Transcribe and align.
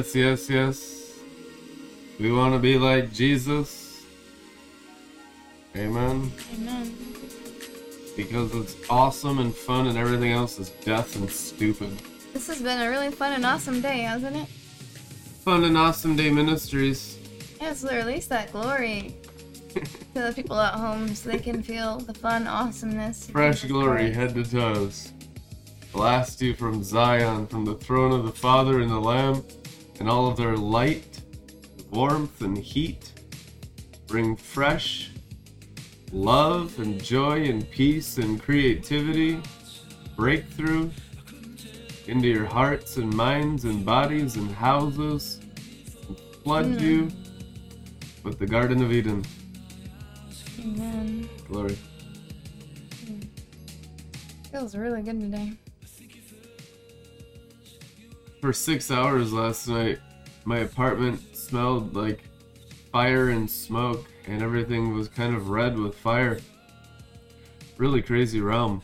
Yes, 0.00 0.14
yes, 0.14 0.48
yes. 0.48 1.18
We 2.18 2.32
want 2.32 2.54
to 2.54 2.58
be 2.58 2.78
like 2.78 3.12
Jesus. 3.12 4.02
Amen. 5.76 6.32
Amen. 6.54 6.96
Because 8.16 8.54
it's 8.54 8.76
awesome 8.88 9.40
and 9.40 9.54
fun, 9.54 9.88
and 9.88 9.98
everything 9.98 10.32
else 10.32 10.58
is 10.58 10.70
death 10.70 11.16
and 11.16 11.30
stupid. 11.30 11.90
This 12.32 12.46
has 12.46 12.62
been 12.62 12.80
a 12.80 12.88
really 12.88 13.10
fun 13.10 13.34
and 13.34 13.44
awesome 13.44 13.82
day, 13.82 14.00
hasn't 14.00 14.36
it? 14.36 14.48
Fun 15.44 15.64
and 15.64 15.76
awesome 15.76 16.16
day 16.16 16.30
ministries. 16.30 17.18
Yes, 17.60 17.84
release 17.84 18.26
that 18.28 18.50
glory 18.52 19.16
to 19.74 20.22
the 20.22 20.32
people 20.34 20.58
at 20.58 20.76
home 20.76 21.14
so 21.14 21.28
they 21.28 21.38
can 21.38 21.62
feel 21.62 21.98
the 21.98 22.14
fun 22.14 22.46
awesomeness. 22.46 23.28
Fresh 23.28 23.64
glory, 23.64 24.14
head 24.14 24.34
to 24.34 24.44
toes. 24.44 25.12
Blast 25.92 26.40
you 26.40 26.54
from 26.54 26.82
Zion, 26.82 27.46
from 27.48 27.66
the 27.66 27.74
throne 27.74 28.12
of 28.12 28.24
the 28.24 28.32
Father 28.32 28.80
and 28.80 28.90
the 28.90 28.98
Lamb, 28.98 29.44
and 30.00 30.08
all 30.08 30.26
of 30.26 30.36
their 30.36 30.56
light, 30.56 31.20
warmth, 31.90 32.40
and 32.42 32.58
heat. 32.58 33.12
Bring 34.06 34.34
fresh 34.34 35.12
love 36.12 36.76
and 36.80 37.00
joy 37.02 37.44
and 37.44 37.70
peace 37.70 38.18
and 38.18 38.42
creativity, 38.42 39.40
breakthrough 40.16 40.90
into 42.08 42.26
your 42.26 42.46
hearts 42.46 42.96
and 42.96 43.14
minds 43.14 43.64
and 43.64 43.84
bodies 43.84 44.34
and 44.34 44.50
houses, 44.50 45.38
and 46.08 46.18
flood 46.42 46.80
you 46.80 47.08
with 48.24 48.38
the 48.38 48.46
Garden 48.46 48.82
of 48.82 48.92
Eden. 48.92 49.24
Amen. 50.58 51.28
Glory. 51.46 51.78
Feels 54.50 54.74
really 54.74 55.02
good 55.02 55.20
today. 55.20 55.52
For 58.40 58.54
six 58.54 58.90
hours 58.90 59.34
last 59.34 59.68
night, 59.68 59.98
my 60.46 60.60
apartment 60.60 61.36
smelled 61.36 61.94
like 61.94 62.24
fire 62.90 63.28
and 63.28 63.48
smoke, 63.50 64.06
and 64.26 64.42
everything 64.42 64.94
was 64.94 65.08
kind 65.08 65.36
of 65.36 65.50
red 65.50 65.78
with 65.78 65.94
fire. 65.94 66.40
Really 67.76 68.00
crazy 68.00 68.40
realm. 68.40 68.80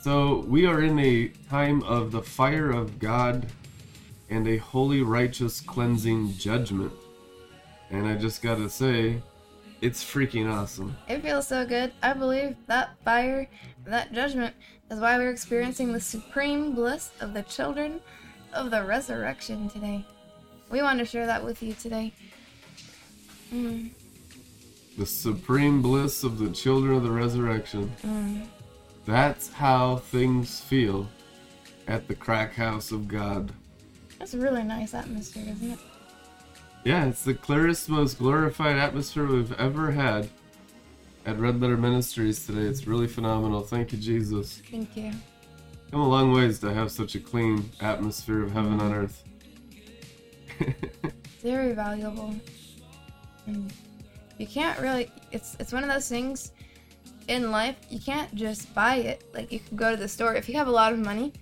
So, 0.00 0.46
we 0.48 0.64
are 0.64 0.82
in 0.82 0.98
a 0.98 1.28
time 1.50 1.82
of 1.82 2.10
the 2.10 2.22
fire 2.22 2.70
of 2.70 2.98
God 2.98 3.48
and 4.30 4.48
a 4.48 4.56
holy, 4.56 5.02
righteous, 5.02 5.60
cleansing 5.60 6.34
judgment. 6.34 6.92
And 7.90 8.06
I 8.06 8.16
just 8.16 8.40
gotta 8.40 8.70
say, 8.70 9.20
it's 9.80 10.02
freaking 10.04 10.50
awesome. 10.52 10.96
It 11.08 11.22
feels 11.22 11.46
so 11.46 11.64
good. 11.66 11.92
I 12.02 12.12
believe 12.12 12.56
that 12.66 12.90
fire, 13.04 13.48
that 13.86 14.12
judgment, 14.12 14.54
is 14.90 14.98
why 15.00 15.18
we're 15.18 15.30
experiencing 15.30 15.92
the 15.92 16.00
supreme 16.00 16.74
bliss 16.74 17.10
of 17.20 17.34
the 17.34 17.42
children 17.42 18.00
of 18.52 18.70
the 18.70 18.82
resurrection 18.84 19.68
today. 19.68 20.04
We 20.70 20.82
want 20.82 20.98
to 21.00 21.04
share 21.04 21.26
that 21.26 21.44
with 21.44 21.62
you 21.62 21.74
today. 21.74 22.12
Mm, 23.52 23.90
The 24.98 25.06
supreme 25.06 25.82
bliss 25.82 26.24
of 26.24 26.38
the 26.38 26.50
children 26.50 26.96
of 26.96 27.02
the 27.02 27.10
resurrection. 27.10 27.92
mm. 28.02 28.46
That's 29.04 29.52
how 29.52 29.96
things 29.98 30.58
feel 30.60 31.08
at 31.86 32.08
the 32.08 32.14
crack 32.16 32.54
house 32.54 32.90
of 32.90 33.06
God. 33.06 33.52
That's 34.18 34.34
a 34.34 34.38
really 34.38 34.64
nice 34.64 34.94
atmosphere, 34.94 35.44
isn't 35.48 35.70
it? 35.72 35.78
Yeah, 36.86 37.06
it's 37.06 37.24
the 37.24 37.34
clearest, 37.34 37.88
most 37.88 38.16
glorified 38.16 38.76
atmosphere 38.76 39.26
we've 39.26 39.52
ever 39.54 39.90
had 39.90 40.28
at 41.24 41.36
Red 41.36 41.60
Letter 41.60 41.76
Ministries 41.76 42.46
today. 42.46 42.60
It's 42.60 42.86
really 42.86 43.08
phenomenal. 43.08 43.62
Thank 43.62 43.90
you, 43.90 43.98
Jesus. 43.98 44.62
Thank 44.70 44.96
you. 44.96 45.10
Come 45.90 45.98
a 45.98 46.08
long 46.08 46.30
ways 46.32 46.60
to 46.60 46.72
have 46.72 46.92
such 46.92 47.16
a 47.16 47.18
clean 47.18 47.68
atmosphere 47.80 48.44
of 48.44 48.52
heaven 48.52 48.78
on 48.78 48.94
earth. 48.94 49.24
Very 51.42 51.72
valuable. 51.72 52.36
And 53.46 53.72
you 54.38 54.46
can't 54.46 54.78
really 54.78 55.10
it's 55.32 55.56
it's 55.58 55.72
one 55.72 55.82
of 55.82 55.90
those 55.90 56.08
things 56.08 56.52
in 57.26 57.50
life 57.50 57.74
you 57.90 57.98
can't 57.98 58.32
just 58.36 58.72
buy 58.76 58.98
it. 58.98 59.24
Like 59.34 59.50
you 59.50 59.58
could 59.58 59.76
go 59.76 59.90
to 59.90 59.96
the 59.96 60.06
store 60.06 60.36
if 60.36 60.48
you 60.48 60.54
have 60.54 60.68
a 60.68 60.70
lot 60.82 60.92
of 60.92 61.00
money, 61.00 61.32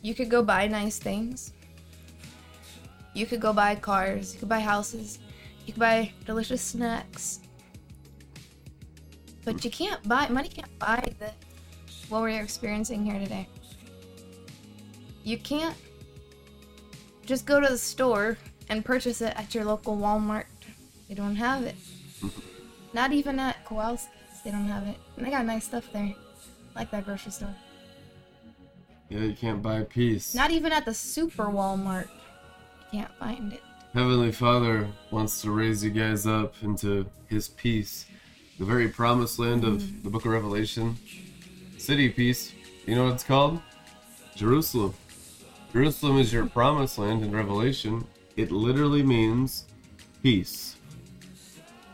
you 0.00 0.14
could 0.14 0.30
go 0.30 0.44
buy 0.44 0.68
nice 0.68 1.00
things. 1.00 1.54
You 3.18 3.26
could 3.26 3.40
go 3.40 3.52
buy 3.52 3.74
cars, 3.74 4.32
you 4.32 4.38
could 4.38 4.48
buy 4.48 4.60
houses, 4.60 5.18
you 5.66 5.72
could 5.72 5.80
buy 5.80 6.12
delicious 6.24 6.62
snacks. 6.62 7.40
But 9.44 9.64
you 9.64 9.72
can't 9.72 10.00
buy 10.06 10.28
money 10.28 10.48
can't 10.48 10.78
buy 10.78 11.02
the 11.18 11.32
what 12.10 12.22
we're 12.22 12.40
experiencing 12.40 13.04
here 13.04 13.18
today. 13.18 13.48
You 15.24 15.36
can't 15.36 15.74
just 17.26 17.44
go 17.44 17.58
to 17.58 17.66
the 17.66 17.76
store 17.76 18.38
and 18.68 18.84
purchase 18.84 19.20
it 19.20 19.34
at 19.36 19.52
your 19.52 19.64
local 19.64 19.96
Walmart. 19.96 20.46
They 21.08 21.16
don't 21.16 21.34
have 21.34 21.64
it. 21.64 21.74
Not 22.92 23.12
even 23.12 23.40
at 23.40 23.64
Kowalski's. 23.64 24.42
They 24.44 24.52
don't 24.52 24.68
have 24.68 24.86
it. 24.86 24.96
And 25.16 25.26
they 25.26 25.30
got 25.30 25.44
nice 25.44 25.64
stuff 25.64 25.92
there. 25.92 26.14
Like 26.76 26.92
that 26.92 27.04
grocery 27.04 27.32
store. 27.32 27.56
yeah, 29.08 29.22
you 29.22 29.34
can't 29.34 29.60
buy 29.60 29.82
peace. 29.82 30.36
Not 30.36 30.52
even 30.52 30.70
at 30.70 30.84
the 30.84 30.94
super 30.94 31.46
Walmart. 31.46 32.08
Can't 32.90 33.10
find 33.18 33.52
it. 33.52 33.62
Heavenly 33.94 34.32
Father 34.32 34.88
wants 35.10 35.42
to 35.42 35.50
raise 35.50 35.82
you 35.84 35.90
guys 35.90 36.26
up 36.26 36.54
into 36.62 37.06
His 37.26 37.48
peace, 37.48 38.06
the 38.58 38.64
very 38.64 38.88
promised 38.88 39.38
land 39.38 39.64
of 39.64 39.82
mm. 39.82 40.02
the 40.02 40.10
book 40.10 40.24
of 40.24 40.32
Revelation. 40.32 40.96
City 41.76 42.08
peace. 42.08 42.52
You 42.86 42.94
know 42.94 43.04
what 43.04 43.14
it's 43.14 43.24
called? 43.24 43.60
Jerusalem. 44.34 44.94
Jerusalem 45.72 46.18
is 46.18 46.32
your 46.32 46.46
promised 46.46 46.98
land 46.98 47.22
in 47.22 47.30
Revelation. 47.32 48.06
It 48.36 48.50
literally 48.50 49.02
means 49.02 49.64
peace. 50.22 50.76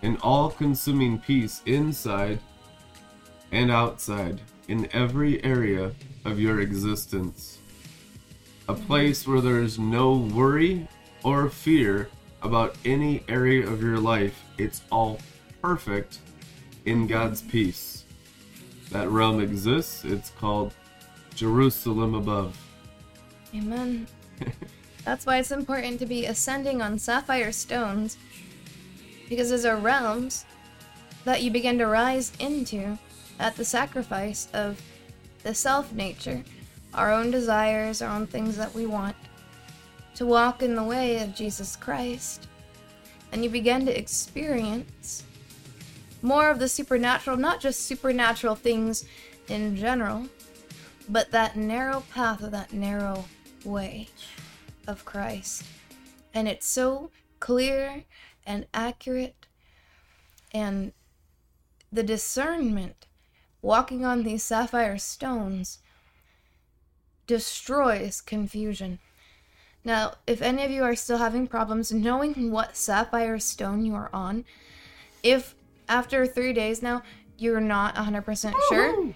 An 0.03 0.17
all 0.23 0.51
consuming 0.51 1.19
peace 1.19 1.63
inside 1.67 2.39
and 3.51 3.71
outside, 3.71 4.41
in 4.69 4.89
every 4.93 5.43
area 5.45 5.93
of 6.25 6.39
your 6.39 6.61
existence. 6.61 7.59
A 8.69 8.75
place 8.75 9.27
where 9.27 9.41
there's 9.41 9.79
no 9.79 10.15
worry 10.15 10.89
or 11.23 11.49
fear 11.51 12.09
about 12.43 12.77
any 12.85 13.23
area 13.29 13.67
of 13.67 13.83
your 13.83 13.99
life, 13.99 14.43
it's 14.59 14.83
all 14.91 15.19
perfect 15.61 16.19
in 16.85 17.07
God's 17.07 17.43
peace. 17.43 18.05
That 18.91 19.09
realm 19.11 19.41
exists. 19.41 20.05
It's 20.05 20.31
called 20.31 20.73
Jerusalem 21.35 22.15
above. 22.15 22.59
Amen. 23.55 24.07
That's 25.05 25.27
why 25.27 25.39
it's 25.39 25.51
important 25.51 25.99
to 25.99 26.07
be 26.07 26.27
ascending 26.27 26.81
on 26.81 26.99
sapphire 26.99 27.53
stones, 27.53 28.17
because 29.29 29.51
those 29.51 29.65
are 29.65 29.77
realms 29.77 30.45
that 31.25 31.43
you 31.43 31.51
begin 31.51 31.79
to 31.79 31.87
rise 31.87 32.33
into 32.39 32.99
at 33.39 33.57
the 33.57 33.65
sacrifice 33.65 34.49
of 34.53 34.81
the 35.43 35.55
self 35.55 35.93
nature, 35.93 36.43
our 36.95 37.13
own 37.13 37.31
desires, 37.31 38.01
our 38.03 38.15
own 38.15 38.27
things 38.27 38.57
that 38.57 38.75
we 38.75 38.87
want, 38.87 39.17
to 40.15 40.27
walk 40.27 40.63
in 40.63 40.77
the 40.77 40.83
way 40.83 41.23
of 41.23 41.35
Jesus 41.35 41.77
Christ. 41.77 42.47
And 43.33 43.43
you 43.43 43.51
begin 43.51 43.85
to 43.87 43.99
experience 43.99 45.25
more 46.23 46.51
of 46.51 46.59
the 46.59 46.69
supernatural, 46.69 47.37
not 47.37 47.61
just 47.61 47.81
supernatural 47.81 48.55
things 48.55 49.05
in 49.49 49.77
general, 49.77 50.29
but 51.09 51.31
that 51.33 51.57
narrow 51.57 52.05
path 52.13 52.43
of 52.43 52.51
that 52.53 52.73
narrow 52.73 53.25
way 53.65 54.09
of 54.87 55.05
Christ. 55.05 55.65
And 56.33 56.49
it's 56.49 56.67
so 56.67 57.11
clear 57.41 58.05
and 58.47 58.67
accurate, 58.73 59.47
and 60.53 60.93
the 61.93 62.03
discernment 62.03 63.07
walking 63.63 64.05
on 64.05 64.23
these 64.23 64.43
sapphire 64.43 64.99
stones 64.99 65.79
destroys 67.27 68.21
confusion. 68.21 68.99
Now, 69.85 70.15
if 70.27 70.41
any 70.41 70.65
of 70.65 70.71
you 70.71 70.83
are 70.83 70.97
still 70.97 71.19
having 71.19 71.47
problems 71.47 71.93
knowing 71.93 72.51
what 72.51 72.77
sapphire 72.77 73.39
stone 73.39 73.85
you 73.85 73.95
are 73.95 74.11
on, 74.13 74.45
if 75.23 75.55
after 75.89 76.27
three 76.27 76.53
days 76.53 76.83
now 76.83 77.03
you're 77.37 77.61
not 77.61 77.95
100% 77.97 78.55
sure, 78.69 79.13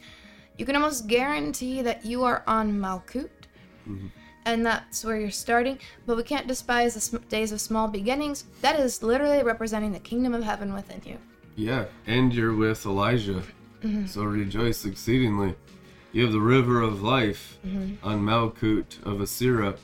you 0.58 0.66
can 0.66 0.76
almost 0.76 1.06
guarantee 1.06 1.82
that 1.82 2.04
you 2.04 2.24
are 2.24 2.42
on 2.46 2.78
Malkut. 2.78 3.30
Mm-hmm. 3.88 4.08
And 4.44 4.64
that's 4.64 5.04
where 5.04 5.18
you're 5.18 5.30
starting. 5.30 5.78
But 6.06 6.16
we 6.16 6.22
can't 6.22 6.46
despise 6.46 6.94
the 6.94 7.00
sm- 7.00 7.16
days 7.28 7.52
of 7.52 7.60
small 7.60 7.88
beginnings. 7.88 8.44
That 8.62 8.78
is 8.80 9.02
literally 9.02 9.42
representing 9.42 9.92
the 9.92 9.98
kingdom 9.98 10.34
of 10.34 10.42
heaven 10.42 10.72
within 10.72 11.02
you. 11.04 11.18
Yeah, 11.54 11.86
and 12.06 12.32
you're 12.32 12.54
with 12.54 12.86
Elijah. 12.86 13.42
Mm-hmm. 13.82 14.06
So 14.06 14.22
rejoice 14.22 14.84
exceedingly. 14.84 15.54
You 16.12 16.22
have 16.22 16.32
the 16.32 16.40
river 16.40 16.80
of 16.80 17.02
life 17.02 17.58
on 18.02 18.20
Malkut 18.22 19.02
of 19.04 19.18
Asira, 19.18 19.76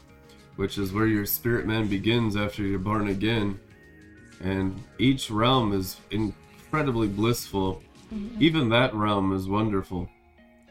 which 0.57 0.79
is 0.79 0.93
where 0.93 1.07
your 1.07 1.27
spirit 1.27 1.67
man 1.67 1.87
begins 1.89 2.37
after 2.37 2.63
you're 2.63 2.79
born 2.79 3.09
again. 3.09 3.61
And 4.41 4.83
each 4.99 5.31
realm 5.31 5.73
is 5.73 6.01
incredibly 6.11 7.09
blissful. 7.09 7.83
Even 8.39 8.69
that 8.71 8.95
realm 8.95 9.35
is 9.35 9.49
wonderful. 9.49 10.09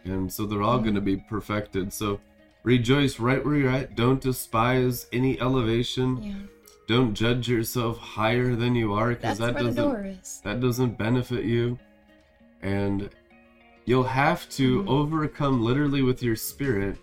And 0.06 0.32
so 0.32 0.46
they're 0.46 0.62
all 0.62 0.80
going 0.80 0.96
to 0.96 1.02
be 1.02 1.18
perfected. 1.18 1.94
So 1.94 2.20
rejoice 2.64 3.20
right 3.20 3.44
where 3.44 3.56
you're 3.56 3.70
at. 3.70 3.96
Don't 3.96 4.22
despise 4.22 5.08
any 5.14 5.40
elevation. 5.40 6.24
Yeah. 6.24 6.34
Don't 6.88 7.14
judge 7.14 7.48
yourself 7.48 7.98
higher 7.98 8.56
than 8.56 8.76
you 8.76 8.94
are 8.94 9.10
because 9.10 9.38
that 9.38 9.56
doesn't 9.56 10.42
that 10.44 10.60
doesn't 10.60 10.98
benefit 10.98 11.46
you 11.46 11.80
and 12.62 13.10
you'll 13.86 14.04
have 14.04 14.50
to 14.50 14.80
mm-hmm. 14.80 14.90
overcome 14.90 15.64
literally 15.64 16.02
with 16.02 16.22
your 16.24 16.36
spirit 16.36 16.98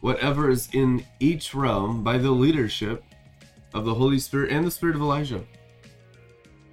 whatever 0.00 0.50
is 0.50 0.68
in 0.72 1.04
each 1.20 1.54
realm 1.54 2.04
by 2.04 2.16
the 2.18 2.30
leadership 2.30 3.02
of 3.74 3.84
the 3.84 3.94
holy 3.94 4.18
spirit 4.18 4.50
and 4.50 4.64
the 4.66 4.70
spirit 4.70 4.94
of 4.94 5.02
elijah. 5.02 5.44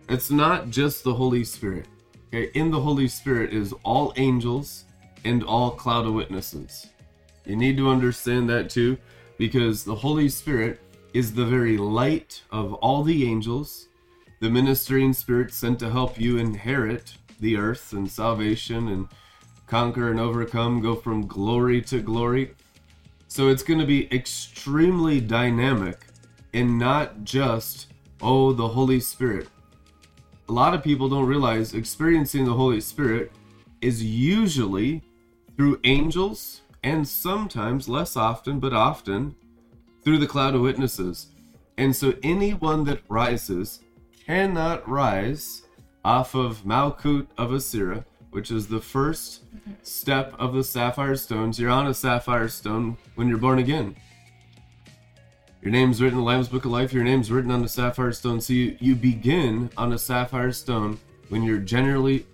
It's 0.10 0.30
not 0.30 0.70
just 0.70 1.04
the 1.04 1.14
holy 1.14 1.44
spirit 1.44 1.88
okay? 2.34 2.52
In 2.54 2.72
the 2.72 2.80
holy 2.80 3.08
spirit 3.08 3.54
is 3.54 3.74
all 3.84 4.14
angels 4.18 4.86
and 5.24 5.44
all 5.44 5.72
cloud 5.72 6.06
of 6.06 6.14
witnesses. 6.14 6.88
You 7.46 7.56
need 7.56 7.78
to 7.78 7.90
understand 7.90 8.50
that 8.50 8.70
too 8.70 8.98
because 9.38 9.84
the 9.84 9.96
holy 9.96 10.30
spirit 10.30 10.80
is 11.14 11.34
the 11.34 11.46
very 11.46 11.78
light 11.78 12.42
of 12.52 12.74
all 12.76 13.04
the 13.04 13.30
angels 13.30 13.88
the 14.40 14.50
ministering 14.50 15.14
spirit 15.14 15.54
sent 15.54 15.80
to 15.80 15.90
help 15.90 16.20
you 16.20 16.38
inherit 16.38 17.14
the 17.44 17.58
earth 17.58 17.94
and 17.94 18.10
salvation 18.10 18.88
and 18.88 19.08
conquer 19.68 20.10
and 20.10 20.20
overcome, 20.20 20.82
go 20.82 20.96
from 20.96 21.28
glory 21.28 21.82
to 21.84 22.02
glory. 22.02 22.56
So 23.28 23.50
it's 23.50 23.64
going 23.64 23.80
to 23.80 23.86
be 23.86 24.14
extremely 24.14 25.20
dynamic 25.20 26.06
and 26.54 26.80
not 26.80 27.24
just, 27.24 27.88
oh, 28.22 28.54
the 28.54 28.68
Holy 28.68 29.00
Spirit. 29.00 29.48
A 30.50 30.52
lot 30.52 30.74
of 30.74 30.84
people 30.84 31.10
don't 31.10 31.26
realize 31.26 31.74
experiencing 31.74 32.46
the 32.46 32.54
Holy 32.54 32.82
Spirit 32.82 33.32
is 33.82 34.04
usually 34.04 35.02
through 35.56 35.80
angels 35.84 36.62
and 36.84 37.08
sometimes, 37.08 37.90
less 37.90 38.16
often, 38.16 38.60
but 38.60 38.74
often, 38.74 39.36
through 40.04 40.18
the 40.18 40.28
cloud 40.28 40.54
of 40.54 40.62
witnesses. 40.62 41.28
And 41.78 41.96
so 41.96 42.14
anyone 42.24 42.84
that 42.86 43.02
rises 43.10 43.80
cannot 44.26 44.88
rise 44.88 45.63
off 46.04 46.36
of 46.36 46.64
Malkut 46.64 47.28
of 47.38 47.52
Asira, 47.52 48.04
which 48.32 48.52
is 48.52 48.68
the 48.68 48.82
first 48.82 49.42
step 49.84 50.34
of 50.40 50.54
the 50.54 50.64
sapphire 50.64 51.16
stones. 51.16 51.60
You're 51.60 51.70
on 51.70 51.88
a 51.88 51.94
sapphire 51.94 52.50
stone 52.50 52.98
when 53.16 53.28
you're 53.28 53.38
born 53.38 53.60
again. 53.60 53.96
Your 55.62 55.72
name's 55.72 56.02
written 56.02 56.20
in 56.20 56.26
the 56.26 56.30
Lamb's 56.30 56.50
Book 56.50 56.66
of 56.66 56.72
Life, 56.72 56.92
your 56.92 57.06
name's 57.06 57.32
written 57.32 57.52
on 57.52 57.62
the 57.62 57.70
sapphire 57.70 58.12
stone. 58.12 58.42
So 58.42 58.52
you, 58.52 58.76
you 58.82 58.96
begin 58.96 59.70
on 59.78 59.94
a 59.94 59.98
sapphire 59.98 60.52
stone 60.52 61.00
when 61.30 61.42
you're 61.42 61.60
generally 61.60 62.26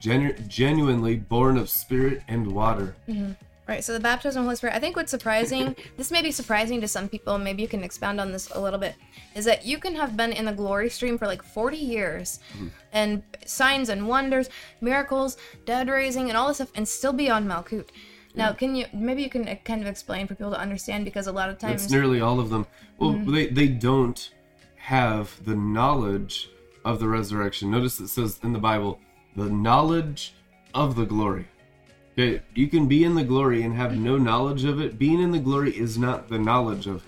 genu- 0.00 0.38
genuinely 0.48 1.16
born 1.16 1.58
of 1.58 1.68
spirit 1.68 2.22
and 2.28 2.46
water. 2.46 2.96
Mm-hmm. 3.06 3.32
Right, 3.66 3.82
so 3.82 3.94
the 3.94 4.00
baptism 4.00 4.40
of 4.40 4.44
the 4.44 4.48
Holy 4.48 4.56
Spirit. 4.56 4.76
I 4.76 4.78
think 4.78 4.94
what's 4.94 5.10
surprising, 5.10 5.74
this 5.96 6.10
may 6.10 6.20
be 6.20 6.30
surprising 6.30 6.82
to 6.82 6.88
some 6.88 7.08
people, 7.08 7.38
maybe 7.38 7.62
you 7.62 7.68
can 7.68 7.82
expound 7.82 8.20
on 8.20 8.30
this 8.30 8.50
a 8.50 8.60
little 8.60 8.78
bit, 8.78 8.94
is 9.34 9.46
that 9.46 9.64
you 9.64 9.78
can 9.78 9.94
have 9.94 10.16
been 10.16 10.32
in 10.32 10.44
the 10.44 10.52
glory 10.52 10.90
stream 10.90 11.16
for 11.16 11.26
like 11.26 11.42
40 11.42 11.78
years 11.78 12.40
mm-hmm. 12.52 12.68
and 12.92 13.22
signs 13.46 13.88
and 13.88 14.06
wonders, 14.06 14.50
miracles, 14.82 15.38
dead 15.64 15.88
raising, 15.88 16.28
and 16.28 16.36
all 16.36 16.48
this 16.48 16.58
stuff, 16.58 16.72
and 16.74 16.86
still 16.86 17.14
be 17.14 17.30
on 17.30 17.46
Malkut. 17.46 17.88
Now, 18.34 18.52
can 18.52 18.74
you, 18.74 18.86
maybe 18.92 19.22
you 19.22 19.30
can 19.30 19.44
kind 19.64 19.80
of 19.80 19.86
explain 19.86 20.26
for 20.26 20.34
people 20.34 20.50
to 20.50 20.58
understand 20.58 21.04
because 21.04 21.26
a 21.26 21.32
lot 21.32 21.48
of 21.48 21.58
times. 21.58 21.84
It's 21.84 21.92
nearly 21.92 22.20
all 22.20 22.40
of 22.40 22.50
them. 22.50 22.66
Well, 22.98 23.12
mm-hmm. 23.12 23.32
they, 23.32 23.46
they 23.46 23.68
don't 23.68 24.30
have 24.76 25.42
the 25.44 25.54
knowledge 25.54 26.50
of 26.84 27.00
the 27.00 27.08
resurrection. 27.08 27.70
Notice 27.70 28.00
it 28.00 28.08
says 28.08 28.40
in 28.42 28.52
the 28.52 28.58
Bible, 28.58 28.98
the 29.36 29.48
knowledge 29.48 30.34
of 30.74 30.96
the 30.96 31.06
glory. 31.06 31.46
Okay, 32.16 32.42
you 32.54 32.68
can 32.68 32.86
be 32.86 33.02
in 33.02 33.16
the 33.16 33.24
glory 33.24 33.62
and 33.62 33.74
have 33.74 33.96
no 33.96 34.16
knowledge 34.16 34.64
of 34.64 34.80
it. 34.80 34.98
Being 34.98 35.20
in 35.20 35.32
the 35.32 35.38
glory 35.40 35.76
is 35.76 35.98
not 35.98 36.28
the 36.28 36.38
knowledge 36.38 36.86
of 36.86 36.96
it. 36.96 37.02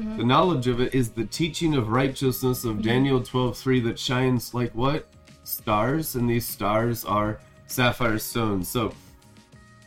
Mm-hmm. 0.00 0.18
The 0.18 0.24
knowledge 0.24 0.68
of 0.68 0.80
it 0.80 0.94
is 0.94 1.10
the 1.10 1.26
teaching 1.26 1.74
of 1.74 1.88
righteousness 1.88 2.64
of 2.64 2.74
mm-hmm. 2.74 2.82
Daniel 2.82 3.20
12:3 3.20 3.82
that 3.84 3.98
shines 3.98 4.54
like 4.54 4.72
what? 4.74 5.08
Stars, 5.42 6.14
and 6.14 6.30
these 6.30 6.46
stars 6.46 7.04
are 7.04 7.40
sapphire 7.66 8.18
stones. 8.18 8.68
So 8.68 8.94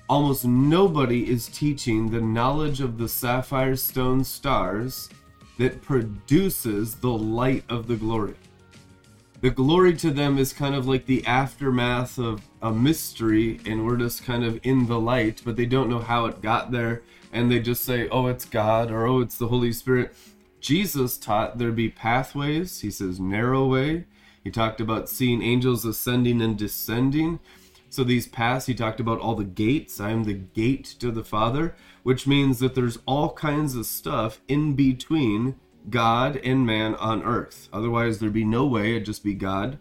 almost 0.10 0.44
nobody 0.46 1.30
is 1.30 1.48
teaching 1.48 2.10
the 2.10 2.22
knowledge 2.22 2.82
of 2.82 2.98
the 2.98 3.08
sapphire 3.08 3.78
stone 3.78 4.24
stars 4.24 5.10
that 5.58 5.82
produces 5.82 6.96
the 6.96 7.10
light 7.10 7.64
of 7.70 7.88
the 7.88 7.96
glory. 7.96 8.36
The 9.46 9.52
glory 9.52 9.96
to 9.98 10.10
them 10.10 10.40
is 10.40 10.54
kind 10.54 10.74
of 10.74 10.88
like 10.88 11.06
the 11.06 11.24
aftermath 11.28 12.18
of 12.18 12.42
a 12.64 12.74
mystery, 12.74 13.60
and 13.64 13.86
we're 13.86 13.98
just 13.98 14.24
kind 14.24 14.44
of 14.44 14.60
in 14.64 14.88
the 14.88 15.00
light, 15.00 15.44
but 15.46 15.56
they 15.56 15.68
don't 15.68 15.88
know 15.88 16.00
how 16.00 16.26
it 16.26 16.42
got 16.42 16.72
there, 16.72 17.04
and 17.32 17.52
they 17.52 17.60
just 17.60 17.86
say, 17.86 18.10
oh, 18.10 18.26
it's 18.26 18.46
God, 18.46 18.90
or 18.90 19.06
oh, 19.06 19.20
it's 19.20 19.38
the 19.38 19.50
Holy 19.50 19.72
Spirit. 19.72 20.16
Jesus 20.60 21.16
taught 21.20 21.60
there 21.60 21.72
be 21.72 21.90
pathways. 21.90 22.80
He 22.80 22.90
says, 22.90 23.20
narrow 23.20 23.68
way. 23.68 24.06
He 24.44 24.50
talked 24.50 24.82
about 24.82 25.10
seeing 25.10 25.44
angels 25.44 25.86
ascending 25.86 26.42
and 26.42 26.58
descending. 26.58 27.40
So 27.88 28.04
these 28.04 28.28
paths, 28.28 28.66
he 28.66 28.74
talked 28.74 29.00
about 29.00 29.20
all 29.20 29.36
the 29.36 29.44
gates. 29.44 30.00
I 30.00 30.10
am 30.10 30.24
the 30.24 30.34
gate 30.34 30.86
to 31.02 31.12
the 31.12 31.24
Father, 31.24 31.76
which 32.02 32.26
means 32.26 32.58
that 32.62 32.74
there's 32.74 32.98
all 33.06 33.32
kinds 33.32 33.76
of 33.76 33.86
stuff 33.86 34.42
in 34.48 34.74
between 34.74 35.60
God 35.90 36.38
and 36.38 36.66
man 36.66 36.96
on 36.96 37.24
earth. 37.24 37.70
Otherwise, 37.72 38.20
there'd 38.20 38.34
be 38.34 38.46
no 38.46 38.66
way, 38.66 38.92
it'd 38.92 39.06
just 39.06 39.24
be 39.24 39.34
God 39.34 39.78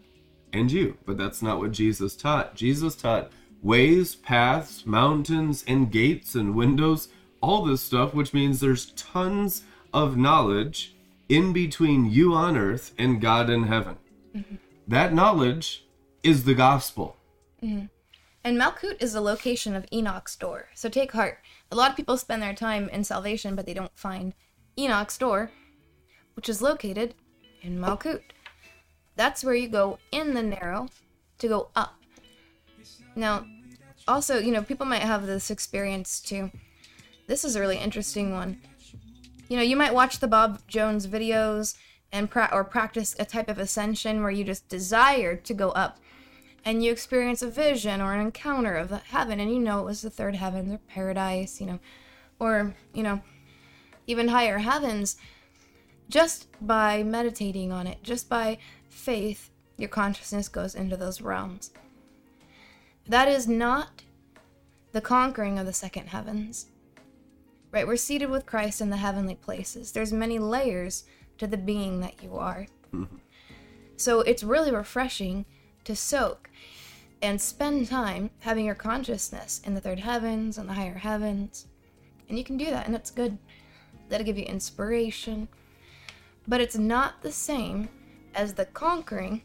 and 0.53 0.71
you. 0.71 0.97
But 1.05 1.19
that's 1.19 1.43
not 1.43 1.59
what 1.59 1.73
Jesus 1.73 2.17
taught. 2.17 2.55
Jesus 2.55 2.95
taught 2.95 3.31
ways, 3.63 4.15
paths, 4.15 4.87
mountains, 4.87 5.65
and 5.67 5.91
gates 5.91 6.35
and 6.35 6.55
windows, 6.55 7.09
all 7.41 7.65
this 7.65 7.83
stuff, 7.83 8.15
which 8.15 8.35
means 8.35 8.61
there's 8.61 8.93
tons 8.93 9.65
of 9.93 10.17
knowledge 10.17 10.95
in 11.29 11.53
between 11.53 12.11
you 12.11 12.35
on 12.35 12.57
earth 12.57 12.93
and 12.99 13.21
God 13.21 13.49
in 13.49 13.65
heaven. 13.65 13.97
Mm-hmm. 14.35 14.57
That 14.87 15.15
knowledge 15.15 15.87
is 16.23 16.45
the 16.45 16.55
gospel. 16.55 17.17
Mm-hmm. 17.63 17.87
And 18.45 18.61
Malkut 18.61 19.01
is 19.01 19.15
the 19.15 19.23
location 19.23 19.75
of 19.75 19.87
Enoch's 19.91 20.37
door. 20.37 20.69
So 20.75 20.91
take 20.91 21.13
heart. 21.13 21.39
A 21.73 21.77
lot 21.77 21.91
of 21.91 21.97
people 21.97 22.19
spend 22.19 22.43
their 22.43 22.55
time 22.55 22.91
in 22.91 23.03
salvation, 23.03 23.55
but 23.57 23.65
they 23.65 23.73
don't 23.73 23.97
find 23.97 24.35
Enoch's 24.79 25.17
door. 25.17 25.51
Which 26.35 26.49
is 26.49 26.63
located 26.63 27.15
in 27.63 27.79
Malkut. 27.79 28.21
That's 29.17 29.45
where 29.45 29.55
you 29.55 29.69
go 29.69 29.99
in 30.11 30.35
the 30.35 30.43
narrow 30.43 30.89
to 31.39 31.49
go 31.49 31.69
up. 31.75 31.95
Now, 33.17 33.47
also, 34.07 34.39
you 34.39 34.53
know, 34.53 34.63
people 34.63 34.87
might 34.87 35.03
have 35.03 35.27
this 35.27 35.51
experience 35.51 36.21
too. 36.21 36.51
This 37.27 37.45
is 37.45 37.57
a 37.57 37.61
really 37.61 37.79
interesting 37.79 38.33
one. 38.33 38.61
You 39.49 39.57
know, 39.57 39.63
you 39.63 39.77
might 39.77 39.95
watch 39.95 40.21
the 40.21 40.29
Bob 40.29 40.61
Jones 40.67 41.07
videos 41.07 41.77
and 42.13 42.31
pra- 42.31 42.51
or 42.53 42.65
practice 42.65 43.15
a 43.19 43.25
type 43.25 43.49
of 43.49 43.59
ascension 43.59 44.23
where 44.23 44.31
you 44.31 44.45
just 44.45 44.69
desire 44.69 45.37
to 45.37 45.55
go 45.55 45.71
up 45.71 45.99
and 46.65 46.83
you 46.83 46.91
experience 46.91 47.43
a 47.43 47.51
vision 47.51 48.01
or 48.01 48.15
an 48.15 48.21
encounter 48.21 48.75
of 48.75 48.89
the 48.89 48.99
heaven 48.99 49.39
and 49.39 49.53
you 49.53 49.59
know 49.59 49.81
it 49.81 49.85
was 49.85 50.03
the 50.03 50.11
third 50.11 50.35
heaven 50.35 50.73
or 50.73 50.79
paradise, 50.89 51.61
you 51.61 51.67
know, 51.67 51.79
or, 52.39 52.75
you 52.93 53.03
know, 53.03 53.21
even 54.07 54.29
higher 54.29 54.59
heavens 54.59 55.17
just 56.09 56.49
by 56.61 57.03
meditating 57.03 57.73
on 57.73 57.87
it, 57.87 58.03
just 58.03 58.29
by 58.29 58.59
faith, 58.89 59.51
your 59.77 59.89
consciousness 59.89 60.49
goes 60.49 60.75
into 60.75 60.97
those 60.97 61.21
realms. 61.21 61.71
That 63.07 63.29
is 63.29 63.47
not 63.47 64.03
the 64.93 65.01
conquering 65.01 65.59
of 65.59 65.67
the 65.67 65.73
second 65.73 66.09
heavens. 66.09 66.67
Right? 67.71 67.87
We're 67.87 67.97
seated 67.97 68.31
with 68.31 68.47
Christ 68.47 68.81
in 68.81 68.91
the 68.91 68.97
heavenly 68.99 69.35
places. 69.35 69.93
There's 69.93 70.13
many 70.13 70.39
layers 70.39 71.05
to 71.39 71.47
the 71.47 71.57
being 71.57 72.01
that 72.01 72.23
you 72.23 72.37
are. 72.37 72.67
Mm-hmm. 72.93 73.17
So 73.97 74.21
it's 74.21 74.45
really 74.45 74.71
refreshing 74.71 75.45
to 75.85 75.97
soak 75.97 76.51
and 77.21 77.41
spend 77.41 77.89
time 77.89 78.31
having 78.41 78.67
your 78.67 78.75
consciousness 78.75 79.61
in 79.65 79.75
the 79.75 79.81
third 79.81 79.99
heavens 79.99 80.59
and 80.59 80.69
the 80.69 80.75
higher 80.75 80.99
heavens. 80.99 81.67
And 82.29 82.39
you 82.39 82.45
can 82.45 82.57
do 82.57 82.67
that, 82.67 82.87
and 82.87 82.95
it's 82.95 83.11
good. 83.11 83.39
That'll 84.09 84.27
give 84.27 84.39
you 84.39 84.45
inspiration. 84.45 85.49
But 86.47 86.61
it's 86.61 86.77
not 86.77 87.23
the 87.23 87.33
same 87.33 87.89
as 88.35 88.55
the 88.55 88.67
conquering 88.67 89.43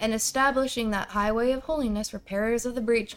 and 0.00 0.14
establishing 0.14 0.90
that 0.90 1.10
highway 1.10 1.52
of 1.52 1.62
holiness, 1.64 2.12
repairers 2.12 2.64
of 2.64 2.74
the 2.74 2.80
breach, 2.80 3.14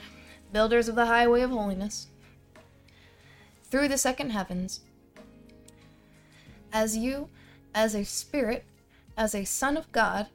builders 0.52 0.88
of 0.88 0.96
the 0.96 1.06
highway 1.06 1.42
of 1.42 1.50
holiness, 1.50 2.08
through 3.64 3.88
the 3.88 3.98
second 3.98 4.32
heavens. 4.32 4.82
As 6.72 6.98
you, 6.98 7.30
as 7.74 7.96
a 7.96 8.04
spirit, 8.04 8.66
as 9.18 9.34
a 9.34 9.46
son 9.46 9.78
of 9.78 9.92
God, 9.92 10.28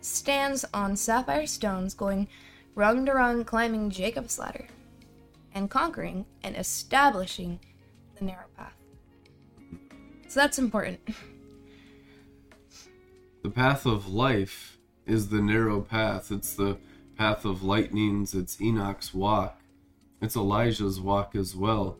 stands 0.00 0.64
on 0.72 0.96
sapphire 0.96 1.46
stones, 1.46 1.94
going 1.94 2.28
rung 2.74 3.04
to 3.06 3.12
rung, 3.12 3.44
climbing 3.44 3.90
Jacob's 3.90 4.38
ladder, 4.38 4.66
and 5.54 5.70
conquering 5.70 6.24
and 6.42 6.56
establishing 6.56 7.60
the 8.18 8.24
narrow 8.24 8.46
path. 8.56 8.74
So 10.28 10.40
that's 10.40 10.58
important. 10.58 11.00
The 13.42 13.50
path 13.50 13.86
of 13.86 14.06
life 14.06 14.78
is 15.04 15.30
the 15.30 15.42
narrow 15.42 15.80
path. 15.80 16.30
It's 16.30 16.54
the 16.54 16.78
path 17.16 17.44
of 17.44 17.64
lightnings. 17.64 18.34
It's 18.34 18.60
Enoch's 18.60 19.12
walk. 19.12 19.60
It's 20.20 20.36
Elijah's 20.36 21.00
walk 21.00 21.34
as 21.34 21.56
well. 21.56 21.98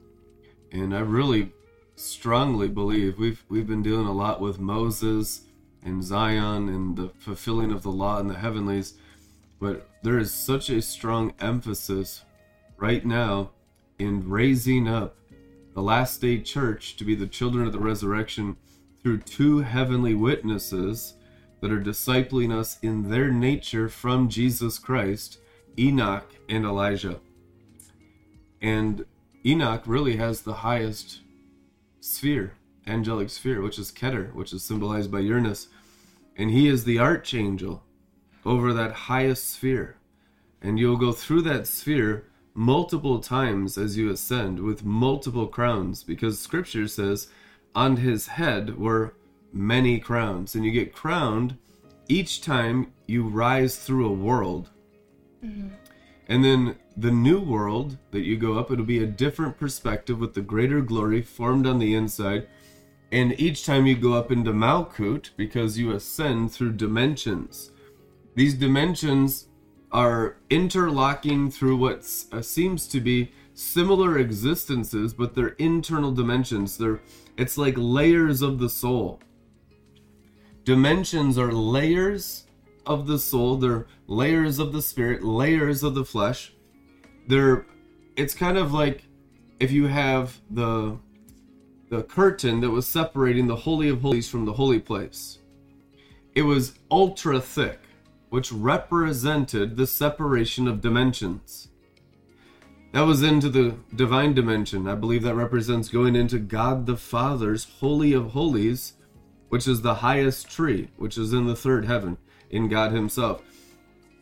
And 0.71 0.95
I 0.95 1.01
really 1.01 1.53
strongly 1.97 2.69
believe 2.69 3.19
we've 3.19 3.45
we've 3.49 3.67
been 3.67 3.83
dealing 3.83 4.07
a 4.07 4.13
lot 4.13 4.41
with 4.41 4.61
Moses 4.61 5.43
and 5.85 6.05
Zion 6.05 6.69
and 6.69 6.97
the 6.97 7.09
fulfilling 7.19 7.73
of 7.73 7.83
the 7.83 7.91
law 7.91 8.21
in 8.21 8.29
the 8.29 8.39
heavenlies, 8.39 8.95
but 9.59 9.89
there 10.05 10.19
is 10.19 10.33
such 10.33 10.71
a 10.71 10.81
strong 10.81 11.35
emphasis 11.41 12.23
right 12.77 13.05
now 13.05 13.51
in 13.99 14.29
raising 14.31 14.87
up 14.87 15.17
the 15.75 15.83
last 15.83 16.21
day 16.21 16.39
church 16.41 16.97
to 16.97 17.05
be 17.05 17.17
the 17.17 17.27
children 17.27 17.67
of 17.67 17.73
the 17.73 17.81
resurrection 17.81 18.57
through 19.03 19.19
two 19.19 19.59
heavenly 19.59 20.15
witnesses 20.15 21.15
that 21.63 21.73
are 21.73 21.81
discipling 21.81 22.53
us 22.53 22.79
in 22.83 23.09
their 23.09 23.31
nature 23.31 23.89
from 23.89 24.29
Jesus 24.29 24.81
Christ, 24.81 25.39
Enoch 25.79 26.29
and 26.49 26.65
Elijah. 26.65 27.21
And 28.61 29.07
Enoch 29.47 29.85
really 29.87 30.17
has 30.17 30.43
the 30.43 30.55
highest 30.55 31.21
sphere, 32.01 32.55
angelic 32.87 33.31
sphere, 33.31 33.63
which 33.63 33.79
is 33.79 33.93
Keter, 33.93 34.35
which 34.35 34.53
is 34.53 34.65
symbolized 34.65 35.13
by 35.13 35.21
Uranus. 35.21 35.69
And 36.37 36.51
he 36.51 36.67
is 36.67 36.83
the 36.83 36.99
archangel 36.99 37.85
over 38.45 38.73
that 38.73 38.93
highest 38.93 39.53
sphere. 39.53 39.97
And 40.61 40.81
you'll 40.81 40.97
go 40.97 41.13
through 41.13 41.43
that 41.43 41.69
sphere 41.69 42.25
multiple 42.55 43.21
times 43.21 43.79
as 43.79 43.97
you 43.97 44.11
ascend 44.11 44.59
with 44.59 44.85
multiple 44.85 45.47
crowns 45.47 46.03
because 46.03 46.39
scripture 46.39 46.87
says 46.87 47.29
on 47.75 47.97
his 47.97 48.27
head 48.27 48.79
were 48.79 49.15
many 49.53 49.99
crowns. 49.99 50.55
And 50.55 50.65
you 50.65 50.71
get 50.71 50.95
crowned 50.95 51.57
each 52.09 52.43
time 52.43 52.93
you 53.07 53.27
rise 53.29 53.77
through 53.77 54.07
a 54.07 54.13
world. 54.13 54.71
And 56.29 56.45
then 56.45 56.77
the 56.97 57.11
new 57.11 57.41
world 57.41 57.99
that 58.11 58.23
you 58.23 58.37
go 58.37 58.59
up, 58.59 58.71
it'll 58.71 58.85
be 58.85 59.03
a 59.03 59.07
different 59.07 59.59
perspective 59.59 60.19
with 60.19 60.35
the 60.35 60.41
greater 60.41 60.81
glory 60.81 61.23
formed 61.23 61.67
on 61.67 61.79
the 61.79 61.95
inside. 61.95 62.47
And 63.11 63.39
each 63.39 63.67
time 63.67 63.87
you 63.87 63.97
go 63.97 64.15
up 64.15 64.31
into 64.33 64.53
Malkut, 64.53 65.31
because 65.37 65.79
you 65.79 65.93
ascend 65.93 66.53
through 66.53 66.73
dimensions, 66.73 67.71
these 68.35 68.55
dimensions 68.55 69.49
are 69.91 70.37
interlocking 70.49 71.51
through 71.51 71.77
what 71.77 72.09
uh, 72.33 72.41
seems 72.41 72.87
to 72.89 73.01
be 73.01 73.31
similar 73.55 74.19
existences, 74.19 75.13
but 75.13 75.35
they're 75.35 75.49
internal 75.59 76.13
dimensions. 76.13 76.79
They're 76.79 77.01
it's 77.37 77.59
like 77.59 77.75
layers 77.77 78.43
of 78.43 78.59
the 78.59 78.69
soul. 78.69 79.21
Dimensions 80.65 81.39
are 81.39 81.53
layers 81.53 82.45
of 82.87 83.07
the 83.07 83.19
soul. 83.19 83.57
They're 83.57 83.87
layers 84.07 84.59
of 84.59 84.73
the 84.73 84.83
spirit, 84.83 85.25
layers 85.25 85.83
of 85.83 85.95
the 85.95 86.05
flesh. 86.05 86.53
They're 87.27 87.67
it's 88.17 88.35
kind 88.35 88.59
of 88.59 88.73
like 88.73 89.05
if 89.59 89.71
you 89.73 89.87
have 89.87 90.41
the 90.51 90.99
the 91.89 92.03
curtain 92.03 92.61
that 92.61 92.71
was 92.71 92.87
separating 92.87 93.47
the 93.47 93.57
holy 93.57 93.89
of 93.89 94.01
holies 94.01 94.29
from 94.29 94.45
the 94.45 94.53
holy 94.55 94.79
place. 94.79 95.39
It 96.35 96.43
was 96.43 96.79
ultra 96.91 97.41
thick, 97.41 97.81
which 98.31 98.51
represented 98.51 99.77
the 99.77 99.87
separation 99.87 100.67
of 100.67 100.81
dimensions. 100.81 101.69
That 102.93 103.03
was 103.03 103.23
into 103.23 103.49
the 103.49 103.77
divine 103.95 104.35
dimension. 104.35 104.87
I 104.87 104.95
believe 104.95 105.23
that 105.23 105.35
represents 105.35 105.89
going 105.89 106.15
into 106.15 106.39
God 106.39 106.87
the 106.87 106.97
Father's 106.97 107.67
holy 107.81 108.13
of 108.13 108.31
holies, 108.33 108.95
which 109.53 109.69
is 109.69 109.83
the 109.83 109.97
highest 109.97 110.51
tree, 110.51 110.89
which 110.97 111.19
is 111.19 111.35
in 111.35 111.45
the 111.45 111.55
third 111.55 111.85
heaven, 111.85 112.17
in 112.49 112.71
God 112.71 112.91
Himself. 112.91 113.43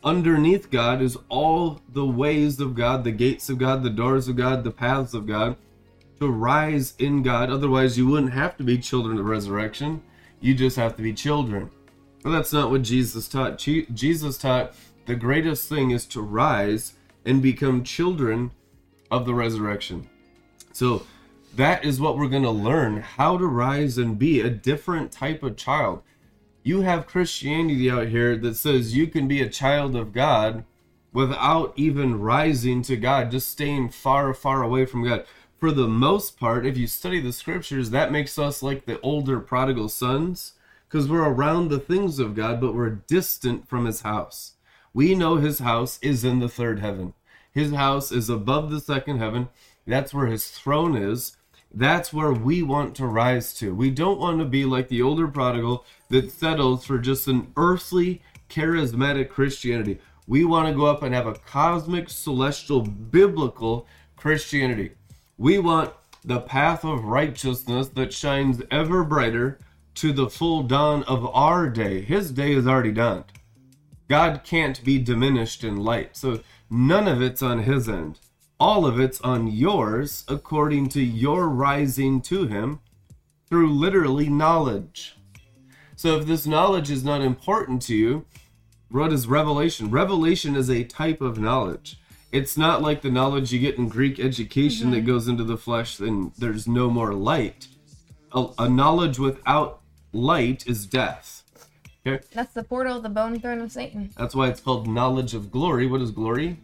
Underneath 0.03 0.73
God 0.73 1.01
is 1.01 1.17
all 1.29 1.81
the 1.89 2.05
ways 2.05 2.59
of 2.59 2.75
God, 2.75 3.05
the 3.05 3.13
gates 3.13 3.49
of 3.49 3.57
God, 3.57 3.85
the 3.85 3.91
doors 3.91 4.27
of 4.27 4.35
God, 4.35 4.65
the 4.65 4.73
paths 4.73 5.15
of 5.15 5.29
God, 5.29 5.55
to 6.19 6.29
rise 6.29 6.95
in 6.99 7.23
God. 7.23 7.49
Otherwise, 7.49 7.97
you 7.97 8.09
wouldn't 8.09 8.33
have 8.33 8.57
to 8.57 8.65
be 8.65 8.77
children 8.77 9.21
of 9.21 9.25
resurrection. 9.25 10.03
You 10.41 10.53
just 10.53 10.75
have 10.75 10.97
to 10.97 11.03
be 11.03 11.13
children. 11.13 11.71
But 12.25 12.31
that's 12.31 12.53
not 12.53 12.73
what 12.73 12.83
Jesus 12.83 13.29
taught. 13.29 13.57
Jesus 13.57 14.37
taught 14.37 14.75
the 15.07 15.15
greatest 15.15 15.69
thing 15.69 15.93
is 15.93 16.07
to 16.07 16.21
rise 16.21 16.95
and 17.25 17.41
become 17.41 17.85
children 17.85 18.51
of 19.13 19.27
the 19.27 19.35
resurrection. 19.35 20.11
So 20.73 21.07
that 21.61 21.85
is 21.85 22.01
what 22.01 22.17
we're 22.17 22.29
going 22.29 22.43
to 22.43 22.51
learn 22.51 23.03
how 23.03 23.37
to 23.37 23.47
rise 23.47 23.99
and 23.99 24.19
be 24.19 24.41
a 24.41 24.49
different 24.49 25.13
type 25.13 25.43
of 25.43 25.57
child. 25.57 26.03
You 26.63 26.81
have 26.83 27.07
Christianity 27.07 27.91
out 27.91 28.09
here 28.09 28.37
that 28.37 28.57
says 28.57 28.97
you 28.97 29.07
can 29.07 29.29
be 29.29 29.43
a 29.43 29.49
child 29.49 29.95
of 29.95 30.13
God 30.13 30.65
without 31.13 31.73
even 31.77 32.21
rising 32.21 32.83
to 32.83 32.97
God, 32.97 33.31
just 33.31 33.51
staying 33.51 33.91
far, 33.91 34.33
far 34.33 34.63
away 34.63 34.87
from 34.87 35.05
God. 35.05 35.25
For 35.59 35.71
the 35.71 35.89
most 35.89 36.39
part, 36.39 36.65
if 36.65 36.79
you 36.79 36.87
study 36.87 37.21
the 37.21 37.33
scriptures, 37.33 37.91
that 37.91 38.13
makes 38.13 38.39
us 38.39 38.63
like 38.63 38.87
the 38.87 39.01
older 39.01 39.41
prodigal 39.41 39.91
sons 39.91 40.55
because 40.89 41.09
we're 41.09 41.29
around 41.29 41.69
the 41.69 41.79
things 41.79 42.19
of 42.19 42.35
God, 42.35 42.61
but 42.61 42.75
we're 42.75 42.91
distant 42.91 43.69
from 43.69 43.85
his 43.85 44.01
house. 44.01 44.55
We 44.93 45.15
know 45.15 45.37
his 45.37 45.59
house 45.59 45.99
is 46.01 46.25
in 46.25 46.41
the 46.41 46.49
third 46.49 46.81
heaven. 46.81 47.15
His 47.53 47.73
house 47.73 48.11
is 48.11 48.31
above 48.31 48.71
the 48.71 48.81
second 48.81 49.19
heaven. 49.19 49.49
That's 49.87 50.15
where 50.15 50.27
his 50.27 50.49
throne 50.49 50.97
is. 50.97 51.37
That's 51.73 52.13
where 52.13 52.33
we 52.33 52.63
want 52.63 52.97
to 52.97 53.07
rise 53.07 53.55
to. 53.55 53.75
We 53.75 53.91
don't 53.91 54.19
want 54.19 54.41
to 54.41 54.45
be 54.45 54.65
like 54.65 54.89
the 54.89 55.03
older 55.03 55.29
prodigal 55.29 55.85
that 56.09 56.33
settles 56.33 56.85
for 56.85 56.99
just 56.99 57.29
an 57.29 57.53
earthly, 57.57 58.23
charismatic 58.49 59.29
Christianity. 59.29 60.01
We 60.27 60.45
want 60.45 60.69
to 60.69 60.75
go 60.75 60.87
up 60.87 61.03
and 61.03 61.15
have 61.15 61.27
a 61.27 61.35
cosmic, 61.35 62.11
celestial, 62.11 62.83
biblical 62.83 63.87
Christianity. 64.17 64.93
We 65.39 65.59
want 65.59 65.93
the 66.25 66.41
path 66.41 66.85
of 66.85 67.05
righteousness 67.05 67.89
that 67.89 68.13
shines 68.13 68.63
ever 68.71 69.05
brighter 69.05 69.59
to 69.95 70.13
the 70.13 70.29
full 70.29 70.63
dawn 70.63 71.03
of 71.05 71.25
our 71.35 71.69
day. 71.69 72.03
His 72.03 72.31
day 72.31 72.53
is 72.53 72.67
already 72.67 72.93
done. 72.93 73.25
God 74.09 74.43
can't 74.45 74.83
be 74.85 74.99
diminished 74.99 75.63
in 75.63 75.77
light. 75.77 76.17
So 76.17 76.41
none 76.69 77.07
of 77.07 77.23
it's 77.23 77.43
on 77.43 77.61
his 77.61 77.89
end. 77.89 78.19
All 78.61 78.85
of 78.85 79.01
it's 79.01 79.23
on 79.23 79.47
yours 79.47 80.23
according 80.29 80.91
to 80.91 81.01
your 81.01 81.49
rising 81.49 82.21
to 82.23 82.47
him 82.47 82.81
through 83.49 83.73
literally 83.73 84.29
knowledge. 84.29 85.17
So 85.97 86.19
if 86.19 86.27
this 86.27 86.47
knowledge 86.47 86.91
is 86.91 87.03
not 87.03 87.23
important 87.23 87.81
to 87.83 87.97
you, 87.97 88.27
what 88.91 89.15
is 89.15 89.27
revelation? 89.27 89.91
Revelation 89.91 90.57
is 90.57 90.69
a 90.69 90.85
type 90.85 91.23
of 91.23 91.39
knowledge. 91.39 91.99
It's 92.33 92.59
not 92.59 92.83
like 92.83 93.01
the 93.01 93.11
knowledge 93.11 93.51
you 93.51 93.61
get 93.61 93.79
in 93.79 93.89
Greek 93.89 94.21
education 94.21 94.91
that 94.91 94.99
mm-hmm. 94.99 95.07
goes 95.07 95.27
into 95.27 95.43
the 95.43 95.57
flesh 95.57 95.99
and 95.99 96.33
there's 96.37 96.69
no 96.69 96.91
more 96.91 97.15
light. 97.15 97.67
A, 98.33 98.47
a 98.59 98.69
knowledge 98.69 99.19
without 99.19 99.81
light 100.13 100.67
is 100.67 100.85
death. 100.85 101.45
Okay? 102.07 102.23
That's 102.35 102.53
the 102.53 102.63
portal, 102.63 102.99
of 102.99 103.05
the 103.05 103.09
bone 103.09 103.41
throne 103.41 103.63
of 103.63 103.73
Satan. 103.73 104.11
That's 104.19 104.35
why 104.35 104.49
it's 104.49 104.61
called 104.61 104.87
knowledge 104.87 105.33
of 105.33 105.51
glory. 105.51 105.87
What 105.87 106.03
is 106.03 106.11
glory? 106.11 106.59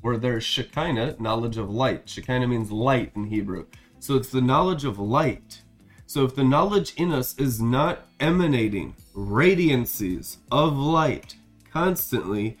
Where 0.00 0.16
there's 0.16 0.44
Shekinah, 0.44 1.16
knowledge 1.18 1.56
of 1.56 1.70
light. 1.70 2.08
Shekinah 2.08 2.46
means 2.46 2.70
light 2.70 3.12
in 3.16 3.24
Hebrew. 3.24 3.66
So 3.98 4.16
it's 4.16 4.30
the 4.30 4.40
knowledge 4.40 4.84
of 4.84 4.98
light. 4.98 5.62
So 6.06 6.24
if 6.24 6.34
the 6.34 6.44
knowledge 6.44 6.94
in 6.96 7.12
us 7.12 7.36
is 7.38 7.60
not 7.60 8.06
emanating 8.20 8.94
radiancies 9.14 10.38
of 10.50 10.76
light 10.76 11.36
constantly, 11.72 12.56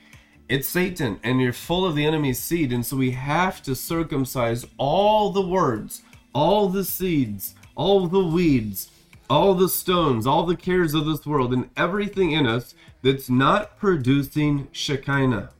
it's 0.48 0.68
Satan 0.68 1.20
and 1.22 1.40
you're 1.40 1.52
full 1.52 1.86
of 1.86 1.94
the 1.94 2.04
enemy's 2.04 2.38
seed. 2.38 2.72
And 2.72 2.84
so 2.84 2.96
we 2.96 3.12
have 3.12 3.62
to 3.62 3.74
circumcise 3.74 4.66
all 4.76 5.30
the 5.30 5.46
words, 5.46 6.02
all 6.34 6.68
the 6.68 6.84
seeds, 6.84 7.54
all 7.74 8.06
the 8.06 8.24
weeds, 8.24 8.90
all 9.30 9.54
the 9.54 9.68
stones, 9.68 10.26
all 10.26 10.44
the 10.44 10.56
cares 10.56 10.94
of 10.94 11.06
this 11.06 11.26
world, 11.26 11.52
and 11.52 11.70
everything 11.76 12.32
in 12.32 12.46
us 12.46 12.74
that's 13.02 13.30
not 13.30 13.78
producing 13.78 14.68
Shekinah. 14.72 15.50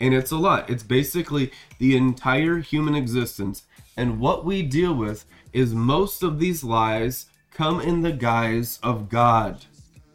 And 0.00 0.14
it's 0.14 0.30
a 0.30 0.36
lot. 0.36 0.68
It's 0.68 0.82
basically 0.82 1.52
the 1.78 1.96
entire 1.96 2.58
human 2.58 2.94
existence. 2.94 3.64
And 3.96 4.20
what 4.20 4.44
we 4.44 4.62
deal 4.62 4.94
with 4.94 5.24
is 5.52 5.74
most 5.74 6.22
of 6.22 6.38
these 6.38 6.62
lies 6.62 7.26
come 7.50 7.80
in 7.80 8.02
the 8.02 8.12
guise 8.12 8.78
of 8.82 9.08
God. 9.08 9.64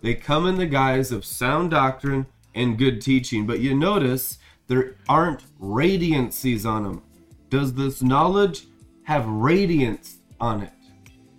They 0.02 0.14
come 0.14 0.46
in 0.46 0.56
the 0.56 0.68
guise 0.68 1.12
of 1.12 1.26
sound 1.26 1.72
doctrine 1.72 2.28
and 2.54 2.78
good 2.78 3.02
teaching. 3.02 3.48
But 3.48 3.60
you 3.60 3.76
notice 3.76 4.38
there 4.68 4.96
aren't 5.10 5.44
radiancies 5.60 6.66
on 6.66 6.84
them. 6.84 7.02
Does 7.50 7.74
this 7.74 8.02
knowledge 8.02 8.68
have 9.04 9.28
radiance 9.28 10.20
on 10.40 10.62
it? 10.62 10.74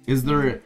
Is 0.06 0.24
there 0.24 0.62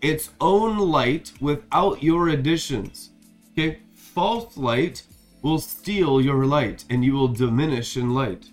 its 0.00 0.30
own 0.40 0.78
light 0.78 1.32
without 1.40 2.02
your 2.02 2.28
additions? 2.28 3.10
Okay, 3.52 3.80
false 3.94 4.56
light 4.56 5.02
will 5.42 5.58
steal 5.58 6.20
your 6.20 6.44
light 6.46 6.84
and 6.90 7.04
you 7.04 7.14
will 7.14 7.28
diminish 7.28 7.96
in 7.96 8.14
light. 8.14 8.50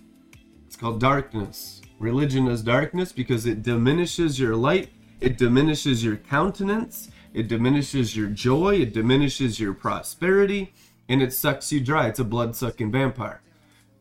It's 0.66 0.76
called 0.76 1.00
darkness. 1.00 1.82
Religion 1.98 2.46
is 2.46 2.62
darkness 2.62 3.12
because 3.12 3.46
it 3.46 3.62
diminishes 3.62 4.38
your 4.38 4.54
light, 4.54 4.90
it 5.20 5.36
diminishes 5.36 6.04
your 6.04 6.16
countenance, 6.16 7.10
it 7.34 7.48
diminishes 7.48 8.16
your 8.16 8.28
joy, 8.28 8.76
it 8.76 8.92
diminishes 8.92 9.58
your 9.58 9.74
prosperity, 9.74 10.72
and 11.08 11.20
it 11.20 11.32
sucks 11.32 11.72
you 11.72 11.80
dry. 11.80 12.06
It's 12.06 12.20
a 12.20 12.24
blood 12.24 12.54
sucking 12.54 12.92
vampire. 12.92 13.42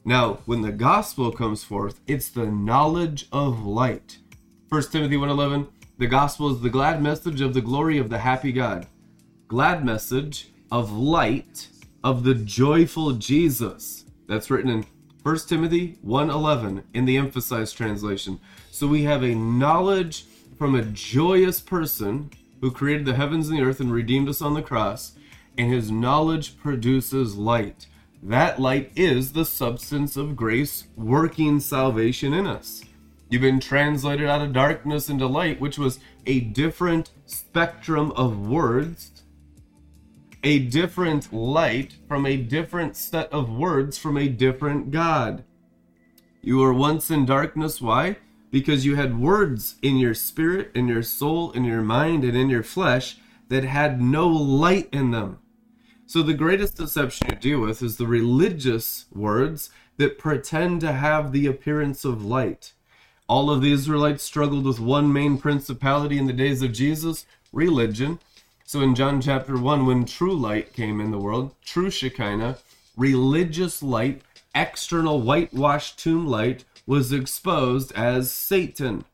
Now, 0.05 0.39
when 0.45 0.61
the 0.61 0.71
gospel 0.71 1.31
comes 1.31 1.63
forth, 1.63 1.99
it's 2.07 2.29
the 2.29 2.45
knowledge 2.45 3.27
of 3.31 3.65
light. 3.65 4.19
1 4.69 4.91
Timothy 4.91 5.17
1:11, 5.17 5.67
the 5.97 6.07
gospel 6.07 6.51
is 6.51 6.61
the 6.61 6.69
glad 6.69 7.01
message 7.01 7.41
of 7.41 7.53
the 7.53 7.61
glory 7.61 7.97
of 7.97 8.09
the 8.09 8.19
happy 8.19 8.51
God. 8.51 8.87
Glad 9.47 9.83
message 9.83 10.49
of 10.71 10.91
light 10.91 11.69
of 12.07 12.23
the 12.23 12.33
joyful 12.33 13.11
Jesus. 13.11 14.05
That's 14.29 14.49
written 14.49 14.69
in 14.71 14.85
1 15.23 15.49
Timothy 15.49 15.97
1:11 16.01 16.83
in 16.93 17.03
the 17.03 17.17
emphasized 17.17 17.75
translation. 17.75 18.39
So 18.71 18.87
we 18.87 19.03
have 19.03 19.23
a 19.23 19.35
knowledge 19.35 20.23
from 20.57 20.73
a 20.73 20.85
joyous 20.85 21.59
person 21.59 22.29
who 22.61 22.71
created 22.71 23.05
the 23.05 23.15
heavens 23.15 23.49
and 23.49 23.59
the 23.59 23.61
earth 23.61 23.81
and 23.81 23.91
redeemed 23.91 24.29
us 24.29 24.41
on 24.41 24.53
the 24.53 24.61
cross, 24.61 25.17
and 25.57 25.69
his 25.69 25.91
knowledge 25.91 26.57
produces 26.57 27.35
light. 27.35 27.87
That 28.23 28.57
light 28.57 28.93
is 28.95 29.33
the 29.33 29.43
substance 29.43 30.15
of 30.15 30.37
grace 30.37 30.85
working 30.95 31.59
salvation 31.59 32.33
in 32.33 32.47
us. 32.47 32.85
You've 33.29 33.41
been 33.41 33.59
translated 33.59 34.29
out 34.29 34.41
of 34.41 34.53
darkness 34.53 35.09
into 35.09 35.27
light, 35.27 35.59
which 35.59 35.77
was 35.77 35.99
a 36.25 36.39
different 36.39 37.11
spectrum 37.25 38.13
of 38.15 38.47
words 38.47 39.16
a 40.43 40.59
different 40.59 41.33
light 41.33 41.95
from 42.07 42.25
a 42.25 42.37
different 42.37 42.95
set 42.95 43.31
of 43.31 43.49
words 43.49 43.97
from 43.97 44.17
a 44.17 44.27
different 44.27 44.91
God. 44.91 45.43
You 46.41 46.57
were 46.57 46.73
once 46.73 47.11
in 47.11 47.25
darkness. 47.25 47.81
Why? 47.81 48.17
Because 48.51 48.85
you 48.85 48.95
had 48.95 49.19
words 49.19 49.75
in 49.81 49.97
your 49.97 50.13
spirit, 50.13 50.71
in 50.73 50.87
your 50.87 51.03
soul, 51.03 51.51
in 51.51 51.63
your 51.63 51.81
mind, 51.81 52.23
and 52.23 52.37
in 52.37 52.49
your 52.49 52.63
flesh 52.63 53.17
that 53.49 53.63
had 53.63 54.01
no 54.01 54.27
light 54.27 54.89
in 54.91 55.11
them. 55.11 55.39
So 56.05 56.21
the 56.21 56.33
greatest 56.33 56.77
deception 56.77 57.27
you 57.29 57.35
deal 57.35 57.59
with 57.59 57.81
is 57.81 57.97
the 57.97 58.07
religious 58.07 59.05
words 59.13 59.69
that 59.97 60.17
pretend 60.17 60.79
to 60.81 60.93
have 60.93 61.31
the 61.31 61.47
appearance 61.47 62.05
of 62.05 62.23
light. 62.23 62.73
All 63.27 63.49
of 63.49 63.61
the 63.61 63.73
Israelites 63.73 64.23
struggled 64.23 64.63
with 64.65 64.79
one 64.79 65.11
main 65.11 65.37
principality 65.37 66.17
in 66.17 66.27
the 66.27 66.33
days 66.33 66.61
of 66.61 66.71
Jesus 66.71 67.25
religion. 67.51 68.19
So 68.69 68.81
in 68.81 68.95
John 68.95 69.21
chapter 69.21 69.57
1, 69.57 69.85
when 69.85 70.03
true 70.03 70.37
light 70.37 70.73
came 70.73 70.99
in 70.99 71.09
the 71.09 71.17
world, 71.17 71.55
true 71.63 71.89
Shekinah, 71.89 72.57
religious 72.97 73.81
light, 73.81 74.23
external 74.53 75.21
whitewashed 75.21 75.97
tomb 75.97 76.27
light, 76.27 76.65
was 76.85 77.13
exposed 77.13 77.93
as 77.93 78.29
Satan. 78.29 79.05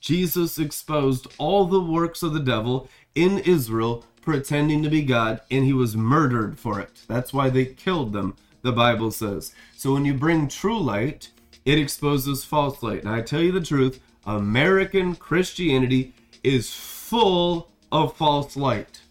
Jesus 0.00 0.58
exposed 0.58 1.26
all 1.36 1.66
the 1.66 1.82
works 1.82 2.22
of 2.22 2.32
the 2.32 2.40
devil 2.40 2.88
in 3.14 3.40
Israel 3.40 4.06
pretending 4.22 4.82
to 4.82 4.88
be 4.88 5.02
God, 5.02 5.42
and 5.50 5.66
he 5.66 5.74
was 5.74 5.94
murdered 5.94 6.58
for 6.58 6.80
it. 6.80 7.02
That's 7.06 7.34
why 7.34 7.50
they 7.50 7.66
killed 7.66 8.14
them, 8.14 8.36
the 8.62 8.72
Bible 8.72 9.10
says. 9.10 9.54
So 9.76 9.92
when 9.92 10.06
you 10.06 10.14
bring 10.14 10.48
true 10.48 10.80
light, 10.80 11.28
it 11.66 11.78
exposes 11.78 12.46
false 12.46 12.82
light. 12.82 13.00
And 13.00 13.10
I 13.10 13.20
tell 13.20 13.42
you 13.42 13.52
the 13.52 13.60
truth, 13.60 14.00
American 14.24 15.14
Christianity 15.14 16.14
is 16.42 16.72
full 16.72 17.68
of 17.94 18.16
false 18.16 18.56
light, 18.56 19.02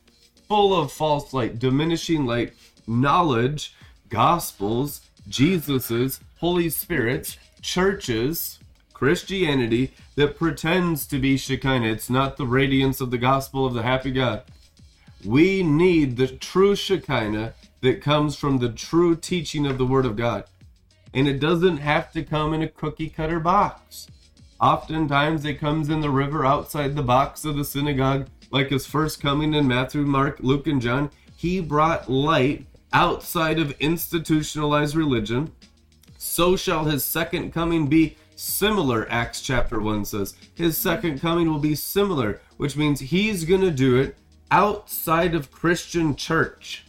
full 0.50 0.78
of 0.78 0.92
false 0.92 1.34
light, 1.34 1.58
diminishing 1.58 2.26
light, 2.26 2.52
knowledge, 2.86 3.74
gospels, 4.10 5.00
Jesus's, 5.26 6.20
Holy 6.40 6.70
Spirits, 6.70 7.38
churches, 7.62 8.60
Christianity 8.92 9.94
that 10.18 10.38
pretends 10.38 11.08
to 11.08 11.18
be 11.18 11.38
Shekinah. 11.38 11.88
It's 11.88 12.10
not 12.10 12.36
the 12.36 12.46
radiance 12.46 13.00
of 13.00 13.10
the 13.10 13.18
gospel 13.18 13.66
of 13.66 13.74
the 13.74 13.84
happy 13.84 14.12
God. 14.12 14.44
We 15.24 15.64
need 15.64 16.18
the 16.18 16.28
true 16.28 16.76
Shekinah 16.76 17.54
that 17.80 18.02
comes 18.02 18.36
from 18.36 18.58
the 18.58 18.70
true 18.70 19.16
teaching 19.16 19.66
of 19.66 19.78
the 19.78 19.86
Word 19.86 20.06
of 20.06 20.18
God. 20.18 20.44
And 21.14 21.26
it 21.26 21.40
doesn't 21.40 21.78
have 21.78 22.12
to 22.12 22.22
come 22.22 22.54
in 22.54 22.62
a 22.62 22.68
cookie 22.68 23.10
cutter 23.10 23.40
box. 23.40 24.08
Oftentimes 24.60 25.46
it 25.46 25.60
comes 25.60 25.88
in 25.88 26.02
the 26.02 26.10
river 26.10 26.46
outside 26.46 26.98
the 26.98 27.02
box 27.02 27.46
of 27.46 27.56
the 27.56 27.64
synagogue 27.64 28.28
like 28.54 28.70
his 28.70 28.86
first 28.86 29.20
coming 29.20 29.56
in 29.56 29.68
Matthew, 29.68 30.04
Mark, 30.04 30.38
Luke, 30.40 30.68
and 30.68 30.80
John, 30.80 31.10
he 31.36 31.60
brought 31.60 32.10
light 32.10 32.68
outside 32.94 33.58
of 33.58 33.76
institutionalized 33.80 34.96
religion. 34.96 35.52
So 36.20 36.56
shall 36.56 36.86
his 36.86 37.04
second 37.04 37.52
coming 37.52 37.88
be 37.88 38.16
similar, 38.36 39.10
Acts 39.10 39.42
chapter 39.42 39.82
1 39.82 40.06
says. 40.06 40.36
His 40.54 40.78
second 40.78 41.20
coming 41.20 41.50
will 41.50 41.60
be 41.60 41.74
similar, 41.74 42.42
which 42.58 42.78
means 42.78 43.00
he's 43.00 43.44
going 43.44 43.62
to 43.62 43.72
do 43.72 43.98
it 44.00 44.16
outside 44.52 45.34
of 45.34 45.52
Christian 45.52 46.16
church. 46.16 46.86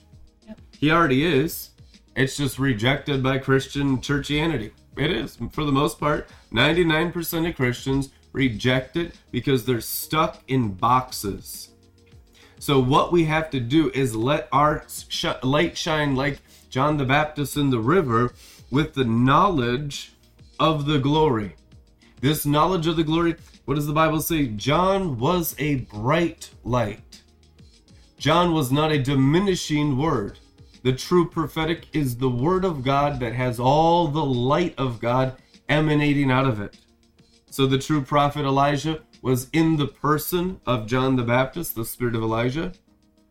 Yep. 0.47 0.61
He 0.79 0.91
already 0.91 1.25
is. 1.25 1.71
It's 2.15 2.37
just 2.37 2.59
rejected 2.59 3.23
by 3.23 3.39
Christian 3.39 3.99
churchianity. 3.99 4.73
It 4.99 5.11
is, 5.11 5.39
for 5.51 5.65
the 5.65 5.73
most 5.73 5.99
part. 5.99 6.29
99% 6.53 7.49
of 7.49 7.57
Christians 7.57 8.11
reject 8.35 8.97
it 8.99 9.15
because 9.31 9.65
they're 9.65 9.81
stuck 9.81 10.43
in 10.47 10.73
boxes. 10.73 11.71
So, 12.59 12.79
what 12.79 13.13
we 13.13 13.25
have 13.25 13.49
to 13.51 13.61
do 13.61 13.91
is 13.95 14.15
let 14.15 14.49
our 14.53 14.85
sh- 15.09 15.27
light 15.43 15.79
shine 15.79 16.15
like 16.17 16.41
John 16.69 16.99
the 16.99 17.05
Baptist 17.05 17.57
in 17.57 17.71
the 17.71 17.79
river 17.79 18.35
with 18.71 18.95
the 18.95 19.05
knowledge 19.05 20.13
of 20.59 20.85
the 20.85 20.99
glory. 20.99 21.57
This 22.21 22.45
knowledge 22.45 22.87
of 22.87 22.97
the 22.97 23.05
glory, 23.05 23.37
what 23.65 23.75
does 23.75 23.87
the 23.87 23.93
Bible 23.93 24.21
say? 24.21 24.47
John 24.47 25.19
was 25.19 25.55
a 25.59 25.77
bright 25.77 26.51
light. 26.65 27.23
John 28.19 28.53
was 28.53 28.73
not 28.73 28.93
a 28.93 29.03
diminishing 29.03 29.99
word. 29.99 30.39
The 30.83 30.93
true 30.93 31.29
prophetic 31.29 31.87
is 31.93 32.17
the 32.17 32.31
word 32.31 32.65
of 32.65 32.83
God 32.83 33.21
that 33.21 33.35
has 33.35 33.61
all 33.61 34.09
the 34.09 34.25
light 34.25 34.75
of 34.79 35.01
God 35.01 35.37
emanating 35.69 36.31
out 36.31 36.47
of 36.47 36.61
it. 36.61 36.79
So 37.55 37.69
the 37.69 37.79
true 37.79 38.03
prophet 38.03 38.45
Elijah 38.45 39.03
was 39.23 39.49
in 39.53 39.77
the 39.77 39.87
person 39.87 40.61
of 40.67 40.89
John 40.89 41.15
the 41.15 41.23
Baptist, 41.23 41.77
the 41.77 41.85
spirit 41.85 42.17
of 42.17 42.23
Elijah, 42.25 42.73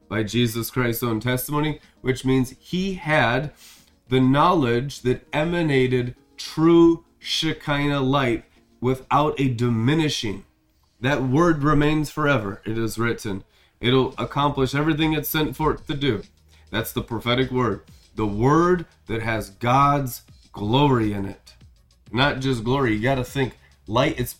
by 0.08 0.24
Jesus 0.24 0.72
Christ's 0.72 1.04
own 1.04 1.20
testimony, 1.20 1.82
which 2.00 2.24
means 2.24 2.56
he 2.58 2.94
had 2.94 3.52
the 4.08 4.22
knowledge 4.22 5.02
that 5.02 5.28
emanated 5.34 6.16
true 6.38 7.04
Shekinah 7.20 8.00
light 8.00 8.46
without 8.80 9.38
a 9.42 9.50
diminishing. 9.50 10.46
That 11.02 11.24
word 11.24 11.62
remains 11.62 12.10
forever, 12.10 12.62
it 12.64 12.78
is 12.78 12.98
written. 12.98 13.44
It'll 13.82 14.16
accomplish 14.18 14.74
everything 14.74 15.12
it's 15.12 15.28
sent 15.28 15.58
forth 15.58 15.86
to 15.88 15.96
do. 15.96 16.22
That's 16.72 16.94
the 16.94 17.04
prophetic 17.04 17.52
word. 17.52 17.82
The 18.16 18.26
word 18.26 18.86
that 19.08 19.22
has 19.22 19.50
God's 19.50 20.22
glory 20.54 21.12
in 21.12 21.26
it. 21.26 21.56
Not 22.10 22.40
just 22.40 22.64
glory. 22.64 22.94
You 22.94 23.02
got 23.02 23.16
to 23.16 23.26
think 23.26 23.58
light. 23.88 24.20
It's 24.20 24.38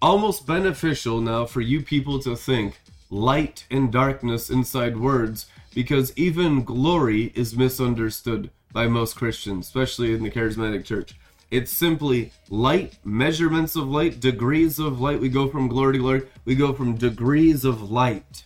almost 0.00 0.46
beneficial 0.46 1.20
now 1.20 1.46
for 1.46 1.60
you 1.60 1.82
people 1.82 2.18
to 2.20 2.36
think 2.36 2.80
light 3.10 3.66
and 3.70 3.92
darkness 3.92 4.50
inside 4.50 4.96
words 4.96 5.46
because 5.74 6.12
even 6.16 6.64
glory 6.64 7.32
is 7.34 7.56
misunderstood 7.56 8.50
by 8.72 8.86
most 8.86 9.16
Christians, 9.16 9.66
especially 9.66 10.12
in 10.12 10.22
the 10.22 10.30
charismatic 10.30 10.84
church. 10.84 11.14
It's 11.50 11.70
simply 11.70 12.32
light, 12.48 12.98
measurements 13.04 13.76
of 13.76 13.86
light, 13.86 14.20
degrees 14.20 14.78
of 14.78 15.00
light. 15.00 15.20
We 15.20 15.28
go 15.28 15.48
from 15.48 15.68
glory 15.68 15.94
to 15.94 15.98
glory. 15.98 16.22
We 16.46 16.54
go 16.54 16.72
from 16.72 16.96
degrees 16.96 17.66
of 17.66 17.90
light. 17.90 18.44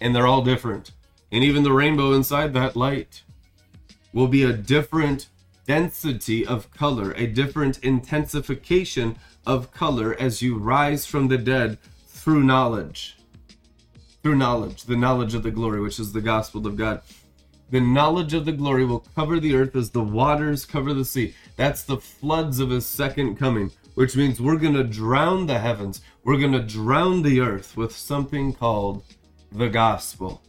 And 0.00 0.14
they're 0.14 0.26
all 0.26 0.42
different. 0.42 0.90
And 1.30 1.44
even 1.44 1.62
the 1.62 1.72
rainbow 1.72 2.12
inside 2.12 2.52
that 2.54 2.74
light 2.74 3.22
will 4.12 4.26
be 4.26 4.42
a 4.42 4.52
different 4.52 5.28
density 5.66 6.46
of 6.46 6.70
color, 6.72 7.12
a 7.12 7.26
different 7.26 7.78
intensification 7.78 9.16
of 9.46 9.72
color 9.72 10.16
as 10.18 10.42
you 10.42 10.58
rise 10.58 11.06
from 11.06 11.28
the 11.28 11.38
dead 11.38 11.78
through 12.06 12.42
knowledge. 12.42 13.16
Through 14.22 14.36
knowledge, 14.36 14.84
the 14.84 14.96
knowledge 14.96 15.34
of 15.34 15.42
the 15.42 15.50
glory, 15.50 15.80
which 15.80 15.98
is 15.98 16.12
the 16.12 16.20
gospel 16.20 16.66
of 16.66 16.76
God. 16.76 17.02
The 17.70 17.80
knowledge 17.80 18.34
of 18.34 18.44
the 18.44 18.52
glory 18.52 18.84
will 18.84 19.06
cover 19.14 19.38
the 19.38 19.54
earth 19.54 19.76
as 19.76 19.90
the 19.90 20.02
waters 20.02 20.66
cover 20.66 20.92
the 20.92 21.04
sea. 21.04 21.34
That's 21.56 21.84
the 21.84 21.98
floods 21.98 22.58
of 22.58 22.70
his 22.70 22.84
second 22.84 23.36
coming, 23.36 23.70
which 23.94 24.16
means 24.16 24.40
we're 24.40 24.56
going 24.56 24.74
to 24.74 24.84
drown 24.84 25.46
the 25.46 25.60
heavens. 25.60 26.00
We're 26.24 26.38
going 26.38 26.52
to 26.52 26.62
drown 26.62 27.22
the 27.22 27.40
earth 27.40 27.76
with 27.76 27.94
something 27.94 28.52
called 28.52 29.04
the 29.52 29.68
gospel. 29.68 30.42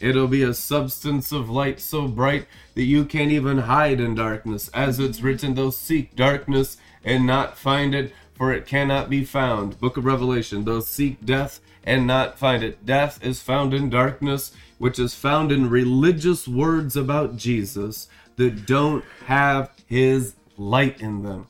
It'll 0.00 0.28
be 0.28 0.42
a 0.42 0.54
substance 0.54 1.32
of 1.32 1.50
light 1.50 1.80
so 1.80 2.06
bright 2.06 2.46
that 2.74 2.84
you 2.84 3.04
can't 3.04 3.32
even 3.32 3.58
hide 3.58 4.00
in 4.00 4.14
darkness. 4.14 4.68
As 4.68 4.98
it's 4.98 5.20
written, 5.20 5.54
they'll 5.54 5.72
seek 5.72 6.14
darkness 6.14 6.76
and 7.04 7.26
not 7.26 7.58
find 7.58 7.94
it, 7.94 8.12
for 8.34 8.52
it 8.52 8.66
cannot 8.66 9.10
be 9.10 9.24
found. 9.24 9.80
Book 9.80 9.96
of 9.96 10.04
Revelation, 10.04 10.64
they'll 10.64 10.82
seek 10.82 11.24
death 11.24 11.60
and 11.84 12.06
not 12.06 12.38
find 12.38 12.62
it. 12.62 12.86
Death 12.86 13.24
is 13.24 13.40
found 13.42 13.74
in 13.74 13.90
darkness, 13.90 14.52
which 14.78 14.98
is 14.98 15.14
found 15.14 15.50
in 15.50 15.70
religious 15.70 16.46
words 16.46 16.96
about 16.96 17.36
Jesus 17.36 18.08
that 18.36 18.66
don't 18.66 19.04
have 19.26 19.70
his 19.86 20.34
light 20.56 21.00
in 21.00 21.22
them. 21.22 21.46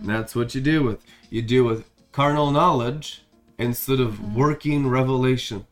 And 0.00 0.08
that's 0.08 0.34
what 0.34 0.54
you 0.54 0.60
do 0.60 0.82
with. 0.84 1.04
You 1.30 1.42
do 1.42 1.64
with 1.64 1.90
carnal 2.12 2.50
knowledge 2.50 3.22
instead 3.58 4.00
of 4.00 4.14
mm-hmm. 4.14 4.34
working 4.34 4.88
revelation. 4.88 5.66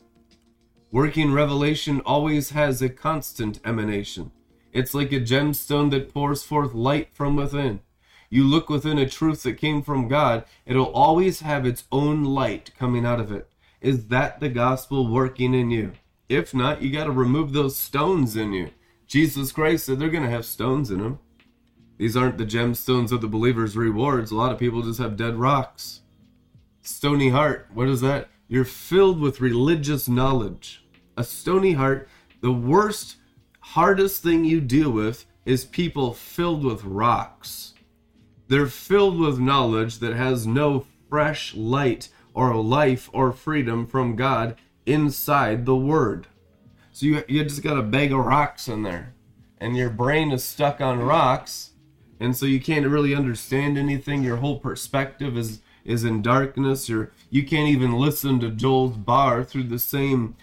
Working 0.92 1.32
revelation 1.32 2.02
always 2.04 2.50
has 2.50 2.82
a 2.82 2.90
constant 2.90 3.60
emanation. 3.64 4.30
It's 4.74 4.92
like 4.92 5.10
a 5.10 5.20
gemstone 5.20 5.90
that 5.90 6.12
pours 6.12 6.42
forth 6.42 6.74
light 6.74 7.08
from 7.14 7.34
within. 7.34 7.80
You 8.28 8.44
look 8.44 8.68
within 8.68 8.98
a 8.98 9.08
truth 9.08 9.42
that 9.44 9.54
came 9.54 9.80
from 9.80 10.06
God, 10.06 10.44
it'll 10.66 10.92
always 10.92 11.40
have 11.40 11.64
its 11.64 11.84
own 11.90 12.24
light 12.24 12.72
coming 12.78 13.06
out 13.06 13.20
of 13.20 13.32
it. 13.32 13.48
Is 13.80 14.08
that 14.08 14.40
the 14.40 14.50
gospel 14.50 15.10
working 15.10 15.54
in 15.54 15.70
you? 15.70 15.92
If 16.28 16.52
not, 16.52 16.82
you 16.82 16.92
got 16.92 17.04
to 17.04 17.10
remove 17.10 17.54
those 17.54 17.74
stones 17.74 18.36
in 18.36 18.52
you. 18.52 18.68
Jesus 19.06 19.50
Christ 19.50 19.86
said 19.86 19.98
they're 19.98 20.10
going 20.10 20.24
to 20.24 20.30
have 20.30 20.44
stones 20.44 20.90
in 20.90 20.98
them. 20.98 21.20
These 21.96 22.18
aren't 22.18 22.36
the 22.36 22.44
gemstones 22.44 23.12
of 23.12 23.22
the 23.22 23.28
believer's 23.28 23.78
rewards. 23.78 24.30
A 24.30 24.36
lot 24.36 24.52
of 24.52 24.58
people 24.58 24.82
just 24.82 25.00
have 25.00 25.16
dead 25.16 25.36
rocks. 25.36 26.02
Stony 26.82 27.30
heart, 27.30 27.68
what 27.72 27.88
is 27.88 28.02
that? 28.02 28.28
You're 28.46 28.66
filled 28.66 29.20
with 29.20 29.40
religious 29.40 30.06
knowledge. 30.06 30.81
A 31.16 31.24
stony 31.24 31.72
heart, 31.72 32.08
the 32.40 32.52
worst, 32.52 33.16
hardest 33.60 34.22
thing 34.22 34.44
you 34.44 34.60
deal 34.60 34.90
with 34.90 35.26
is 35.44 35.64
people 35.64 36.14
filled 36.14 36.64
with 36.64 36.84
rocks. 36.84 37.74
They're 38.48 38.66
filled 38.66 39.18
with 39.18 39.38
knowledge 39.38 39.98
that 39.98 40.14
has 40.14 40.46
no 40.46 40.86
fresh 41.08 41.54
light 41.54 42.08
or 42.34 42.54
life 42.56 43.10
or 43.12 43.32
freedom 43.32 43.86
from 43.86 44.16
God 44.16 44.56
inside 44.86 45.66
the 45.66 45.76
Word. 45.76 46.26
So 46.92 47.06
you, 47.06 47.24
you 47.28 47.44
just 47.44 47.62
got 47.62 47.78
a 47.78 47.82
bag 47.82 48.12
of 48.12 48.18
rocks 48.18 48.68
in 48.68 48.82
there, 48.82 49.14
and 49.58 49.76
your 49.76 49.90
brain 49.90 50.32
is 50.32 50.44
stuck 50.44 50.80
on 50.80 50.98
rocks, 50.98 51.72
and 52.20 52.36
so 52.36 52.46
you 52.46 52.60
can't 52.60 52.86
really 52.86 53.14
understand 53.14 53.76
anything. 53.76 54.22
Your 54.22 54.36
whole 54.36 54.58
perspective 54.58 55.36
is 55.36 55.60
is 55.84 56.04
in 56.04 56.22
darkness. 56.22 56.88
You're, 56.88 57.10
you 57.28 57.44
can't 57.44 57.68
even 57.68 57.92
listen 57.92 58.38
to 58.40 58.50
Joel's 58.50 58.96
bar 58.96 59.42
through 59.42 59.64
the 59.64 59.78
same 59.78 60.36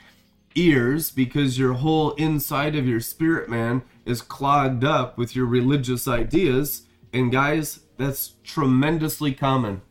ears 0.59 1.09
because 1.09 1.57
your 1.57 1.73
whole 1.73 2.11
inside 2.11 2.75
of 2.75 2.87
your 2.87 2.99
spirit 2.99 3.49
man 3.49 3.81
is 4.05 4.21
clogged 4.21 4.83
up 4.83 5.17
with 5.17 5.35
your 5.35 5.45
religious 5.45 6.07
ideas. 6.07 6.83
And 7.13 7.31
guys, 7.31 7.81
that's 7.97 8.33
tremendously 8.43 9.33
common. 9.33 9.81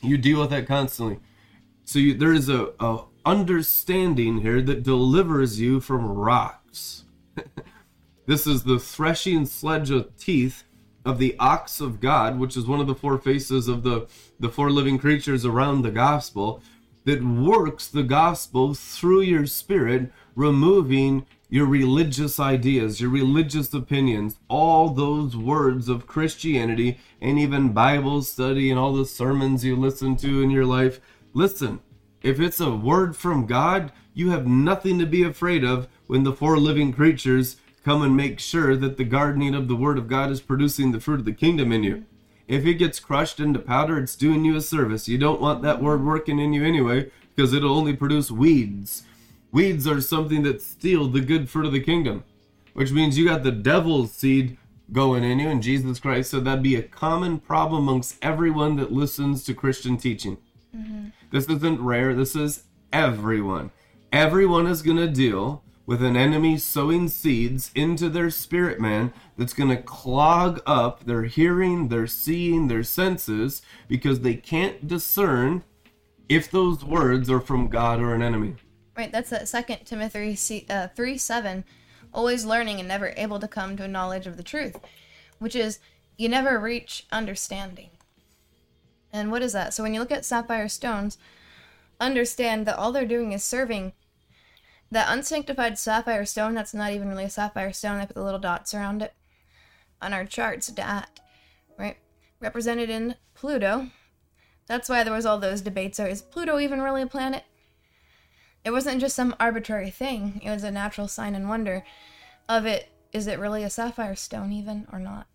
You 0.00 0.18
deal 0.18 0.40
with 0.40 0.50
that 0.50 0.66
constantly. 0.66 1.20
So 1.84 1.98
you, 1.98 2.14
there 2.14 2.32
is 2.32 2.48
a, 2.48 2.72
a 2.80 3.04
understanding 3.24 4.40
here 4.40 4.60
that 4.62 4.82
delivers 4.82 5.60
you 5.60 5.80
from 5.80 6.06
rocks. 6.06 7.04
this 8.26 8.46
is 8.46 8.64
the 8.64 8.78
threshing 8.78 9.46
sledge 9.46 9.90
of 9.90 10.16
teeth 10.16 10.64
of 11.04 11.18
the 11.18 11.36
ox 11.38 11.80
of 11.80 12.00
God, 12.00 12.38
which 12.38 12.56
is 12.56 12.66
one 12.66 12.80
of 12.80 12.86
the 12.86 12.94
four 12.94 13.18
faces 13.18 13.68
of 13.68 13.82
the, 13.82 14.06
the 14.38 14.48
four 14.48 14.70
living 14.70 14.98
creatures 14.98 15.44
around 15.44 15.82
the 15.82 15.90
gospel, 15.90 16.62
that 17.04 17.24
works 17.24 17.88
the 17.88 18.02
gospel 18.02 18.74
through 18.74 19.22
your 19.22 19.46
spirit, 19.46 20.12
removing 20.34 21.26
your 21.48 21.66
religious 21.66 22.40
ideas, 22.40 23.00
your 23.00 23.10
religious 23.10 23.74
opinions, 23.74 24.36
all 24.48 24.88
those 24.88 25.36
words 25.36 25.88
of 25.88 26.06
Christianity, 26.06 26.98
and 27.20 27.38
even 27.38 27.72
Bible 27.72 28.22
study 28.22 28.70
and 28.70 28.78
all 28.78 28.94
the 28.94 29.04
sermons 29.04 29.64
you 29.64 29.76
listen 29.76 30.16
to 30.16 30.40
in 30.40 30.50
your 30.50 30.64
life. 30.64 31.00
Listen, 31.34 31.80
if 32.22 32.40
it's 32.40 32.60
a 32.60 32.74
word 32.74 33.16
from 33.16 33.46
God, 33.46 33.92
you 34.14 34.30
have 34.30 34.46
nothing 34.46 34.98
to 34.98 35.06
be 35.06 35.22
afraid 35.22 35.64
of 35.64 35.88
when 36.06 36.22
the 36.22 36.32
four 36.32 36.58
living 36.58 36.92
creatures 36.92 37.56
come 37.84 38.02
and 38.02 38.16
make 38.16 38.38
sure 38.38 38.76
that 38.76 38.96
the 38.96 39.04
gardening 39.04 39.54
of 39.54 39.68
the 39.68 39.76
Word 39.76 39.98
of 39.98 40.08
God 40.08 40.30
is 40.30 40.40
producing 40.40 40.92
the 40.92 41.00
fruit 41.00 41.20
of 41.20 41.24
the 41.24 41.32
kingdom 41.32 41.72
in 41.72 41.82
you. 41.82 42.04
If 42.48 42.66
it 42.66 42.74
gets 42.74 43.00
crushed 43.00 43.40
into 43.40 43.58
powder, 43.58 43.98
it's 43.98 44.16
doing 44.16 44.44
you 44.44 44.56
a 44.56 44.60
service. 44.60 45.08
You 45.08 45.18
don't 45.18 45.40
want 45.40 45.62
that 45.62 45.82
word 45.82 46.04
working 46.04 46.38
in 46.38 46.52
you 46.52 46.64
anyway, 46.64 47.10
because 47.34 47.52
it'll 47.52 47.76
only 47.76 47.94
produce 47.94 48.30
weeds. 48.30 49.04
Weeds 49.52 49.86
are 49.86 50.00
something 50.00 50.42
that 50.42 50.62
steal 50.62 51.08
the 51.08 51.20
good 51.20 51.48
fruit 51.48 51.66
of 51.66 51.72
the 51.72 51.80
kingdom, 51.80 52.24
which 52.72 52.92
means 52.92 53.18
you 53.18 53.26
got 53.26 53.42
the 53.42 53.52
devil's 53.52 54.12
seed 54.12 54.56
going 54.92 55.24
in 55.24 55.38
you, 55.38 55.48
and 55.48 55.62
Jesus 55.62 56.00
Christ 56.00 56.30
said 56.30 56.44
that'd 56.44 56.62
be 56.62 56.76
a 56.76 56.82
common 56.82 57.38
problem 57.38 57.82
amongst 57.82 58.16
everyone 58.22 58.76
that 58.76 58.92
listens 58.92 59.44
to 59.44 59.54
Christian 59.54 59.96
teaching. 59.96 60.36
Mm-hmm. 60.76 61.08
This 61.30 61.48
isn't 61.48 61.80
rare, 61.80 62.14
this 62.14 62.36
is 62.36 62.64
everyone. 62.92 63.70
Everyone 64.12 64.66
is 64.66 64.82
going 64.82 64.98
to 64.98 65.08
deal 65.08 65.62
with 65.86 66.02
an 66.02 66.16
enemy 66.16 66.56
sowing 66.56 67.08
seeds 67.08 67.70
into 67.74 68.08
their 68.08 68.30
spirit 68.30 68.80
man 68.80 69.12
that's 69.36 69.52
going 69.52 69.70
to 69.70 69.82
clog 69.82 70.60
up 70.64 71.04
their 71.04 71.24
hearing, 71.24 71.88
their 71.88 72.06
seeing, 72.06 72.68
their 72.68 72.82
senses 72.82 73.62
because 73.88 74.20
they 74.20 74.34
can't 74.34 74.86
discern 74.86 75.64
if 76.28 76.50
those 76.50 76.84
words 76.84 77.28
are 77.28 77.40
from 77.40 77.68
God 77.68 78.00
or 78.00 78.14
an 78.14 78.22
enemy. 78.22 78.54
Right, 78.96 79.10
that's 79.10 79.30
that 79.30 79.48
second 79.48 79.84
Timothy 79.84 80.34
C- 80.36 80.66
uh, 80.70 80.88
3 80.88 81.18
7. 81.18 81.64
Always 82.14 82.44
learning 82.44 82.78
and 82.78 82.88
never 82.88 83.14
able 83.16 83.40
to 83.40 83.48
come 83.48 83.76
to 83.76 83.84
a 83.84 83.88
knowledge 83.88 84.26
of 84.26 84.36
the 84.36 84.42
truth, 84.42 84.76
which 85.38 85.56
is 85.56 85.78
you 86.16 86.28
never 86.28 86.58
reach 86.58 87.06
understanding. 87.10 87.88
And 89.12 89.30
what 89.30 89.42
is 89.42 89.52
that? 89.52 89.74
So 89.74 89.82
when 89.82 89.94
you 89.94 90.00
look 90.00 90.12
at 90.12 90.24
sapphire 90.24 90.68
stones, 90.68 91.18
understand 92.00 92.66
that 92.66 92.76
all 92.76 92.92
they're 92.92 93.06
doing 93.06 93.32
is 93.32 93.42
serving 93.42 93.92
that 94.92 95.10
unsanctified 95.10 95.78
sapphire 95.78 96.26
stone 96.26 96.52
that's 96.52 96.74
not 96.74 96.92
even 96.92 97.08
really 97.08 97.24
a 97.24 97.30
sapphire 97.30 97.72
stone, 97.72 97.98
I 97.98 98.04
put 98.04 98.14
the 98.14 98.22
little 98.22 98.38
dots 98.38 98.74
around 98.74 99.00
it 99.00 99.14
on 100.02 100.12
our 100.12 100.26
charts, 100.26 100.66
DAT, 100.66 101.18
right? 101.78 101.96
Represented 102.40 102.90
in 102.90 103.14
Pluto. 103.34 103.88
That's 104.66 104.90
why 104.90 105.02
there 105.02 105.14
was 105.14 105.24
all 105.24 105.38
those 105.38 105.62
debates. 105.62 105.98
Or 105.98 106.06
is 106.06 106.20
Pluto 106.20 106.58
even 106.58 106.82
really 106.82 107.00
a 107.00 107.06
planet? 107.06 107.44
It 108.66 108.70
wasn't 108.70 109.00
just 109.00 109.16
some 109.16 109.34
arbitrary 109.40 109.90
thing. 109.90 110.42
It 110.44 110.50
was 110.50 110.62
a 110.62 110.70
natural 110.70 111.08
sign 111.08 111.34
and 111.34 111.48
wonder 111.48 111.84
of 112.46 112.66
it. 112.66 112.90
Is 113.14 113.26
it 113.26 113.38
really 113.38 113.62
a 113.62 113.70
sapphire 113.70 114.14
stone 114.14 114.52
even 114.52 114.86
or 114.92 114.98
not? 114.98 115.26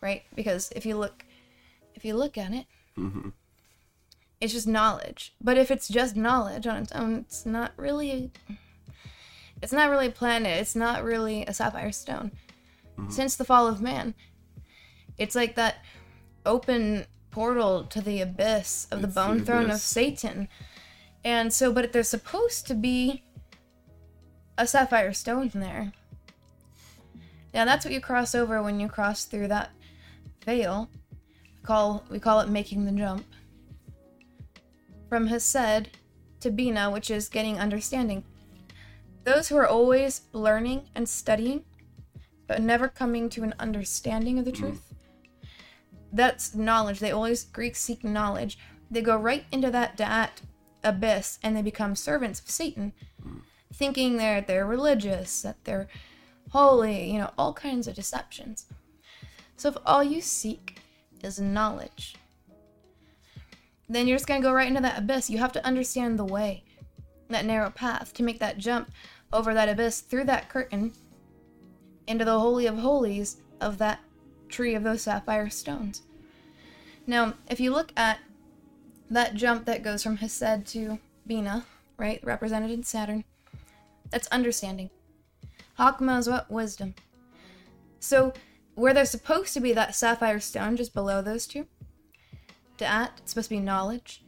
Right? 0.00 0.22
Because 0.34 0.72
if 0.74 0.86
you 0.86 0.96
look 0.96 1.24
if 1.94 2.04
you 2.04 2.16
look 2.16 2.38
at 2.38 2.54
it, 2.54 2.64
mm-hmm. 2.96 3.30
It's 4.40 4.52
just 4.52 4.66
knowledge. 4.66 5.34
But 5.40 5.58
if 5.58 5.70
it's 5.70 5.88
just 5.88 6.16
knowledge 6.16 6.66
on 6.66 6.76
its 6.82 6.92
own, 6.92 7.24
it's 7.26 7.44
not 7.44 7.72
really 7.76 8.32
it's 9.60 9.72
not 9.72 9.90
really 9.90 10.06
a 10.06 10.12
planet. 10.12 10.60
It's 10.60 10.76
not 10.76 11.02
really 11.02 11.44
a 11.44 11.52
sapphire 11.52 11.92
stone. 11.92 12.32
Mm-hmm. 12.98 13.10
Since 13.10 13.36
the 13.36 13.44
fall 13.44 13.66
of 13.66 13.80
man, 13.80 14.14
it's 15.16 15.34
like 15.34 15.56
that 15.56 15.84
open 16.46 17.06
portal 17.30 17.84
to 17.84 18.00
the 18.00 18.20
abyss 18.20 18.86
of 18.90 19.00
the 19.00 19.08
It's 19.08 19.14
the 19.14 19.20
bone 19.20 19.44
throne 19.44 19.70
of. 19.70 19.80
Satan. 19.80 20.48
And 21.24 21.52
so, 21.52 21.72
but 21.72 21.92
there's 21.92 22.08
supposed 22.08 22.66
to 22.68 22.74
be 22.74 23.24
a 24.56 24.66
sapphire 24.66 25.12
stone 25.12 25.50
there. 25.54 25.92
Now 27.52 27.64
that's 27.64 27.84
what 27.84 27.94
you 27.94 28.00
cross 28.00 28.34
over 28.34 28.62
when 28.62 28.78
you 28.78 28.88
cross 28.88 29.24
through 29.24 29.48
that 29.48 29.70
veil. 30.44 30.88
We 31.60 31.66
call 31.66 32.04
we 32.10 32.20
call 32.20 32.40
it 32.40 32.48
making 32.48 32.84
the 32.84 32.92
jump. 32.92 33.24
From 35.08 35.28
Hesed 35.28 35.88
to 36.40 36.50
Bina, 36.50 36.90
which 36.90 37.10
is 37.10 37.28
getting 37.28 37.58
understanding. 37.58 38.24
Those 39.24 39.48
who 39.48 39.56
are 39.56 39.66
always 39.66 40.22
learning 40.32 40.88
and 40.94 41.08
studying, 41.08 41.64
but 42.46 42.62
never 42.62 42.88
coming 42.88 43.28
to 43.30 43.42
an 43.42 43.54
understanding 43.58 44.38
of 44.38 44.44
the 44.44 44.50
hmm. 44.50 44.58
truth. 44.58 44.94
That's 46.12 46.54
knowledge. 46.54 47.00
They 47.00 47.10
always 47.10 47.44
Greeks 47.44 47.80
seek 47.80 48.04
knowledge. 48.04 48.58
They 48.90 49.02
go 49.02 49.16
right 49.16 49.44
into 49.52 49.70
that 49.70 49.96
dat 49.96 50.40
abyss 50.82 51.38
and 51.42 51.56
they 51.56 51.62
become 51.62 51.96
servants 51.96 52.40
of 52.40 52.50
Satan, 52.50 52.92
hmm. 53.22 53.38
thinking 53.72 54.16
they're 54.16 54.40
they're 54.40 54.66
religious, 54.66 55.42
that 55.42 55.64
they're 55.64 55.88
holy, 56.50 57.10
you 57.10 57.18
know, 57.18 57.30
all 57.36 57.52
kinds 57.52 57.86
of 57.86 57.94
deceptions. 57.94 58.66
So 59.56 59.70
if 59.70 59.76
all 59.84 60.04
you 60.04 60.20
seek 60.20 60.80
is 61.22 61.40
knowledge, 61.40 62.16
then 63.88 64.06
you're 64.06 64.18
just 64.18 64.26
gonna 64.26 64.40
go 64.40 64.52
right 64.52 64.68
into 64.68 64.80
that 64.80 64.98
abyss. 64.98 65.30
You 65.30 65.38
have 65.38 65.52
to 65.52 65.64
understand 65.64 66.18
the 66.18 66.24
way, 66.24 66.64
that 67.28 67.44
narrow 67.44 67.70
path, 67.70 68.12
to 68.14 68.22
make 68.22 68.38
that 68.40 68.58
jump 68.58 68.90
over 69.32 69.54
that 69.54 69.68
abyss 69.68 70.00
through 70.00 70.24
that 70.24 70.48
curtain 70.48 70.92
into 72.06 72.24
the 72.24 72.38
holy 72.38 72.66
of 72.66 72.78
holies 72.78 73.38
of 73.60 73.78
that 73.78 74.00
tree 74.48 74.74
of 74.74 74.82
those 74.82 75.02
sapphire 75.02 75.50
stones. 75.50 76.02
Now, 77.06 77.34
if 77.48 77.60
you 77.60 77.70
look 77.70 77.92
at 77.96 78.18
that 79.10 79.34
jump 79.34 79.64
that 79.64 79.82
goes 79.82 80.02
from 80.02 80.16
Hesed 80.16 80.66
to 80.66 80.98
Bina, 81.26 81.64
right, 81.96 82.20
represented 82.22 82.70
in 82.70 82.82
Saturn, 82.82 83.24
that's 84.10 84.28
understanding. 84.28 84.90
Hakma 85.78 86.18
is 86.18 86.28
what? 86.28 86.50
Wisdom. 86.50 86.94
So, 88.00 88.32
where 88.74 88.94
there's 88.94 89.10
supposed 89.10 89.54
to 89.54 89.60
be 89.60 89.72
that 89.72 89.94
sapphire 89.94 90.40
stone 90.40 90.76
just 90.76 90.94
below 90.94 91.20
those 91.20 91.46
two, 91.46 91.66
Da'at, 92.78 93.10
it's 93.18 93.32
supposed 93.32 93.48
to 93.48 93.56
be 93.56 93.60
knowledge. 93.60 94.22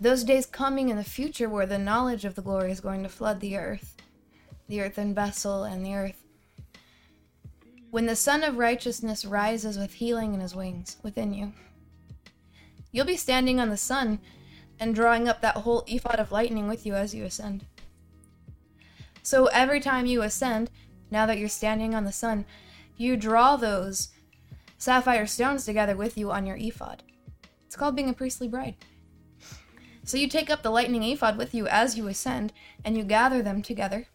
Those 0.00 0.24
days 0.24 0.46
coming 0.46 0.90
in 0.90 0.96
the 0.96 1.04
future 1.04 1.48
where 1.48 1.66
the 1.66 1.78
knowledge 1.78 2.24
of 2.24 2.34
the 2.34 2.42
glory 2.42 2.70
is 2.70 2.80
going 2.80 3.02
to 3.02 3.08
flood 3.08 3.40
the 3.40 3.56
earth, 3.56 3.96
the 4.68 4.80
earthen 4.80 5.14
vessel 5.14 5.64
and 5.64 5.84
the 5.84 5.94
earth. 5.94 6.24
When 7.90 8.06
the 8.06 8.14
Sun 8.16 8.44
of 8.44 8.58
Righteousness 8.58 9.24
rises 9.24 9.78
with 9.78 9.94
healing 9.94 10.34
in 10.34 10.40
his 10.40 10.54
wings 10.54 10.98
within 11.02 11.32
you, 11.32 11.52
you'll 12.92 13.06
be 13.06 13.16
standing 13.16 13.58
on 13.58 13.70
the 13.70 13.76
sun 13.76 14.20
and 14.78 14.94
drawing 14.94 15.28
up 15.28 15.40
that 15.40 15.56
whole 15.56 15.84
ephod 15.86 16.20
of 16.20 16.30
lightning 16.30 16.68
with 16.68 16.86
you 16.86 16.94
as 16.94 17.14
you 17.14 17.24
ascend. 17.24 17.64
So 19.22 19.46
every 19.46 19.80
time 19.80 20.06
you 20.06 20.22
ascend, 20.22 20.70
now 21.10 21.26
that 21.26 21.38
you're 21.38 21.48
standing 21.48 21.94
on 21.94 22.04
the 22.04 22.12
sun, 22.12 22.44
you 22.96 23.16
draw 23.16 23.56
those 23.56 24.08
sapphire 24.76 25.26
stones 25.26 25.64
together 25.64 25.96
with 25.96 26.16
you 26.16 26.30
on 26.30 26.46
your 26.46 26.56
ephod. 26.56 27.02
It's 27.68 27.76
called 27.76 27.96
being 27.96 28.08
a 28.08 28.14
priestly 28.14 28.48
bride. 28.48 28.76
So 30.02 30.16
you 30.16 30.26
take 30.26 30.48
up 30.48 30.62
the 30.62 30.70
lightning 30.70 31.02
ephod 31.02 31.36
with 31.36 31.52
you 31.52 31.66
as 31.66 31.98
you 31.98 32.08
ascend, 32.08 32.54
and 32.82 32.96
you 32.96 33.04
gather 33.04 33.42
them 33.42 33.60
together. 33.60 34.06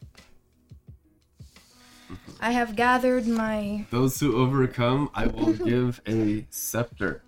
I 2.39 2.50
have 2.50 2.76
gathered 2.76 3.28
my. 3.28 3.86
Those 3.92 4.20
who 4.20 4.42
overcome, 4.42 5.12
I 5.13 5.28
will 5.28 5.54
give 5.54 6.02
a 6.08 6.48
scepter. 6.50 7.22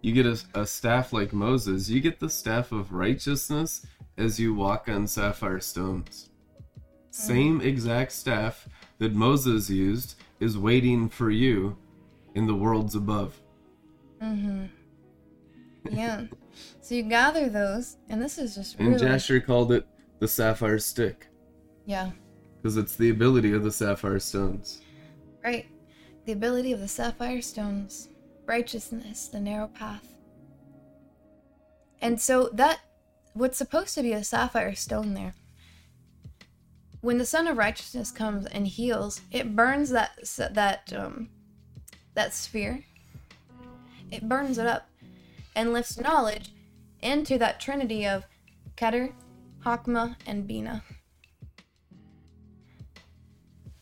You 0.00 0.12
get 0.12 0.26
a, 0.26 0.42
a 0.62 0.66
staff 0.66 1.12
like 1.12 1.32
Moses. 1.32 1.88
You 1.88 2.00
get 2.00 2.18
the 2.18 2.28
staff 2.28 2.72
of 2.72 2.92
righteousness 2.92 3.86
as 4.18 4.40
you 4.40 4.54
walk 4.54 4.88
on 4.88 5.06
sapphire 5.06 5.60
stones. 5.60 6.30
Same 7.10 7.60
exact 7.60 8.10
staff 8.10 8.68
that 8.98 9.14
Moses 9.14 9.70
used 9.70 10.16
is 10.40 10.58
waiting 10.58 11.08
for 11.08 11.30
you 11.30 11.76
in 12.34 12.48
the 12.48 12.54
worlds 12.56 12.96
above. 12.96 13.40
Mm-hmm. 14.20 14.64
Yeah. 15.90 16.24
so 16.80 16.94
you 16.94 17.02
gather 17.02 17.48
those, 17.48 17.96
and 18.08 18.20
this 18.22 18.38
is 18.38 18.54
just 18.54 18.78
And 18.78 18.88
really. 18.88 19.00
Jasher 19.00 19.40
called 19.40 19.72
it 19.72 19.86
the 20.20 20.28
sapphire 20.28 20.78
stick 20.78 21.26
Yeah, 21.86 22.10
because 22.60 22.76
it's 22.76 22.96
the 22.96 23.10
ability 23.10 23.52
of 23.52 23.62
the 23.64 23.72
sapphire 23.72 24.20
stones. 24.20 24.80
right. 25.44 25.66
The 26.24 26.32
ability 26.32 26.70
of 26.72 26.78
the 26.78 26.86
sapphire 26.88 27.42
stones, 27.42 28.08
righteousness, 28.46 29.26
the 29.26 29.40
narrow 29.40 29.66
path. 29.66 30.06
And 32.00 32.20
so 32.20 32.48
that, 32.52 32.80
what's 33.34 33.58
supposed 33.58 33.94
to 33.96 34.02
be 34.02 34.12
a 34.12 34.22
sapphire 34.22 34.74
stone 34.76 35.14
there, 35.14 35.34
when 37.00 37.18
the 37.18 37.26
Sun 37.26 37.48
of 37.48 37.56
Righteousness 37.56 38.12
comes 38.12 38.46
and 38.46 38.68
heals, 38.68 39.20
it 39.32 39.56
burns 39.56 39.90
that 39.90 40.12
that 40.52 40.92
um, 40.94 41.28
that 42.14 42.32
sphere. 42.32 42.84
It 44.12 44.28
burns 44.28 44.58
it 44.58 44.66
up, 44.68 44.88
and 45.54 45.72
lifts 45.72 45.98
knowledge 45.98 46.52
into 47.00 47.38
that 47.38 47.60
trinity 47.60 48.06
of 48.06 48.24
Keter, 48.76 49.12
Hakma, 49.64 50.16
and 50.26 50.46
Bina. 50.46 50.82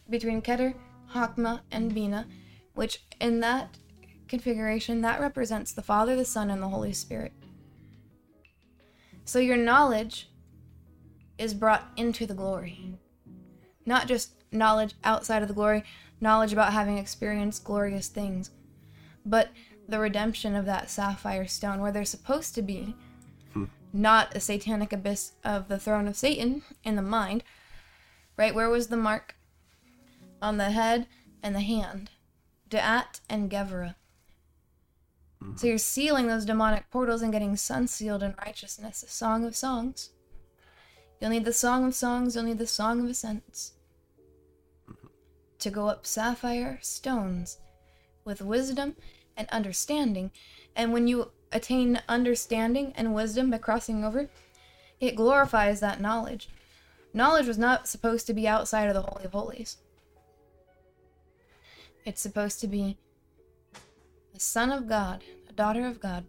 Between 0.09 0.43
Keter, 0.43 0.75
Hakma, 1.13 1.61
and 1.71 1.95
Bina, 1.95 2.27
which 2.75 3.05
in 3.21 3.41
that 3.41 3.77
configuration 4.29 5.01
that 5.01 5.21
represents 5.21 5.73
the 5.73 5.83
Father, 5.83 6.17
the 6.17 6.25
Son, 6.25 6.51
and 6.51 6.63
the 6.63 6.69
Holy 6.69 6.93
Spirit. 6.93 7.33
So 9.25 9.39
your 9.39 9.57
knowledge 9.57 10.29
is 11.39 11.55
brought 11.55 11.89
into 11.97 12.27
the 12.27 12.35
glory. 12.35 12.99
Not 13.87 14.07
just 14.07 14.33
knowledge 14.53 14.95
outside 15.05 15.43
of 15.43 15.49
the 15.49 15.55
glory, 15.55 15.85
knowledge 16.21 16.53
about 16.53 16.73
having 16.73 16.99
experienced 16.99 17.65
glorious 17.65 18.09
things, 18.09 18.51
but 19.25 19.51
the 19.91 19.99
redemption 19.99 20.55
of 20.55 20.67
that 20.67 20.89
sapphire 20.89 21.47
stone 21.47 21.81
where 21.81 21.93
they're 21.93 22.05
supposed 22.05 22.55
to 22.55 22.63
be 22.63 22.95
hmm. 23.53 23.65
not 23.93 24.35
a 24.35 24.41
satanic 24.41 24.93
abyss 24.93 25.33
of 25.45 25.69
the 25.69 25.79
throne 25.79 26.07
of 26.07 26.17
Satan 26.17 26.63
in 26.85 26.97
the 26.97 27.03
mind, 27.03 27.43
right? 28.37 28.55
Where 28.55 28.71
was 28.71 28.87
the 28.89 28.97
mark? 28.97 29.35
On 30.41 30.57
the 30.57 30.71
head 30.71 31.07
and 31.43 31.55
the 31.55 31.61
hand. 31.61 32.11
Da'at 32.71 33.21
and 33.29 33.51
Gevra. 33.51 33.97
Hmm. 35.43 35.57
So 35.57 35.67
you're 35.67 35.79
sealing 35.79 36.29
those 36.29 36.45
demonic 36.45 36.89
portals 36.91 37.21
and 37.21 37.33
getting 37.33 37.57
sun 37.57 37.89
sealed 37.89 38.23
in 38.23 38.35
righteousness, 38.45 39.03
a 39.03 39.09
song 39.09 39.45
of 39.45 39.57
songs. 39.57 40.11
You'll 41.21 41.31
need 41.31 41.45
the 41.45 41.53
song 41.53 41.85
of 41.85 41.95
songs, 41.95 42.35
you'll 42.35 42.45
need 42.45 42.59
the 42.59 42.67
song 42.67 43.01
of 43.01 43.11
ascents. 43.11 43.73
Hmm. 44.87 45.09
To 45.59 45.71
go 45.71 45.89
up 45.89 46.07
sapphire 46.07 46.79
stones 46.81 47.59
with 48.25 48.41
wisdom 48.41 48.95
and 49.41 49.49
understanding. 49.49 50.31
And 50.77 50.93
when 50.93 51.09
you 51.09 51.33
attain 51.51 52.01
understanding 52.09 52.93
and 52.95 53.15
wisdom 53.15 53.51
by 53.51 53.59
crossing 53.59 54.05
over, 54.05 54.29
it 55.01 55.17
glorifies 55.17 55.81
that 55.81 56.01
knowledge. 56.01 56.49
Knowledge 57.13 57.47
was 57.47 57.59
not 57.59 57.89
supposed 57.89 58.27
to 58.27 58.35
be 58.35 58.47
outside 58.47 58.89
of 58.89 58.95
the 58.95 59.03
Holy 59.03 59.25
of 59.25 59.33
Holies. 59.33 59.79
It's 62.05 62.21
supposed 62.21 62.61
to 62.61 62.69
be 62.69 62.99
a 64.35 64.39
son 64.39 64.71
of 64.71 64.89
God, 64.89 65.25
a 65.49 65.53
daughter 65.53 65.87
of 65.87 66.01
God, 66.01 66.25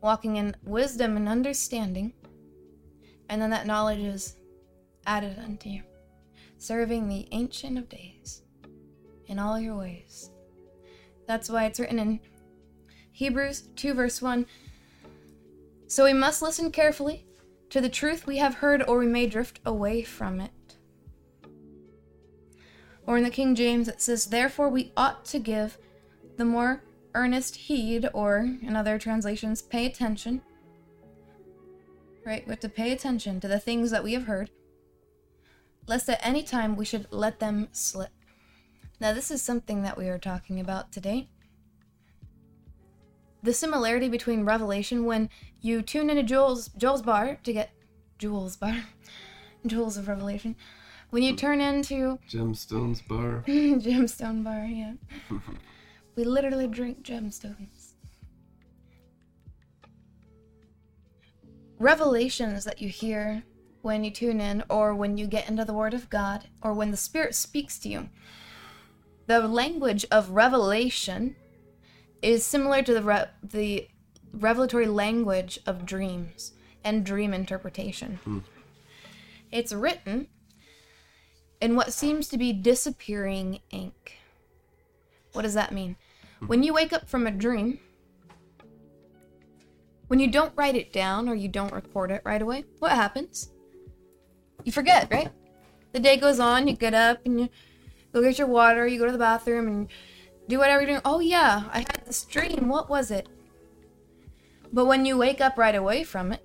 walking 0.00 0.36
in 0.36 0.56
wisdom 0.64 1.16
and 1.16 1.28
understanding, 1.28 2.12
and 3.28 3.40
then 3.40 3.50
that 3.50 3.66
knowledge 3.66 4.00
is 4.00 4.36
added 5.06 5.38
unto 5.38 5.68
you, 5.68 5.82
serving 6.58 7.08
the 7.08 7.28
Ancient 7.32 7.78
of 7.78 7.88
Days 7.88 8.42
in 9.26 9.38
all 9.38 9.58
your 9.58 9.76
ways. 9.76 10.30
That's 11.26 11.50
why 11.50 11.64
it's 11.64 11.80
written 11.80 11.98
in 11.98 12.20
Hebrews 13.12 13.68
2, 13.76 13.94
verse 13.94 14.22
1. 14.22 14.46
So 15.88 16.04
we 16.04 16.12
must 16.12 16.42
listen 16.42 16.70
carefully 16.70 17.26
to 17.70 17.80
the 17.80 17.88
truth 17.88 18.26
we 18.26 18.38
have 18.38 18.56
heard, 18.56 18.82
or 18.86 18.98
we 18.98 19.06
may 19.06 19.26
drift 19.26 19.60
away 19.64 20.02
from 20.02 20.40
it. 20.40 20.50
Or 23.06 23.16
in 23.16 23.24
the 23.24 23.30
King 23.30 23.54
James, 23.54 23.88
it 23.88 24.00
says, 24.00 24.26
Therefore 24.26 24.68
we 24.68 24.92
ought 24.96 25.24
to 25.26 25.38
give 25.38 25.78
the 26.36 26.44
more 26.44 26.82
earnest 27.14 27.56
heed, 27.56 28.08
or 28.12 28.38
in 28.62 28.76
other 28.76 28.98
translations, 28.98 29.62
pay 29.62 29.86
attention. 29.86 30.42
Right? 32.24 32.44
We 32.46 32.50
have 32.50 32.60
to 32.60 32.68
pay 32.68 32.92
attention 32.92 33.40
to 33.40 33.48
the 33.48 33.60
things 33.60 33.90
that 33.92 34.04
we 34.04 34.12
have 34.12 34.24
heard, 34.24 34.50
lest 35.86 36.08
at 36.08 36.20
any 36.26 36.42
time 36.42 36.76
we 36.76 36.84
should 36.84 37.06
let 37.10 37.38
them 37.38 37.68
slip. 37.72 38.10
Now, 39.00 39.12
this 39.12 39.30
is 39.30 39.42
something 39.42 39.82
that 39.82 39.96
we 39.96 40.08
are 40.08 40.18
talking 40.18 40.60
about 40.60 40.92
today. 40.92 41.28
The 43.42 43.52
similarity 43.52 44.08
between 44.08 44.44
Revelation 44.44 45.04
when 45.04 45.28
you 45.60 45.82
tune 45.82 46.10
into 46.10 46.22
Joel's 46.22 46.68
Joel's 46.68 47.02
bar 47.02 47.38
to 47.44 47.52
get 47.52 47.70
Joel's 48.18 48.56
bar, 48.56 48.84
Jewels 49.66 49.96
of 49.96 50.08
Revelation. 50.08 50.56
When 51.10 51.22
you 51.22 51.36
turn 51.36 51.60
into 51.60 52.18
Gemstones 52.28 53.06
bar. 53.06 53.44
gemstone 53.46 54.42
bar, 54.42 54.64
yeah. 54.64 54.94
we 56.16 56.24
literally 56.24 56.66
drink 56.66 57.02
gemstones. 57.02 57.86
revelations 61.78 62.64
that 62.64 62.80
you 62.80 62.88
hear 62.88 63.42
when 63.82 64.02
you 64.02 64.10
tune 64.10 64.40
in 64.40 64.64
or 64.68 64.94
when 64.94 65.16
you 65.16 65.26
get 65.26 65.48
into 65.48 65.64
the 65.64 65.74
Word 65.74 65.94
of 65.94 66.10
God 66.10 66.48
or 66.62 66.72
when 66.72 66.90
the 66.90 66.96
Spirit 66.96 67.34
speaks 67.34 67.78
to 67.80 67.88
you, 67.88 68.08
the 69.26 69.40
language 69.46 70.06
of 70.10 70.30
revelation 70.30 71.36
is 72.22 72.44
similar 72.44 72.82
to 72.82 72.94
the 72.94 73.02
re- 73.02 73.30
the 73.42 73.88
revelatory 74.32 74.86
language 74.86 75.58
of 75.66 75.86
dreams 75.86 76.52
and 76.84 77.04
dream 77.04 77.34
interpretation. 77.34 78.20
Hmm. 78.24 78.38
It's 79.50 79.72
written 79.72 80.28
in 81.60 81.76
what 81.76 81.92
seems 81.92 82.28
to 82.28 82.38
be 82.38 82.52
disappearing 82.52 83.60
ink. 83.70 84.18
What 85.32 85.42
does 85.42 85.54
that 85.54 85.72
mean? 85.72 85.96
Hmm. 86.40 86.46
When 86.46 86.62
you 86.62 86.72
wake 86.72 86.92
up 86.92 87.08
from 87.08 87.26
a 87.26 87.30
dream, 87.30 87.80
when 90.08 90.20
you 90.20 90.30
don't 90.30 90.52
write 90.56 90.76
it 90.76 90.92
down 90.92 91.28
or 91.28 91.34
you 91.34 91.48
don't 91.48 91.72
record 91.72 92.10
it 92.10 92.22
right 92.24 92.40
away, 92.40 92.64
what 92.78 92.92
happens? 92.92 93.50
You 94.64 94.72
forget, 94.72 95.08
right? 95.10 95.30
The 95.92 96.00
day 96.00 96.16
goes 96.16 96.38
on, 96.38 96.68
you 96.68 96.76
get 96.76 96.94
up 96.94 97.20
and 97.24 97.40
you 97.40 97.48
go 98.12 98.22
get 98.22 98.38
your 98.38 98.48
water, 98.48 98.86
you 98.86 98.98
go 98.98 99.06
to 99.06 99.12
the 99.12 99.18
bathroom 99.18 99.66
and 99.68 99.88
do 100.48 100.58
whatever 100.58 100.82
you're 100.82 100.90
doing. 100.92 101.02
Oh, 101.04 101.20
yeah, 101.20 101.64
I 101.72 101.78
had 101.78 102.02
this 102.06 102.24
dream. 102.24 102.68
What 102.68 102.88
was 102.88 103.10
it? 103.10 103.28
But 104.72 104.86
when 104.86 105.06
you 105.06 105.16
wake 105.16 105.40
up 105.40 105.58
right 105.58 105.74
away 105.74 106.04
from 106.04 106.32
it, 106.32 106.42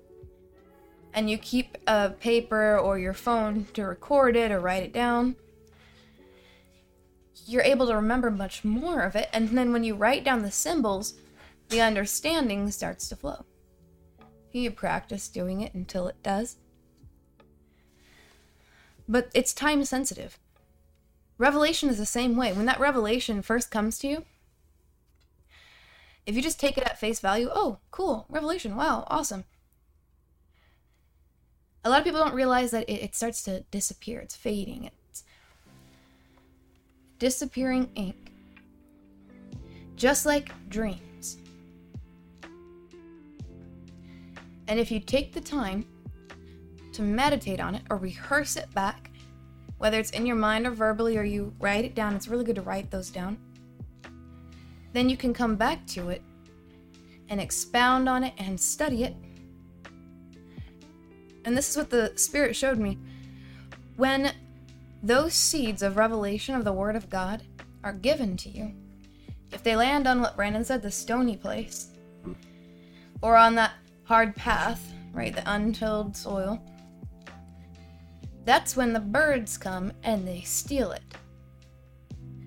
and 1.14 1.28
you 1.28 1.38
keep 1.38 1.76
a 1.86 2.10
paper 2.10 2.78
or 2.78 2.98
your 2.98 3.12
phone 3.12 3.66
to 3.74 3.84
record 3.84 4.36
it 4.36 4.50
or 4.50 4.60
write 4.60 4.82
it 4.82 4.92
down, 4.92 5.36
you're 7.46 7.62
able 7.62 7.86
to 7.86 7.94
remember 7.94 8.30
much 8.30 8.64
more 8.64 9.02
of 9.02 9.16
it. 9.16 9.28
And 9.32 9.50
then 9.50 9.72
when 9.72 9.84
you 9.84 9.94
write 9.94 10.24
down 10.24 10.42
the 10.42 10.50
symbols, 10.50 11.14
the 11.68 11.80
understanding 11.80 12.70
starts 12.70 13.08
to 13.08 13.16
flow. 13.16 13.44
You 14.52 14.70
practice 14.70 15.28
doing 15.28 15.60
it 15.60 15.74
until 15.74 16.08
it 16.08 16.22
does. 16.22 16.56
But 19.08 19.30
it's 19.34 19.52
time 19.52 19.84
sensitive. 19.84 20.38
Revelation 21.38 21.88
is 21.88 21.98
the 21.98 22.06
same 22.06 22.36
way. 22.36 22.52
When 22.52 22.66
that 22.66 22.80
revelation 22.80 23.42
first 23.42 23.70
comes 23.70 23.98
to 24.00 24.08
you, 24.08 24.24
if 26.24 26.36
you 26.36 26.42
just 26.42 26.60
take 26.60 26.78
it 26.78 26.84
at 26.84 27.00
face 27.00 27.20
value, 27.20 27.48
oh, 27.52 27.78
cool, 27.90 28.26
revelation, 28.28 28.76
wow, 28.76 29.04
awesome. 29.08 29.44
A 31.84 31.90
lot 31.90 31.98
of 31.98 32.04
people 32.04 32.20
don't 32.20 32.34
realize 32.34 32.70
that 32.70 32.88
it, 32.88 33.02
it 33.02 33.14
starts 33.14 33.42
to 33.42 33.62
disappear, 33.72 34.20
it's 34.20 34.36
fading, 34.36 34.84
it's 34.84 35.24
disappearing 37.18 37.90
ink. 37.96 38.32
Just 39.96 40.26
like 40.26 40.52
dreams. 40.68 41.38
And 44.68 44.78
if 44.78 44.90
you 44.90 45.00
take 45.00 45.32
the 45.32 45.40
time 45.40 45.84
to 46.92 47.02
meditate 47.02 47.60
on 47.60 47.74
it 47.74 47.82
or 47.90 47.96
rehearse 47.96 48.56
it 48.56 48.72
back, 48.74 49.11
whether 49.82 49.98
it's 49.98 50.10
in 50.10 50.24
your 50.24 50.36
mind 50.36 50.64
or 50.64 50.70
verbally 50.70 51.18
or 51.18 51.24
you 51.24 51.52
write 51.58 51.84
it 51.84 51.96
down, 51.96 52.14
it's 52.14 52.28
really 52.28 52.44
good 52.44 52.54
to 52.54 52.62
write 52.62 52.88
those 52.92 53.10
down. 53.10 53.36
Then 54.92 55.08
you 55.08 55.16
can 55.16 55.34
come 55.34 55.56
back 55.56 55.84
to 55.88 56.10
it 56.10 56.22
and 57.28 57.40
expound 57.40 58.08
on 58.08 58.22
it 58.22 58.32
and 58.38 58.60
study 58.60 59.02
it. 59.02 59.16
And 61.44 61.56
this 61.56 61.68
is 61.68 61.76
what 61.76 61.90
the 61.90 62.12
Spirit 62.14 62.54
showed 62.54 62.78
me. 62.78 62.96
When 63.96 64.30
those 65.02 65.34
seeds 65.34 65.82
of 65.82 65.96
revelation 65.96 66.54
of 66.54 66.64
the 66.64 66.72
Word 66.72 66.94
of 66.94 67.10
God 67.10 67.42
are 67.82 67.92
given 67.92 68.36
to 68.36 68.50
you, 68.50 68.72
if 69.50 69.64
they 69.64 69.74
land 69.74 70.06
on 70.06 70.20
what 70.20 70.36
Brandon 70.36 70.64
said, 70.64 70.80
the 70.80 70.92
stony 70.92 71.36
place, 71.36 71.88
or 73.20 73.36
on 73.36 73.56
that 73.56 73.72
hard 74.04 74.36
path, 74.36 74.94
right, 75.12 75.34
the 75.34 75.52
untilled 75.52 76.16
soil, 76.16 76.62
that's 78.44 78.76
when 78.76 78.92
the 78.92 79.00
birds 79.00 79.56
come 79.56 79.92
and 80.02 80.26
they 80.26 80.40
steal 80.42 80.92
it. 80.92 81.02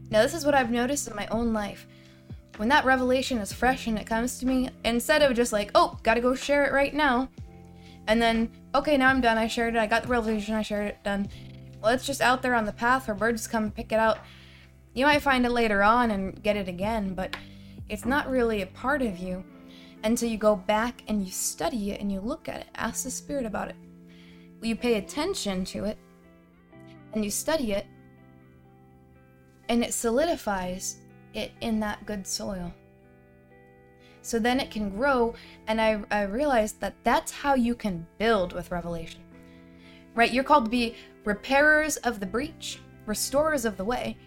Now, 0.10 0.21
this 0.21 0.34
is 0.34 0.45
what 0.45 0.55
I've 0.55 0.71
noticed 0.71 1.08
in 1.08 1.15
my 1.15 1.27
own 1.27 1.53
life. 1.53 1.88
When 2.58 2.69
that 2.69 2.86
revelation 2.86 3.38
is 3.39 3.51
fresh 3.51 3.88
and 3.88 3.97
it 3.97 4.08
comes 4.08 4.39
to 4.39 4.45
me, 4.45 4.69
instead 4.84 5.21
of 5.21 5.36
just 5.36 5.51
like, 5.51 5.71
oh, 5.75 5.97
gotta 6.03 6.21
go 6.21 6.36
share 6.36 6.65
it 6.65 6.73
right 6.73 6.93
now, 6.93 7.29
and 8.08 8.21
then, 8.21 8.51
okay, 8.73 8.97
now 8.97 9.10
I'm 9.10 9.19
done, 9.21 9.38
I 9.38 9.47
shared 9.47 9.75
it, 9.75 9.79
I 9.79 9.88
got 9.88 10.03
the 10.03 10.10
revelation, 10.10 10.53
I 10.55 10.62
shared 10.62 10.88
it, 10.88 11.03
done. 11.03 11.27
Well, 11.81 11.93
it's 11.93 12.05
just 12.05 12.21
out 12.21 12.41
there 12.41 12.55
on 12.55 12.65
the 12.65 12.71
path 12.71 13.08
where 13.08 13.15
birds 13.15 13.47
come 13.47 13.71
pick 13.71 13.91
it 13.91 13.99
out. 13.99 14.19
You 14.93 15.05
might 15.05 15.21
find 15.21 15.45
it 15.45 15.51
later 15.51 15.84
on 15.84 16.12
and 16.12 16.41
get 16.41 16.55
it 16.55 16.67
again, 16.67 17.13
but 17.13 17.36
it's 17.89 18.05
not 18.05 18.29
really 18.29 18.62
a 18.62 18.67
part 18.67 19.01
of 19.01 19.17
you 19.17 19.43
until 20.03 20.29
you 20.29 20.38
go 20.38 20.55
back 20.55 21.01
and 21.08 21.25
you 21.25 21.31
study 21.31 21.91
it 21.91 21.99
and 21.99 22.12
you 22.12 22.21
look 22.21 22.47
at 22.47 22.62
it. 22.62 22.67
Ask 22.75 23.03
the 23.03 23.12
Spirit 23.12 23.45
about 23.45 23.69
it. 23.69 23.75
You 24.61 24.75
pay 24.75 24.95
attention 24.95 25.65
to 25.65 25.85
it 25.85 25.97
and 27.13 27.23
you 27.23 27.31
study 27.31 27.71
it, 27.71 27.85
and 29.69 29.83
it 29.83 29.93
solidifies 29.93 30.97
it 31.33 31.51
in 31.61 31.79
that 31.79 32.05
good 32.05 32.27
soil. 32.27 32.73
So 34.21 34.37
then 34.37 34.59
it 34.59 34.69
can 34.69 34.89
grow, 34.89 35.35
and 35.67 35.79
I, 35.79 36.01
I 36.11 36.23
realized 36.23 36.81
that 36.81 36.95
that's 37.03 37.31
how 37.31 37.55
you 37.55 37.73
can 37.73 38.05
build 38.17 38.53
with 38.53 38.71
revelation. 38.71 39.21
Right? 40.13 40.31
You're 40.31 40.43
called 40.43 40.65
to 40.65 40.71
be 40.71 40.95
repairers 41.23 41.97
of 41.97 42.19
the 42.19 42.25
breach, 42.25 42.79
restorers 43.05 43.65
of 43.65 43.77
the 43.77 43.85
way. 43.85 44.17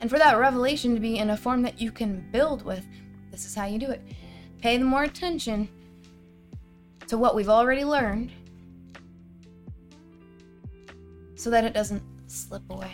And 0.00 0.08
for 0.08 0.18
that 0.18 0.38
revelation 0.38 0.94
to 0.94 1.00
be 1.00 1.18
in 1.18 1.30
a 1.30 1.36
form 1.36 1.62
that 1.62 1.80
you 1.80 1.92
can 1.92 2.28
build 2.32 2.64
with, 2.64 2.86
this 3.30 3.44
is 3.44 3.54
how 3.54 3.66
you 3.66 3.78
do 3.78 3.90
it. 3.90 4.02
Pay 4.60 4.78
more 4.78 5.04
attention 5.04 5.68
to 7.06 7.18
what 7.18 7.34
we've 7.34 7.48
already 7.48 7.84
learned 7.84 8.32
so 11.40 11.48
that 11.50 11.64
it 11.64 11.72
doesn't 11.72 12.02
slip 12.26 12.62
away. 12.70 12.92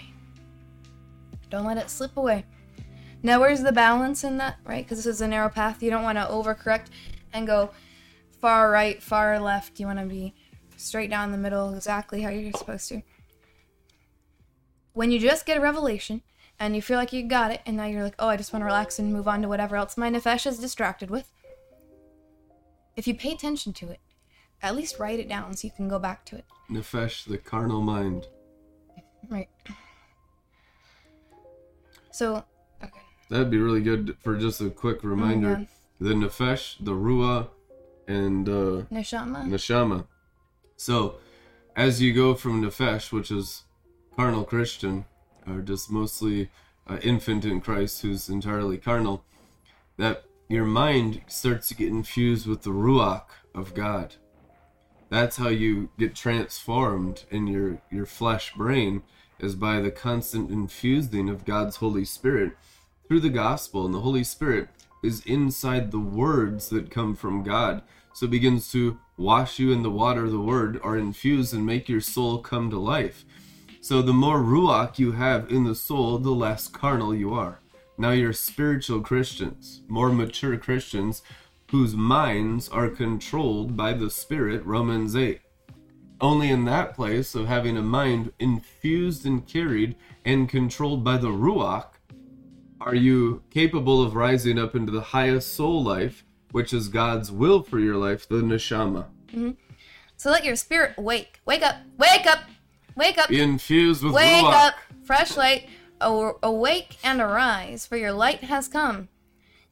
Don't 1.50 1.66
let 1.66 1.78
it 1.78 1.90
slip 1.90 2.16
away. 2.16 2.44
Now, 3.22 3.40
where's 3.40 3.62
the 3.62 3.72
balance 3.72 4.22
in 4.22 4.36
that, 4.36 4.58
right? 4.64 4.84
Because 4.84 4.98
this 4.98 5.06
is 5.16 5.20
a 5.20 5.26
narrow 5.26 5.48
path. 5.48 5.82
You 5.82 5.90
don't 5.90 6.04
want 6.04 6.18
to 6.18 6.24
overcorrect 6.24 6.86
and 7.32 7.46
go 7.46 7.70
far 8.40 8.70
right, 8.70 9.02
far 9.02 9.40
left. 9.40 9.80
You 9.80 9.86
want 9.86 9.98
to 9.98 10.06
be 10.06 10.34
straight 10.76 11.10
down 11.10 11.32
the 11.32 11.38
middle, 11.38 11.74
exactly 11.74 12.22
how 12.22 12.28
you're 12.30 12.52
supposed 12.52 12.88
to. 12.90 13.02
When 14.92 15.10
you 15.10 15.18
just 15.18 15.44
get 15.44 15.58
a 15.58 15.60
revelation 15.60 16.22
and 16.60 16.76
you 16.76 16.82
feel 16.82 16.98
like 16.98 17.12
you 17.12 17.26
got 17.26 17.50
it, 17.50 17.62
and 17.66 17.76
now 17.76 17.86
you're 17.86 18.04
like, 18.04 18.14
oh, 18.18 18.28
I 18.28 18.36
just 18.36 18.52
want 18.52 18.62
to 18.62 18.66
relax 18.66 18.98
and 18.98 19.12
move 19.12 19.26
on 19.26 19.42
to 19.42 19.48
whatever 19.48 19.76
else 19.76 19.96
my 19.96 20.10
nefesh 20.10 20.46
is 20.46 20.58
distracted 20.58 21.10
with. 21.10 21.32
If 22.96 23.08
you 23.08 23.14
pay 23.14 23.32
attention 23.32 23.72
to 23.74 23.90
it, 23.90 24.00
at 24.62 24.76
least 24.76 24.98
write 24.98 25.18
it 25.18 25.28
down 25.28 25.54
so 25.54 25.66
you 25.66 25.72
can 25.76 25.88
go 25.88 25.98
back 25.98 26.24
to 26.26 26.36
it. 26.36 26.44
Nefesh, 26.70 27.24
the 27.24 27.38
carnal 27.38 27.82
mind. 27.82 28.28
Right. 29.28 29.48
So, 32.10 32.44
okay. 32.82 33.00
That'd 33.28 33.50
be 33.50 33.58
really 33.58 33.82
good 33.82 34.16
for 34.20 34.36
just 34.36 34.60
a 34.60 34.70
quick 34.70 35.02
reminder. 35.04 35.58
yeah. 35.60 35.66
The 35.98 36.14
Nefesh, 36.14 36.76
the 36.78 36.92
Ruah, 36.92 37.48
and 38.06 38.48
uh, 38.48 38.82
Neshama. 38.92 39.46
Neshama. 39.46 40.06
So, 40.76 41.16
as 41.74 42.00
you 42.02 42.12
go 42.12 42.34
from 42.34 42.62
Nefesh, 42.62 43.12
which 43.12 43.30
is 43.30 43.64
carnal 44.14 44.44
Christian, 44.44 45.06
or 45.46 45.60
just 45.60 45.90
mostly 45.90 46.50
uh, 46.86 46.98
infant 47.02 47.44
in 47.44 47.60
Christ 47.60 48.02
who's 48.02 48.28
entirely 48.28 48.78
carnal, 48.78 49.24
that 49.96 50.24
your 50.48 50.64
mind 50.64 51.22
starts 51.26 51.68
to 51.68 51.74
get 51.74 51.88
infused 51.88 52.46
with 52.46 52.62
the 52.62 52.70
Ruach 52.70 53.24
of 53.54 53.74
God. 53.74 54.14
That's 55.08 55.36
how 55.36 55.48
you 55.48 55.90
get 55.98 56.14
transformed 56.14 57.24
in 57.30 57.46
your, 57.46 57.78
your 57.90 58.06
flesh 58.06 58.54
brain, 58.54 59.02
is 59.38 59.54
by 59.54 59.80
the 59.80 59.90
constant 59.90 60.50
infusing 60.50 61.28
of 61.28 61.44
God's 61.44 61.76
Holy 61.76 62.04
Spirit 62.04 62.52
through 63.06 63.20
the 63.20 63.28
gospel. 63.28 63.84
And 63.84 63.94
the 63.94 64.00
Holy 64.00 64.24
Spirit 64.24 64.68
is 65.02 65.24
inside 65.26 65.90
the 65.90 66.00
words 66.00 66.68
that 66.70 66.90
come 66.90 67.14
from 67.14 67.42
God. 67.42 67.82
So 68.12 68.26
begins 68.26 68.70
to 68.72 68.98
wash 69.16 69.58
you 69.58 69.72
in 69.72 69.82
the 69.82 69.90
water 69.90 70.24
of 70.24 70.32
the 70.32 70.40
word 70.40 70.80
or 70.82 70.96
infuse 70.96 71.52
and 71.52 71.66
make 71.66 71.88
your 71.88 72.00
soul 72.00 72.38
come 72.38 72.70
to 72.70 72.78
life. 72.78 73.24
So 73.80 74.02
the 74.02 74.12
more 74.12 74.40
ruach 74.40 74.98
you 74.98 75.12
have 75.12 75.50
in 75.50 75.64
the 75.64 75.74
soul, 75.74 76.18
the 76.18 76.30
less 76.30 76.66
carnal 76.66 77.14
you 77.14 77.32
are. 77.34 77.60
Now 77.98 78.10
you're 78.10 78.32
spiritual 78.32 79.00
Christians, 79.00 79.82
more 79.86 80.10
mature 80.10 80.56
Christians 80.56 81.22
whose 81.70 81.94
minds 81.94 82.68
are 82.68 82.88
controlled 82.88 83.76
by 83.76 83.92
the 83.92 84.10
Spirit, 84.10 84.64
Romans 84.64 85.16
8. 85.16 85.40
Only 86.20 86.48
in 86.50 86.64
that 86.64 86.94
place 86.94 87.34
of 87.34 87.46
having 87.46 87.76
a 87.76 87.82
mind 87.82 88.32
infused 88.38 89.26
and 89.26 89.46
carried 89.46 89.96
and 90.24 90.48
controlled 90.48 91.04
by 91.04 91.18
the 91.18 91.28
Ruach 91.28 91.88
are 92.80 92.94
you 92.94 93.42
capable 93.50 94.02
of 94.02 94.14
rising 94.14 94.58
up 94.58 94.74
into 94.74 94.92
the 94.92 95.00
highest 95.00 95.54
soul 95.54 95.82
life, 95.82 96.24
which 96.52 96.72
is 96.72 96.88
God's 96.88 97.30
will 97.30 97.62
for 97.62 97.78
your 97.78 97.96
life, 97.96 98.28
the 98.28 98.36
Neshama. 98.36 99.06
Mm-hmm. 99.28 99.50
So 100.16 100.30
let 100.30 100.44
your 100.44 100.56
spirit 100.56 100.96
wake. 100.96 101.40
Wake 101.44 101.62
up. 101.62 101.76
Wake 101.98 102.26
up. 102.26 102.44
Wake 102.96 103.18
up. 103.18 103.28
Be 103.28 103.40
infused 103.40 104.02
with 104.02 104.14
Wake 104.14 104.44
Ruach. 104.44 104.68
up. 104.68 104.74
Fresh 105.04 105.36
light. 105.36 105.68
Awake 106.00 106.98
and 107.02 107.20
arise, 107.20 107.86
for 107.86 107.96
your 107.96 108.12
light 108.12 108.44
has 108.44 108.68
come. 108.68 109.08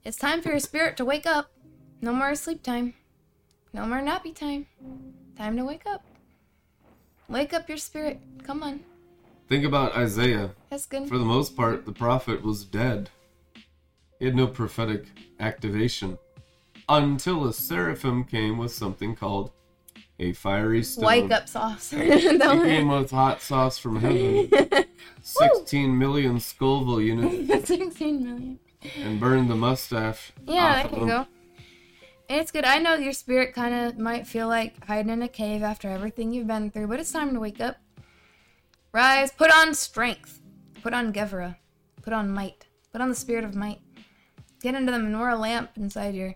It's 0.05 0.16
time 0.16 0.42
for 0.42 0.51
your 0.51 0.59
spirit 0.59 0.97
to 0.99 1.05
wake 1.05 1.26
up. 1.26 1.51
No 2.01 2.12
more 2.12 2.34
sleep 2.34 2.62
time. 2.62 2.95
No 3.72 3.86
more 3.86 4.01
nappy 4.01 4.34
time. 4.34 4.66
Time 5.36 5.57
to 5.57 5.64
wake 5.64 5.86
up. 5.86 6.05
Wake 7.29 7.53
up 7.55 7.68
your 7.68 7.79
spirit. 7.79 8.20
Come 8.43 8.62
on. 8.62 8.81
Think 9.49 9.64
about 9.64 9.97
Isaiah. 9.97 10.51
That's 10.70 10.87
good. 10.87 11.09
For 11.09 11.18
the 11.18 11.25
most 11.25 11.57
part, 11.57 11.85
the 11.85 11.93
prophet 11.93 12.43
was 12.43 12.64
dead. 12.64 13.11
He 14.18 14.27
had 14.27 14.35
no 14.35 14.47
prophetic 14.47 15.07
activation 15.41 16.18
until 16.89 17.47
a 17.47 17.53
seraphim 17.53 18.25
came 18.25 18.59
with 18.59 18.72
something 18.72 19.14
called 19.16 19.51
a 20.18 20.33
fiery 20.33 20.83
stone. 20.83 21.05
Wake 21.07 21.31
up 21.31 21.49
sauce. 21.49 21.91
He 21.97 22.39
came 22.39 22.89
with 22.89 23.11
hot 23.11 23.41
sauce 23.43 23.79
from 23.79 23.97
heaven, 23.97 24.49
16 25.22 25.99
million 25.99 26.39
Scoville 26.41 27.01
units, 27.01 27.68
16 27.68 28.25
million. 28.25 28.59
and 28.97 29.18
burned 29.18 29.51
the 29.51 29.57
mustache. 29.57 30.33
Yeah, 30.47 30.83
of 30.85 30.91
can 30.91 31.01
him. 31.01 31.09
go. 31.09 31.27
And 32.29 32.41
it's 32.41 32.51
good. 32.51 32.64
I 32.64 32.79
know 32.79 32.95
your 32.95 33.12
spirit 33.12 33.55
kind 33.55 33.75
of 33.75 33.99
might 33.99 34.27
feel 34.27 34.49
like 34.49 34.85
hiding 34.87 35.12
in 35.12 35.22
a 35.22 35.29
cave 35.29 35.62
after 35.62 35.89
everything 35.89 36.33
you've 36.33 36.47
been 36.47 36.70
through, 36.70 36.87
but 36.87 36.99
it's 37.01 37.12
time 37.12 37.35
to 37.35 37.41
wake 37.41 37.61
up. 37.61 37.77
Rise, 38.93 39.33
put 39.33 39.51
on 39.51 39.75
strength. 39.75 40.41
Put 40.83 40.95
on 40.95 41.12
Gevra. 41.12 41.57
Put 42.03 42.12
on 42.12 42.31
might. 42.31 42.66
Put 42.93 43.01
on 43.01 43.09
the 43.09 43.14
spirit 43.14 43.45
of 43.45 43.55
might. 43.55 43.81
Get 44.62 44.75
into 44.75 44.93
the 44.93 44.99
menorah 44.99 45.39
lamp 45.39 45.70
inside 45.77 46.14
your 46.14 46.35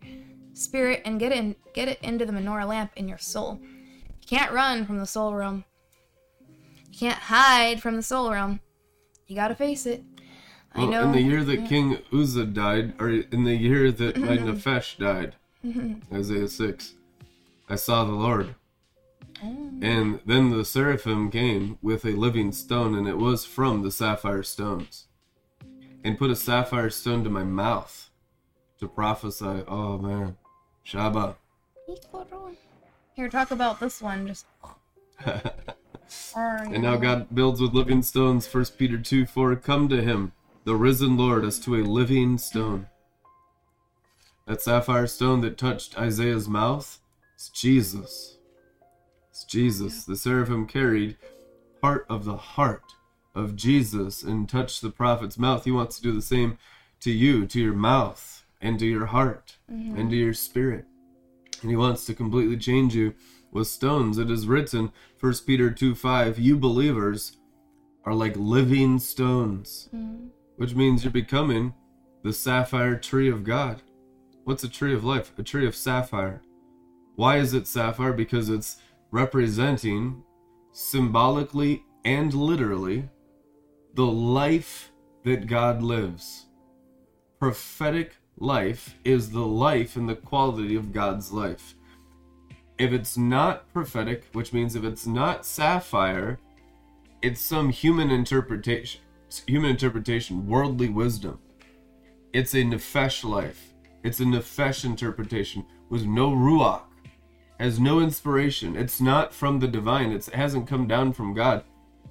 spirit 0.55 1.03
and 1.05 1.21
get 1.21 1.33
in 1.33 1.55
get 1.73 1.89
it 1.89 1.99
into 2.03 2.27
the 2.27 2.33
menorah 2.33 2.67
lamp 2.67 2.91
in 2.97 3.09
your 3.09 3.19
soul. 3.19 3.61
You 3.63 4.27
can't 4.27 4.53
run 4.53 4.85
from 4.85 4.99
the 4.99 5.07
soul 5.07 5.35
realm. 5.35 5.65
You 6.91 6.99
can't 6.99 7.19
hide 7.19 7.81
from 7.81 7.97
the 7.97 8.03
soul 8.03 8.31
realm. 8.31 8.61
You 9.27 9.37
gotta 9.37 9.55
face 9.55 9.87
it. 9.87 10.03
I 10.75 10.85
know. 10.85 11.05
in 11.05 11.13
the 11.13 11.23
year 11.23 11.45
that 11.45 11.69
King 11.69 11.99
Uzziah 12.13 12.45
died, 12.45 12.95
or 13.01 13.09
in 13.09 13.45
the 13.45 13.55
year 13.55 13.91
that 13.91 14.17
my 14.17 14.37
Nefesh 14.39 14.99
died, 14.99 15.37
Mm-hmm. 15.65 16.15
Isaiah 16.15 16.49
6, 16.49 16.95
I 17.69 17.75
saw 17.75 18.05
the 18.05 18.13
Lord. 18.13 18.55
Oh. 19.43 19.71
And 19.83 20.21
then 20.27 20.51
the 20.51 20.65
seraphim 20.65 21.31
came 21.31 21.79
with 21.83 22.05
a 22.05 22.11
living 22.11 22.53
stone, 22.53 22.95
and 22.95 23.07
it 23.07 23.19
was 23.19 23.45
from 23.45 23.83
the 23.83 23.91
sapphire 23.91 24.43
stones. 24.43 25.07
And 26.05 26.19
put 26.19 26.31
a 26.31 26.37
sapphire 26.37 26.91
stone 26.91 27.25
to 27.25 27.31
my 27.31 27.45
mouth 27.45 28.11
to 28.79 28.89
prophesy. 28.89 29.65
Oh 29.67 29.99
man. 29.99 30.37
Shabbat. 30.87 31.35
Here, 33.15 33.29
talk 33.29 33.51
about 33.51 33.81
this 33.81 34.01
one. 34.01 34.27
Just. 34.27 34.47
And 36.35 36.83
now 36.83 36.97
God 36.97 37.35
builds 37.35 37.61
with 37.61 37.75
living 37.75 38.03
stones. 38.03 38.53
1 38.53 38.65
Peter 38.79 38.97
2 38.97 39.27
4. 39.27 39.57
Come 39.57 39.89
to 39.91 40.03
him, 40.03 40.33
the 40.65 40.75
risen 40.75 41.17
Lord, 41.19 41.45
as 41.45 41.59
to 41.61 41.77
a 41.77 41.85
living 41.85 42.39
stone. 42.39 42.87
That 44.49 44.63
sapphire 44.63 45.07
stone 45.07 45.43
that 45.43 45.59
touched 45.59 45.99
Isaiah's 45.99 46.49
mouth 46.49 47.01
is 47.37 47.51
Jesus. 47.51 48.39
It's 49.29 49.45
Jesus. 49.45 50.07
The 50.07 50.17
seraphim 50.17 50.67
carried 50.67 51.19
part 51.83 52.07
of 52.09 52.25
the 52.25 52.39
heart 52.39 52.95
of 53.35 53.57
Jesus 53.57 54.23
and 54.23 54.49
touched 54.49 54.81
the 54.81 54.89
prophet's 54.89 55.39
mouth. 55.39 55.65
He 55.65 55.71
wants 55.71 55.97
to 55.97 56.03
do 56.03 56.13
the 56.13 56.23
same 56.23 56.57
to 57.01 57.11
you, 57.11 57.47
to 57.47 57.61
your 57.61 57.75
mouth, 57.75 58.47
and 58.59 58.79
to 58.79 58.87
your 58.87 59.05
heart, 59.05 59.59
mm-hmm. 59.71 59.99
and 59.99 60.11
to 60.11 60.17
your 60.17 60.33
spirit. 60.33 60.87
And 61.61 61.71
he 61.71 61.77
wants 61.77 62.07
to 62.07 62.15
completely 62.15 62.57
change 62.57 62.95
you 62.95 63.15
with 63.53 63.69
stones. 63.69 64.17
It 64.17 64.31
is 64.31 64.47
written, 64.47 64.93
1 65.21 65.35
Peter 65.47 65.71
2 65.71 65.95
5, 65.95 66.39
you 66.39 66.57
believers 66.57 67.37
are 68.07 68.15
like 68.15 68.35
living 68.35 68.99
stones, 68.99 69.91
mm-hmm. 69.95 70.29
which 70.57 70.75
means 70.75 71.05
you're 71.05 71.13
becoming 71.13 71.75
the 72.23 72.33
sapphire 72.33 72.97
tree 72.97 73.29
of 73.29 73.45
God. 73.45 73.83
What's 74.49 74.65
a 74.65 74.69
tree 74.71 74.95
of 74.95 75.05
life? 75.05 75.31
A 75.37 75.43
tree 75.43 75.67
of 75.67 75.77
sapphire. 75.77 76.41
Why 77.17 77.37
is 77.37 77.53
it 77.53 77.67
sapphire? 77.67 78.15
Because 78.15 78.49
it's 78.49 78.79
representing 79.11 80.23
symbolically 80.73 81.85
and 82.03 82.33
literally 82.33 83.11
the 83.93 84.07
life 84.07 84.91
that 85.25 85.49
God 85.49 85.83
lives. 85.83 86.47
Prophetic 87.39 88.15
life 88.39 88.97
is 89.05 89.33
the 89.33 89.45
life 89.45 89.97
and 89.97 90.09
the 90.09 90.17
quality 90.17 90.77
of 90.77 90.95
God's 90.95 91.31
life. 91.31 91.75
If 92.79 92.95
it's 92.95 93.19
not 93.19 93.71
prophetic, 93.75 94.25
which 94.33 94.55
means 94.55 94.75
if 94.75 94.83
it's 94.83 95.07
not 95.07 95.45
sapphire, 95.45 96.39
it's 97.21 97.43
some 97.43 97.69
human 97.69 98.11
interpretation, 98.11 99.03
human 99.47 99.73
interpretation, 99.73 100.47
worldly 100.47 100.89
wisdom. 100.89 101.39
It's 102.33 102.55
a 102.55 102.63
nefesh 102.63 103.25
life. 103.25 103.75
It's 104.03 104.21
a 104.21 104.25
nefesh 104.25 104.85
interpretation 104.85 105.67
with 105.89 106.05
no 106.05 106.31
ruach, 106.31 106.83
has 107.59 107.81
no 107.81 108.01
inspiration. 108.01 108.77
It's 108.77 109.01
not 109.01 109.35
from 109.35 109.59
the 109.59 109.69
divine. 109.69 110.13
It's, 110.13 110.29
it 110.29 110.35
hasn't 110.35 110.69
come 110.69 110.87
down 110.87 111.13
from 111.13 111.35
God. 111.35 111.65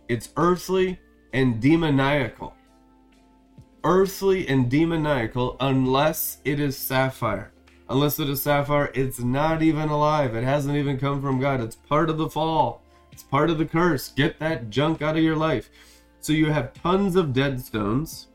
It's 0.09 0.29
earthly 0.35 0.99
and 1.33 1.61
demoniacal. 1.61 2.53
Earthly 3.83 4.47
and 4.47 4.69
demoniacal 4.69 5.55
unless 5.59 6.37
it 6.43 6.59
is 6.59 6.77
sapphire. 6.77 7.53
Unless 7.89 8.19
it 8.19 8.29
is 8.29 8.43
sapphire, 8.43 8.91
it's 8.93 9.19
not 9.19 9.61
even 9.61 9.87
alive. 9.87 10.35
It 10.35 10.43
hasn't 10.43 10.75
even 10.75 10.99
come 10.99 11.21
from 11.21 11.39
God. 11.39 11.61
It's 11.61 11.75
part 11.75 12.09
of 12.09 12.17
the 12.17 12.29
fall. 12.29 12.81
It's 13.13 13.23
part 13.23 13.49
of 13.49 13.57
the 13.57 13.65
curse. 13.65 14.09
Get 14.09 14.39
that 14.39 14.69
junk 14.69 15.01
out 15.01 15.15
of 15.15 15.23
your 15.23 15.37
life. 15.37 15.69
So 16.19 16.33
you 16.33 16.47
have 16.47 16.73
tons 16.73 17.15
of 17.15 17.31
dead 17.31 17.61
stones. 17.61 18.27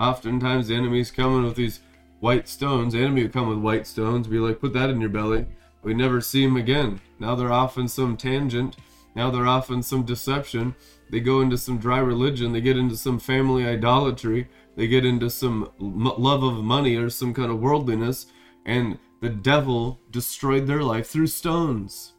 Oftentimes 0.00 0.68
the 0.68 0.74
enemy's 0.74 1.12
coming 1.12 1.44
with 1.44 1.54
these 1.54 1.80
white 2.20 2.48
stones. 2.48 2.92
The 2.92 3.00
enemy 3.00 3.22
will 3.22 3.30
come 3.30 3.48
with 3.48 3.58
white 3.58 3.86
stones, 3.86 4.26
be 4.26 4.38
like, 4.38 4.60
put 4.60 4.72
that 4.74 4.90
in 4.90 5.00
your 5.00 5.10
belly. 5.10 5.46
We 5.82 5.94
never 5.94 6.20
see 6.20 6.44
them 6.44 6.56
again. 6.56 7.00
Now 7.18 7.34
they're 7.34 7.52
off 7.52 7.78
in 7.78 7.88
some 7.88 8.16
tangent. 8.16 8.76
Now 9.14 9.30
they're 9.30 9.46
off 9.46 9.70
in 9.70 9.82
some 9.82 10.04
deception. 10.04 10.74
They 11.10 11.20
go 11.20 11.40
into 11.40 11.56
some 11.56 11.78
dry 11.78 11.98
religion. 11.98 12.52
They 12.52 12.60
get 12.60 12.76
into 12.76 12.96
some 12.96 13.18
family 13.18 13.66
idolatry. 13.66 14.48
They 14.76 14.86
get 14.86 15.04
into 15.04 15.30
some 15.30 15.70
m- 15.80 16.04
love 16.04 16.42
of 16.42 16.62
money 16.62 16.96
or 16.96 17.10
some 17.10 17.32
kind 17.32 17.50
of 17.50 17.60
worldliness. 17.60 18.26
And 18.66 18.98
the 19.20 19.30
devil 19.30 20.00
destroyed 20.10 20.66
their 20.66 20.82
life 20.82 21.08
through 21.08 21.28
stones. 21.28 22.12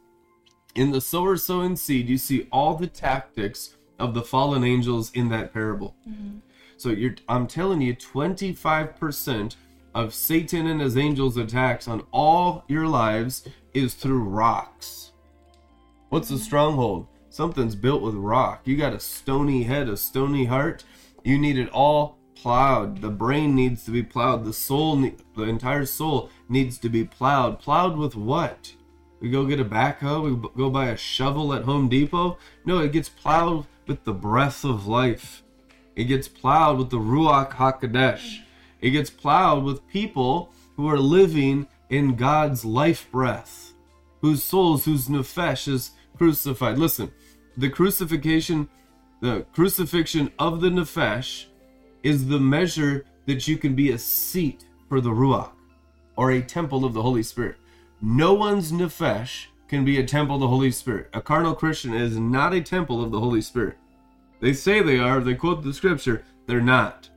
In 0.74 0.90
the 0.90 1.00
sower 1.00 1.36
sowing 1.36 1.76
seed, 1.76 2.08
you 2.08 2.18
see 2.18 2.48
all 2.52 2.74
the 2.74 2.86
tactics 2.86 3.76
of 3.98 4.14
the 4.14 4.22
fallen 4.22 4.64
angels 4.64 5.10
in 5.12 5.28
that 5.28 5.52
parable. 5.52 5.94
Mm-hmm. 6.08 6.38
So 6.76 6.88
you're 6.90 7.16
I'm 7.28 7.46
telling 7.46 7.80
you 7.82 7.94
25% 7.94 9.56
of 9.94 10.14
Satan 10.14 10.66
and 10.66 10.80
his 10.80 10.96
angels 10.96 11.36
attacks 11.36 11.88
on 11.88 12.04
all 12.12 12.64
your 12.68 12.86
lives 12.86 13.48
is 13.74 13.94
through 13.94 14.22
rocks. 14.22 15.12
What's 16.08 16.30
a 16.30 16.38
stronghold? 16.38 17.06
Something's 17.28 17.76
built 17.76 18.02
with 18.02 18.14
rock. 18.14 18.62
You 18.64 18.76
got 18.76 18.92
a 18.92 19.00
stony 19.00 19.62
head, 19.62 19.88
a 19.88 19.96
stony 19.96 20.46
heart. 20.46 20.84
You 21.22 21.38
need 21.38 21.58
it 21.58 21.70
all 21.70 22.18
plowed. 22.34 23.00
The 23.00 23.10
brain 23.10 23.54
needs 23.54 23.84
to 23.84 23.90
be 23.90 24.02
plowed. 24.02 24.44
The 24.44 24.52
soul, 24.52 24.96
the 24.96 25.42
entire 25.42 25.86
soul 25.86 26.30
needs 26.48 26.78
to 26.78 26.88
be 26.88 27.04
plowed. 27.04 27.60
Plowed 27.60 27.96
with 27.96 28.16
what? 28.16 28.72
We 29.20 29.30
go 29.30 29.44
get 29.46 29.60
a 29.60 29.64
backhoe. 29.64 30.24
We 30.24 30.48
go 30.56 30.70
buy 30.70 30.88
a 30.88 30.96
shovel 30.96 31.52
at 31.52 31.64
Home 31.64 31.88
Depot. 31.88 32.38
No, 32.64 32.78
it 32.78 32.92
gets 32.92 33.08
plowed 33.08 33.66
with 33.86 34.04
the 34.04 34.14
breath 34.14 34.64
of 34.64 34.86
life. 34.86 35.42
It 35.94 36.04
gets 36.04 36.26
plowed 36.26 36.78
with 36.78 36.90
the 36.90 36.98
Ruach 36.98 37.52
HaKodesh. 37.52 38.40
It 38.80 38.90
gets 38.90 39.10
plowed 39.10 39.64
with 39.64 39.86
people 39.88 40.52
who 40.76 40.88
are 40.88 40.98
living 40.98 41.66
in 41.90 42.16
God's 42.16 42.64
life 42.64 43.10
breath, 43.10 43.72
whose 44.20 44.42
souls, 44.42 44.84
whose 44.84 45.08
nefesh 45.08 45.68
is 45.68 45.90
crucified. 46.16 46.78
Listen, 46.78 47.10
the 47.56 47.68
crucifixion, 47.68 48.68
the 49.20 49.46
crucifixion 49.52 50.32
of 50.38 50.60
the 50.60 50.70
nefesh 50.70 51.46
is 52.02 52.28
the 52.28 52.40
measure 52.40 53.04
that 53.26 53.46
you 53.46 53.58
can 53.58 53.74
be 53.74 53.90
a 53.90 53.98
seat 53.98 54.64
for 54.88 55.00
the 55.00 55.10
Ruach 55.10 55.52
or 56.16 56.30
a 56.30 56.42
temple 56.42 56.84
of 56.84 56.94
the 56.94 57.02
Holy 57.02 57.22
Spirit. 57.22 57.56
No 58.00 58.32
one's 58.32 58.72
nefesh 58.72 59.46
can 59.68 59.84
be 59.84 59.98
a 59.98 60.06
temple 60.06 60.36
of 60.36 60.40
the 60.40 60.48
Holy 60.48 60.70
Spirit. 60.70 61.08
A 61.12 61.20
carnal 61.20 61.54
Christian 61.54 61.94
is 61.94 62.18
not 62.18 62.54
a 62.54 62.60
temple 62.60 63.02
of 63.02 63.10
the 63.10 63.20
Holy 63.20 63.40
Spirit. 63.40 63.76
They 64.40 64.52
say 64.52 64.82
they 64.82 64.98
are, 64.98 65.20
they 65.20 65.34
quote 65.34 65.62
the 65.62 65.74
scripture, 65.74 66.24
they're 66.46 66.60
not. 66.60 67.10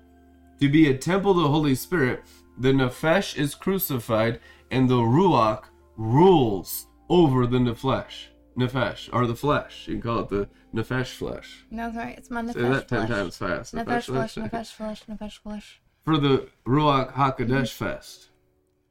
To 0.60 0.70
be 0.70 0.90
a 0.90 0.98
temple 0.98 1.32
of 1.32 1.38
the 1.38 1.50
Holy 1.50 1.76
Spirit, 1.76 2.24
the 2.58 2.72
nefesh 2.72 3.38
is 3.38 3.56
crucified 3.56 4.40
and 4.72 4.90
the 4.90 5.02
ruach 5.02 5.66
rules 5.98 6.88
over 7.10 7.46
the 7.46 7.58
nefesh. 7.58 8.28
Nefesh, 8.58 9.10
or 9.12 9.26
the 9.26 9.36
flesh. 9.36 9.88
You 9.88 9.96
can 9.96 10.02
call 10.02 10.20
it 10.20 10.30
the 10.30 10.50
nefesh 10.74 11.14
flesh. 11.14 11.66
No, 11.72 11.92
sorry, 11.92 12.14
it's 12.14 12.30
my 12.30 12.42
nefesh 12.42 12.54
Say 12.54 12.62
that 12.62 12.88
ten 12.88 13.08
flesh. 13.08 13.10
times 13.10 13.38
fast. 13.38 13.76
Nefesh 13.76 14.06
flesh, 14.06 14.36
nefesh 14.36 14.72
flesh, 14.72 15.04
nefesh 15.10 15.38
flesh. 15.40 15.82
For 16.06 16.18
the 16.18 16.50
Ruach 16.66 17.14
HaKodesh 17.14 17.48
mm-hmm. 17.48 17.86
Fest. 17.86 18.30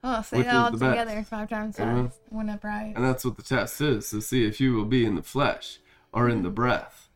Oh, 0.05 0.21
say 0.23 0.39
Which 0.39 0.47
that 0.47 0.57
all 0.57 0.71
the 0.73 0.79
best. 0.79 0.99
together 0.99 1.23
five 1.23 1.49
times 1.49 1.79
Amen. 1.79 2.09
fast. 2.09 2.21
Win 2.31 2.49
a 2.49 2.57
prize. 2.57 2.93
And 2.97 3.05
that's 3.05 3.25
what 3.25 3.37
the 3.37 3.43
test 3.43 3.81
is 3.81 4.11
to 4.11 4.21
see 4.21 4.47
if 4.47 4.61
you 4.61 4.75
will 4.75 4.85
be 4.85 5.05
in 5.05 5.15
the 5.15 5.23
flesh 5.23 5.79
or 6.13 6.29
in 6.29 6.43
the 6.43 6.49
mm-hmm. 6.49 6.57
breath. 6.57 7.09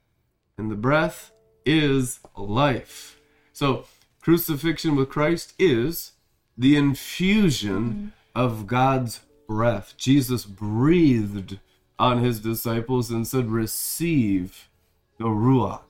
And 0.56 0.70
the 0.70 0.76
breath 0.76 1.32
is 1.64 2.20
life. 2.36 3.18
So, 3.52 3.86
crucifixion 4.26 4.96
with 4.96 5.08
Christ 5.08 5.54
is 5.56 6.10
the 6.58 6.74
infusion 6.74 7.92
mm. 7.94 8.12
of 8.34 8.66
God's 8.66 9.20
breath. 9.46 9.94
Jesus 9.96 10.44
breathed 10.44 11.60
on 11.96 12.24
his 12.24 12.40
disciples 12.40 13.08
and 13.08 13.24
said, 13.24 13.52
Receive 13.52 14.68
the 15.16 15.26
Ruach. 15.26 15.82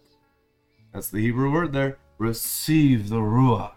That's 0.93 1.09
the 1.09 1.23
Hebrew 1.23 1.51
word 1.51 1.73
there. 1.73 1.97
Receive 2.19 3.09
the 3.09 3.21
Ruach. 3.21 3.73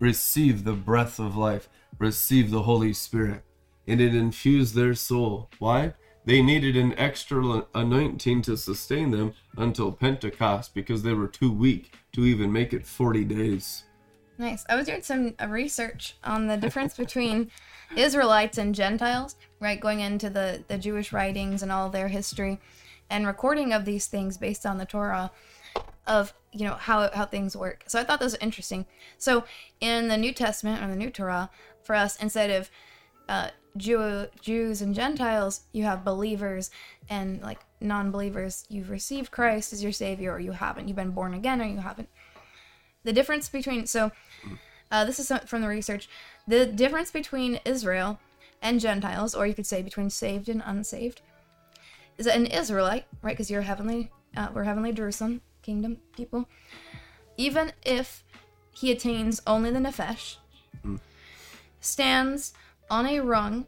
Receive 0.00 0.64
the 0.64 0.72
breath 0.72 1.18
of 1.18 1.36
life. 1.36 1.68
Receive 1.98 2.50
the 2.50 2.62
Holy 2.62 2.94
Spirit. 2.94 3.42
And 3.86 4.00
it 4.00 4.14
infused 4.14 4.74
their 4.74 4.94
soul. 4.94 5.50
Why? 5.58 5.92
They 6.26 6.40
needed 6.40 6.76
an 6.76 6.98
extra 6.98 7.66
anointing 7.74 8.42
to 8.42 8.56
sustain 8.56 9.10
them 9.10 9.34
until 9.56 9.92
Pentecost 9.92 10.74
because 10.74 11.02
they 11.02 11.12
were 11.12 11.28
too 11.28 11.52
weak 11.52 11.92
to 12.12 12.24
even 12.24 12.50
make 12.50 12.72
it 12.72 12.86
40 12.86 13.24
days. 13.24 13.84
Nice. 14.38 14.64
I 14.68 14.74
was 14.74 14.86
doing 14.86 15.02
some 15.02 15.34
uh, 15.40 15.46
research 15.46 16.16
on 16.24 16.46
the 16.46 16.56
difference 16.56 16.96
between 16.96 17.50
Israelites 17.96 18.58
and 18.58 18.74
Gentiles, 18.74 19.36
right? 19.60 19.78
Going 19.78 20.00
into 20.00 20.30
the, 20.30 20.64
the 20.66 20.78
Jewish 20.78 21.12
writings 21.12 21.62
and 21.62 21.70
all 21.70 21.90
their 21.90 22.08
history 22.08 22.58
and 23.10 23.26
recording 23.26 23.72
of 23.72 23.84
these 23.84 24.06
things 24.06 24.38
based 24.38 24.66
on 24.66 24.78
the 24.78 24.86
Torah 24.86 25.30
of, 26.06 26.32
you 26.52 26.64
know, 26.64 26.74
how, 26.74 27.10
how 27.12 27.26
things 27.26 27.56
work. 27.56 27.84
So 27.86 28.00
I 28.00 28.04
thought 28.04 28.18
this 28.18 28.32
was 28.32 28.40
interesting. 28.40 28.86
So 29.18 29.44
in 29.80 30.08
the 30.08 30.16
New 30.16 30.32
Testament 30.32 30.82
or 30.82 30.88
the 30.88 30.96
New 30.96 31.10
Torah, 31.10 31.50
for 31.82 31.94
us, 31.94 32.16
instead 32.16 32.50
of 32.50 32.70
uh, 33.28 33.48
Jew, 33.76 34.26
Jews 34.40 34.82
and 34.82 34.94
Gentiles, 34.94 35.62
you 35.72 35.84
have 35.84 36.04
believers 36.04 36.70
and 37.08 37.42
like 37.42 37.60
non 37.80 38.10
believers. 38.10 38.66
You've 38.68 38.90
received 38.90 39.30
Christ 39.30 39.72
as 39.72 39.82
your 39.82 39.92
Savior 39.92 40.32
or 40.32 40.40
you 40.40 40.52
haven't. 40.52 40.88
You've 40.88 40.96
been 40.96 41.10
born 41.10 41.34
again 41.34 41.60
or 41.60 41.64
you 41.64 41.78
haven't. 41.78 42.08
The 43.02 43.12
difference 43.12 43.48
between, 43.48 43.86
so 43.86 44.12
uh, 44.90 45.04
this 45.04 45.18
is 45.18 45.30
from 45.46 45.60
the 45.60 45.68
research, 45.68 46.08
the 46.46 46.66
difference 46.66 47.10
between 47.10 47.60
Israel 47.64 48.18
and 48.62 48.80
Gentiles, 48.80 49.34
or 49.34 49.46
you 49.46 49.54
could 49.54 49.66
say 49.66 49.82
between 49.82 50.08
saved 50.08 50.48
and 50.48 50.62
unsaved, 50.64 51.20
is 52.16 52.26
that 52.26 52.36
an 52.36 52.46
Israelite, 52.46 53.04
right, 53.20 53.32
because 53.32 53.50
you're 53.50 53.62
heavenly, 53.62 54.10
uh, 54.36 54.48
we're 54.54 54.64
heavenly 54.64 54.92
Jerusalem, 54.92 55.42
kingdom 55.62 55.98
people, 56.16 56.48
even 57.36 57.72
if 57.84 58.24
he 58.70 58.90
attains 58.90 59.42
only 59.46 59.70
the 59.70 59.80
Nefesh, 59.80 60.36
stands 61.80 62.54
on 62.90 63.06
a 63.06 63.20
rung 63.20 63.66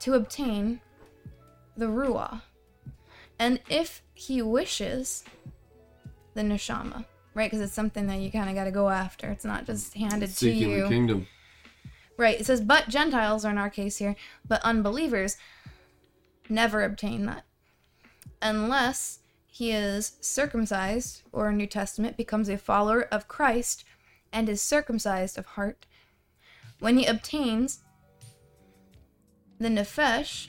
to 0.00 0.14
obtain 0.14 0.80
the 1.76 1.86
Ruah. 1.86 2.42
And 3.38 3.60
if 3.68 4.02
he 4.14 4.40
wishes, 4.40 5.24
the 6.34 6.42
Neshama, 6.42 7.04
right? 7.34 7.50
Because 7.50 7.60
it's 7.60 7.72
something 7.72 8.06
that 8.06 8.18
you 8.18 8.30
kind 8.30 8.48
of 8.48 8.54
got 8.54 8.64
to 8.64 8.70
go 8.70 8.88
after. 8.88 9.30
It's 9.30 9.44
not 9.44 9.66
just 9.66 9.94
handed 9.94 10.30
Seeking 10.30 10.54
to 10.54 10.58
you. 10.58 10.66
Seeking 10.68 10.82
the 10.82 10.88
kingdom. 10.88 11.26
Right. 12.16 12.40
It 12.40 12.46
says, 12.46 12.60
but 12.60 12.88
Gentiles 12.88 13.44
are 13.44 13.50
in 13.50 13.58
our 13.58 13.68
case 13.68 13.98
here, 13.98 14.16
but 14.46 14.62
unbelievers 14.62 15.36
never 16.48 16.82
obtain 16.82 17.26
that. 17.26 17.44
Unless 18.40 19.18
he 19.46 19.72
is 19.72 20.16
circumcised, 20.20 21.22
or 21.32 21.52
New 21.52 21.66
Testament 21.66 22.16
becomes 22.16 22.48
a 22.48 22.58
follower 22.58 23.02
of 23.02 23.28
Christ 23.28 23.84
and 24.32 24.48
is 24.48 24.62
circumcised 24.62 25.38
of 25.38 25.46
heart. 25.46 25.86
When 26.78 26.98
he 26.98 27.06
obtains 27.06 27.80
the 29.58 29.68
Nefesh, 29.68 30.48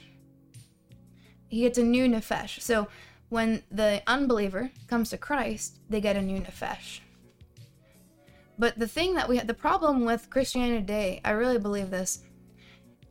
he 1.48 1.60
gets 1.60 1.78
a 1.78 1.82
new 1.82 2.08
Nefesh. 2.08 2.60
So 2.60 2.88
when 3.28 3.62
the 3.70 4.02
unbeliever 4.06 4.70
comes 4.86 5.10
to 5.10 5.18
Christ, 5.18 5.78
they 5.88 6.00
get 6.00 6.16
a 6.16 6.22
new 6.22 6.40
Nefesh. 6.40 7.00
But 8.58 8.78
the 8.78 8.88
thing 8.88 9.14
that 9.14 9.28
we 9.28 9.36
have, 9.36 9.46
the 9.46 9.54
problem 9.54 10.04
with 10.04 10.30
Christianity 10.30 10.80
today, 10.80 11.20
I 11.24 11.30
really 11.30 11.58
believe 11.58 11.90
this, 11.90 12.24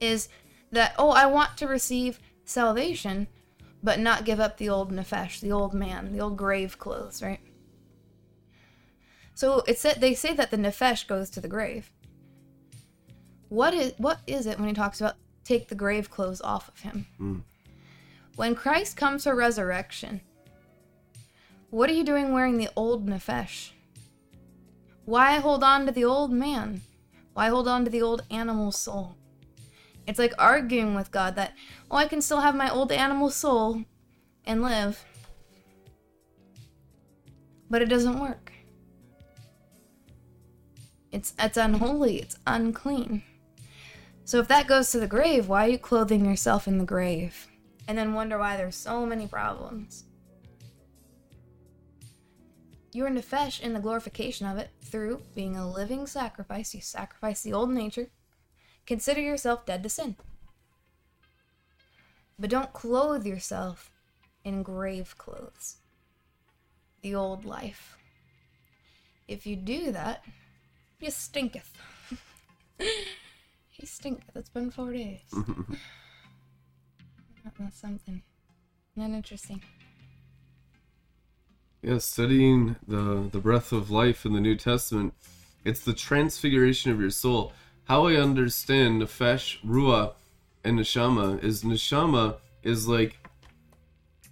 is 0.02 0.30
that, 0.72 0.93
oh, 1.00 1.12
I 1.12 1.26
want 1.28 1.58
to 1.58 1.68
receive 1.68 2.20
salvation, 2.43 3.28
but 3.82 4.00
not 4.00 4.26
give 4.26 4.39
up 4.39 4.58
the 4.58 4.70
old 4.70 4.91
nefesh, 4.91 5.39
the 5.39 5.52
old 5.52 5.74
man, 5.74 6.12
the 6.12 6.20
old 6.20 6.38
grave 6.38 6.78
clothes, 6.78 7.22
right? 7.22 7.39
So 9.34 9.64
it 9.68 9.78
said 9.78 10.02
they 10.02 10.14
say 10.14 10.34
that 10.34 10.52
the 10.52 10.58
nefesh 10.58 11.08
goes 11.08 11.30
to 11.32 11.41
the 11.41 11.48
grave. 11.48 11.91
What 13.50 13.74
is 13.74 13.93
what 13.98 14.20
is 14.28 14.45
it 14.45 14.60
when 14.60 14.68
he 14.68 14.74
talks 14.74 15.00
about 15.00 15.16
take 15.48 15.68
the 15.68 15.76
grave 15.76 16.10
clothes 16.10 16.41
off 16.41 16.68
of 16.68 16.80
him? 16.82 17.08
Mm. 17.20 17.41
When 18.36 18.56
Christ 18.56 18.98
comes 18.98 19.24
for 19.24 19.36
resurrection, 19.36 20.22
what 21.70 21.89
are 21.89 21.93
you 21.93 22.04
doing 22.04 22.32
wearing 22.32 22.58
the 22.58 22.70
old 22.76 23.08
nefesh? 23.08 23.72
Why 25.06 25.36
hold 25.36 25.64
on 25.64 25.86
to 25.86 25.91
the 25.91 26.06
old 26.06 26.32
man? 26.32 26.82
Why 27.34 27.48
hold 27.48 27.68
on 27.68 27.86
to 27.86 27.89
the 27.91 28.02
old 28.02 28.24
animal 28.30 28.72
soul? 28.72 29.16
It's 30.06 30.20
like 30.20 30.34
arguing 30.39 30.95
with 30.95 31.12
God 31.12 31.36
that, 31.36 31.54
oh, 31.91 31.98
I 31.98 32.08
can 32.08 32.22
still 32.22 32.41
have 32.41 32.56
my 32.56 32.70
old 32.70 32.91
animal 32.91 33.30
soul 33.30 33.84
and 34.45 34.62
live. 34.62 35.04
But 37.70 37.82
it 37.82 37.89
doesn't 37.89 38.20
work. 38.20 38.54
It's 41.12 41.34
it's 41.39 41.58
unholy, 41.58 42.20
it's 42.20 42.38
unclean. 42.45 43.24
So 44.28 44.40
if 44.40 44.50
that 44.50 44.68
goes 44.68 44.92
to 44.92 45.00
the 45.00 45.08
grave, 45.08 45.48
why 45.48 45.66
are 45.66 45.70
you 45.70 45.78
clothing 45.78 46.26
yourself 46.26 46.68
in 46.68 46.80
the 46.80 46.84
grave? 46.84 47.48
And 47.88 47.98
then 47.98 48.14
wonder 48.14 48.38
why 48.38 48.58
there's 48.58 48.76
so 48.76 49.06
many 49.06 49.26
problems. 49.26 50.04
You're 52.92 53.10
nefesh 53.10 53.62
in 53.62 53.72
the 53.72 53.80
glorification 53.80 54.46
of 54.46 54.58
it 54.58 54.72
through 54.82 55.22
being 55.34 55.56
a 55.56 55.72
living 55.72 56.06
sacrifice. 56.08 56.76
You 56.76 56.82
sacrifice 56.82 57.42
the 57.42 57.54
old 57.54 57.70
nature. 57.70 58.10
Consider 58.86 59.22
yourself 59.22 59.66
dead 59.66 59.82
to 59.84 59.88
sin. 59.90 60.18
But 62.38 62.50
don't 62.50 62.74
clothe 62.74 63.26
yourself 63.26 63.92
in 64.44 64.62
grave 64.62 65.18
clothes. 65.18 65.78
The 67.02 67.16
old 67.16 67.46
life. 67.46 67.96
If 69.26 69.48
you 69.48 69.56
do 69.56 69.94
that, 69.94 70.26
you 71.00 71.12
stinketh. 71.12 71.72
he 73.78 73.86
stink. 73.86 74.24
That's 74.34 74.50
been 74.50 74.72
four 74.72 74.92
days. 74.92 75.22
That's 77.60 77.80
something. 77.80 78.22
Not 78.96 79.12
interesting. 79.12 79.62
Yeah, 81.82 82.00
studying 82.00 82.76
the 82.88 83.30
the 83.32 83.40
breath 83.40 83.72
of 83.72 83.92
life 83.92 84.26
in 84.26 84.34
the 84.34 84.42
New 84.42 84.56
Testament, 84.56 85.14
it's 85.64 85.80
the 85.82 85.94
transfiguration 85.94 86.92
of 86.92 87.00
your 87.00 87.12
soul. 87.12 87.54
How 87.86 88.08
I 88.08 88.16
understand 88.16 89.02
nefesh, 89.02 89.62
ruah, 89.64 90.14
and 90.64 90.80
neshama 90.80 91.44
is 91.44 91.64
neshama 91.64 92.38
is 92.64 92.88
like 92.88 93.18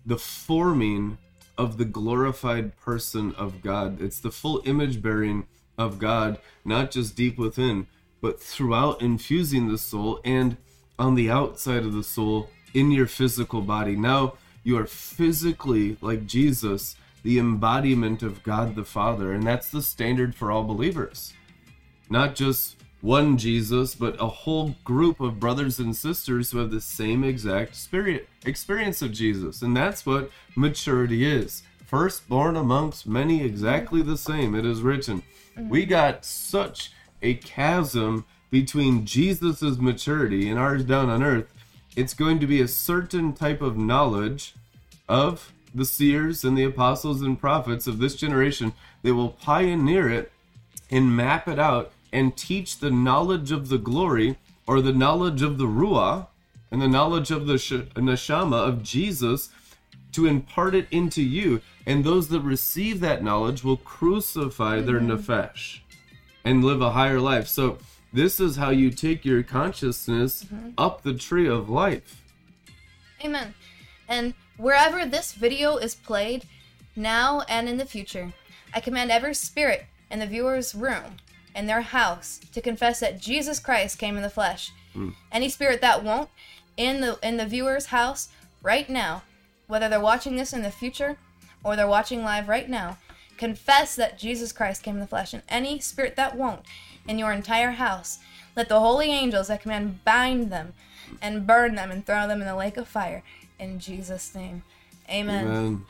the 0.05 0.17
forming 0.17 1.17
of 1.57 1.77
the 1.77 1.85
glorified 1.85 2.75
person 2.77 3.33
of 3.35 3.61
God. 3.61 4.01
It's 4.01 4.19
the 4.19 4.31
full 4.31 4.61
image 4.65 5.01
bearing 5.01 5.47
of 5.77 5.99
God, 5.99 6.39
not 6.63 6.91
just 6.91 7.15
deep 7.15 7.37
within, 7.37 7.87
but 8.21 8.41
throughout 8.41 9.01
infusing 9.01 9.67
the 9.67 9.77
soul 9.77 10.19
and 10.23 10.57
on 10.97 11.15
the 11.15 11.29
outside 11.29 11.83
of 11.83 11.93
the 11.93 12.03
soul 12.03 12.49
in 12.73 12.91
your 12.91 13.07
physical 13.07 13.61
body. 13.61 13.95
Now 13.95 14.33
you 14.63 14.77
are 14.77 14.87
physically 14.87 15.97
like 16.01 16.25
Jesus, 16.25 16.95
the 17.23 17.39
embodiment 17.39 18.23
of 18.23 18.43
God 18.43 18.75
the 18.75 18.83
Father, 18.83 19.31
and 19.31 19.43
that's 19.43 19.69
the 19.69 19.81
standard 19.81 20.35
for 20.35 20.51
all 20.51 20.63
believers. 20.63 21.33
Not 22.09 22.35
just 22.35 22.77
one 23.01 23.37
Jesus, 23.37 23.93
but 23.93 24.19
a 24.19 24.27
whole 24.27 24.75
group 24.83 25.19
of 25.19 25.39
brothers 25.39 25.79
and 25.79 25.95
sisters 25.95 26.49
who 26.49 26.57
have 26.57 26.71
the 26.71 26.81
same 26.81 27.23
exact 27.23 27.75
spirit 27.75 28.27
experience 28.45 29.01
of 29.01 29.11
Jesus. 29.11 29.61
And 29.61 29.77
that's 29.77 30.05
what 30.05 30.31
maturity 30.55 31.23
is. 31.23 31.61
Firstborn 31.85 32.55
amongst 32.55 33.05
many, 33.05 33.43
exactly 33.43 34.01
the 34.01 34.17
same. 34.17 34.55
It 34.55 34.65
is 34.65 34.81
written. 34.81 35.21
We 35.55 35.81
mm-hmm. 35.81 35.89
got 35.91 36.25
such 36.25 36.91
a 37.25 37.33
chasm 37.33 38.23
between 38.51 39.05
Jesus's 39.05 39.79
maturity 39.79 40.47
and 40.47 40.59
ours 40.59 40.83
down 40.83 41.09
on 41.09 41.23
earth. 41.23 41.51
It's 41.95 42.13
going 42.13 42.39
to 42.39 42.47
be 42.47 42.61
a 42.61 42.67
certain 42.67 43.33
type 43.33 43.61
of 43.61 43.77
knowledge 43.77 44.53
of 45.09 45.51
the 45.73 45.85
seers 45.85 46.43
and 46.43 46.57
the 46.57 46.63
apostles 46.63 47.21
and 47.21 47.39
prophets 47.39 47.87
of 47.87 47.97
this 47.97 48.15
generation. 48.15 48.73
They 49.01 49.11
will 49.11 49.29
pioneer 49.29 50.09
it 50.09 50.31
and 50.91 51.15
map 51.15 51.47
it 51.47 51.59
out 51.59 51.91
and 52.13 52.37
teach 52.37 52.77
the 52.77 52.91
knowledge 52.91 53.51
of 53.51 53.69
the 53.69 53.77
glory 53.77 54.37
or 54.67 54.79
the 54.79 54.93
knowledge 54.93 55.41
of 55.41 55.57
the 55.57 55.67
Ruah 55.67 56.27
and 56.71 56.81
the 56.81 56.87
knowledge 56.87 57.31
of 57.31 57.47
the 57.47 57.57
sh- 57.57 57.89
Neshama 57.95 58.67
of 58.67 58.83
Jesus 58.83 59.49
to 60.11 60.27
impart 60.27 60.75
it 60.75 60.87
into 60.91 61.21
you. 61.21 61.61
And 61.85 62.03
those 62.03 62.29
that 62.29 62.41
receive 62.41 62.99
that 63.01 63.23
knowledge 63.23 63.63
will 63.63 63.77
crucify 63.77 64.81
their 64.81 64.99
Nefesh 64.99 65.79
and 66.45 66.63
live 66.63 66.81
a 66.81 66.91
higher 66.91 67.19
life. 67.19 67.47
So, 67.47 67.79
this 68.13 68.39
is 68.39 68.55
how 68.55 68.69
you 68.69 68.91
take 68.91 69.25
your 69.25 69.43
consciousness 69.43 70.45
mm-hmm. 70.45 70.69
up 70.77 71.01
the 71.01 71.15
tree 71.15 71.49
of 71.49 71.69
life. 71.69 72.21
Amen. 73.23 73.53
And 74.07 74.35
wherever 74.55 75.05
this 75.05 75.33
video 75.33 75.75
is 75.75 75.95
played, 75.95 76.45
now 76.95 77.41
and 77.49 77.67
in 77.67 77.77
the 77.77 77.85
future, 77.85 78.31
I 78.73 78.79
command 78.79 79.11
every 79.11 79.33
spirit 79.33 79.85
in 80.09 80.19
the 80.19 80.27
viewer's 80.27 80.73
room, 80.73 81.17
in 81.53 81.65
their 81.65 81.81
house, 81.81 82.39
to 82.53 82.61
confess 82.61 83.01
that 83.01 83.19
Jesus 83.19 83.59
Christ 83.59 83.99
came 83.99 84.15
in 84.15 84.23
the 84.23 84.29
flesh 84.29 84.71
hmm. 84.93 85.09
Any 85.31 85.49
spirit 85.49 85.81
that 85.81 86.03
won't, 86.03 86.29
in 86.77 87.01
the 87.01 87.19
in 87.21 87.37
the 87.37 87.45
viewer's 87.45 87.87
house 87.87 88.29
right 88.61 88.89
now, 88.89 89.23
whether 89.67 89.89
they're 89.89 89.99
watching 89.99 90.35
this 90.35 90.53
in 90.53 90.61
the 90.61 90.71
future 90.71 91.17
or 91.63 91.75
they're 91.75 91.87
watching 91.87 92.23
live 92.23 92.47
right 92.47 92.69
now, 92.69 92.97
confess 93.37 93.95
that 93.95 94.17
Jesus 94.17 94.51
Christ 94.51 94.83
came 94.83 94.95
in 94.95 95.01
the 95.01 95.07
flesh. 95.07 95.33
And 95.33 95.43
any 95.49 95.79
spirit 95.79 96.15
that 96.15 96.37
won't, 96.37 96.61
in 97.07 97.19
your 97.19 97.31
entire 97.31 97.71
house, 97.71 98.19
let 98.55 98.69
the 98.69 98.79
holy 98.79 99.11
angels 99.11 99.47
that 99.47 99.61
command 99.61 100.03
bind 100.05 100.51
them 100.51 100.73
and 101.21 101.45
burn 101.45 101.75
them 101.75 101.91
and 101.91 102.05
throw 102.05 102.27
them 102.27 102.41
in 102.41 102.47
the 102.47 102.55
lake 102.55 102.77
of 102.77 102.87
fire. 102.87 103.23
In 103.59 103.79
Jesus' 103.79 104.33
name. 104.33 104.63
Amen. 105.09 105.45
Amen. 105.45 105.85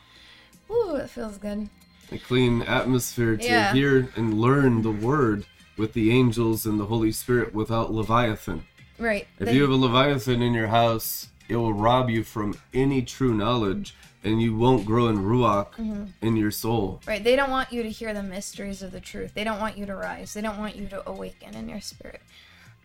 Ooh, 0.70 0.96
it 0.96 1.08
feels 1.10 1.38
good. 1.38 1.68
A 2.12 2.18
clean 2.18 2.62
atmosphere 2.62 3.36
to 3.36 3.44
Yeah. 3.46 3.72
hear 3.72 4.12
and 4.16 4.40
learn 4.40 4.82
the 4.82 4.90
word 4.90 5.46
with 5.76 5.92
the 5.92 6.10
angels 6.10 6.66
and 6.66 6.78
the 6.78 6.86
Holy 6.86 7.12
Spirit 7.12 7.54
without 7.54 7.92
Leviathan. 7.92 8.64
Right. 8.98 9.26
If 9.38 9.46
They- 9.46 9.54
you 9.54 9.62
have 9.62 9.70
a 9.70 9.76
Leviathan 9.76 10.42
in 10.42 10.54
your 10.54 10.68
house, 10.68 11.28
it 11.48 11.56
will 11.56 11.74
rob 11.74 12.08
you 12.08 12.24
from 12.24 12.58
any 12.72 13.02
true 13.02 13.34
knowledge 13.34 13.94
and 14.24 14.40
you 14.42 14.56
won't 14.56 14.84
grow 14.86 15.08
in 15.08 15.18
Ruach 15.18 15.72
Mm-hmm. 15.74 16.04
in 16.22 16.36
your 16.36 16.50
soul. 16.50 17.00
Right. 17.06 17.22
They 17.22 17.36
don't 17.36 17.50
want 17.50 17.72
you 17.72 17.82
to 17.82 17.90
hear 17.90 18.12
the 18.14 18.22
mysteries 18.22 18.82
of 18.82 18.90
the 18.92 19.00
truth. 19.00 19.34
They 19.34 19.44
don't 19.44 19.60
want 19.60 19.76
you 19.78 19.86
to 19.86 19.94
rise. 19.94 20.34
They 20.34 20.40
don't 20.40 20.58
want 20.58 20.76
you 20.76 20.86
to 20.88 21.08
awaken 21.08 21.54
in 21.54 21.68
your 21.68 21.80
spirit. 21.80 22.20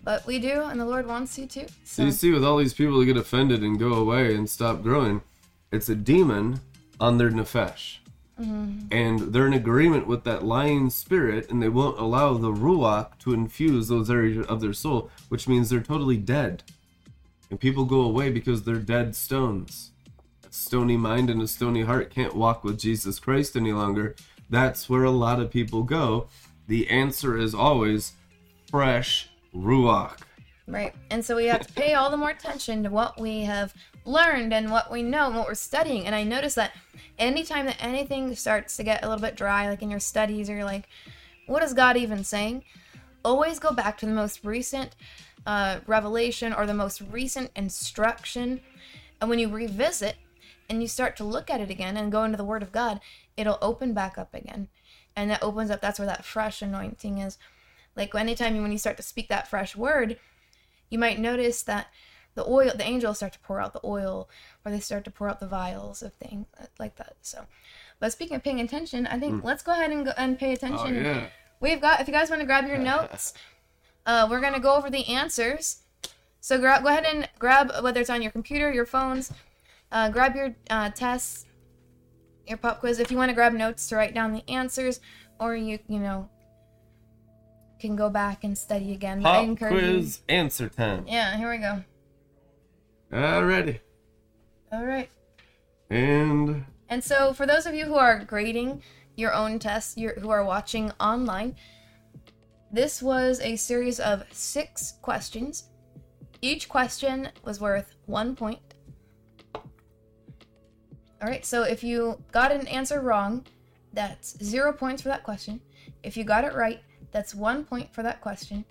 But 0.03 0.25
we 0.25 0.39
do, 0.39 0.61
and 0.63 0.79
the 0.79 0.85
Lord 0.85 1.05
wants 1.07 1.37
you 1.37 1.45
to. 1.47 1.67
So 1.67 1.73
So 1.83 2.03
you 2.03 2.11
see, 2.11 2.31
with 2.31 2.43
all 2.43 2.57
these 2.57 2.73
people 2.73 2.99
that 2.99 3.05
get 3.05 3.17
offended 3.17 3.61
and 3.61 3.77
go 3.77 3.93
away 3.93 4.33
and 4.35 4.49
stop 4.49 4.81
growing, 4.81 5.21
it's 5.71 5.89
a 5.89 5.95
demon 5.95 6.59
on 6.99 7.17
their 7.17 7.29
nefesh. 7.31 7.97
And 8.43 9.19
they're 9.33 9.45
in 9.45 9.53
agreement 9.53 10.07
with 10.07 10.23
that 10.23 10.43
lying 10.43 10.89
spirit, 10.89 11.51
and 11.51 11.61
they 11.61 11.69
won't 11.69 11.99
allow 11.99 12.33
the 12.33 12.51
ruach 12.51 13.19
to 13.19 13.33
infuse 13.35 13.87
those 13.87 14.09
areas 14.09 14.47
of 14.47 14.61
their 14.61 14.73
soul, 14.73 15.11
which 15.29 15.47
means 15.47 15.69
they're 15.69 15.79
totally 15.79 16.17
dead. 16.17 16.63
And 17.51 17.59
people 17.59 17.85
go 17.85 18.01
away 18.01 18.31
because 18.31 18.63
they're 18.63 18.77
dead 18.77 19.15
stones. 19.15 19.91
Stony 20.51 20.97
mind 20.97 21.29
and 21.29 21.41
a 21.41 21.47
stony 21.47 21.83
heart 21.83 22.09
can't 22.09 22.35
walk 22.35 22.65
with 22.65 22.77
Jesus 22.77 23.19
Christ 23.19 23.55
any 23.55 23.71
longer. 23.71 24.15
That's 24.49 24.89
where 24.89 25.05
a 25.05 25.09
lot 25.09 25.39
of 25.39 25.49
people 25.49 25.83
go. 25.83 26.27
The 26.67 26.89
answer 26.89 27.37
is 27.37 27.55
always 27.55 28.13
fresh 28.69 29.29
ruach. 29.55 30.19
right. 30.67 30.93
And 31.09 31.23
so 31.23 31.37
we 31.37 31.45
have 31.45 31.65
to 31.65 31.73
pay 31.73 31.93
all 31.93 32.11
the 32.11 32.17
more 32.17 32.31
attention 32.31 32.83
to 32.83 32.89
what 32.89 33.19
we 33.19 33.43
have 33.43 33.73
learned 34.03 34.53
and 34.53 34.69
what 34.69 34.91
we 34.91 35.03
know 35.03 35.27
and 35.27 35.37
what 35.37 35.47
we're 35.47 35.53
studying. 35.53 36.05
And 36.05 36.13
I 36.13 36.23
notice 36.23 36.55
that 36.55 36.73
anytime 37.17 37.65
that 37.67 37.81
anything 37.81 38.35
starts 38.35 38.75
to 38.75 38.83
get 38.83 39.03
a 39.03 39.07
little 39.07 39.21
bit 39.21 39.37
dry, 39.37 39.69
like 39.69 39.81
in 39.81 39.89
your 39.89 40.01
studies, 40.01 40.49
or 40.49 40.55
you're 40.55 40.65
like, 40.65 40.89
what 41.47 41.63
is 41.63 41.73
God 41.73 41.95
even 41.95 42.25
saying? 42.25 42.65
Always 43.23 43.57
go 43.57 43.71
back 43.71 43.97
to 43.99 44.05
the 44.05 44.11
most 44.11 44.43
recent 44.43 44.97
uh, 45.45 45.79
revelation 45.87 46.51
or 46.51 46.65
the 46.65 46.73
most 46.73 47.01
recent 47.09 47.51
instruction. 47.55 48.59
And 49.21 49.29
when 49.29 49.39
you 49.39 49.47
revisit 49.47 50.17
and 50.71 50.81
you 50.81 50.87
start 50.87 51.17
to 51.17 51.23
look 51.25 51.49
at 51.49 51.59
it 51.59 51.69
again 51.69 51.97
and 51.97 52.11
go 52.11 52.23
into 52.23 52.37
the 52.37 52.45
Word 52.45 52.63
of 52.63 52.71
God, 52.71 53.01
it'll 53.35 53.57
open 53.61 53.93
back 53.93 54.17
up 54.17 54.33
again. 54.33 54.69
And 55.15 55.29
that 55.29 55.43
opens 55.43 55.69
up, 55.69 55.81
that's 55.81 55.99
where 55.99 56.05
that 56.07 56.23
fresh 56.23 56.61
anointing 56.61 57.17
is. 57.17 57.37
Like 57.95 58.15
anytime 58.15 58.55
you, 58.55 58.61
when 58.61 58.71
you 58.71 58.77
start 58.77 58.95
to 58.97 59.03
speak 59.03 59.27
that 59.27 59.49
fresh 59.49 59.75
word, 59.75 60.17
you 60.89 60.97
might 60.97 61.19
notice 61.19 61.61
that 61.63 61.87
the 62.35 62.47
oil, 62.47 62.71
the 62.73 62.85
angels 62.85 63.17
start 63.17 63.33
to 63.33 63.39
pour 63.39 63.59
out 63.59 63.73
the 63.73 63.81
oil, 63.83 64.29
or 64.63 64.71
they 64.71 64.79
start 64.79 65.03
to 65.03 65.11
pour 65.11 65.27
out 65.29 65.41
the 65.41 65.47
vials 65.47 66.01
of 66.01 66.13
things 66.13 66.47
like 66.79 66.95
that. 66.95 67.15
So, 67.21 67.45
but 67.99 68.13
speaking 68.13 68.37
of 68.37 68.43
paying 68.43 68.61
attention, 68.61 69.05
I 69.07 69.19
think 69.19 69.43
let's 69.43 69.61
go 69.63 69.73
ahead 69.73 69.91
and 69.91 70.05
go 70.05 70.13
and 70.17 70.39
pay 70.39 70.51
Oh, 70.51 70.53
attention. 70.53 71.03
yeah. 71.03 71.27
We've 71.59 71.81
got, 71.81 71.99
if 71.99 72.07
you 72.07 72.13
guys 72.13 72.29
want 72.29 72.39
to 72.39 72.45
grab 72.45 72.65
your 72.67 72.77
notes, 72.91 73.33
uh, 74.05 74.27
we're 74.31 74.39
going 74.39 74.53
to 74.53 74.61
go 74.61 74.75
over 74.75 74.89
the 74.89 75.05
answers. 75.09 75.81
So 76.39 76.57
grab, 76.57 76.83
go 76.83 76.87
ahead 76.89 77.05
and 77.05 77.27
grab, 77.37 77.71
whether 77.83 77.99
it's 77.99 78.09
on 78.09 78.21
your 78.21 78.31
computer, 78.31 78.71
your 78.71 78.85
phones, 78.85 79.31
uh, 79.91 80.09
grab 80.09 80.35
your 80.35 80.55
uh, 80.69 80.89
tests, 80.91 81.45
your 82.47 82.57
pop 82.57 82.79
quiz. 82.79 82.99
If 82.99 83.11
you 83.11 83.17
want 83.17 83.29
to 83.29 83.35
grab 83.35 83.53
notes 83.53 83.87
to 83.89 83.95
write 83.95 84.13
down 84.13 84.33
the 84.33 84.49
answers, 84.49 84.99
or 85.39 85.55
you, 85.55 85.79
you 85.87 85.99
know, 85.99 86.29
can 87.79 87.95
go 87.95 88.09
back 88.09 88.43
and 88.43 88.57
study 88.57 88.93
again. 88.93 89.21
But 89.21 89.29
I 89.29 89.35
Pop 89.39 89.43
encourage 89.45 89.83
you- 89.83 89.91
quiz 89.93 90.19
answer 90.29 90.69
time. 90.69 91.05
Yeah, 91.07 91.35
here 91.37 91.49
we 91.49 91.57
go. 91.57 91.83
Alrighty. 93.11 93.79
All 94.71 94.85
right. 94.85 95.09
And 95.89 96.65
And 96.89 97.03
so, 97.03 97.33
for 97.33 97.45
those 97.45 97.65
of 97.65 97.73
you 97.73 97.85
who 97.85 97.95
are 97.95 98.23
grading 98.23 98.81
your 99.17 99.33
own 99.33 99.59
tests, 99.59 99.97
you 99.97 100.09
who 100.19 100.29
are 100.29 100.45
watching 100.45 100.91
online, 100.99 101.55
this 102.71 103.01
was 103.01 103.41
a 103.41 103.57
series 103.57 103.99
of 103.99 104.23
six 104.31 104.93
questions. 105.01 105.65
Each 106.41 106.69
question 106.69 107.29
was 107.43 107.59
worth 107.59 107.95
one 108.05 108.35
point. 108.35 108.59
All 111.21 111.27
right, 111.27 111.45
so 111.45 111.63
if 111.63 111.83
you 111.83 112.21
got 112.31 112.51
an 112.51 112.67
answer 112.67 112.99
wrong, 112.99 113.45
that's 113.93 114.37
zero 114.43 114.73
points 114.73 115.03
for 115.03 115.09
that 115.09 115.23
question. 115.23 115.61
If 116.01 116.17
you 116.17 116.23
got 116.23 116.43
it 116.43 116.53
right, 116.53 116.81
that's 117.11 117.35
one 117.35 117.63
point 117.63 117.93
for 117.93 118.01
that 118.01 118.21
question. 118.21 118.65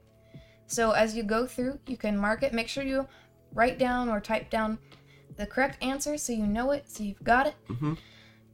So 0.66 0.90
as 0.92 1.14
you 1.14 1.22
go 1.22 1.46
through, 1.46 1.78
you 1.86 1.96
can 1.96 2.16
mark 2.16 2.42
it. 2.42 2.52
Make 2.52 2.68
sure 2.68 2.82
you 2.82 3.06
write 3.52 3.78
down 3.78 4.08
or 4.08 4.20
type 4.20 4.50
down 4.50 4.78
the 5.36 5.46
correct 5.46 5.82
answer 5.82 6.18
so 6.18 6.32
you 6.32 6.46
know 6.46 6.72
it, 6.72 6.88
so 6.88 7.04
you've 7.04 7.22
got 7.22 7.46
it. 7.46 7.54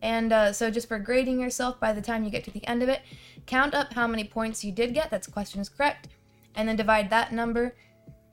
And 0.03 0.33
uh, 0.33 0.53
so, 0.53 0.71
just 0.71 0.89
for 0.89 0.99
grading 0.99 1.41
yourself 1.41 1.81
by 1.81 1.93
the 1.93 2.03
time 2.03 2.23
you 2.23 2.31
get 2.31 2.45
to 2.45 2.51
the 2.51 2.65
end 2.67 2.83
of 2.83 2.89
it, 2.89 3.01
count 3.47 3.75
up 3.75 3.95
how 3.95 4.07
many 4.07 4.25
points 4.25 4.63
you 4.63 4.71
did 4.73 4.93
get. 4.93 5.11
That's 5.11 5.27
question 5.27 5.61
is 5.61 5.71
correct. 5.71 6.09
And 6.55 6.69
then 6.69 6.77
divide 6.77 7.11
that 7.11 7.33
number 7.33 7.75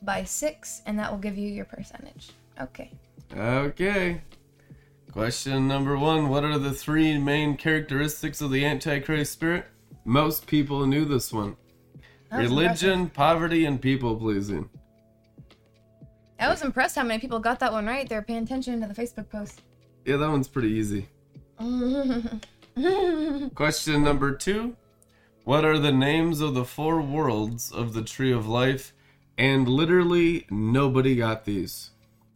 by 0.01 0.25
six, 0.25 0.81
and 0.85 0.99
that 0.99 1.09
will 1.09 1.19
give 1.19 1.37
you 1.37 1.49
your 1.49 1.65
percentage. 1.65 2.31
Okay. 2.61 2.91
okay. 3.35 4.21
Question 5.13 5.67
number 5.67 5.95
one 5.95 6.27
What 6.27 6.43
are 6.43 6.57
the 6.57 6.73
three 6.73 7.19
main 7.19 7.55
characteristics 7.55 8.41
of 8.41 8.49
the 8.49 8.65
Antichrist 8.65 9.31
spirit? 9.33 9.65
Most 10.05 10.47
people 10.47 10.87
knew 10.87 11.05
this 11.05 11.31
one 11.31 11.55
religion, 12.31 13.11
poverty, 13.11 13.63
and 13.65 13.79
people 13.79 14.15
pleasing. 14.15 14.67
I 16.39 16.49
was 16.49 16.63
impressed 16.63 16.95
how 16.95 17.03
many 17.03 17.19
people 17.19 17.37
got 17.37 17.59
that 17.59 17.71
one 17.71 17.85
right. 17.85 18.09
They're 18.09 18.23
paying 18.23 18.41
attention 18.41 18.81
to 18.81 18.87
the 18.87 18.95
Facebook 18.95 19.29
post. 19.29 19.61
Yeah, 20.03 20.17
that 20.17 20.31
one's 20.31 20.47
pretty 20.47 20.69
easy. 20.69 21.07
Question 23.53 24.03
number 24.03 24.33
two 24.33 24.75
What 25.43 25.63
are 25.63 25.77
the 25.77 25.91
names 25.91 26.41
of 26.41 26.55
the 26.55 26.65
four 26.65 27.03
worlds 27.03 27.71
of 27.71 27.93
the 27.93 28.01
tree 28.01 28.31
of 28.31 28.47
life? 28.47 28.93
And 29.37 29.67
literally 29.67 30.47
nobody 30.49 31.15
got 31.15 31.45
these. 31.45 31.91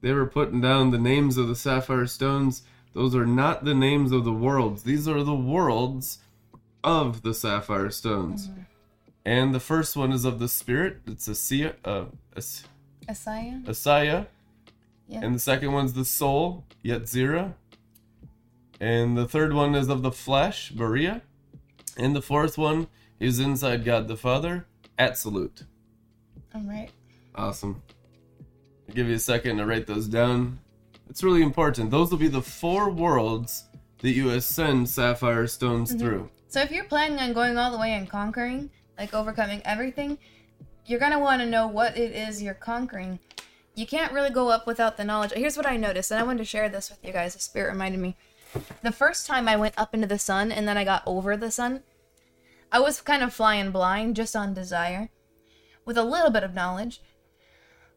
They 0.08 0.14
were 0.14 0.26
putting 0.26 0.62
down 0.62 0.92
the 0.92 0.98
names 0.98 1.36
of 1.36 1.50
the 1.50 1.56
sapphire 1.56 2.06
stones. 2.08 2.64
Those 2.94 3.14
are 3.14 3.26
not 3.26 3.66
the 3.66 3.74
names 3.74 4.14
of 4.14 4.24
the 4.24 4.32
worlds. 4.32 4.84
These 4.84 5.06
are 5.06 5.22
the 5.22 5.36
worlds 5.36 6.20
of 6.82 7.24
the 7.24 7.34
sapphire 7.34 7.90
stones. 7.90 8.50
And 9.26 9.54
the 9.54 9.60
first 9.60 9.98
one 9.98 10.14
is 10.14 10.24
of 10.24 10.40
the 10.40 10.48
spirit. 10.48 11.02
It's 11.08 11.28
Asiya, 11.28 11.74
uh, 11.84 12.06
As- 12.38 12.64
Asaya? 13.10 13.66
Asaya. 13.66 14.28
Yeah. 15.10 15.20
And 15.24 15.36
the 15.36 15.40
second 15.40 15.74
one's 15.74 15.92
the 15.92 16.06
soul, 16.06 16.64
Yetzira. 16.86 17.56
And 18.80 19.18
the 19.18 19.28
third 19.28 19.52
one 19.52 19.76
is 19.76 19.90
of 19.90 20.04
the 20.04 20.14
flesh, 20.14 20.70
Berea. 20.70 21.22
And 21.98 22.16
the 22.16 22.22
fourth 22.22 22.58
one 22.58 22.88
is 23.20 23.42
inside 23.42 23.84
God 23.84 24.08
the 24.08 24.16
Father, 24.16 24.68
Absolute. 24.98 25.64
All 26.56 26.62
right. 26.62 26.92
Awesome. 27.36 27.82
I'll 28.88 28.96
give 28.96 29.08
you 29.08 29.16
a 29.16 29.20
second 29.20 29.58
to 29.58 29.66
write 29.66 29.88
those 29.88 30.08
down. 30.08 30.60
It's 31.10 31.24
really 31.24 31.42
important. 31.42 31.92
Those 31.92 32.12
will 32.12 32.18
be 32.18 32.28
the 32.28 32.42
four 32.42 32.90
worlds 32.90 33.66
that 34.00 34.12
you 34.12 34.30
ascend 34.30 34.90
sapphire 34.90 35.48
stones 35.48 35.90
mm-hmm. 35.90 36.00
through. 36.00 36.30
So 36.48 36.62
if 36.62 36.72
you're 36.72 36.86
planning 36.86 37.20
on 37.20 37.34
going 37.34 37.58
all 37.58 37.72
the 37.72 37.78
way 37.78 37.94
and 37.94 38.10
conquering, 38.10 38.70
like 38.98 39.14
overcoming 39.14 39.62
everything, 39.66 40.18
you're 40.86 41.00
gonna 41.00 41.20
want 41.20 41.42
to 41.42 41.48
know 41.48 41.68
what 41.68 41.98
it 41.98 42.14
is 42.14 42.42
you're 42.42 42.54
conquering. 42.54 43.20
You 43.76 43.86
can't 43.86 44.14
really 44.14 44.30
go 44.30 44.50
up 44.50 44.66
without 44.66 44.98
the 44.98 45.04
knowledge. 45.04 45.34
Here's 45.34 45.58
what 45.58 45.66
I 45.66 45.78
noticed, 45.78 46.10
and 46.10 46.20
I 46.20 46.24
wanted 46.24 46.40
to 46.40 46.46
share 46.46 46.70
this 46.70 46.90
with 46.90 47.04
you 47.04 47.12
guys. 47.12 47.34
The 47.34 47.42
spirit 47.42 47.72
reminded 47.72 48.00
me. 48.00 48.16
The 48.82 48.92
first 48.92 49.28
time 49.28 49.48
I 49.48 49.58
went 49.58 49.76
up 49.78 49.94
into 49.94 50.08
the 50.08 50.18
sun 50.18 50.52
and 50.52 50.68
then 50.68 50.78
I 50.78 50.86
got 50.86 51.04
over 51.06 51.36
the 51.36 51.52
sun, 51.52 51.84
I 52.72 52.80
was 52.80 53.02
kind 53.02 53.22
of 53.22 53.34
flying 53.34 53.72
blind 53.72 54.16
just 54.16 54.36
on 54.36 54.54
desire, 54.54 55.10
with 55.86 55.98
a 55.98 56.04
little 56.04 56.32
bit 56.32 56.44
of 56.44 56.54
knowledge. 56.54 57.02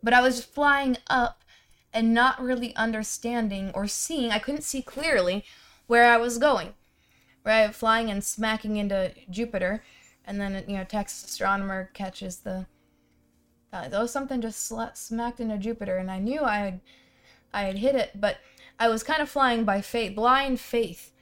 But 0.02 0.14
I 0.14 0.20
was 0.20 0.44
flying 0.44 0.96
up 1.08 1.44
and 1.92 2.14
not 2.14 2.40
really 2.40 2.74
understanding 2.76 3.70
or 3.74 3.86
seeing. 3.86 4.30
I 4.30 4.38
couldn't 4.38 4.62
see 4.62 4.82
clearly 4.82 5.44
where 5.86 6.12
I 6.12 6.16
was 6.16 6.38
going 6.38 6.74
right? 7.44 7.74
Flying 7.74 8.10
and 8.10 8.22
smacking 8.22 8.76
into 8.76 9.12
jupiter 9.28 9.82
and 10.24 10.40
then 10.40 10.62
you 10.68 10.76
know 10.76 10.84
texas 10.84 11.24
astronomer 11.24 11.90
catches 11.94 12.38
the 12.38 12.66
uh, 13.72 13.88
there 13.88 14.00
was 14.00 14.12
something 14.12 14.40
just 14.40 14.70
smacked 14.94 15.40
into 15.40 15.56
jupiter 15.56 15.96
and 15.96 16.10
i 16.10 16.18
knew 16.18 16.42
i 16.42 16.58
had 16.58 16.80
i 17.54 17.62
had 17.62 17.78
hit 17.78 17.94
it 17.94 18.20
but 18.20 18.38
i 18.78 18.88
was 18.88 19.02
kind 19.02 19.22
of 19.22 19.28
flying 19.28 19.64
by 19.64 19.80
faith 19.80 20.14
blind 20.14 20.60
faith. 20.60 21.12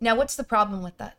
Now 0.00 0.16
what's 0.16 0.34
the 0.34 0.44
problem 0.44 0.82
with 0.82 0.98
that? 0.98 1.16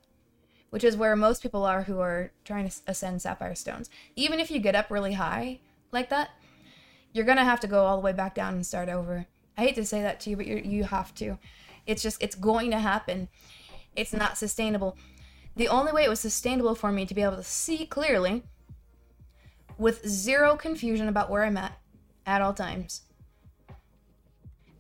Which 0.70 0.84
is 0.84 0.98
where 0.98 1.16
most 1.16 1.42
people 1.42 1.64
are 1.64 1.84
who 1.84 2.00
are 2.00 2.32
trying 2.44 2.68
to 2.68 2.76
ascend 2.86 3.22
sapphire 3.22 3.56
stones. 3.56 3.90
Even 4.18 4.42
if 4.42 4.52
you 4.52 4.60
get 4.60 4.76
up 4.76 4.92
really 4.92 5.14
high 5.14 5.60
like 5.94 6.10
that 6.10 6.32
you're 7.14 7.26
gonna 7.26 7.46
have 7.46 7.60
to 7.62 7.68
go 7.68 7.86
all 7.86 7.96
the 7.96 8.04
way 8.04 8.12
back 8.12 8.36
down 8.36 8.56
and 8.56 8.66
start 8.66 8.90
over. 8.90 9.26
I 9.58 9.62
hate 9.62 9.76
to 9.76 9.86
say 9.86 10.02
that 10.02 10.20
to 10.22 10.30
you, 10.32 10.36
but 10.36 10.48
you 10.48 10.58
you 10.58 10.84
have 10.84 11.14
to. 11.16 11.38
It's 11.86 12.02
just 12.02 12.22
it's 12.22 12.36
going 12.36 12.72
to 12.72 12.80
happen. 12.80 13.30
It's 13.96 14.14
not 14.14 14.38
sustainable. 14.38 14.98
The 15.56 15.68
only 15.68 15.92
way 15.92 16.04
it 16.04 16.10
was 16.10 16.20
sustainable 16.20 16.74
for 16.74 16.92
me 16.92 17.06
to 17.06 17.14
be 17.14 17.22
able 17.22 17.36
to 17.36 17.44
see 17.44 17.86
clearly, 17.86 18.44
with 19.78 20.06
zero 20.08 20.56
confusion 20.56 21.08
about 21.08 21.30
where 21.30 21.44
I'm 21.44 21.58
at 21.58 21.78
at 22.26 22.42
all 22.42 22.54
times, 22.54 23.04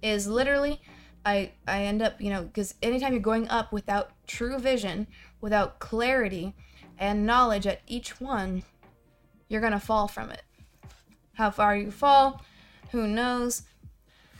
is 0.01 0.27
literally 0.27 0.81
I 1.25 1.51
I 1.67 1.84
end 1.84 2.01
up 2.01 2.19
you 2.19 2.31
know 2.31 2.43
because 2.43 2.73
anytime 2.81 3.13
you're 3.13 3.21
going 3.21 3.47
up 3.49 3.71
without 3.71 4.11
true 4.25 4.57
vision, 4.57 5.07
without 5.39 5.79
clarity 5.79 6.55
and 6.97 7.25
knowledge 7.25 7.67
at 7.67 7.81
each 7.86 8.19
one, 8.19 8.63
you're 9.49 9.61
gonna 9.61 9.79
fall 9.79 10.07
from 10.07 10.31
it. 10.31 10.41
How 11.36 11.49
far 11.51 11.75
you 11.75 11.91
fall, 11.91 12.41
who 12.91 13.07
knows? 13.07 13.63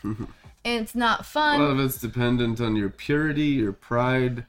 it's 0.64 0.94
not 0.94 1.26
fun. 1.26 1.60
A 1.60 1.64
lot 1.64 1.70
of 1.72 1.80
it's 1.80 2.00
dependent 2.00 2.60
on 2.60 2.76
your 2.76 2.88
purity, 2.88 3.46
your 3.46 3.72
pride, 3.72 4.44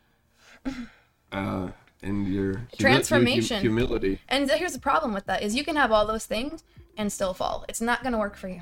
uh, 1.31 1.69
and 2.03 2.27
your 2.27 2.51
humi- 2.53 2.53
your 2.53 2.57
hum- 2.57 2.67
Transformation. 2.77 3.61
humility. 3.61 4.19
And 4.29 4.49
here's 4.51 4.73
the 4.73 4.79
problem 4.79 5.13
with 5.13 5.25
that 5.25 5.41
is 5.41 5.55
you 5.55 5.63
can 5.63 5.75
have 5.75 5.91
all 5.91 6.05
those 6.05 6.25
things 6.25 6.63
and 6.97 7.11
still 7.11 7.33
fall. 7.33 7.65
It's 7.67 7.81
not 7.81 8.03
going 8.03 8.13
to 8.13 8.19
work 8.19 8.35
for 8.37 8.47
you. 8.47 8.61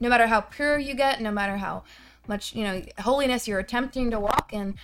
No 0.00 0.08
matter 0.08 0.28
how 0.28 0.40
pure 0.42 0.78
you 0.78 0.94
get, 0.94 1.20
no 1.20 1.32
matter 1.32 1.56
how 1.56 1.82
much, 2.28 2.54
you 2.54 2.62
know, 2.62 2.82
holiness 3.00 3.48
you're 3.48 3.58
attempting 3.58 4.10
to 4.10 4.20
walk 4.20 4.50
in, 4.52 4.76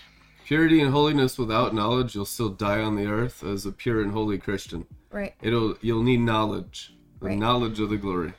Purity 0.44 0.82
and 0.82 0.90
holiness 0.92 1.38
without 1.38 1.74
knowledge, 1.74 2.14
you'll 2.14 2.26
still 2.26 2.50
die 2.50 2.78
on 2.82 2.96
the 2.96 3.06
earth 3.06 3.42
as 3.42 3.64
a 3.64 3.72
pure 3.72 4.02
and 4.02 4.12
holy 4.12 4.36
Christian. 4.36 4.84
right? 5.10 5.32
It'll 5.40 5.74
you'll 5.80 6.02
need 6.02 6.20
knowledge, 6.20 6.92
the 7.20 7.26
Right. 7.26 7.38
knowledge 7.38 7.80
of 7.80 7.90
the 7.90 7.96
glory. 7.96 8.32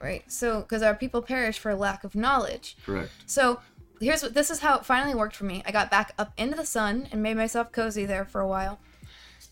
Right. 0.00 0.30
So, 0.30 0.60
because 0.60 0.82
our 0.82 0.94
people 0.94 1.22
perish 1.22 1.58
for 1.58 1.74
lack 1.74 2.04
of 2.04 2.14
knowledge. 2.14 2.76
Correct. 2.84 3.10
So, 3.26 3.60
here's 4.00 4.22
what 4.22 4.34
this 4.34 4.50
is 4.50 4.60
how 4.60 4.76
it 4.76 4.84
finally 4.84 5.14
worked 5.14 5.34
for 5.36 5.44
me. 5.44 5.62
I 5.66 5.72
got 5.72 5.90
back 5.90 6.12
up 6.18 6.32
into 6.36 6.56
the 6.56 6.66
sun 6.66 7.08
and 7.10 7.22
made 7.22 7.36
myself 7.36 7.72
cozy 7.72 8.04
there 8.04 8.24
for 8.24 8.40
a 8.40 8.46
while. 8.48 8.78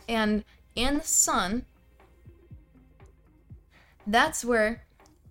And 0.06 0.44
in 0.74 0.98
the 0.98 1.04
sun, 1.04 1.64
that's 4.06 4.44
where, 4.44 4.82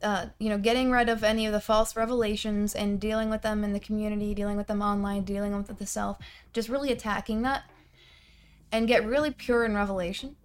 uh, 0.02 0.28
you 0.40 0.50
know, 0.50 0.58
getting 0.58 0.90
rid 0.90 1.10
of 1.10 1.24
any 1.24 1.46
of 1.46 1.54
the 1.54 1.62
false 1.62 1.96
revelations 1.96 2.74
and 2.74 3.00
dealing 3.00 3.30
with 3.30 3.44
them 3.44 3.64
in 3.64 3.74
the 3.74 3.80
community, 3.80 4.34
dealing 4.34 4.58
with 4.58 4.68
them 4.68 4.82
online, 4.82 5.24
dealing 5.24 5.56
with 5.56 5.78
the 5.78 5.86
self, 5.86 6.18
just 6.54 6.70
really 6.70 6.92
attacking 6.92 7.44
that 7.44 7.64
and 8.72 8.88
get 8.88 9.06
really 9.06 9.30
pure 9.30 9.64
in 9.64 9.76
revelation. 9.76 10.36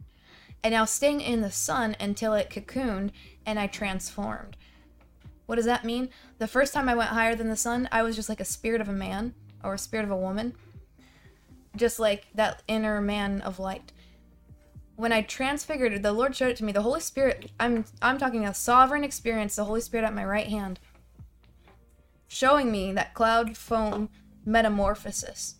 And 0.63 0.73
now 0.73 0.85
staying 0.85 1.21
in 1.21 1.41
the 1.41 1.51
sun 1.51 1.97
until 2.01 2.35
it 2.35 2.51
cocooned 2.51 3.11
and 3.47 3.59
I 3.59 3.67
transformed. 3.67 4.57
What 5.47 5.57
does 5.57 5.65
that 5.65 5.85
mean? 5.85 6.11
The 6.39 6.47
first 6.47 6.75
time 6.75 6.89
I 6.89 6.95
went 6.95 7.11
higher 7.11 7.35
than 7.35 7.49
the 7.49 7.57
sun, 7.57 7.89
I 7.91 8.03
was 8.03 8.17
just 8.17 8.29
like 8.29 8.41
a 8.41 8.45
spirit 8.45 8.81
of 8.81 8.89
a 8.89 8.93
man 8.93 9.35
or 9.65 9.75
a 9.75 9.79
spirit 9.79 10.05
of 10.05 10.11
a 10.11 10.17
woman. 10.17 10.55
Just 11.77 11.99
like 11.99 12.27
that 12.35 12.63
inner 12.69 13.01
man 13.01 13.41
of 13.41 13.59
light. 13.59 13.93
When 14.97 15.13
I 15.13 15.23
transfigured, 15.23 16.03
the 16.03 16.13
Lord 16.13 16.35
showed 16.35 16.51
it 16.51 16.57
to 16.57 16.65
me. 16.65 16.73
The 16.73 16.83
Holy 16.83 17.01
Spirit, 17.01 17.53
I'm 17.61 17.85
I'm 18.03 18.19
talking 18.19 18.45
a 18.45 18.53
sovereign 18.53 19.05
experience, 19.05 19.55
the 19.55 19.65
Holy 19.65 19.81
Spirit 19.81 20.05
at 20.05 20.15
my 20.15 20.25
right 20.25 20.49
hand, 20.49 20.81
showing 22.27 22.73
me 22.73 22.93
that 22.93 23.15
cloud 23.15 23.57
foam 23.57 24.11
metamorphosis 24.45 25.55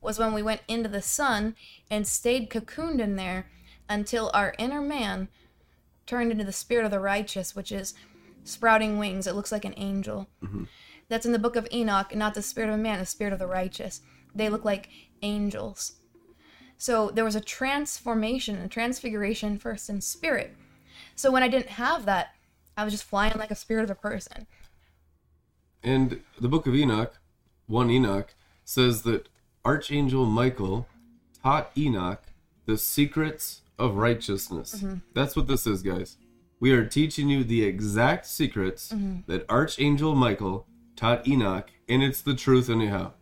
was 0.00 0.18
when 0.18 0.32
we 0.32 0.42
went 0.42 0.60
into 0.68 0.88
the 0.88 1.02
sun 1.02 1.54
and 1.90 2.06
stayed 2.06 2.50
cocooned 2.50 3.00
in 3.00 3.16
there 3.16 3.46
until 3.90 4.30
our 4.32 4.54
inner 4.56 4.80
man 4.80 5.28
turned 6.06 6.30
into 6.30 6.44
the 6.44 6.52
spirit 6.52 6.84
of 6.84 6.90
the 6.90 7.00
righteous, 7.00 7.54
which 7.54 7.72
is 7.72 7.92
sprouting 8.44 8.98
wings. 8.98 9.26
It 9.26 9.34
looks 9.34 9.52
like 9.52 9.64
an 9.66 9.74
angel. 9.76 10.28
Mm-hmm. 10.42 10.64
That's 11.08 11.26
in 11.26 11.32
the 11.32 11.38
book 11.38 11.56
of 11.56 11.68
Enoch, 11.72 12.14
not 12.14 12.34
the 12.34 12.40
spirit 12.40 12.68
of 12.68 12.74
a 12.76 12.78
man, 12.78 13.00
the 13.00 13.06
spirit 13.06 13.32
of 13.32 13.40
the 13.40 13.46
righteous. 13.46 14.00
They 14.34 14.48
look 14.48 14.64
like 14.64 14.88
angels. 15.22 15.94
So 16.78 17.10
there 17.10 17.24
was 17.24 17.34
a 17.34 17.40
transformation, 17.40 18.56
a 18.56 18.68
transfiguration 18.68 19.58
first 19.58 19.90
in 19.90 20.00
spirit. 20.00 20.56
So 21.16 21.30
when 21.30 21.42
I 21.42 21.48
didn't 21.48 21.70
have 21.70 22.06
that, 22.06 22.34
I 22.76 22.84
was 22.84 22.94
just 22.94 23.04
flying 23.04 23.36
like 23.36 23.50
a 23.50 23.56
spirit 23.56 23.84
of 23.84 23.90
a 23.90 23.94
person. 23.96 24.46
And 25.82 26.20
the 26.40 26.48
book 26.48 26.66
of 26.66 26.74
Enoch, 26.74 27.18
1 27.66 27.90
Enoch, 27.90 28.34
says 28.64 29.02
that 29.02 29.28
Archangel 29.64 30.26
Michael 30.26 30.86
taught 31.42 31.72
Enoch 31.76 32.22
the 32.66 32.78
secrets 32.78 33.59
of 33.80 33.96
righteousness. 33.96 34.76
Mm-hmm. 34.76 34.98
That's 35.14 35.34
what 35.34 35.48
this 35.48 35.66
is, 35.66 35.82
guys. 35.82 36.16
We 36.60 36.72
are 36.72 36.84
teaching 36.84 37.28
you 37.30 37.42
the 37.42 37.64
exact 37.64 38.26
secrets 38.26 38.92
mm-hmm. 38.92 39.20
that 39.26 39.50
Archangel 39.50 40.14
Michael 40.14 40.66
taught 40.94 41.26
Enoch, 41.26 41.70
and 41.88 42.02
it's 42.02 42.20
the 42.20 42.34
truth, 42.34 42.68
anyhow. 42.68 43.12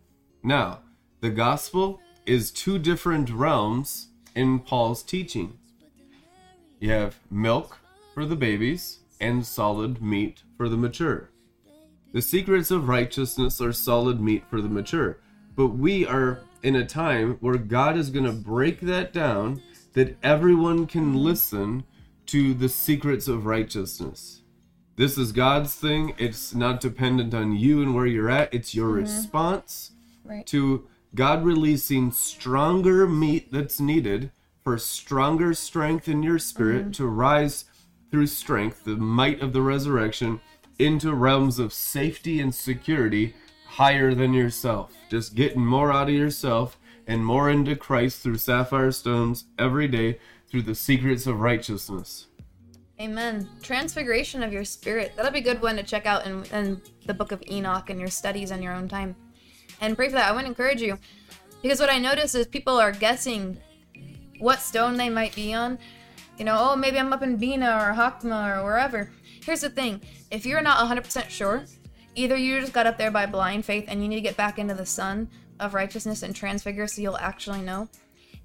Now, 0.43 0.81
the 1.21 1.29
gospel 1.29 2.01
is 2.25 2.51
two 2.51 2.77
different 2.77 3.29
realms 3.29 4.09
in 4.35 4.59
Paul's 4.59 5.01
teaching. 5.01 5.57
You 6.79 6.91
have 6.91 7.17
milk 7.31 7.77
for 8.13 8.25
the 8.25 8.35
babies 8.35 8.99
and 9.19 9.45
solid 9.45 10.01
meat 10.01 10.43
for 10.57 10.69
the 10.69 10.77
mature. 10.77 11.29
The 12.11 12.21
secrets 12.21 12.71
of 12.71 12.89
righteousness 12.89 13.61
are 13.61 13.73
solid 13.73 14.19
meat 14.19 14.43
for 14.49 14.61
the 14.61 14.69
mature. 14.69 15.19
But 15.55 15.67
we 15.67 16.05
are 16.05 16.41
in 16.63 16.75
a 16.75 16.85
time 16.85 17.37
where 17.39 17.57
God 17.57 17.97
is 17.97 18.09
going 18.09 18.25
to 18.25 18.31
break 18.31 18.81
that 18.81 19.13
down 19.13 19.61
that 19.93 20.17
everyone 20.23 20.85
can 20.87 21.15
listen 21.15 21.83
to 22.27 22.53
the 22.53 22.69
secrets 22.69 23.27
of 23.27 23.45
righteousness. 23.45 24.43
This 24.95 25.17
is 25.17 25.31
God's 25.31 25.73
thing. 25.75 26.13
It's 26.17 26.53
not 26.53 26.81
dependent 26.81 27.33
on 27.33 27.55
you 27.55 27.81
and 27.81 27.95
where 27.95 28.05
you're 28.05 28.29
at. 28.29 28.53
It's 28.53 28.75
your 28.75 28.89
mm-hmm. 28.89 29.01
response 29.01 29.91
Right. 30.25 30.45
to 30.47 30.87
God 31.15 31.43
releasing 31.43 32.11
stronger 32.11 33.07
meat 33.07 33.51
that's 33.51 33.79
needed 33.79 34.31
for 34.63 34.77
stronger 34.77 35.53
strength 35.53 36.07
in 36.07 36.21
your 36.21 36.37
spirit 36.37 36.81
mm-hmm. 36.81 36.91
to 36.91 37.07
rise 37.07 37.65
through 38.11 38.27
strength, 38.27 38.83
the 38.83 38.95
might 38.95 39.41
of 39.41 39.53
the 39.53 39.61
resurrection, 39.61 40.41
into 40.77 41.13
realms 41.13 41.59
of 41.59 41.73
safety 41.73 42.39
and 42.39 42.53
security 42.53 43.33
higher 43.67 44.13
than 44.13 44.33
yourself. 44.33 44.93
Just 45.09 45.35
getting 45.35 45.65
more 45.65 45.91
out 45.91 46.09
of 46.09 46.15
yourself 46.15 46.77
and 47.09 47.25
more 47.25 47.49
into 47.49 47.75
Christ 47.75 48.21
through 48.21 48.37
sapphire 48.37 48.91
stones 48.91 49.45
every 49.57 49.87
day 49.87 50.19
through 50.47 50.61
the 50.61 50.75
secrets 50.75 51.25
of 51.25 51.39
righteousness. 51.39 52.27
Amen. 53.01 53.49
Transfiguration 53.63 54.43
of 54.43 54.53
your 54.53 54.63
spirit. 54.63 55.13
That'll 55.15 55.31
be 55.31 55.39
a 55.39 55.41
good 55.41 55.59
one 55.59 55.75
to 55.77 55.83
check 55.83 56.05
out 56.05 56.27
in, 56.27 56.45
in 56.53 56.79
the 57.07 57.15
book 57.15 57.31
of 57.31 57.41
Enoch 57.49 57.89
and 57.89 57.99
your 57.99 58.09
studies 58.09 58.51
on 58.51 58.61
your 58.61 58.73
own 58.73 58.87
time. 58.87 59.15
And 59.81 59.95
pray 59.95 60.07
for 60.07 60.15
that. 60.15 60.29
I 60.29 60.35
would 60.35 60.45
encourage 60.45 60.83
you. 60.83 60.99
Because 61.63 61.79
what 61.79 61.89
I 61.89 61.97
notice 61.97 62.35
is 62.35 62.45
people 62.45 62.79
are 62.79 62.91
guessing 62.91 63.57
what 64.37 64.59
stone 64.59 64.95
they 64.95 65.09
might 65.09 65.33
be 65.33 65.53
on. 65.53 65.79
You 66.37 66.45
know, 66.45 66.57
oh, 66.59 66.75
maybe 66.75 66.99
I'm 66.99 67.11
up 67.11 67.23
in 67.23 67.37
Bina 67.37 67.71
or 67.71 67.93
Hakma 67.93 68.59
or 68.59 68.63
wherever. 68.63 69.11
Here's 69.43 69.61
the 69.61 69.69
thing 69.69 70.01
if 70.29 70.45
you're 70.45 70.61
not 70.61 70.77
100% 70.87 71.27
sure, 71.29 71.65
either 72.13 72.37
you 72.37 72.59
just 72.59 72.73
got 72.73 72.85
up 72.85 72.99
there 72.99 73.09
by 73.09 73.25
blind 73.25 73.65
faith 73.65 73.85
and 73.87 74.03
you 74.03 74.07
need 74.07 74.17
to 74.17 74.21
get 74.21 74.37
back 74.37 74.59
into 74.59 74.75
the 74.75 74.85
sun 74.85 75.27
of 75.59 75.73
righteousness 75.73 76.23
and 76.23 76.35
transfigure 76.35 76.87
so 76.87 77.01
you'll 77.01 77.17
actually 77.17 77.61
know. 77.61 77.89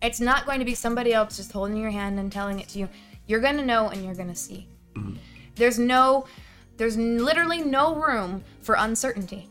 It's 0.02 0.20
not 0.20 0.46
going 0.46 0.58
to 0.58 0.64
be 0.64 0.74
somebody 0.74 1.12
else 1.12 1.36
just 1.36 1.52
holding 1.52 1.76
your 1.76 1.90
hand 1.90 2.18
and 2.18 2.30
telling 2.30 2.60
it 2.60 2.68
to 2.70 2.78
you. 2.78 2.88
You're 3.26 3.40
going 3.40 3.56
to 3.56 3.64
know 3.64 3.88
and 3.88 4.04
you're 4.04 4.14
going 4.14 4.28
to 4.28 4.34
see. 4.34 4.68
Mm-hmm. 4.94 5.16
There's 5.56 5.78
no, 5.78 6.26
there's 6.76 6.96
literally 6.96 7.62
no 7.62 7.94
room 7.94 8.44
for 8.60 8.74
uncertainty. 8.74 9.48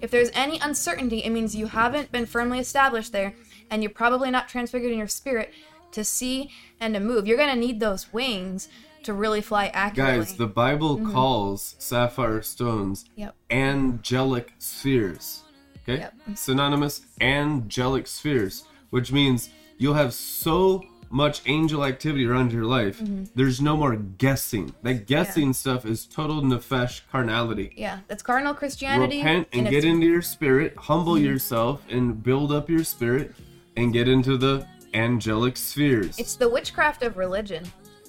If 0.00 0.10
there's 0.10 0.30
any 0.34 0.58
uncertainty, 0.58 1.20
it 1.20 1.30
means 1.30 1.56
you 1.56 1.66
haven't 1.66 2.12
been 2.12 2.26
firmly 2.26 2.58
established 2.58 3.12
there 3.12 3.34
and 3.70 3.82
you're 3.82 3.90
probably 3.90 4.30
not 4.30 4.48
transfigured 4.48 4.92
in 4.92 4.98
your 4.98 5.08
spirit 5.08 5.52
to 5.92 6.04
see 6.04 6.50
and 6.80 6.94
to 6.94 7.00
move. 7.00 7.26
You're 7.26 7.38
going 7.38 7.54
to 7.54 7.58
need 7.58 7.80
those 7.80 8.12
wings 8.12 8.68
to 9.04 9.12
really 9.12 9.40
fly 9.40 9.68
accurately. 9.68 10.24
Guys, 10.24 10.36
the 10.36 10.46
Bible 10.46 10.96
mm-hmm. 10.96 11.12
calls 11.12 11.76
sapphire 11.78 12.42
stones 12.42 13.04
Yep. 13.16 13.34
angelic 13.50 14.52
spheres. 14.58 15.44
Okay? 15.88 16.00
Yep. 16.00 16.14
Synonymous 16.34 17.02
angelic 17.20 18.06
spheres, 18.06 18.64
which 18.90 19.12
means 19.12 19.50
you'll 19.78 19.94
have 19.94 20.12
so 20.12 20.84
much 21.08 21.42
angel 21.46 21.84
activity 21.84 22.26
around 22.26 22.52
your 22.52 22.64
life. 22.64 22.98
Mm-hmm. 22.98 23.24
There's 23.34 23.60
no 23.60 23.76
more 23.76 23.94
guessing. 23.94 24.74
That 24.82 25.06
guessing 25.06 25.52
stuff 25.52 25.86
is 25.86 26.04
total 26.04 26.42
nefesh 26.42 27.02
carnality. 27.12 27.72
Yeah, 27.76 28.00
that's 28.08 28.22
carnal 28.22 28.54
Christianity. 28.54 29.18
Repent 29.18 29.48
and 29.52 29.68
it's- 29.68 29.70
get 29.70 29.88
into 29.88 30.06
your 30.06 30.22
spirit, 30.22 30.74
humble 30.76 31.18
yourself 31.18 31.82
and 31.88 32.22
build 32.22 32.50
up 32.50 32.68
your 32.68 32.82
spirit 32.84 33.34
and 33.76 33.92
get 33.92 34.08
into 34.08 34.36
the 34.36 34.66
angelic 34.94 35.56
spheres. 35.56 36.18
It's 36.18 36.34
the 36.34 36.48
witchcraft 36.48 37.02
of 37.02 37.16
religion. 37.16 37.64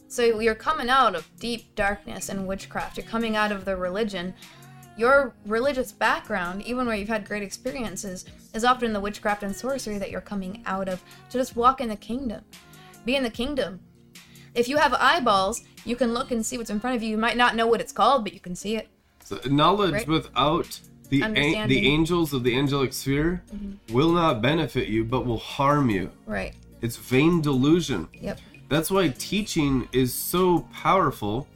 So 0.08 0.24
you're 0.40 0.56
coming 0.56 0.90
out 0.90 1.16
of 1.16 1.28
deep 1.38 1.76
darkness 1.76 2.30
and 2.30 2.48
witchcraft. 2.48 2.98
You're 2.98 3.06
coming 3.06 3.36
out 3.36 3.52
of 3.52 3.66
the 3.66 3.76
religion. 3.76 4.34
Your 4.98 5.34
religious 5.46 5.92
background, 5.92 6.64
even 6.64 6.88
where 6.88 6.96
you've 6.96 7.08
had 7.08 7.28
great 7.28 7.44
experiences, 7.44 8.26
is 8.56 8.66
often 8.66 8.94
the 8.94 9.00
witchcraft 9.00 9.44
and 9.44 9.56
sorcery 9.56 10.00
that 10.00 10.10
you're 10.10 10.22
coming 10.22 10.64
out 10.66 10.90
of 10.90 11.04
to 11.30 11.38
just 11.38 11.56
walk 11.56 11.80
in 11.82 11.88
the 11.90 11.96
kingdom. 11.96 12.44
Be 13.06 13.16
in 13.16 13.22
the 13.24 13.30
kingdom. 13.30 13.80
If 14.56 14.68
you 14.68 14.78
have 14.78 14.96
eyeballs, 14.96 15.62
you 15.86 15.96
can 15.96 16.14
look 16.16 16.32
and 16.32 16.44
see 16.44 16.58
what's 16.58 16.72
in 16.72 16.80
front 16.80 16.96
of 16.96 17.04
you. 17.04 17.10
You 17.10 17.18
might 17.18 17.38
not 17.38 17.56
know 17.56 17.68
what 17.68 17.80
it's 17.80 17.92
called, 17.92 18.24
but 18.24 18.34
you 18.34 18.40
can 18.40 18.56
see 18.56 18.76
it. 18.76 18.88
So 19.24 19.40
knowledge 19.46 19.94
Right. 19.94 20.08
without 20.08 20.80
the 21.10 21.22
an- 21.22 21.36
Mm-hmm. 21.36 21.68
the 21.70 21.88
angels 21.88 22.34
of 22.34 22.44
the 22.44 22.58
angelic 22.58 22.92
sphere 22.92 23.44
will 23.92 24.12
not 24.12 24.42
benefit 24.42 24.88
you, 24.88 25.04
but 25.04 25.26
will 25.28 25.38
harm 25.38 25.92
you. 25.92 26.10
Right. 26.26 26.54
It's 26.82 26.98
vain 26.98 27.40
delusion. 27.42 28.08
Yep. 28.20 28.40
That's 28.68 28.90
why 28.90 29.10
teaching 29.10 29.88
is 29.92 30.12
so 30.14 30.68
powerful 30.74 31.48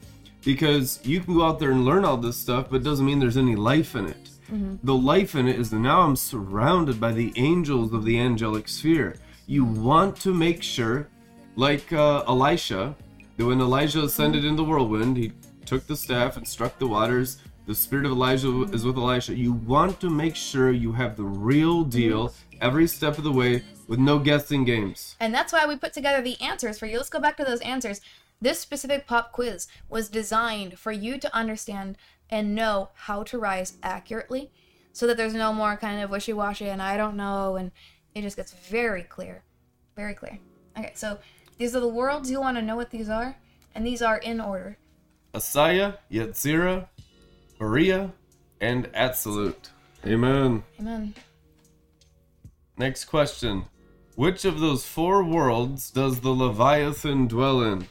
because 0.44 1.00
you 1.04 1.20
can 1.22 1.36
go 1.36 1.46
out 1.46 1.60
there 1.60 1.72
and 1.72 1.86
learn 1.86 2.06
all 2.06 2.18
this 2.18 2.38
stuff, 2.38 2.68
but 2.70 2.78
it 2.78 2.84
doesn't 2.84 3.06
mean 3.06 3.20
there's 3.20 3.38
any 3.38 3.56
life 3.56 3.96
in 3.96 4.08
it. 4.08 4.30
Mm-hmm. 4.52 4.76
The 4.84 4.96
life 4.96 5.36
in 5.36 5.48
it 5.48 5.60
is 5.60 5.70
that 5.70 5.80
now 5.80 6.02
I'm 6.02 6.16
surrounded 6.16 7.00
by 7.00 7.12
the 7.12 7.32
angels 7.36 7.94
of 7.94 8.04
the 8.04 8.20
angelic 8.20 8.68
sphere. 8.68 9.16
You 9.48 9.64
want 9.64 10.18
to 10.22 10.34
make 10.34 10.62
sure, 10.62 11.08
like 11.56 11.92
uh, 11.94 12.24
Elisha, 12.28 12.96
that 13.38 13.46
when 13.46 13.62
Elijah 13.62 14.04
ascended 14.04 14.42
mm-hmm. 14.42 14.50
in 14.50 14.56
the 14.56 14.64
whirlwind, 14.64 15.18
he 15.18 15.32
took 15.66 15.88
the 15.88 15.96
staff 15.96 16.38
and 16.38 16.48
struck 16.48 16.78
the 16.80 16.88
waters. 16.88 17.38
The 17.68 17.76
spirit 17.76 18.06
of 18.06 18.12
Elijah 18.12 18.64
is 18.74 18.84
with 18.84 18.98
Elisha. 18.98 19.36
You 19.36 19.54
want 19.54 20.00
to 20.02 20.10
make 20.10 20.36
sure 20.36 20.72
you 20.72 20.92
have 20.94 21.16
the 21.16 21.24
real 21.24 21.82
mm-hmm. 21.82 21.90
deal 21.90 22.34
every 22.60 22.88
step 22.88 23.18
of 23.18 23.24
the 23.24 23.32
way 23.32 23.64
with 23.88 24.00
no 24.00 24.20
guessing 24.20 24.64
games. 24.64 25.16
And 25.20 25.34
that's 25.34 25.52
why 25.52 25.66
we 25.66 25.76
put 25.76 25.94
together 25.94 26.22
the 26.22 26.40
answers 26.42 26.80
for 26.80 26.86
you. 26.86 26.98
Let's 26.98 27.10
go 27.10 27.20
back 27.20 27.38
to 27.38 27.44
those 27.44 27.62
answers. 27.62 28.00
This 28.42 28.60
specific 28.60 29.06
pop 29.06 29.32
quiz 29.32 29.68
was 29.88 30.10
designed 30.10 30.80
for 30.80 30.92
you 30.92 31.20
to 31.20 31.36
understand 31.36 31.98
and 32.30 32.56
know 32.56 32.90
how 32.96 33.22
to 33.24 33.38
rise 33.38 33.78
accurately 33.84 34.52
so 34.94 35.06
that 35.06 35.16
there's 35.16 35.36
no 35.36 35.54
more 35.54 35.78
kind 35.78 36.02
of 36.02 36.10
wishy 36.10 36.34
washy 36.34 36.68
and 36.68 36.82
I 36.82 36.98
don't 36.98 37.16
know. 37.16 37.56
And 37.56 37.72
it 38.16 38.22
just 38.22 38.38
gets 38.38 38.52
very 38.52 39.04
clear. 39.04 39.44
Very 39.96 40.16
clear. 40.16 40.40
Okay, 40.78 40.92
so 40.96 41.20
these 41.58 41.76
are 41.76 41.80
the 41.80 41.88
worlds. 41.88 42.32
You 42.32 42.40
want 42.40 42.58
to 42.58 42.64
know 42.64 42.76
what 42.76 42.90
these 42.90 43.10
are? 43.10 43.36
And 43.76 43.86
these 43.86 44.02
are 44.02 44.18
in 44.18 44.42
order. 44.42 44.78
Asaya, 45.34 45.98
Yetzira, 46.12 46.88
Berea, 47.60 48.12
and 48.60 48.90
Absolute. 48.94 49.70
Amen. 50.06 50.64
Amen. 50.80 51.14
Next 52.78 53.06
question. 53.06 53.66
Which 54.16 54.46
of 54.46 54.60
those 54.60 54.86
four 54.86 55.24
worlds 55.24 55.92
does 55.92 56.22
the 56.22 56.32
Leviathan 56.32 57.28
dwell 57.28 57.62
in? 57.62 57.88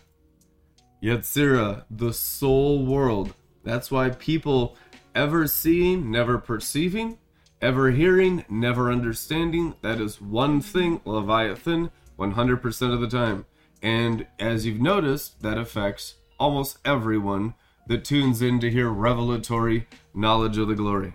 Yetzira, 1.03 1.85
the 1.91 2.13
soul 2.13 2.85
world. 2.85 3.33
That's 3.65 3.91
why 3.91 4.11
people 4.11 4.77
ever 5.15 5.47
seeing, 5.47 6.11
never 6.11 6.39
perceiving, 6.39 7.19
ever 7.63 7.91
hearing, 7.91 8.45
never 8.49 8.93
understanding. 8.93 9.75
That 9.81 10.01
is 10.01 10.21
one 10.21 10.61
thing, 10.61 11.01
Leviathan, 11.05 11.91
100% 12.19 12.93
of 12.93 13.01
the 13.01 13.09
time. 13.09 13.47
And 13.83 14.27
as 14.39 14.67
you've 14.67 14.81
noticed, 14.81 15.41
that 15.43 15.57
affects 15.57 16.17
almost 16.39 16.79
everyone 16.85 17.55
that 17.87 18.05
tunes 18.05 18.43
in 18.43 18.61
to 18.61 18.71
hear 18.71 18.91
revelatory 18.91 19.89
knowledge 20.15 20.59
of 20.59 20.69
the 20.69 20.75
glory. 20.75 21.15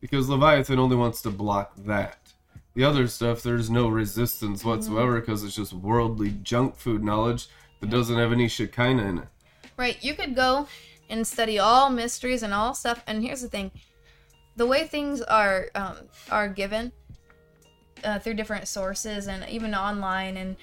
Because 0.00 0.28
Leviathan 0.28 0.78
only 0.78 0.96
wants 0.96 1.20
to 1.22 1.30
block 1.30 1.74
that. 1.76 2.32
The 2.74 2.84
other 2.84 3.06
stuff, 3.06 3.42
there's 3.42 3.70
no 3.70 3.88
resistance 3.88 4.60
mm-hmm. 4.60 4.70
whatsoever 4.70 5.20
because 5.20 5.44
it's 5.44 5.54
just 5.54 5.72
worldly 5.72 6.30
junk 6.42 6.76
food 6.76 7.04
knowledge 7.04 7.48
that 7.80 7.90
doesn't 7.90 8.16
have 8.16 8.32
any 8.32 8.48
Shekinah 8.48 9.04
in 9.04 9.18
it. 9.18 9.28
Right. 9.76 10.02
You 10.02 10.14
could 10.14 10.34
go 10.34 10.68
and 11.08 11.26
study 11.26 11.58
all 11.58 11.90
mysteries 11.90 12.42
and 12.42 12.54
all 12.54 12.74
stuff. 12.74 13.02
And 13.06 13.22
here's 13.22 13.42
the 13.42 13.48
thing: 13.48 13.70
the 14.56 14.66
way 14.66 14.86
things 14.86 15.20
are 15.22 15.68
um, 15.74 15.96
are 16.30 16.48
given 16.48 16.92
uh, 18.02 18.18
through 18.18 18.34
different 18.34 18.68
sources 18.68 19.26
and 19.26 19.48
even 19.48 19.74
online 19.74 20.36
and 20.36 20.56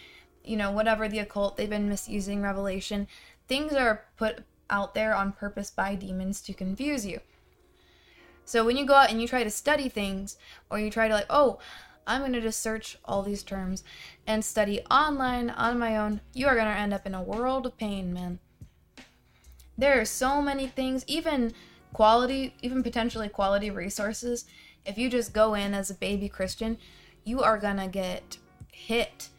you 0.43 0.57
know 0.57 0.72
whatever 0.72 1.07
the 1.07 1.20
occult 1.20 1.57
they've 1.57 1.70
been 1.70 1.89
misusing 1.89 2.41
revelation. 2.41 3.07
Things 3.47 3.74
are 3.74 4.05
put 4.18 4.43
out 4.70 4.95
there 4.95 5.14
on 5.14 5.34
purpose 5.34 5.70
by 5.70 5.95
demons 5.95 6.41
to 6.41 6.53
confuse 6.53 7.05
you. 7.05 7.20
So 8.45 8.66
when 8.66 8.78
you 8.78 8.86
go 8.86 8.95
out 8.95 9.12
and 9.12 9.22
you 9.22 9.28
try 9.28 9.43
to 9.43 9.49
study 9.49 9.89
things, 9.89 10.38
or 10.70 10.80
you 10.80 10.89
try 10.89 11.07
to 11.07 11.14
like, 11.14 11.28
oh, 11.30 11.59
I'm 12.05 12.21
gonna 12.21 12.41
just 12.41 12.61
search 12.61 12.97
all 13.05 13.23
these 13.23 13.43
terms 13.43 13.83
and 14.27 14.43
study 14.43 14.81
online 14.89 15.49
on 15.49 15.79
my 15.79 15.97
own, 15.97 16.21
you 16.33 16.47
are 16.47 16.55
gonna 16.55 16.71
end 16.71 16.93
up 16.93 17.05
in 17.05 17.15
a 17.15 17.21
world 17.21 17.65
of 17.65 17.77
pain, 17.77 18.13
man. 18.13 18.39
There 19.77 19.99
are 19.99 20.05
so 20.05 20.41
many 20.41 20.67
things, 20.67 21.03
even 21.07 21.53
quality, 21.93 22.53
even 22.61 22.83
potentially 22.83 23.29
quality 23.29 23.69
resources. 23.69 24.45
If 24.85 24.97
you 24.97 25.09
just 25.09 25.33
go 25.33 25.53
in 25.53 25.73
as 25.73 25.89
a 25.89 25.95
baby 25.95 26.29
Christian, 26.29 26.77
you 27.23 27.41
are 27.41 27.57
gonna 27.57 27.87
get 27.87 28.37
hit. 28.71 29.29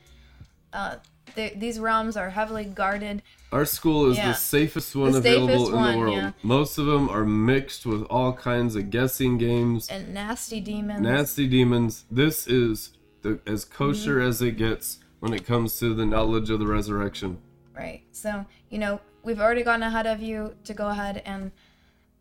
Uh, 0.72 0.96
th- 1.34 1.58
these 1.58 1.78
realms 1.78 2.16
are 2.16 2.30
heavily 2.30 2.64
guarded. 2.64 3.22
Our 3.52 3.64
school 3.66 4.10
is 4.10 4.16
Yeah. 4.16 4.28
the 4.28 4.34
safest 4.34 4.96
one 4.96 5.12
The 5.12 5.18
available 5.18 5.48
safest 5.48 5.68
in 5.70 5.76
one, 5.76 5.92
the 5.92 5.98
world. 5.98 6.16
yeah. 6.16 6.32
Most 6.42 6.78
of 6.78 6.86
them 6.86 7.08
are 7.10 7.24
mixed 7.26 7.84
with 7.84 8.02
all 8.04 8.32
kinds 8.32 8.74
of 8.76 8.88
guessing 8.90 9.36
games, 9.38 9.88
and 9.90 10.14
nasty 10.14 10.58
demons. 10.60 11.00
nasty 11.02 11.46
demons. 11.46 12.04
This 12.10 12.46
is 12.46 12.90
the, 13.20 13.38
as 13.46 13.64
kosher 13.64 14.16
Mm-hmm. 14.18 14.28
as 14.28 14.42
it 14.42 14.52
gets 14.56 14.98
when 15.20 15.32
it 15.34 15.44
comes 15.46 15.78
to 15.80 15.94
the 15.94 16.06
knowledge 16.06 16.48
of 16.50 16.58
the 16.60 16.66
resurrection. 16.66 17.38
Right. 17.76 18.02
So, 18.10 18.46
you 18.70 18.78
know, 18.78 19.00
we've 19.22 19.40
already 19.40 19.62
gone 19.62 19.82
ahead 19.82 20.06
of 20.06 20.20
you 20.22 20.54
to 20.64 20.72
go 20.74 20.88
ahead 20.88 21.22
and 21.26 21.52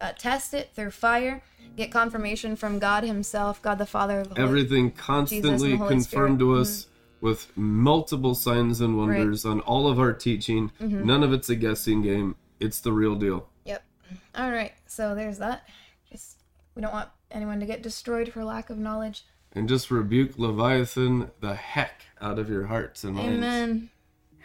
uh, 0.01 0.11
test 0.17 0.53
it 0.53 0.71
through 0.75 0.91
fire, 0.91 1.41
get 1.77 1.91
confirmation 1.91 2.55
from 2.55 2.77
God 2.79 3.03
Himself, 3.03 3.61
God 3.61 3.77
the 3.77 3.85
Father. 3.85 4.23
The 4.23 4.29
Holy- 4.35 4.41
Everything 4.41 4.91
constantly 4.91 5.71
the 5.71 5.77
Holy 5.77 5.89
confirmed 5.89 6.03
Spirit. 6.03 6.31
Mm-hmm. 6.31 6.55
to 6.55 6.55
us 6.61 6.87
with 7.21 7.55
multiple 7.55 8.33
signs 8.35 8.81
and 8.81 8.97
wonders 8.97 9.45
on 9.45 9.61
all 9.61 9.87
of 9.87 9.99
our 9.99 10.11
teaching. 10.11 10.71
Mm-hmm. 10.81 11.05
None 11.05 11.23
of 11.23 11.31
it's 11.31 11.49
a 11.49 11.55
guessing 11.55 12.01
game. 12.01 12.35
It's 12.59 12.81
the 12.81 12.91
real 12.91 13.15
deal. 13.15 13.47
Yep. 13.65 13.83
All 14.35 14.51
right. 14.51 14.73
So 14.87 15.15
there's 15.15 15.37
that. 15.37 15.67
Just 16.11 16.39
we 16.75 16.81
don't 16.81 16.91
want 16.91 17.09
anyone 17.29 17.59
to 17.59 17.65
get 17.65 17.83
destroyed 17.83 18.33
for 18.33 18.43
lack 18.43 18.69
of 18.69 18.77
knowledge. 18.77 19.23
And 19.53 19.69
just 19.69 19.91
rebuke 19.91 20.37
Leviathan 20.37 21.31
the 21.39 21.55
heck 21.55 22.05
out 22.19 22.39
of 22.39 22.49
your 22.49 22.65
hearts 22.65 23.03
and 23.03 23.15
minds. 23.15 23.37
Amen. 23.37 23.89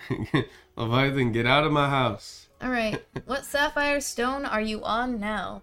Leviathan, 0.76 1.32
get 1.32 1.46
out 1.46 1.64
of 1.64 1.72
my 1.72 1.88
house. 1.88 2.48
All 2.60 2.70
right. 2.70 3.02
what 3.24 3.44
sapphire 3.44 4.00
stone 4.00 4.44
are 4.44 4.60
you 4.60 4.82
on 4.84 5.18
now? 5.18 5.62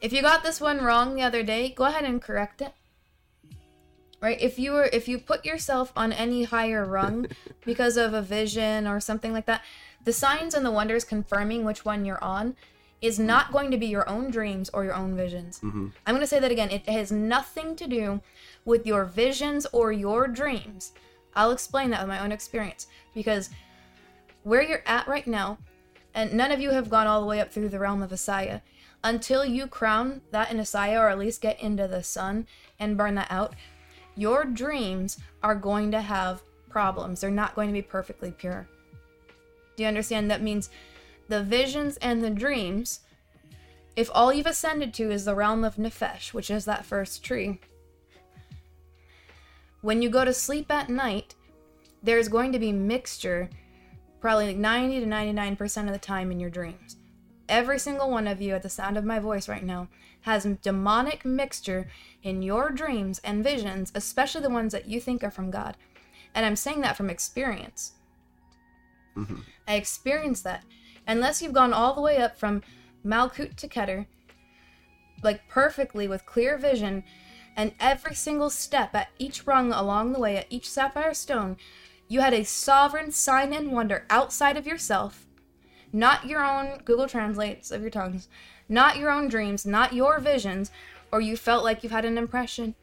If 0.00 0.12
you 0.12 0.22
got 0.22 0.42
this 0.42 0.60
one 0.60 0.78
wrong 0.78 1.14
the 1.14 1.22
other 1.22 1.42
day, 1.42 1.70
go 1.70 1.84
ahead 1.84 2.04
and 2.04 2.22
correct 2.22 2.62
it. 2.62 2.72
Right? 4.20 4.40
If 4.40 4.58
you 4.58 4.72
were 4.72 4.90
if 4.92 5.08
you 5.08 5.18
put 5.18 5.44
yourself 5.46 5.92
on 5.96 6.12
any 6.12 6.44
higher 6.44 6.84
rung 6.84 7.26
because 7.64 7.96
of 7.96 8.12
a 8.12 8.22
vision 8.22 8.86
or 8.86 9.00
something 9.00 9.32
like 9.32 9.46
that, 9.46 9.62
the 10.04 10.12
signs 10.12 10.54
and 10.54 10.64
the 10.64 10.70
wonders 10.70 11.04
confirming 11.04 11.64
which 11.64 11.84
one 11.84 12.04
you're 12.04 12.22
on 12.22 12.56
is 13.00 13.18
not 13.18 13.52
going 13.52 13.70
to 13.70 13.78
be 13.78 13.86
your 13.86 14.08
own 14.08 14.30
dreams 14.30 14.68
or 14.70 14.84
your 14.84 14.94
own 14.94 15.16
visions. 15.16 15.60
Mm-hmm. 15.60 15.88
I'm 16.06 16.14
going 16.14 16.20
to 16.20 16.26
say 16.26 16.38
that 16.38 16.52
again. 16.52 16.70
It 16.70 16.86
has 16.88 17.10
nothing 17.10 17.74
to 17.76 17.86
do 17.86 18.20
with 18.64 18.86
your 18.86 19.04
visions 19.04 19.66
or 19.72 19.90
your 19.90 20.28
dreams. 20.28 20.92
I'll 21.34 21.52
explain 21.52 21.90
that 21.90 22.00
with 22.00 22.08
my 22.08 22.22
own 22.22 22.32
experience 22.32 22.88
because 23.14 23.50
where 24.42 24.62
you're 24.62 24.82
at 24.86 25.06
right 25.08 25.26
now, 25.26 25.58
and 26.14 26.32
none 26.32 26.50
of 26.50 26.60
you 26.60 26.70
have 26.70 26.90
gone 26.90 27.06
all 27.06 27.20
the 27.20 27.26
way 27.26 27.40
up 27.40 27.52
through 27.52 27.68
the 27.68 27.78
realm 27.78 28.02
of 28.02 28.10
Asaya. 28.10 28.62
Until 29.02 29.44
you 29.44 29.66
crown 29.66 30.20
that 30.30 30.50
in 30.50 30.58
Asaya, 30.58 31.00
or 31.00 31.08
at 31.08 31.18
least 31.18 31.40
get 31.40 31.60
into 31.60 31.88
the 31.88 32.02
sun 32.02 32.46
and 32.78 32.98
burn 32.98 33.14
that 33.14 33.30
out, 33.30 33.54
your 34.16 34.44
dreams 34.44 35.18
are 35.42 35.54
going 35.54 35.90
to 35.92 36.00
have 36.00 36.42
problems. 36.68 37.20
They're 37.20 37.30
not 37.30 37.54
going 37.54 37.68
to 37.68 37.72
be 37.72 37.82
perfectly 37.82 38.30
pure. 38.30 38.68
Do 39.76 39.82
you 39.82 39.88
understand? 39.88 40.30
That 40.30 40.42
means 40.42 40.70
the 41.28 41.42
visions 41.42 41.96
and 41.98 42.22
the 42.22 42.30
dreams, 42.30 43.00
if 43.96 44.10
all 44.12 44.32
you've 44.32 44.46
ascended 44.46 44.92
to 44.94 45.10
is 45.10 45.24
the 45.24 45.34
realm 45.34 45.64
of 45.64 45.76
Nefesh, 45.76 46.32
which 46.32 46.50
is 46.50 46.64
that 46.64 46.84
first 46.84 47.24
tree, 47.24 47.60
when 49.80 50.02
you 50.02 50.10
go 50.10 50.24
to 50.24 50.34
sleep 50.34 50.70
at 50.70 50.90
night, 50.90 51.34
there's 52.02 52.28
going 52.28 52.52
to 52.52 52.58
be 52.58 52.72
mixture 52.72 53.48
probably 54.20 54.48
like 54.48 54.56
90 54.56 55.00
to 55.00 55.06
99% 55.06 55.86
of 55.86 55.92
the 55.92 55.98
time 55.98 56.30
in 56.30 56.38
your 56.38 56.50
dreams. 56.50 56.96
Every 57.48 57.78
single 57.78 58.10
one 58.10 58.28
of 58.28 58.40
you 58.40 58.54
at 58.54 58.62
the 58.62 58.68
sound 58.68 58.96
of 58.96 59.04
my 59.04 59.18
voice 59.18 59.48
right 59.48 59.64
now 59.64 59.88
has 60.22 60.44
demonic 60.62 61.24
mixture 61.24 61.88
in 62.22 62.42
your 62.42 62.70
dreams 62.70 63.20
and 63.24 63.42
visions, 63.44 63.90
especially 63.94 64.42
the 64.42 64.50
ones 64.50 64.72
that 64.72 64.88
you 64.88 65.00
think 65.00 65.24
are 65.24 65.30
from 65.30 65.50
God. 65.50 65.76
And 66.34 66.44
I'm 66.46 66.56
saying 66.56 66.80
that 66.82 66.96
from 66.96 67.10
experience. 67.10 67.92
Mm-hmm. 69.16 69.40
I 69.66 69.74
experienced 69.74 70.44
that. 70.44 70.64
Unless 71.06 71.42
you've 71.42 71.52
gone 71.52 71.72
all 71.72 71.94
the 71.94 72.00
way 72.00 72.18
up 72.18 72.38
from 72.38 72.62
Malkut 73.04 73.56
to 73.56 73.68
Keter, 73.68 74.06
like 75.22 75.48
perfectly 75.48 76.06
with 76.06 76.26
clear 76.26 76.56
vision, 76.56 77.04
and 77.56 77.72
every 77.80 78.14
single 78.14 78.50
step 78.50 78.94
at 78.94 79.08
each 79.18 79.46
rung 79.46 79.72
along 79.72 80.12
the 80.12 80.20
way, 80.20 80.36
at 80.36 80.46
each 80.50 80.70
sapphire 80.70 81.14
stone, 81.14 81.56
you 82.08 82.20
had 82.20 82.34
a 82.34 82.44
sovereign 82.44 83.10
sign 83.12 83.52
and 83.52 83.72
wonder 83.72 84.06
outside 84.10 84.56
of 84.56 84.66
yourself, 84.66 85.26
not 85.92 86.26
your 86.26 86.44
own 86.44 86.80
Google 86.84 87.06
Translates 87.06 87.70
of 87.70 87.82
your 87.82 87.90
tongues, 87.90 88.28
not 88.70 88.96
your 88.96 89.10
own 89.10 89.28
dreams, 89.28 89.66
not 89.66 89.92
your 89.92 90.18
visions, 90.20 90.70
or 91.12 91.20
you 91.20 91.36
felt 91.36 91.62
like 91.64 91.82
you've 91.82 91.92
had 91.92 92.04
an 92.06 92.16
impression. 92.16 92.74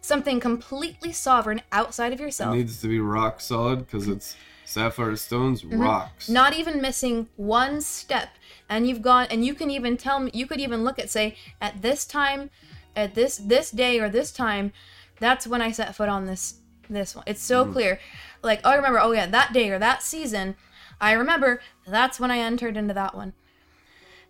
something 0.00 0.40
completely 0.40 1.12
sovereign 1.12 1.60
outside 1.72 2.12
of 2.12 2.20
It 2.20 2.24
yourself. 2.24 2.54
needs 2.54 2.80
to 2.80 2.88
be 2.88 2.98
rock 3.00 3.40
solid 3.40 3.80
because 3.80 4.08
it's 4.08 4.36
sapphire 4.64 5.16
stones, 5.16 5.64
rocks. 5.64 6.24
Mm-hmm. 6.24 6.32
not 6.34 6.54
even 6.54 6.80
missing 6.80 7.28
one 7.36 7.80
step 7.80 8.28
and 8.68 8.86
you've 8.88 9.02
gone 9.02 9.26
and 9.30 9.44
you 9.44 9.54
can 9.54 9.70
even 9.70 9.96
tell 9.96 10.20
me 10.20 10.30
you 10.34 10.46
could 10.46 10.60
even 10.60 10.84
look 10.84 10.98
at 10.98 11.10
say 11.10 11.36
at 11.60 11.82
this 11.82 12.04
time 12.06 12.48
at 12.96 13.14
this 13.14 13.36
this 13.38 13.70
day 13.70 13.98
or 13.98 14.08
this 14.08 14.30
time 14.30 14.72
that's 15.18 15.46
when 15.46 15.60
i 15.62 15.70
set 15.72 15.94
foot 15.94 16.08
on 16.08 16.26
this 16.26 16.54
this 16.88 17.14
one 17.14 17.24
it's 17.26 17.42
so 17.42 17.64
clear 17.66 17.98
like 18.42 18.60
oh 18.64 18.70
i 18.70 18.74
remember 18.76 19.00
oh 19.00 19.12
yeah 19.12 19.26
that 19.26 19.52
day 19.52 19.68
or 19.70 19.78
that 19.78 20.02
season 20.02 20.54
i 21.00 21.12
remember 21.12 21.60
that's 21.86 22.18
when 22.20 22.30
i 22.30 22.38
entered 22.38 22.76
into 22.76 22.94
that 22.94 23.14
one 23.14 23.32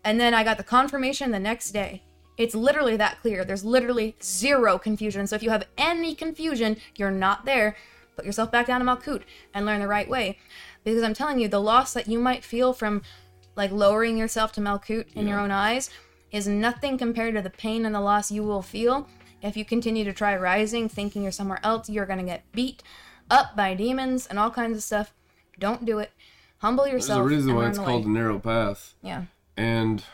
and 0.05 0.21
then 0.21 0.35
i 0.35 0.45
got 0.45 0.57
the 0.57 0.65
confirmation 0.65 1.31
the 1.31 1.39
next 1.39 1.71
day. 1.71 2.03
It's 2.37 2.55
literally 2.55 2.97
that 2.97 3.21
clear. 3.21 3.45
There's 3.45 3.65
literally 3.65 4.15
zero 4.23 4.79
confusion. 4.79 5.27
So 5.27 5.35
if 5.35 5.43
you 5.43 5.51
have 5.51 5.67
any 5.77 6.15
confusion 6.15 6.77
you're 6.97 7.11
not 7.11 7.45
there. 7.45 7.77
Put 8.15 8.25
yourself 8.25 8.51
back 8.53 8.67
down 8.67 8.81
to 8.81 8.87
malkut 8.87 9.23
and 9.55 9.67
learn 9.67 9.81
the 9.81 9.89
right 9.89 10.09
way. 10.09 10.39
Because 10.85 11.03
i'm 11.03 11.15
telling 11.15 11.41
you 11.41 11.49
the 11.49 11.61
loss 11.61 11.93
that 11.93 12.09
you 12.09 12.19
might 12.19 12.45
feel 12.45 12.73
from 12.73 13.03
like 13.57 13.73
lowering 13.73 14.17
yourself 14.17 14.53
to 14.53 14.61
malkut 14.61 15.07
in 15.15 15.27
your 15.27 15.41
own 15.41 15.51
eyes 15.51 15.91
is 16.31 16.47
nothing 16.47 16.97
compared 16.97 17.35
to 17.35 17.43
the 17.43 17.51
pain 17.51 17.85
and 17.85 17.95
the 17.95 18.01
loss 18.01 18.31
you 18.31 18.43
will 18.45 18.63
feel 18.63 19.09
if 19.43 19.57
you 19.57 19.65
continue 19.65 20.05
to 20.05 20.13
try 20.13 20.37
rising 20.37 20.89
thinking 20.89 21.23
you're 21.23 21.33
somewhere 21.33 21.61
else 21.65 21.89
you're 21.89 22.07
going 22.07 22.19
to 22.21 22.25
get 22.25 22.45
beat 22.53 22.83
up 23.31 23.57
by 23.57 23.75
demons 23.75 24.27
and 24.27 24.39
all 24.39 24.51
kinds 24.51 24.77
of 24.77 24.83
stuff. 24.83 25.13
Don't 25.59 25.85
do 25.85 25.99
it. 25.99 26.13
Humble 26.59 26.87
yourself. 26.87 27.19
There's 27.21 27.33
a 27.33 27.37
reason 27.37 27.55
why 27.55 27.69
it's 27.69 27.79
called 27.79 28.07
a 28.07 28.11
narrow 28.11 28.39
path. 28.39 28.95
yeah 29.03 29.25
and 29.59 30.05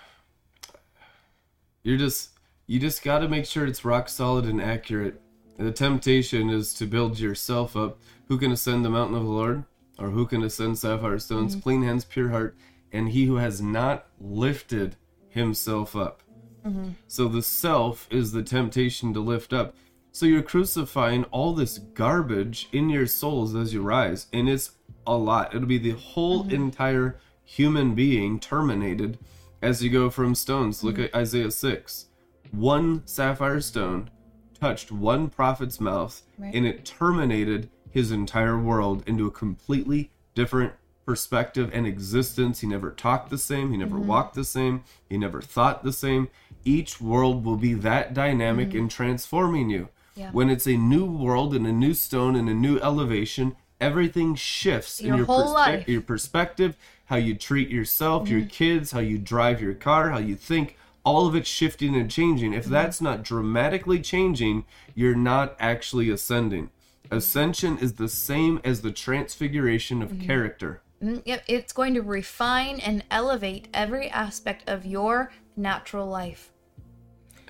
you're 1.84 1.99
just 1.99 2.30
you 2.66 2.80
just 2.80 3.05
got 3.05 3.18
to 3.18 3.28
make 3.28 3.45
sure 3.45 3.66
it's 3.66 3.84
rock 3.84 4.09
solid 4.09 4.47
and 4.47 4.61
accurate. 4.61 5.20
The 5.59 5.70
temptation 5.70 6.49
is 6.49 6.74
to 6.74 6.86
build 6.86 7.20
yourself 7.20 7.76
up. 7.76 7.99
Who 8.28 8.38
can 8.38 8.51
ascend 8.51 8.84
the 8.84 8.90
mountain 8.90 9.16
of 9.16 9.22
the 9.22 9.28
lord? 9.28 9.64
Or 9.99 10.09
who 10.09 10.26
can 10.26 10.42
ascend 10.42 10.78
sapphire 10.78 11.18
stones? 11.18 11.53
Mm-hmm. 11.53 11.62
clean 11.62 11.82
hands 11.84 12.05
pure 12.05 12.30
heart 12.30 12.57
and 12.90 13.11
he 13.11 13.26
who 13.26 13.36
has 13.36 13.61
not 13.61 14.07
lifted 14.18 14.97
himself 15.28 15.95
up. 15.95 16.22
Mm-hmm. 16.64 16.92
so 17.07 17.28
the 17.28 17.42
self 17.42 18.09
is 18.11 18.32
the 18.32 18.42
temptation 18.42 19.12
to 19.12 19.20
lift 19.20 19.53
up. 19.53 19.76
So 20.12 20.24
you're 20.24 20.40
crucifying 20.40 21.24
all 21.24 21.53
this 21.53 21.76
garbage 21.76 22.68
in 22.72 22.88
your 22.88 23.07
souls 23.07 23.55
as 23.55 23.74
you 23.74 23.82
rise 23.82 24.26
and 24.32 24.49
it's 24.49 24.70
a 25.07 25.14
lot. 25.14 25.55
It'll 25.55 25.68
be 25.68 25.76
the 25.76 25.90
whole 25.90 26.49
entire 26.49 27.18
human 27.45 27.95
being 27.95 28.38
terminated 28.40 29.18
as 29.62 29.82
you 29.82 29.90
go 29.90 30.11
from 30.11 30.34
stones 30.34 30.82
look 30.82 30.99
at 30.99 31.14
isaiah 31.14 31.51
6 31.51 32.07
one 32.53 33.03
sapphire 33.07 33.61
stone 33.61 34.11
touched 34.59 34.90
one 34.92 35.28
prophet's 35.28 35.80
mouth 35.80 36.22
Right. 36.38 36.55
and 36.55 36.66
it 36.66 36.84
terminated 36.84 37.68
his 37.90 38.11
entire 38.11 38.59
world 38.59 39.03
into 39.07 39.26
a 39.26 39.30
completely 39.30 40.11
different 40.34 40.72
perspective 41.07 41.70
and 41.72 41.86
existence 41.86 42.61
he 42.61 42.66
never 42.66 42.90
talked 42.90 43.28
the 43.30 43.38
same 43.38 43.70
he 43.70 43.76
never 43.76 43.99
walked 43.99 44.34
the 44.34 44.45
same 44.45 44.82
he 45.09 45.18
never 45.18 45.42
thought 45.42 45.84
the 45.84 45.92
same 45.92 46.28
each 46.64 46.99
world 47.01 47.45
will 47.45 47.59
be 47.59 47.74
that 47.74 48.14
dynamic 48.14 48.74
in 48.74 48.88
transforming 48.88 49.68
you 49.68 49.88
Yeah. 50.16 50.30
when 50.32 50.49
it's 50.49 50.66
a 50.66 50.76
new 50.78 51.05
world 51.05 51.55
and 51.55 51.66
a 51.66 51.72
new 51.72 51.92
stone 51.92 52.34
and 52.36 52.49
a 52.49 52.55
new 52.55 52.78
elevation 52.80 53.55
everything 53.80 54.34
shifts 54.34 55.03
Your 55.03 55.12
in 55.12 55.18
your. 55.18 55.26
Mm-hmm. 55.26 55.90
your 55.90 56.01
perspective 56.01 56.76
how 57.07 57.17
you 57.17 57.35
treat 57.35 57.69
yourself 57.69 58.29
your 58.29 58.45
kids 58.45 58.93
how 58.93 59.01
you 59.01 59.19
drive 59.19 59.61
your 59.61 59.75
car 59.75 60.11
how 60.11 60.19
you 60.19 60.35
think 60.37 60.77
all 61.05 61.27
of 61.27 61.35
it's 61.35 61.49
shifting 61.49 61.95
and 61.95 62.11
changing 62.11 62.51
Mm-hmm. 62.53 62.59
if 62.61 62.67
that's 62.67 63.01
not 63.01 63.23
dramatically 63.23 64.01
changing 64.01 64.65
you're 64.95 65.15
not 65.15 65.55
actually 65.59 66.11
ascending 66.11 66.71
ascension 67.11 67.77
is 67.79 67.95
the 67.95 68.09
same 68.09 68.61
as 68.65 68.81
the 68.81 68.93
transfiguration 68.93 70.03
of 70.03 70.11
Mm-hmm. 70.11 70.27
character 70.27 70.81
Mm, 71.03 71.23
Yep, 71.27 71.45
it's 71.49 71.73
going 71.73 71.93
to 71.95 72.01
refine 72.03 72.81
and 72.81 73.05
elevate 73.11 73.69
every 73.75 74.09
aspect 74.09 74.67
of 74.71 74.87
your 74.87 75.33
natural 75.57 76.07
life. 76.07 76.51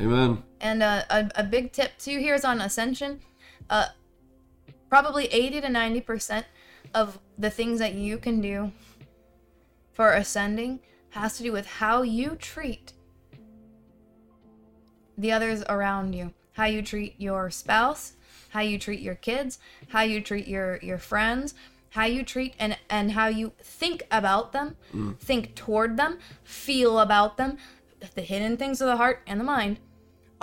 amen 0.01 0.43
And 0.61 0.83
uh, 0.83 1.03
a, 1.11 1.31
a 1.37 1.45
big 1.45 1.71
tip 1.73 1.93
too 1.99 2.19
here 2.19 2.35
is 2.35 2.45
on 2.45 2.61
ascension. 2.61 3.21
Uh, 3.71 3.87
probably 4.89 5.27
80 5.27 5.61
to 5.61 5.67
90% 5.69 6.45
of 6.95 7.19
the 7.39 7.51
things 7.51 7.79
that 7.79 7.95
you 7.95 8.19
can 8.19 8.41
do 8.41 8.73
for 9.95 10.13
ascending 10.13 10.81
has 11.11 11.37
to 11.39 11.43
do 11.43 11.53
with 11.53 11.67
how 11.67 12.03
you 12.03 12.37
treat 12.37 12.93
the 15.17 15.33
others 15.33 15.63
around 15.69 16.15
you. 16.15 16.33
How 16.53 16.67
you 16.67 16.83
treat 16.83 17.15
your 17.19 17.51
spouse, 17.51 18.13
how 18.51 18.61
you 18.61 18.79
treat 18.79 19.01
your 19.01 19.17
kids, 19.17 19.59
how 19.89 20.03
you 20.03 20.21
treat 20.21 20.47
your, 20.47 20.79
your 20.83 20.99
friends, 20.99 21.55
how 21.91 22.05
you 22.05 22.23
treat 22.23 22.55
and, 22.59 22.77
and 22.89 23.13
how 23.13 23.27
you 23.27 23.53
think 23.61 24.05
about 24.11 24.53
them, 24.53 24.77
mm. 24.95 25.19
think 25.19 25.55
toward 25.57 25.97
them, 25.97 26.19
feel 26.45 27.01
about 27.01 27.37
them, 27.39 27.59
the 28.15 28.23
hidden 28.23 28.57
things 28.57 28.81
of 28.81 28.87
the 28.87 28.99
heart 28.99 29.23
and 29.27 29.41
the 29.41 29.45
mind 29.45 29.79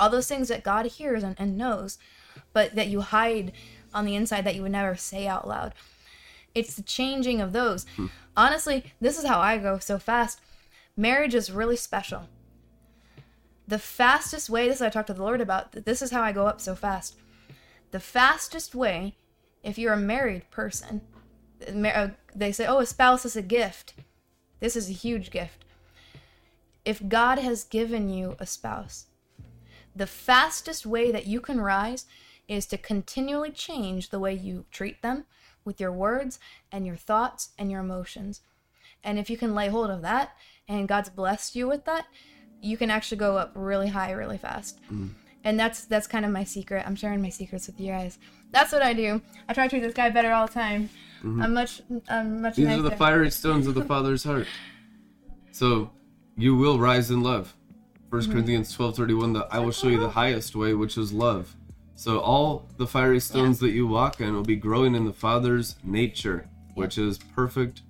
all 0.02 0.10
those 0.10 0.28
things 0.28 0.48
that 0.48 0.64
God 0.64 0.88
hears 0.88 1.24
and, 1.24 1.36
and 1.38 1.58
knows, 1.58 2.00
but 2.54 2.76
that 2.76 2.88
you 2.88 3.02
hide 3.02 3.52
on 3.94 4.04
the 4.04 4.16
inside 4.16 4.44
that 4.46 4.56
you 4.56 4.64
would 4.64 4.72
never 4.72 4.96
say 4.96 5.28
out 5.28 5.48
loud. 5.48 5.74
It's 6.54 6.76
the 6.76 6.84
changing 6.84 7.42
of 7.42 7.54
those. 7.54 7.86
Honestly, 8.36 8.94
this 9.00 9.18
is 9.18 9.26
how 9.26 9.40
I 9.40 9.58
go 9.58 9.80
so 9.80 9.98
fast. 9.98 10.42
Marriage 10.98 11.34
is 11.34 11.52
really 11.52 11.76
special. 11.76 12.28
The 13.68 13.80
fastest 13.80 14.50
way, 14.50 14.68
this 14.68 14.78
is 14.78 14.82
what 14.82 14.88
I 14.88 14.90
talked 14.90 15.08
to 15.08 15.14
the 15.14 15.24
Lord 15.24 15.40
about, 15.40 15.72
this 15.72 16.02
is 16.02 16.12
how 16.12 16.22
I 16.22 16.32
go 16.32 16.48
up 16.48 16.60
so 16.60 16.76
fast. 16.76 17.16
The 17.92 18.00
fastest 18.00 18.76
way, 18.76 19.16
if 19.64 19.78
you're 19.78 19.94
a 19.94 19.98
married 19.98 20.50
person, 20.52 21.02
uh, 21.68 22.10
they 22.36 22.52
say, 22.52 22.66
oh, 22.66 22.80
a 22.80 22.86
spouse 22.86 23.26
is 23.26 23.36
a 23.36 23.42
gift. 23.42 23.94
This 24.60 24.76
is 24.76 24.90
a 24.90 24.94
huge 24.94 25.32
gift. 25.32 25.66
If 26.84 27.08
God 27.08 27.38
has 27.38 27.64
given 27.64 28.10
you 28.10 28.36
a 28.40 28.46
spouse, 28.46 29.06
the 29.96 30.08
fastest 30.08 30.86
way 30.86 31.12
that 31.12 31.28
you 31.28 31.40
can 31.40 31.62
rise 31.62 32.06
is 32.48 32.66
to 32.68 32.78
continually 32.78 33.52
change 33.52 34.10
the 34.10 34.20
way 34.20 34.34
you 34.34 34.66
treat 34.72 35.02
them 35.02 35.26
with 35.66 35.80
your 35.80 35.92
words 35.92 36.40
and 36.72 36.86
your 36.86 36.96
thoughts 36.96 37.50
and 37.58 37.70
your 37.72 37.82
emotions. 37.82 38.42
And 39.04 39.18
if 39.20 39.30
you 39.30 39.38
can 39.38 39.56
lay 39.56 39.68
hold 39.70 39.90
of 39.90 40.02
that 40.04 40.32
and 40.68 40.88
God's 40.88 41.10
blessed 41.10 41.56
you 41.56 41.68
with 41.68 41.86
that, 41.86 42.06
you 42.62 42.78
can 42.78 42.90
actually 42.92 43.18
go 43.18 43.38
up 43.38 43.52
really 43.56 43.88
high 43.90 44.12
really 44.12 44.38
fast. 44.38 44.80
And 45.44 45.60
that's 45.60 45.86
that's 45.86 46.06
kind 46.06 46.24
of 46.26 46.32
my 46.32 46.44
secret. 46.44 46.84
I'm 46.86 46.96
sharing 46.96 47.22
my 47.22 47.30
secrets 47.30 47.66
with 47.68 47.80
you 47.80 47.92
guys. 47.92 48.20
That's 48.52 48.72
what 48.72 48.84
I 48.84 48.94
do. 48.94 49.22
I 49.50 49.54
try 49.54 49.66
to 49.66 49.70
treat 49.70 49.82
this 49.82 49.94
guy 49.94 50.10
better 50.12 50.32
all 50.32 50.46
the 50.48 50.54
time. 50.54 50.90
I'm 51.24 51.54
much 51.54 51.82
I'm 52.10 52.42
much 52.42 52.56
these 52.56 52.68
nicer. 52.68 52.80
are 52.80 52.84
the 52.90 52.96
fiery 52.96 53.32
stones 53.32 53.66
of 53.68 53.74
the 53.76 53.84
father's 53.94 54.24
heart 54.24 54.48
so 55.52 55.92
you 56.38 56.56
will 56.56 56.80
rise 56.80 57.12
in 57.12 57.22
love 57.22 57.56
1 58.10 58.22
Mm-hmm. 58.22 58.32
corinthians 58.32 58.74
12 58.74 58.96
31 58.98 59.34
the, 59.34 59.48
i 59.52 59.60
will 59.60 59.72
show 59.72 59.88
you 59.88 60.00
the 60.00 60.10
highest 60.10 60.56
way 60.56 60.74
which 60.74 60.98
is 60.98 61.14
love 61.14 61.56
so 61.96 62.20
all 62.20 62.68
the 62.78 62.88
fiery 62.88 63.20
stones 63.20 63.60
that 63.60 63.72
you 63.72 63.86
walk 63.88 64.20
in 64.22 64.34
will 64.34 64.44
be 64.44 64.56
growing 64.56 64.96
in 64.96 65.06
the 65.06 65.14
father's 65.14 65.76
nature 65.84 66.48
which 66.76 66.98
is 66.98 67.18
perfect 67.18 67.82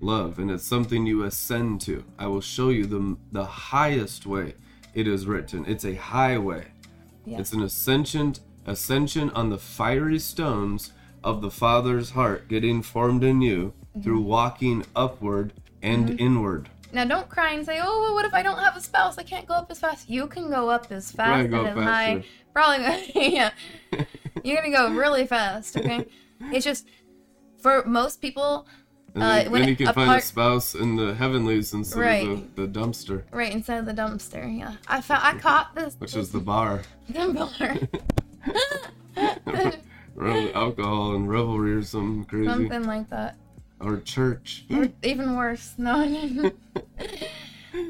love 0.00 0.38
and 0.38 0.50
it's 0.50 0.64
something 0.66 1.06
you 1.06 1.22
ascend 1.24 1.80
to 1.80 2.04
i 2.18 2.26
will 2.26 2.40
show 2.40 2.68
you 2.68 2.84
the, 2.86 3.16
the 3.32 3.44
highest 3.44 4.26
way 4.26 4.54
it 4.92 5.06
is 5.08 5.26
written 5.26 5.64
it's 5.66 5.84
a 5.84 5.94
highway 5.94 6.66
Yeah. 7.24 7.38
it's 7.38 7.52
an 7.52 7.62
ascension 7.62 8.34
ascension 8.66 9.30
on 9.30 9.50
the 9.50 9.58
fiery 9.58 10.18
stones 10.18 10.92
of 11.22 11.40
the 11.40 11.50
father's 11.50 12.10
heart 12.10 12.48
getting 12.48 12.82
formed 12.82 13.24
in 13.24 13.40
you 13.40 13.72
through 14.02 14.18
Mm-hmm. 14.20 14.28
walking 14.28 14.84
upward 14.96 15.52
and 15.80 16.18
inward 16.20 16.68
Now 16.92 17.04
don't 17.04 17.28
cry 17.28 17.52
and 17.52 17.64
say, 17.64 17.78
"Oh, 17.82 18.00
well, 18.02 18.14
what 18.14 18.24
if 18.24 18.34
I 18.34 18.42
don't 18.42 18.58
have 18.58 18.76
a 18.76 18.80
spouse? 18.80 19.18
I 19.18 19.22
can't 19.22 19.46
go 19.46 19.54
up 19.54 19.70
as 19.70 19.78
fast." 19.80 20.08
You 20.08 20.26
can 20.26 20.48
go 20.50 20.68
up 20.70 20.90
as 20.90 21.10
fast 21.12 21.44
and 21.46 21.54
as 21.54 21.74
high. 21.76 22.24
Probably, 22.54 23.10
yeah. 23.34 23.50
You're 24.42 24.56
gonna 24.56 24.70
go 24.70 24.94
really 24.94 25.26
fast. 25.26 25.76
Okay. 25.76 26.06
it's 26.52 26.64
just 26.64 26.86
for 27.60 27.84
most 27.84 28.20
people, 28.22 28.66
and 29.14 29.22
Uh, 29.22 29.28
then, 29.42 29.50
when 29.52 29.60
then 29.62 29.68
you 29.70 29.76
can 29.76 29.88
a 29.88 29.92
find 29.92 30.10
a 30.18 30.20
spouse 30.20 30.74
in 30.74 30.96
the 30.96 31.14
heavenlies 31.14 31.72
instead 31.74 31.98
Right. 32.00 32.28
of 32.28 32.54
the, 32.54 32.66
the 32.66 32.80
dumpster 32.80 33.22
right 33.32 33.52
inside 33.52 33.76
of 33.78 33.86
the 33.86 33.92
dumpster. 33.94 34.46
Yeah. 34.58 34.74
I 34.88 35.00
found. 35.00 35.22
I 35.24 35.38
caught 35.38 35.74
this. 35.74 35.96
which 35.98 36.14
is 36.16 36.30
the 36.30 36.40
bar 36.40 36.82
dumpster. 37.12 37.88
Revel- 40.14 40.50
alcohol 40.54 41.14
and 41.16 41.28
revelry 41.28 41.72
or 41.74 41.82
something 41.82 42.24
crazy 42.24 42.48
Something 42.48 42.84
like 42.86 43.10
that. 43.10 43.36
or 43.80 43.98
church 44.00 44.64
Or 44.70 44.88
even 45.02 45.34
worse. 45.36 45.74
No. 45.76 46.52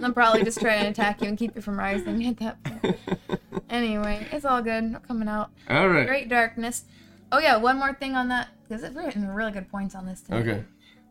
I'm 0.03 0.15
probably 0.15 0.45
just 0.45 0.61
trying 0.61 0.83
to 0.85 0.89
attack 0.91 1.21
you 1.23 1.29
and 1.29 1.39
keep 1.39 1.55
you 1.55 1.63
from 1.63 1.79
rising 1.79 2.25
at 2.27 2.37
that 2.39 2.63
point. 2.65 2.97
Anyway, 3.71 4.27
it's 4.33 4.45
all 4.45 4.63
good. 4.63 4.85
I'm 4.85 5.01
coming 5.07 5.29
out. 5.29 5.51
all 5.69 5.89
right 5.89 6.07
Great 6.07 6.29
darkness. 6.29 6.85
Oh 7.33 7.39
yeah, 7.39 7.57
one 7.57 7.79
more 7.79 7.95
thing 7.95 8.15
on 8.15 8.29
that 8.29 8.49
because 8.69 8.83
it's 8.83 8.95
written 8.97 9.27
really 9.29 9.53
good 9.53 9.69
points 9.69 9.95
on 9.95 10.07
this. 10.07 10.21
Tonight. 10.23 10.41
okay 10.41 10.65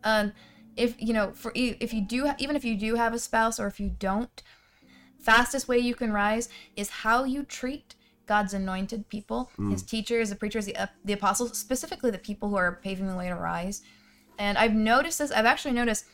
Um, 0.03 0.33
if 0.75 0.95
you 1.01 1.13
know, 1.13 1.31
for 1.33 1.51
if 1.55 1.93
you 1.93 2.01
do, 2.01 2.29
even 2.39 2.55
if 2.55 2.63
you 2.65 2.75
do 2.75 2.95
have 2.95 3.13
a 3.13 3.19
spouse 3.19 3.59
or 3.59 3.67
if 3.67 3.79
you 3.79 3.89
don't, 3.89 4.41
fastest 5.19 5.67
way 5.67 5.77
you 5.77 5.95
can 5.95 6.11
rise 6.11 6.49
is 6.75 6.89
how 6.89 7.23
you 7.23 7.43
treat 7.43 7.95
God's 8.25 8.53
anointed 8.53 9.09
people, 9.09 9.51
his 9.69 9.83
teachers, 9.83 10.29
the 10.29 10.35
preachers, 10.35 10.65
the, 10.65 10.75
ap- 10.77 10.95
the 11.03 11.13
apostles, 11.13 11.57
specifically 11.57 12.09
the 12.09 12.17
people 12.17 12.49
who 12.49 12.55
are 12.55 12.79
paving 12.81 13.07
the 13.07 13.15
way 13.15 13.27
to 13.27 13.35
rise. 13.35 13.81
And 14.39 14.57
I've 14.57 14.73
noticed 14.73 15.19
this, 15.19 15.29
I've 15.31 15.45
actually 15.45 15.73
noticed, 15.73 16.05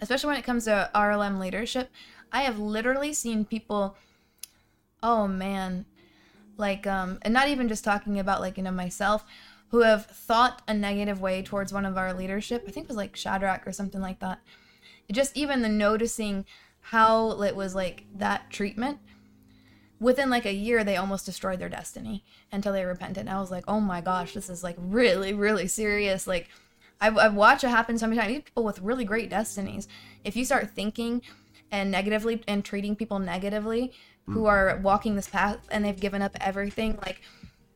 especially 0.00 0.28
when 0.28 0.38
it 0.38 0.44
comes 0.44 0.64
to 0.64 0.90
RLM 0.94 1.38
leadership, 1.38 1.90
I 2.32 2.42
have 2.42 2.58
literally 2.58 3.12
seen 3.12 3.44
people, 3.44 3.96
oh 5.02 5.26
man, 5.26 5.86
like, 6.56 6.86
um, 6.86 7.18
and 7.22 7.32
not 7.32 7.48
even 7.48 7.68
just 7.68 7.84
talking 7.84 8.18
about, 8.18 8.40
like, 8.40 8.56
you 8.56 8.62
know, 8.62 8.70
myself, 8.70 9.24
who 9.68 9.80
have 9.80 10.06
thought 10.06 10.62
a 10.66 10.74
negative 10.74 11.20
way 11.20 11.42
towards 11.42 11.72
one 11.72 11.84
of 11.84 11.96
our 11.96 12.12
leadership. 12.12 12.64
I 12.66 12.70
think 12.70 12.84
it 12.84 12.88
was 12.88 12.96
like 12.96 13.16
Shadrach 13.16 13.66
or 13.66 13.72
something 13.72 14.00
like 14.00 14.20
that. 14.20 14.40
Just 15.10 15.36
even 15.36 15.62
the 15.62 15.68
noticing 15.68 16.44
how 16.80 17.42
it 17.42 17.54
was 17.54 17.74
like 17.74 18.04
that 18.14 18.50
treatment 18.50 18.98
within 20.00 20.30
like 20.30 20.46
a 20.46 20.52
year 20.52 20.84
they 20.84 20.96
almost 20.96 21.26
destroyed 21.26 21.58
their 21.58 21.68
destiny 21.68 22.24
until 22.52 22.72
they 22.72 22.84
repented 22.84 23.18
and 23.18 23.30
i 23.30 23.40
was 23.40 23.50
like 23.50 23.64
oh 23.66 23.80
my 23.80 24.00
gosh 24.00 24.32
this 24.32 24.48
is 24.48 24.62
like 24.62 24.76
really 24.78 25.34
really 25.34 25.66
serious 25.66 26.26
like 26.26 26.48
i've, 27.00 27.16
I've 27.16 27.34
watched 27.34 27.64
it 27.64 27.68
happen 27.68 27.98
so 27.98 28.06
many 28.06 28.20
times 28.20 28.32
These 28.32 28.42
people 28.42 28.64
with 28.64 28.80
really 28.80 29.04
great 29.04 29.30
destinies 29.30 29.88
if 30.24 30.36
you 30.36 30.44
start 30.44 30.70
thinking 30.70 31.22
and 31.70 31.90
negatively 31.90 32.42
and 32.48 32.64
treating 32.64 32.96
people 32.96 33.18
negatively 33.18 33.92
who 34.26 34.40
hmm. 34.40 34.46
are 34.46 34.80
walking 34.82 35.16
this 35.16 35.28
path 35.28 35.58
and 35.70 35.84
they've 35.84 35.98
given 35.98 36.22
up 36.22 36.36
everything 36.40 36.98
like 37.04 37.20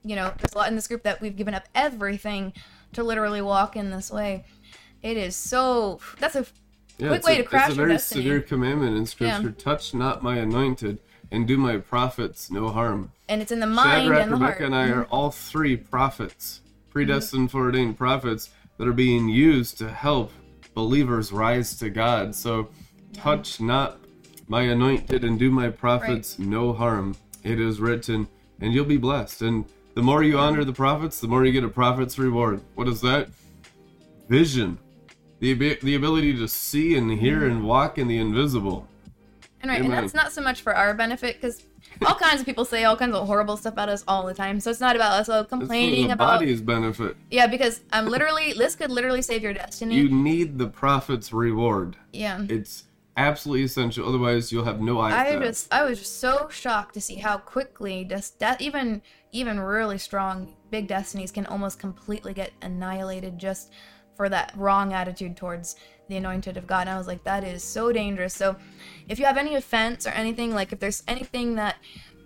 you 0.04 0.16
know 0.16 0.32
there's 0.38 0.54
a 0.54 0.58
lot 0.58 0.68
in 0.68 0.74
this 0.74 0.88
group 0.88 1.02
that 1.02 1.20
we've 1.20 1.36
given 1.36 1.54
up 1.54 1.64
everything 1.74 2.52
to 2.92 3.02
literally 3.02 3.40
walk 3.42 3.76
in 3.76 3.90
this 3.90 4.10
way 4.10 4.44
it 5.02 5.16
is 5.16 5.36
so 5.36 6.00
that's 6.18 6.36
a 6.36 6.46
Yeah, 6.98 7.08
quick 7.08 7.24
way 7.24 7.34
a, 7.34 7.36
to 7.38 7.44
crash 7.44 7.70
It's 7.70 7.74
a 7.74 7.80
very 7.80 7.92
destiny. 7.92 8.22
severe 8.22 8.40
commandment 8.40 8.96
in 8.96 9.02
Yeah. 9.02 9.38
Scripture. 9.38 9.50
Touch 9.50 9.94
not 9.94 10.22
my 10.22 10.36
anointed, 10.36 10.98
and 11.30 11.46
do 11.46 11.56
my 11.56 11.78
prophets 11.78 12.50
no 12.50 12.68
harm. 12.68 13.12
and 13.28 13.42
it's 13.42 13.50
in 13.50 13.60
the 13.60 13.66
mind 13.66 14.02
Shadrach, 14.02 14.22
and 14.22 14.32
the 14.32 14.36
heart 14.36 14.60
and 14.60 14.74
I 14.74 14.88
are 14.88 15.04
mm-hmm. 15.04 15.14
all 15.14 15.30
three 15.30 15.76
prophets, 15.76 16.60
predestined, 16.90 17.48
mm-hmm. 17.48 17.58
foreordained 17.58 17.96
prophets 17.96 18.50
that 18.82 18.88
are 18.88 18.92
being 18.92 19.28
used 19.28 19.78
to 19.78 19.88
help 19.88 20.32
believers 20.74 21.30
rise 21.30 21.78
to 21.78 21.88
God. 21.88 22.34
So, 22.34 22.68
touch 23.12 23.60
not 23.60 24.00
my 24.48 24.62
anointed, 24.62 25.22
and 25.22 25.38
do 25.38 25.52
my 25.52 25.68
prophets 25.68 26.36
no 26.36 26.72
harm. 26.72 27.14
It 27.44 27.60
is 27.60 27.78
written, 27.78 28.26
and 28.60 28.74
you'll 28.74 28.84
be 28.84 28.96
blessed. 28.96 29.42
And 29.42 29.66
the 29.94 30.02
more 30.02 30.24
you 30.24 30.36
honor 30.36 30.64
the 30.64 30.72
prophets, 30.72 31.20
the 31.20 31.28
more 31.28 31.44
you 31.44 31.52
get 31.52 31.62
a 31.62 31.68
prophet's 31.68 32.18
reward. 32.18 32.60
What 32.74 32.88
is 32.88 33.00
that? 33.02 33.28
Vision. 34.28 34.78
The, 35.38 35.54
the 35.54 35.94
ability 35.94 36.36
to 36.38 36.48
see 36.48 36.96
and 36.96 37.08
hear 37.12 37.42
mm. 37.42 37.52
and 37.52 37.64
walk 37.64 37.98
in 37.98 38.08
the 38.08 38.18
invisible. 38.18 38.88
And 39.62 39.70
right, 39.70 39.80
and 39.80 39.92
that's 39.92 40.12
not 40.14 40.32
so 40.32 40.42
much 40.42 40.60
for 40.60 40.74
our 40.74 40.92
benefit 40.92 41.40
because 41.40 41.62
all 42.04 42.16
kinds 42.16 42.40
of 42.40 42.46
people 42.46 42.64
say 42.64 42.82
all 42.84 42.96
kinds 42.96 43.14
of 43.14 43.26
horrible 43.26 43.56
stuff 43.56 43.74
about 43.74 43.88
us 43.88 44.02
all 44.08 44.26
the 44.26 44.34
time. 44.34 44.58
So 44.60 44.70
it's 44.70 44.80
not 44.80 44.96
about 44.96 45.12
us 45.20 45.28
all 45.28 45.40
It's 45.42 45.50
for 45.50 45.56
complaining 45.58 46.08
the 46.08 46.14
about. 46.14 46.40
body's 46.40 46.60
benefit. 46.60 47.16
Yeah, 47.30 47.46
because 47.46 47.80
I'm 47.92 48.06
literally 48.08 48.52
this 48.54 48.74
could 48.74 48.90
literally 48.90 49.22
save 49.22 49.42
your 49.42 49.54
destiny. 49.54 49.94
You 49.94 50.08
need 50.08 50.58
the 50.58 50.66
prophet's 50.68 51.32
reward. 51.32 51.96
yeah. 52.12 52.44
It's 52.48 52.84
absolutely 53.16 53.64
essential. 53.64 54.08
Otherwise, 54.08 54.50
you'll 54.50 54.64
have 54.64 54.80
no 54.80 55.00
eyes. 55.00 55.12
I 55.14 55.38
just 55.38 55.72
I 55.72 55.84
was 55.84 55.98
just 56.00 56.18
so 56.18 56.48
shocked 56.50 56.94
to 56.94 57.00
see 57.00 57.16
how 57.16 57.38
quickly 57.38 58.04
just 58.04 58.40
that 58.40 58.60
even 58.60 59.00
even 59.30 59.60
really 59.60 59.98
strong 59.98 60.56
big 60.70 60.88
destinies 60.88 61.30
can 61.30 61.46
almost 61.46 61.78
completely 61.78 62.34
get 62.34 62.50
annihilated 62.62 63.38
just 63.38 63.72
for 64.16 64.28
that 64.28 64.52
wrong 64.56 64.92
attitude 64.92 65.36
towards 65.36 65.76
the 66.12 66.18
anointed 66.18 66.56
of 66.56 66.66
God. 66.66 66.82
And 66.82 66.90
I 66.90 66.98
was 66.98 67.06
like, 67.06 67.24
that 67.24 67.42
is 67.42 67.64
so 67.64 67.90
dangerous. 67.90 68.34
So 68.34 68.56
if 69.08 69.18
you 69.18 69.24
have 69.24 69.38
any 69.38 69.54
offense 69.54 70.06
or 70.06 70.10
anything, 70.10 70.54
like 70.54 70.72
if 70.72 70.78
there's 70.78 71.02
anything 71.08 71.56
that 71.56 71.76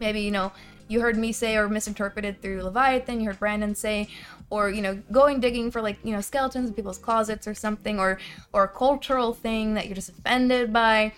maybe, 0.01 0.21
you 0.21 0.33
know, 0.33 0.53
you 0.89 1.01
heard 1.01 1.17
me 1.17 1.33
say 1.33 1.57
or 1.57 1.69
misinterpreted 1.69 2.43
through 2.43 2.63
Leviathan, 2.63 3.21
you 3.21 3.27
heard 3.27 3.39
Brandon 3.39 3.75
say, 3.75 4.09
or 4.51 4.71
you 4.71 4.83
know, 4.83 4.97
going 5.11 5.41
digging 5.41 5.71
for 5.71 5.81
like, 5.83 5.99
you 6.05 6.13
know, 6.13 6.21
skeletons 6.21 6.69
in 6.69 6.75
people's 6.75 6.99
closets 6.99 7.47
or 7.49 7.55
something, 7.55 7.99
or 7.99 8.19
or 8.53 8.65
a 8.65 8.69
cultural 8.69 9.33
thing 9.33 9.75
that 9.75 9.87
you're 9.87 9.95
just 9.97 10.11
offended 10.11 10.73
by. 10.73 11.13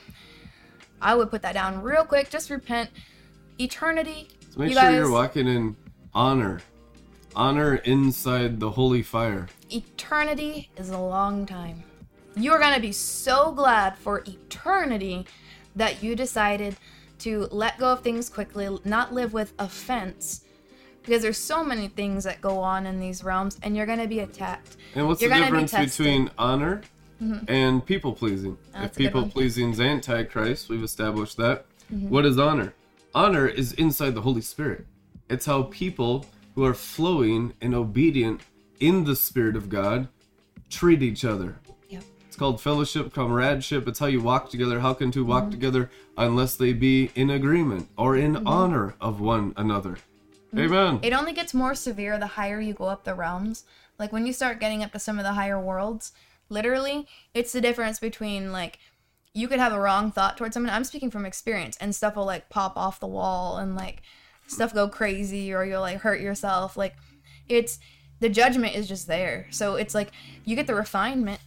I 1.00 1.14
would 1.14 1.30
put 1.30 1.42
that 1.42 1.54
down 1.54 1.82
real 1.82 2.04
quick. 2.04 2.30
Just 2.30 2.50
repent. 2.50 2.90
Eternity. 3.58 4.28
So 4.50 4.60
make 4.60 4.70
you 4.70 4.74
sure 4.74 4.82
guys, 4.82 4.94
you're 4.94 5.10
walking 5.10 5.46
in 5.46 5.76
honor. 6.14 6.60
Honor 7.36 7.76
inside 7.76 8.58
the 8.58 8.70
holy 8.70 9.02
fire. 9.02 9.48
eternity 9.70 10.70
is 10.76 10.88
a 10.88 10.98
long 10.98 11.44
time. 11.44 11.84
You 12.38 12.52
are 12.52 12.60
going 12.60 12.74
to 12.74 12.80
be 12.80 12.92
so 12.92 13.50
glad 13.50 13.98
for 13.98 14.22
eternity 14.26 15.26
that 15.74 16.02
you 16.02 16.14
decided 16.14 16.76
to 17.20 17.48
let 17.50 17.78
go 17.78 17.92
of 17.92 18.02
things 18.02 18.28
quickly, 18.28 18.78
not 18.84 19.12
live 19.12 19.32
with 19.32 19.52
offense. 19.58 20.44
Because 21.02 21.22
there's 21.22 21.38
so 21.38 21.64
many 21.64 21.88
things 21.88 22.22
that 22.24 22.40
go 22.40 22.58
on 22.58 22.86
in 22.86 23.00
these 23.00 23.24
realms, 23.24 23.58
and 23.62 23.76
you're 23.76 23.86
going 23.86 23.98
to 23.98 24.06
be 24.06 24.20
attacked. 24.20 24.76
And 24.94 25.08
what's 25.08 25.20
You're 25.20 25.30
the 25.30 25.36
be 25.36 25.42
difference. 25.42 25.72
Mm-hmm. 25.72 25.84
between 25.84 26.30
honor 26.38 26.82
and 27.48 27.84
people 27.84 28.12
pleasing? 28.12 28.56
That's 28.72 28.96
if 28.96 28.96
people 28.96 29.22
one. 29.22 29.30
pleasing 29.30 29.70
is 29.72 29.80
antichrist, 29.80 30.68
we've 30.68 30.84
established 30.84 31.38
that. 31.38 31.66
Mm-hmm. 31.92 32.08
What 32.10 32.24
is 32.24 32.38
honor? 32.38 32.74
Honor 33.14 33.48
is 33.48 33.72
inside 33.72 34.14
the 34.14 34.20
Holy 34.20 34.42
Spirit. 34.42 34.86
It's 35.28 35.46
how 35.46 35.64
people 35.64 36.26
who 36.54 36.64
are 36.64 36.74
flowing 36.74 37.54
and 37.60 37.74
obedient 37.74 38.42
in 38.78 39.04
the 39.04 39.16
Spirit 39.16 39.56
of 39.56 39.68
God 39.68 40.08
treat 40.70 41.02
each 41.02 41.24
other. 41.24 41.56
Called 42.38 42.60
fellowship, 42.60 43.12
comradeship. 43.12 43.88
It's 43.88 43.98
how 43.98 44.06
you 44.06 44.20
walk 44.20 44.48
together. 44.48 44.78
How 44.78 44.94
can 44.94 45.10
two 45.10 45.24
walk 45.24 45.44
Mm-hmm. 45.44 45.50
together 45.50 45.90
unless 46.16 46.54
they 46.54 46.72
be 46.72 47.10
in 47.16 47.30
agreement 47.30 47.88
or 47.96 48.16
in 48.16 48.46
honor 48.46 48.94
of 49.00 49.20
one 49.20 49.52
another? 49.56 49.98
Amen. 50.56 51.00
It 51.02 51.12
only 51.12 51.32
gets 51.32 51.52
more 51.52 51.74
severe 51.74 52.16
the 52.16 52.28
higher 52.28 52.60
you 52.60 52.74
go 52.74 52.84
up 52.84 53.02
the 53.02 53.14
realms. 53.14 53.64
Like 53.98 54.12
when 54.12 54.24
you 54.24 54.32
start 54.32 54.60
getting 54.60 54.84
up 54.84 54.92
to 54.92 55.00
some 55.00 55.18
of 55.18 55.24
the 55.24 55.32
higher 55.32 55.60
worlds, 55.60 56.12
literally, 56.48 57.08
it's 57.34 57.52
the 57.52 57.60
difference 57.60 57.98
between 57.98 58.52
like 58.52 58.78
you 59.34 59.48
could 59.48 59.58
have 59.58 59.72
a 59.72 59.80
wrong 59.80 60.12
thought 60.12 60.36
towards 60.36 60.54
someone. 60.54 60.72
I'm 60.72 60.84
speaking 60.84 61.10
from 61.10 61.26
experience, 61.26 61.76
and 61.80 61.92
stuff 61.92 62.14
will 62.14 62.24
like 62.24 62.48
pop 62.50 62.76
off 62.76 63.00
the 63.00 63.08
wall 63.08 63.56
and 63.56 63.74
like 63.74 64.02
stuff 64.46 64.72
go 64.72 64.88
crazy, 64.88 65.52
or 65.52 65.64
you'll 65.64 65.80
like 65.80 65.98
hurt 66.02 66.20
yourself. 66.20 66.76
Like 66.76 66.94
it's 67.48 67.80
the 68.20 68.28
judgment 68.28 68.76
is 68.76 68.86
just 68.86 69.08
there. 69.08 69.48
So 69.50 69.74
it's 69.74 69.94
like 69.94 70.12
you 70.44 70.54
get 70.54 70.68
the 70.68 70.74
refinement. 70.76 71.40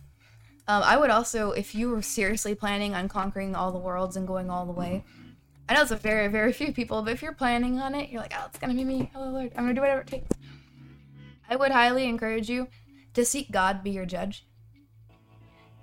Um, 0.67 0.83
I 0.83 0.95
would 0.95 1.09
also, 1.09 1.51
if 1.51 1.73
you 1.75 1.89
were 1.89 2.01
seriously 2.01 2.55
planning 2.55 2.93
on 2.93 3.09
conquering 3.09 3.55
all 3.55 3.71
the 3.71 3.79
worlds 3.79 4.15
and 4.15 4.27
going 4.27 4.49
all 4.49 4.65
the 4.65 4.71
way, 4.71 5.03
I 5.67 5.73
know 5.73 5.81
it's 5.81 5.91
a 5.91 5.95
very, 5.95 6.27
very 6.27 6.53
few 6.53 6.71
people, 6.71 7.01
but 7.01 7.13
if 7.13 7.21
you're 7.21 7.33
planning 7.33 7.79
on 7.79 7.95
it, 7.95 8.09
you're 8.09 8.21
like, 8.21 8.33
oh, 8.37 8.45
it's 8.47 8.59
gonna 8.59 8.73
be 8.73 8.83
me. 8.83 9.11
Oh 9.15 9.29
Lord, 9.29 9.51
I'm 9.55 9.63
gonna 9.63 9.73
do 9.73 9.81
whatever 9.81 10.01
it 10.01 10.07
takes. 10.07 10.29
I 11.49 11.55
would 11.55 11.71
highly 11.71 12.05
encourage 12.05 12.49
you 12.49 12.67
to 13.13 13.25
seek 13.25 13.51
God 13.51 13.83
be 13.83 13.91
your 13.91 14.05
judge. 14.05 14.45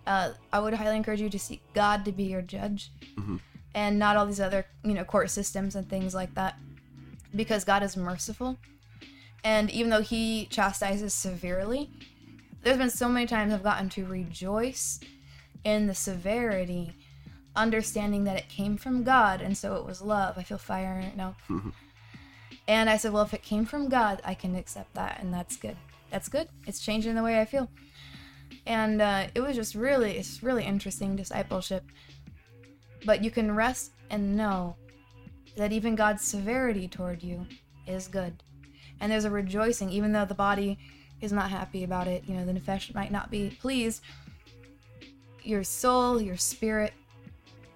Uh, 0.06 0.32
I 0.52 0.60
would 0.60 0.74
highly 0.74 0.96
encourage 0.96 1.20
you 1.20 1.28
to 1.28 1.38
seek 1.38 1.60
God 1.74 2.04
to 2.06 2.12
be 2.12 2.24
your 2.24 2.40
judge, 2.40 2.92
and 3.74 3.98
not 3.98 4.16
all 4.16 4.26
these 4.26 4.40
other, 4.40 4.64
you 4.82 4.94
know, 4.94 5.04
court 5.04 5.28
systems 5.28 5.76
and 5.76 5.88
things 5.88 6.14
like 6.14 6.34
that, 6.34 6.58
because 7.34 7.64
God 7.64 7.82
is 7.82 7.96
merciful, 7.96 8.58
and 9.44 9.70
even 9.70 9.90
though 9.90 10.00
He 10.00 10.46
chastises 10.46 11.12
severely, 11.12 11.90
there's 12.62 12.78
been 12.78 12.90
so 12.90 13.08
many 13.08 13.26
times 13.26 13.52
I've 13.52 13.62
gotten 13.62 13.88
to 13.90 14.04
rejoice 14.06 15.00
in 15.64 15.86
the 15.86 15.94
severity 15.94 16.94
understanding 17.56 18.24
that 18.24 18.36
it 18.36 18.48
came 18.48 18.76
from 18.76 19.02
God, 19.02 19.40
and 19.40 19.56
so 19.56 19.76
it 19.76 19.84
was 19.84 20.00
love. 20.00 20.38
I 20.38 20.42
feel 20.42 20.58
fire 20.58 21.00
right 21.02 21.16
now. 21.16 21.36
and 22.68 22.88
I 22.88 22.96
said, 22.96 23.12
well, 23.12 23.24
if 23.24 23.34
it 23.34 23.42
came 23.42 23.66
from 23.66 23.88
God, 23.88 24.22
I 24.24 24.34
can 24.34 24.54
accept 24.54 24.94
that, 24.94 25.18
and 25.20 25.34
that's 25.34 25.56
good. 25.56 25.76
That's 26.10 26.28
good. 26.28 26.48
It's 26.66 26.80
changing 26.80 27.14
the 27.14 27.22
way 27.22 27.40
I 27.40 27.44
feel. 27.44 27.68
And 28.66 29.02
uh, 29.02 29.26
it 29.34 29.40
was 29.40 29.56
just 29.56 29.74
really, 29.74 30.16
it's 30.16 30.42
really 30.42 30.64
interesting 30.64 31.16
discipleship. 31.16 31.84
But 33.04 33.22
you 33.22 33.30
can 33.30 33.54
rest 33.54 33.92
and 34.10 34.36
know 34.36 34.76
that 35.56 35.72
even 35.72 35.94
God's 35.94 36.22
severity 36.24 36.88
toward 36.88 37.22
you 37.22 37.46
is 37.86 38.08
good. 38.08 38.42
And 39.00 39.12
there's 39.12 39.24
a 39.24 39.30
rejoicing, 39.30 39.90
even 39.90 40.12
though 40.12 40.24
the 40.24 40.34
body 40.34 40.78
is 41.20 41.32
not 41.32 41.50
happy 41.50 41.84
about 41.84 42.06
it. 42.06 42.24
You 42.26 42.34
know, 42.36 42.44
the 42.44 42.52
nefesh 42.52 42.94
might 42.94 43.12
not 43.12 43.30
be 43.30 43.56
pleased. 43.60 44.02
Your 45.42 45.64
soul, 45.64 46.20
your 46.20 46.36
spirit, 46.36 46.92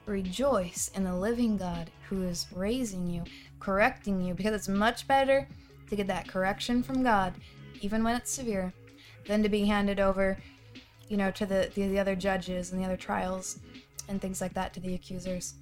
rejoice 0.07 0.91
in 0.95 1.05
the 1.05 1.15
living 1.17 1.57
God 1.57 1.91
who 2.09 2.23
is 2.23 2.47
raising 2.55 3.09
you, 3.09 3.25
correcting 3.61 4.21
you, 4.21 4.35
because 4.35 4.55
it's 4.55 4.69
much 4.69 5.07
better 5.09 5.47
to 5.89 5.97
get 5.97 6.07
that 6.09 6.29
correction 6.29 6.83
from 6.83 7.03
God, 7.03 7.35
even 7.81 8.05
when 8.05 8.17
it's 8.17 8.31
severe, 8.33 8.73
than 9.27 9.43
to 9.43 9.49
be 9.49 9.65
handed 9.67 10.01
over, 10.01 10.37
you 11.09 11.17
know, 11.17 11.31
to 11.31 11.47
the, 11.47 11.71
the, 11.75 11.89
the 11.89 11.99
other 11.99 12.17
judges 12.17 12.73
and 12.73 12.81
the 12.81 12.85
other 12.85 12.97
trials 12.97 13.59
and 14.09 14.21
things 14.21 14.41
like 14.41 14.55
that 14.55 14.73
to 14.75 14.81
the 14.81 14.95
accusers. 14.95 15.55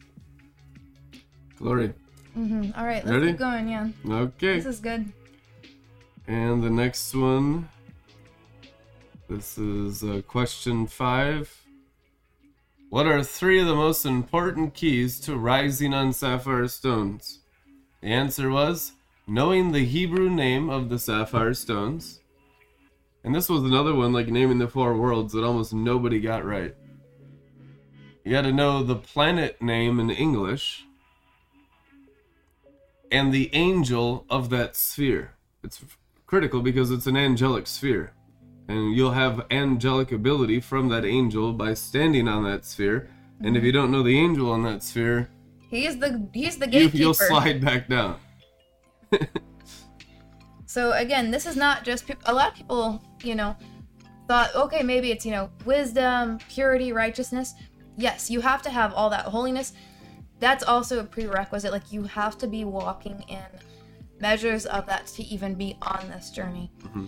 Glory. 1.59 1.93
hmm 2.35 2.71
All 2.77 2.87
right, 2.87 3.05
let's 3.05 3.15
Ready? 3.17 3.29
keep 3.29 3.39
going. 3.39 3.69
Yeah, 3.69 3.89
Okay. 4.09 4.57
this 4.57 4.67
is 4.67 4.81
good. 4.81 5.13
And 6.31 6.63
the 6.63 6.71
next 6.71 7.13
one. 7.13 7.69
This 9.29 9.59
is 9.59 10.05
uh, 10.05 10.23
question 10.29 10.87
five. 10.87 11.65
What 12.89 13.09
are 13.09 13.25
three 13.25 13.61
of 13.61 13.67
the 13.67 13.75
most 13.75 14.07
important 14.07 14.73
keys 14.73 15.19
to 15.23 15.37
rising 15.37 15.93
on 15.93 16.13
sapphire 16.13 16.69
stones? 16.69 17.41
The 18.01 18.13
answer 18.13 18.49
was 18.49 18.93
knowing 19.27 19.73
the 19.73 19.85
Hebrew 19.85 20.31
name 20.31 20.71
of 20.71 20.89
the 20.89 21.01
sapphire 21.01 21.53
stones. 21.53 22.21
And 23.25 23.35
this 23.35 23.49
was 23.49 23.65
another 23.65 23.97
one, 23.97 24.13
like 24.13 24.29
naming 24.29 24.59
the 24.59 24.69
four 24.69 24.97
worlds, 24.97 25.33
that 25.33 25.43
almost 25.43 25.75
nobody 25.75 26.21
got 26.21 26.45
right. 26.45 26.77
You 28.25 28.31
got 28.31 28.43
to 28.43 28.53
know 28.53 28.85
the 28.85 28.95
planet 28.95 29.61
name 29.61 29.99
in 29.99 30.11
English 30.11 30.87
and 33.11 33.35
the 33.35 33.53
angel 33.53 34.27
of 34.31 34.49
that 34.51 34.77
sphere. 34.77 35.35
It's 35.65 35.85
critical 36.31 36.63
because 36.63 36.93
it's 36.93 37.09
an 37.09 37.17
angelic 37.17 37.67
sphere. 37.67 38.13
And 38.69 38.95
you'll 38.95 39.11
have 39.11 39.47
angelic 39.51 40.13
ability 40.13 40.61
from 40.61 40.89
that 40.91 41.05
angel 41.05 41.53
by 41.53 41.75
standing 41.75 42.29
on 42.29 42.45
that 42.45 42.65
sphere. 42.65 43.11
And 43.43 43.57
if 43.57 43.65
you 43.65 43.73
don't 43.73 43.91
know 43.91 44.05
the 44.05 44.17
angel 44.17 44.49
on 44.53 44.63
that 44.63 44.85
sphere, 44.85 45.29
He's 45.69 45.99
the 45.99 46.29
he's 46.33 46.57
the 46.57 46.67
you, 46.67 46.73
gatekeeper. 46.73 46.97
you'll 46.97 47.15
slide 47.15 47.61
back 47.61 47.89
down. 47.89 48.19
So 50.67 50.93
again, 50.93 51.33
this 51.33 51.47
is 51.47 51.57
not 51.57 51.83
just 51.83 52.07
peop 52.07 52.19
a 52.27 52.33
lot 52.33 52.51
of 52.51 52.55
people, 52.55 53.03
you 53.25 53.35
know, 53.35 53.57
thought 54.29 54.55
okay, 54.55 54.85
maybe 54.85 55.11
it's 55.11 55.27
you 55.27 55.33
know 55.33 55.51
wisdom, 55.65 56.39
purity, 56.49 56.93
righteousness. 56.93 57.55
Yes, 57.97 58.31
you 58.31 58.41
have 58.41 58.63
to 58.63 58.71
have 58.71 58.95
all 58.95 59.11
that 59.11 59.25
holiness. 59.25 59.73
That's 60.39 60.63
also 60.63 61.01
a 61.01 61.05
prerequisite. 61.05 61.73
Like 61.73 61.93
you 61.93 62.05
have 62.05 62.39
to 62.39 62.47
be 62.47 62.65
walking 62.65 63.25
in 63.27 63.43
measures 64.21 64.67
of 64.67 64.87
that 64.87 65.07
to 65.09 65.23
even 65.25 65.55
be 65.55 65.77
on 65.83 66.09
this 66.09 66.31
journey. 66.31 66.71
Mm-hmm. 66.83 67.07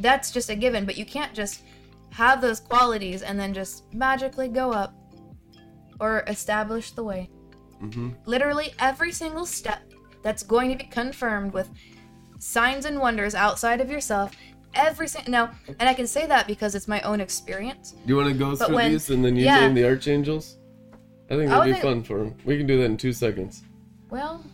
That's 0.00 0.30
just 0.30 0.50
a 0.50 0.54
given, 0.56 0.84
but 0.86 0.96
you 0.96 1.04
can't 1.04 1.34
just 1.34 1.62
have 2.10 2.40
those 2.40 2.60
qualities 2.60 3.22
and 3.22 3.38
then 3.38 3.54
just 3.54 3.92
magically 3.94 4.48
go 4.48 4.72
up 4.72 4.94
or 6.00 6.24
establish 6.26 6.90
the 6.92 7.04
way. 7.04 7.30
Mm-hmm. 7.82 8.10
Literally 8.26 8.74
every 8.78 9.12
single 9.12 9.46
step 9.46 9.82
that's 10.22 10.42
going 10.42 10.70
to 10.70 10.76
be 10.76 10.90
confirmed 10.90 11.52
with 11.52 11.70
signs 12.38 12.84
and 12.84 12.98
wonders 13.00 13.34
outside 13.34 13.80
of 13.80 13.90
yourself. 13.90 14.32
Every 14.74 15.06
single 15.06 15.30
now, 15.30 15.50
and 15.78 15.88
I 15.88 15.94
can 15.94 16.06
say 16.06 16.26
that 16.26 16.46
because 16.46 16.74
it's 16.74 16.88
my 16.88 17.00
own 17.02 17.20
experience. 17.20 17.92
Do 17.92 17.98
you 18.06 18.16
want 18.16 18.28
to 18.28 18.34
go 18.34 18.56
But 18.56 18.66
through 18.66 18.74
when- 18.76 18.92
these 18.92 19.10
and 19.10 19.24
then 19.24 19.36
you 19.36 19.44
yeah. 19.44 19.60
name 19.60 19.74
the 19.74 19.84
archangels? 19.84 20.58
I 21.30 21.36
think 21.36 21.50
that'd 21.50 21.62
oh, 21.62 21.64
be 21.64 21.72
think- 21.72 21.82
fun 21.82 22.02
for 22.02 22.18
them. 22.18 22.34
We 22.44 22.56
can 22.56 22.66
do 22.66 22.78
that 22.78 22.84
in 22.84 22.96
two 22.96 23.12
seconds. 23.12 23.64
Well, 24.10 24.44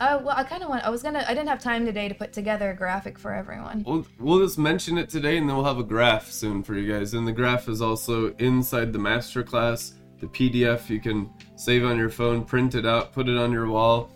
uh, 0.00 0.18
well, 0.24 0.34
I 0.34 0.44
kind 0.44 0.62
of 0.62 0.70
want. 0.70 0.82
I 0.82 0.88
was 0.88 1.02
gonna. 1.02 1.24
I 1.28 1.34
didn't 1.34 1.48
have 1.48 1.60
time 1.60 1.84
today 1.84 2.08
to 2.08 2.14
put 2.14 2.32
together 2.32 2.70
a 2.70 2.74
graphic 2.74 3.18
for 3.18 3.34
everyone. 3.34 3.84
We'll, 3.86 4.06
we'll 4.18 4.38
just 4.40 4.58
mention 4.58 4.96
it 4.96 5.10
today 5.10 5.36
and 5.36 5.46
then 5.46 5.54
we'll 5.54 5.66
have 5.66 5.78
a 5.78 5.84
graph 5.84 6.30
soon 6.32 6.62
for 6.62 6.74
you 6.74 6.90
guys. 6.90 7.12
And 7.12 7.28
the 7.28 7.32
graph 7.32 7.68
is 7.68 7.82
also 7.82 8.34
inside 8.36 8.94
the 8.94 8.98
masterclass. 8.98 9.92
The 10.18 10.26
PDF 10.26 10.88
you 10.88 11.00
can 11.00 11.30
save 11.56 11.84
on 11.84 11.98
your 11.98 12.08
phone, 12.08 12.44
print 12.44 12.74
it 12.74 12.86
out, 12.86 13.12
put 13.12 13.28
it 13.28 13.36
on 13.36 13.52
your 13.52 13.68
wall. 13.68 14.10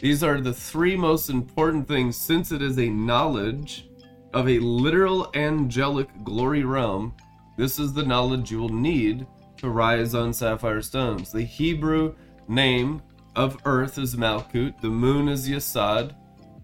These 0.00 0.24
are 0.24 0.40
the 0.40 0.52
three 0.52 0.96
most 0.96 1.30
important 1.30 1.86
things 1.86 2.16
since 2.16 2.50
it 2.50 2.60
is 2.60 2.78
a 2.78 2.88
knowledge 2.88 3.88
of 4.34 4.48
a 4.48 4.58
literal 4.58 5.30
angelic 5.34 6.08
glory 6.24 6.64
realm. 6.64 7.14
This 7.56 7.78
is 7.78 7.92
the 7.92 8.04
knowledge 8.04 8.50
you 8.50 8.58
will 8.58 8.68
need 8.68 9.26
to 9.58 9.70
rise 9.70 10.14
on 10.14 10.32
sapphire 10.32 10.82
stones. 10.82 11.30
The 11.30 11.42
Hebrew 11.42 12.14
name 12.48 13.02
of 13.38 13.56
earth 13.64 13.96
is 13.96 14.16
Malkut, 14.16 14.80
the 14.80 14.88
moon 14.88 15.28
is 15.28 15.48
Yesod, 15.48 16.14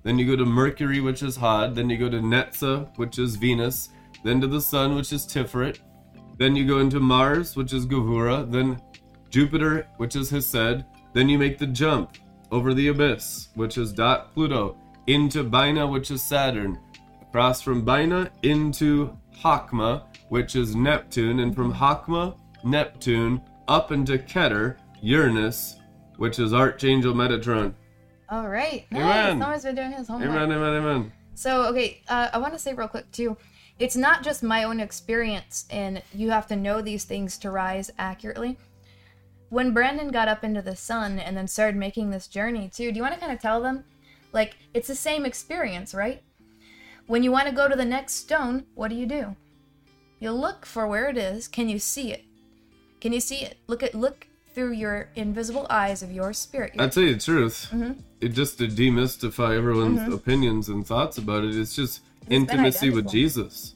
then 0.05 0.19
you 0.19 0.27
go 0.27 0.37
to 0.37 0.45
Mercury, 0.45 1.01
which 1.01 1.23
is 1.23 1.35
Hod. 1.35 1.75
Then 1.75 1.89
you 1.89 1.97
go 1.97 2.11
to 2.11 2.21
Netza, 2.21 2.97
which 2.99 3.19
is 3.19 3.37
Venus. 3.37 3.89
Then 4.23 4.39
to 4.43 4.47
the 4.47 4.61
Sun, 4.61 4.95
which 4.95 5.13
is 5.15 5.27
Tiferet. 5.27 5.79
Then 6.39 6.55
you 6.55 6.67
go 6.67 6.79
into 6.79 7.01
Mars, 7.01 7.57
which 7.57 7.73
is 7.73 7.87
Gahura. 7.87 8.51
Then 8.51 8.81
Jupiter, 9.31 9.87
which 9.97 10.15
is 10.15 10.29
Hesed. 10.29 10.85
Then 11.15 11.29
you 11.31 11.39
make 11.39 11.59
the 11.59 11.67
jump 11.67 12.19
over 12.53 12.75
the 12.75 12.89
abyss, 12.89 13.49
which 13.55 13.79
is 13.79 13.95
Dot 13.95 14.35
Pluto, 14.35 14.77
into 15.07 15.43
Bina, 15.43 15.87
which 15.87 16.11
is 16.11 16.23
Saturn. 16.23 16.79
Across 17.23 17.63
from 17.63 17.83
Bina 17.83 18.31
into 18.43 19.17
Hakma, 19.43 20.05
which 20.29 20.55
is 20.55 20.77
Neptune. 20.77 21.41
And 21.41 21.57
from 21.57 21.73
Hakma, 21.73 22.37
Neptune, 22.63 23.41
up 23.69 23.91
into 23.91 24.19
Keter, 24.19 24.77
Uranus, 25.01 25.81
which 26.17 26.39
is 26.39 26.53
Archangel 26.53 27.15
Metatron. 27.15 27.75
All 28.29 28.49
right. 28.49 28.87
Nice. 28.91 29.33
Amen. 29.33 29.63
Been 29.63 29.75
doing 29.75 29.93
his 29.93 30.09
homework. 30.09 30.31
Amen, 30.31 30.53
amen, 30.53 30.75
amen. 30.75 31.13
So, 31.35 31.67
okay, 31.67 32.03
uh, 32.09 32.31
I 32.33 32.39
want 32.39 32.53
to 32.53 32.59
say 32.59 32.75
real 32.75 32.89
quick 32.89 33.11
too. 33.13 33.37
It's 33.79 33.97
not 33.97 34.23
just 34.23 34.43
my 34.43 34.65
own 34.65 34.79
experience, 34.79 35.67
and 35.69 36.01
you 36.13 36.31
have 36.31 36.47
to 36.47 36.57
know 36.57 36.81
these 36.81 37.05
things 37.05 37.39
to 37.39 37.51
rise 37.51 37.91
accurately. 37.99 38.57
When 39.49 39.73
Brandon 39.73 40.09
got 40.09 40.29
up 40.29 40.45
into 40.45 40.63
the 40.63 40.77
sun 40.77 41.19
and 41.19 41.37
then 41.37 41.49
started 41.49 41.77
making 41.77 42.11
this 42.11 42.29
journey 42.29 42.71
too, 42.73 42.91
do 42.91 42.97
you 42.97 43.03
want 43.03 43.15
to 43.15 43.21
kind 43.21 43.33
of 43.33 43.41
tell 43.41 43.61
them? 43.61 43.85
Like, 44.33 44.57
it's 44.75 44.89
the 44.89 44.95
same 44.95 45.27
experience, 45.27 45.95
right? 45.95 46.23
When 47.07 47.23
you 47.23 47.31
want 47.31 47.49
to 47.49 47.55
go 47.55 47.69
to 47.69 47.77
the 47.77 47.85
next 47.85 48.15
stone, 48.15 48.65
what 48.75 48.89
do 48.89 48.97
you 48.97 49.07
do? 49.07 49.37
You 50.19 50.33
look 50.33 50.65
for 50.65 50.87
where 50.87 51.09
it 51.09 51.19
is. 51.19 51.49
Can 51.49 51.69
you 51.69 51.79
see 51.79 52.13
it? 52.13 52.25
Can 53.01 53.13
you 53.13 53.21
see 53.21 53.43
it? 53.43 53.59
Look 53.67 53.83
at 53.83 53.95
look 53.95 54.27
through 54.55 54.73
your 54.73 55.09
invisible 55.17 55.67
eyes 55.69 56.03
of 56.03 56.13
your 56.13 56.33
spirit. 56.33 56.73
I 56.79 56.89
tell 56.89 57.03
you 57.03 57.15
the 57.15 57.21
truth, 57.21 57.69
Mm-hmm. 57.73 58.01
it 58.21 58.29
just 58.29 58.59
to 58.59 58.69
demystify 58.69 59.57
everyone's 59.57 60.13
opinions 60.13 60.69
and 60.69 60.87
thoughts 60.87 61.19
about 61.19 61.45
it. 61.45 61.57
It's 61.57 61.75
just 61.75 62.01
been 62.29 62.43
intimacy 62.43 62.91
with. 62.91 63.09
Jesus. 63.11 63.75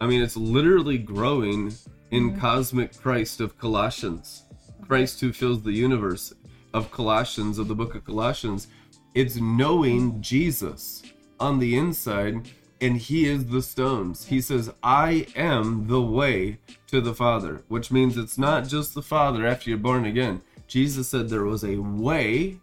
I 0.00 0.06
mean, 0.06 0.22
it's 0.22 0.36
literally 0.36 0.98
growing 0.98 1.72
in 2.10 2.30
Mm-hmm. 2.30 2.40
cosmic 2.40 2.96
Christ 3.00 3.40
of 3.40 3.58
Colossians, 3.58 4.44
Christ 4.86 5.20
who 5.20 5.32
fills 5.32 5.62
the 5.62 5.72
universe 5.72 6.32
of 6.74 6.90
Colossians 6.90 7.58
of 7.58 7.68
the 7.68 7.74
book 7.74 7.94
of 7.94 8.04
Colossians. 8.04 8.68
It's 9.14 9.36
knowing 9.36 10.20
Jesus 10.22 11.02
on 11.40 11.58
the 11.58 11.76
inside, 11.76 12.48
and 12.80 12.96
He 12.96 13.26
is 13.26 13.46
the 13.46 13.62
stones. 13.62 14.26
He 14.26 14.40
says, 14.40 14.70
"I 14.82 15.26
am 15.36 15.86
the 15.86 16.02
way 16.02 16.58
to 16.88 17.00
the 17.00 17.14
Father," 17.14 17.62
which 17.68 17.90
means 17.90 18.16
it's 18.16 18.38
not 18.38 18.68
just 18.68 18.94
the 18.94 19.02
Father 19.02 19.46
after 19.46 19.70
you're 19.70 19.78
born 19.78 20.04
again. 20.04 20.42
Jesus 20.66 21.08
said 21.08 21.28
there 21.28 21.44
was 21.44 21.64
a 21.64 21.76
way 21.76 22.60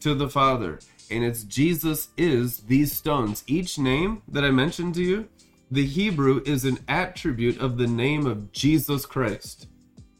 to 0.00 0.14
the 0.14 0.28
Father. 0.28 0.78
And 1.10 1.24
it's 1.24 1.42
Jesus 1.42 2.08
is 2.16 2.58
these 2.60 2.92
stones. 2.92 3.42
Each 3.46 3.78
name 3.78 4.22
that 4.28 4.44
I 4.44 4.50
mentioned 4.50 4.94
to 4.94 5.02
you, 5.02 5.28
the 5.70 5.86
Hebrew 5.86 6.42
is 6.44 6.64
an 6.64 6.78
attribute 6.86 7.58
of 7.58 7.78
the 7.78 7.86
name 7.86 8.26
of 8.26 8.52
Jesus 8.52 9.06
Christ. 9.06 9.66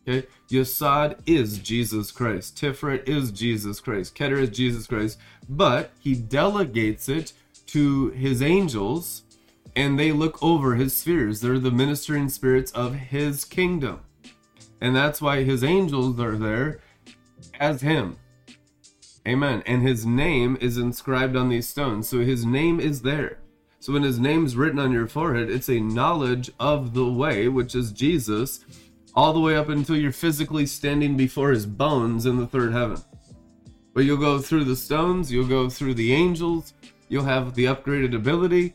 Okay? 0.08 0.26
Yesod 0.48 1.18
is 1.26 1.58
Jesus 1.58 2.10
Christ. 2.10 2.56
Tiferet 2.56 3.08
is 3.08 3.30
Jesus 3.30 3.80
Christ. 3.80 4.16
Keter 4.16 4.40
is 4.40 4.50
Jesus 4.50 4.86
Christ. 4.86 5.18
But 5.48 5.92
he 6.00 6.14
delegates 6.14 7.08
it 7.08 7.32
to 7.72 8.10
his 8.10 8.42
angels 8.42 9.22
and 9.76 9.98
they 9.98 10.12
look 10.12 10.42
over 10.42 10.74
his 10.74 10.92
spheres. 10.92 11.40
They're 11.40 11.58
the 11.58 11.70
ministering 11.70 12.28
spirits 12.28 12.72
of 12.72 12.94
his 12.94 13.44
kingdom. 13.44 14.00
And 14.80 14.96
that's 14.96 15.20
why 15.20 15.44
his 15.44 15.62
angels 15.62 16.18
are 16.18 16.36
there 16.36 16.80
as 17.58 17.82
him. 17.82 18.16
Amen. 19.28 19.62
And 19.66 19.82
his 19.82 20.06
name 20.06 20.56
is 20.60 20.78
inscribed 20.78 21.36
on 21.36 21.48
these 21.48 21.68
stones. 21.68 22.08
So 22.08 22.20
his 22.20 22.44
name 22.44 22.80
is 22.80 23.02
there. 23.02 23.38
So 23.78 23.92
when 23.92 24.02
his 24.02 24.18
name's 24.18 24.56
written 24.56 24.78
on 24.78 24.92
your 24.92 25.06
forehead, 25.06 25.50
it's 25.50 25.70
a 25.70 25.80
knowledge 25.80 26.50
of 26.58 26.94
the 26.94 27.06
way, 27.06 27.48
which 27.48 27.74
is 27.74 27.92
Jesus, 27.92 28.64
all 29.14 29.32
the 29.32 29.40
way 29.40 29.56
up 29.56 29.68
until 29.68 29.96
you're 29.96 30.12
physically 30.12 30.66
standing 30.66 31.16
before 31.16 31.50
his 31.50 31.66
bones 31.66 32.26
in 32.26 32.36
the 32.36 32.46
third 32.46 32.72
heaven. 32.72 32.98
But 33.94 34.04
you'll 34.04 34.18
go 34.18 34.38
through 34.38 34.64
the 34.64 34.76
stones, 34.76 35.32
you'll 35.32 35.48
go 35.48 35.68
through 35.68 35.94
the 35.94 36.12
angels, 36.12 36.74
you'll 37.10 37.24
have 37.24 37.54
the 37.54 37.66
upgraded 37.66 38.14
ability. 38.14 38.72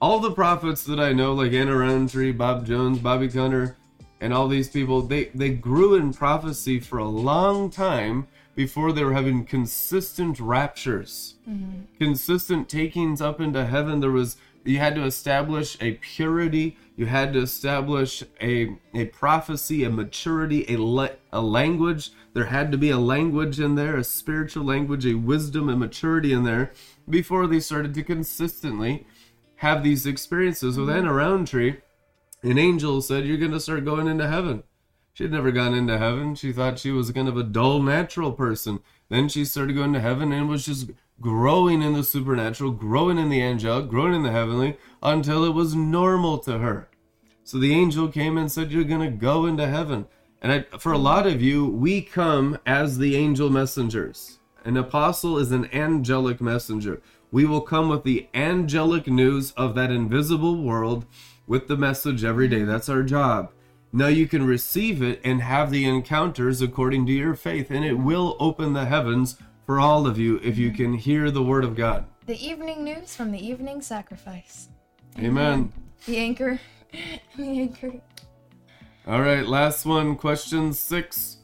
All 0.00 0.20
the 0.20 0.30
prophets 0.30 0.84
that 0.84 1.00
I 1.00 1.12
know, 1.12 1.32
like 1.32 1.52
Anna 1.52 1.76
Rountree, 1.76 2.32
Bob 2.32 2.64
Jones, 2.64 3.00
Bobby 3.00 3.28
Conner, 3.28 3.76
and 4.20 4.32
all 4.32 4.46
these 4.46 4.68
people, 4.68 5.02
they, 5.02 5.24
they 5.34 5.50
grew 5.50 5.94
in 5.94 6.12
prophecy 6.12 6.78
for 6.78 6.98
a 6.98 7.08
long 7.08 7.70
time 7.70 8.28
before 8.54 8.92
they 8.92 9.02
were 9.02 9.14
having 9.14 9.44
consistent 9.44 10.38
raptures. 10.38 11.36
Mm-hmm. 11.48 11.82
Consistent 11.98 12.68
takings 12.68 13.20
up 13.20 13.40
into 13.40 13.64
heaven. 13.64 14.00
There 14.00 14.10
was 14.10 14.36
you 14.64 14.78
had 14.78 14.96
to 14.96 15.04
establish 15.04 15.76
a 15.80 15.92
purity. 15.92 16.76
You 16.96 17.06
had 17.06 17.34
to 17.34 17.40
establish 17.40 18.24
a 18.40 18.76
a 18.94 19.06
prophecy 19.06 19.84
a 19.84 19.90
maturity 19.90 20.64
a 20.68 20.78
le- 20.78 21.16
a 21.32 21.40
language. 21.40 22.10
There 22.32 22.46
had 22.46 22.72
to 22.72 22.78
be 22.78 22.90
a 22.90 22.98
language 22.98 23.60
in 23.60 23.76
there 23.76 23.96
a 23.96 24.04
spiritual 24.04 24.64
language 24.64 25.06
a 25.06 25.14
wisdom 25.14 25.68
and 25.68 25.78
maturity 25.78 26.32
in 26.32 26.44
there 26.44 26.72
before 27.08 27.46
they 27.46 27.60
started 27.60 27.94
to 27.94 28.02
consistently 28.02 29.06
have 29.56 29.82
these 29.82 30.06
experiences 30.06 30.78
with 30.78 30.90
Anna 30.90 31.08
mm-hmm. 31.08 31.16
Rountree 31.16 31.76
an 32.42 32.58
angel 32.58 33.00
said 33.00 33.26
you're 33.26 33.38
going 33.38 33.50
to 33.52 33.60
start 33.60 33.84
going 33.84 34.06
into 34.06 34.28
heaven 34.28 34.62
she 35.16 35.24
had 35.24 35.32
never 35.32 35.50
gone 35.50 35.72
into 35.72 35.96
heaven. 35.96 36.34
She 36.34 36.52
thought 36.52 36.78
she 36.78 36.90
was 36.90 37.10
kind 37.10 37.26
of 37.26 37.38
a 37.38 37.42
dull 37.42 37.80
natural 37.80 38.32
person. 38.32 38.80
Then 39.08 39.30
she 39.30 39.46
started 39.46 39.74
going 39.74 39.94
to 39.94 40.00
heaven 40.00 40.30
and 40.30 40.46
was 40.46 40.66
just 40.66 40.90
growing 41.22 41.80
in 41.80 41.94
the 41.94 42.04
supernatural, 42.04 42.72
growing 42.72 43.16
in 43.16 43.30
the 43.30 43.42
angelic, 43.42 43.88
growing 43.88 44.12
in 44.12 44.24
the 44.24 44.30
heavenly 44.30 44.76
until 45.02 45.42
it 45.42 45.54
was 45.54 45.74
normal 45.74 46.36
to 46.40 46.58
her. 46.58 46.90
So 47.44 47.56
the 47.56 47.72
angel 47.72 48.08
came 48.08 48.36
and 48.36 48.52
said, 48.52 48.70
You're 48.70 48.84
going 48.84 49.10
to 49.10 49.16
go 49.16 49.46
into 49.46 49.66
heaven. 49.66 50.06
And 50.42 50.52
I, 50.52 50.78
for 50.78 50.92
a 50.92 50.98
lot 50.98 51.26
of 51.26 51.40
you, 51.40 51.64
we 51.64 52.02
come 52.02 52.58
as 52.66 52.98
the 52.98 53.16
angel 53.16 53.48
messengers. 53.48 54.35
An 54.66 54.76
apostle 54.76 55.38
is 55.38 55.52
an 55.52 55.72
angelic 55.72 56.40
messenger. 56.40 57.00
We 57.30 57.44
will 57.44 57.60
come 57.60 57.88
with 57.88 58.02
the 58.02 58.26
angelic 58.34 59.06
news 59.06 59.52
of 59.52 59.76
that 59.76 59.92
invisible 59.92 60.60
world 60.60 61.06
with 61.46 61.68
the 61.68 61.76
message 61.76 62.24
every 62.24 62.48
day. 62.48 62.64
That's 62.64 62.88
our 62.88 63.04
job. 63.04 63.52
Now 63.92 64.08
you 64.08 64.26
can 64.26 64.44
receive 64.44 65.04
it 65.04 65.20
and 65.22 65.40
have 65.40 65.70
the 65.70 65.84
encounters 65.84 66.60
according 66.60 67.06
to 67.06 67.12
your 67.12 67.36
faith, 67.36 67.70
and 67.70 67.84
it 67.84 67.92
will 67.92 68.36
open 68.40 68.72
the 68.72 68.86
heavens 68.86 69.38
for 69.64 69.78
all 69.78 70.04
of 70.04 70.18
you 70.18 70.40
if 70.42 70.58
you 70.58 70.72
can 70.72 70.94
hear 70.94 71.30
the 71.30 71.44
word 71.44 71.62
of 71.62 71.76
God. 71.76 72.04
The 72.26 72.44
evening 72.44 72.82
news 72.82 73.14
from 73.14 73.30
the 73.30 73.38
evening 73.38 73.80
sacrifice. 73.82 74.68
Amen. 75.16 75.72
The 76.06 76.16
anchor. 76.16 76.58
the 77.36 77.60
anchor. 77.60 78.00
All 79.06 79.20
right, 79.20 79.46
last 79.46 79.86
one, 79.86 80.16
question 80.16 80.72
six. 80.72 81.35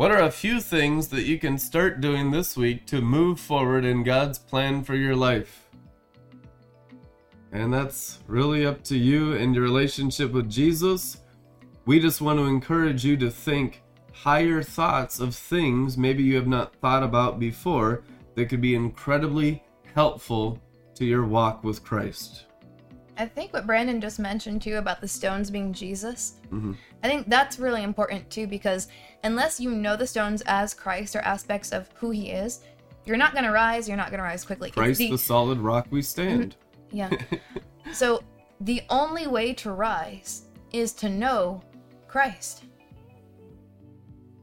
What 0.00 0.12
are 0.12 0.22
a 0.22 0.30
few 0.30 0.62
things 0.62 1.08
that 1.08 1.26
you 1.26 1.38
can 1.38 1.58
start 1.58 2.00
doing 2.00 2.30
this 2.30 2.56
week 2.56 2.86
to 2.86 3.02
move 3.02 3.38
forward 3.38 3.84
in 3.84 4.02
God's 4.02 4.38
plan 4.38 4.82
for 4.82 4.94
your 4.94 5.14
life? 5.14 5.68
And 7.52 7.70
that's 7.70 8.20
really 8.26 8.64
up 8.64 8.82
to 8.84 8.96
you 8.96 9.34
and 9.34 9.54
your 9.54 9.62
relationship 9.62 10.32
with 10.32 10.48
Jesus. 10.48 11.18
We 11.84 12.00
just 12.00 12.22
want 12.22 12.38
to 12.38 12.46
encourage 12.46 13.04
you 13.04 13.18
to 13.18 13.30
think 13.30 13.82
higher 14.14 14.62
thoughts 14.62 15.20
of 15.20 15.34
things 15.34 15.98
maybe 15.98 16.22
you 16.22 16.36
have 16.36 16.48
not 16.48 16.74
thought 16.76 17.02
about 17.02 17.38
before 17.38 18.02
that 18.36 18.46
could 18.46 18.62
be 18.62 18.74
incredibly 18.74 19.62
helpful 19.94 20.62
to 20.94 21.04
your 21.04 21.26
walk 21.26 21.62
with 21.62 21.84
Christ. 21.84 22.46
I 23.20 23.26
think 23.26 23.52
what 23.52 23.66
Brandon 23.66 24.00
just 24.00 24.18
mentioned 24.18 24.62
too 24.62 24.76
about 24.78 25.00
the 25.00 25.08
stones 25.08 25.50
being 25.50 25.72
Jesus, 25.74 26.34
Mhm. 26.50 26.74
I 27.04 27.08
think 27.08 27.28
that's 27.28 27.58
really 27.58 27.82
important 27.82 28.28
too 28.30 28.46
because 28.46 28.88
unless 29.24 29.60
you 29.60 29.70
know 29.70 29.94
the 29.94 30.06
stones 30.06 30.42
as 30.46 30.72
Christ 30.72 31.14
or 31.14 31.20
aspects 31.20 31.70
of 31.70 31.90
who 31.94 32.10
he 32.10 32.30
is, 32.30 32.60
you're 33.04 33.18
not 33.18 33.32
going 33.32 33.44
to 33.44 33.50
rise, 33.50 33.86
you're 33.88 33.96
not 33.96 34.08
going 34.10 34.18
to 34.18 34.24
rise 34.24 34.44
quickly. 34.44 34.70
Christ, 34.70 34.98
the- 34.98 35.10
the 35.10 35.18
solid 35.18 35.58
rock 35.58 35.86
we 35.90 36.00
stand. 36.02 36.56
Yeah. 36.92 37.10
so 37.92 38.22
the 38.60 38.82
only 38.88 39.26
way 39.26 39.52
to 39.54 39.70
rise 39.72 40.46
is 40.72 40.92
to 40.94 41.08
know 41.10 41.62
Christ. 42.08 42.64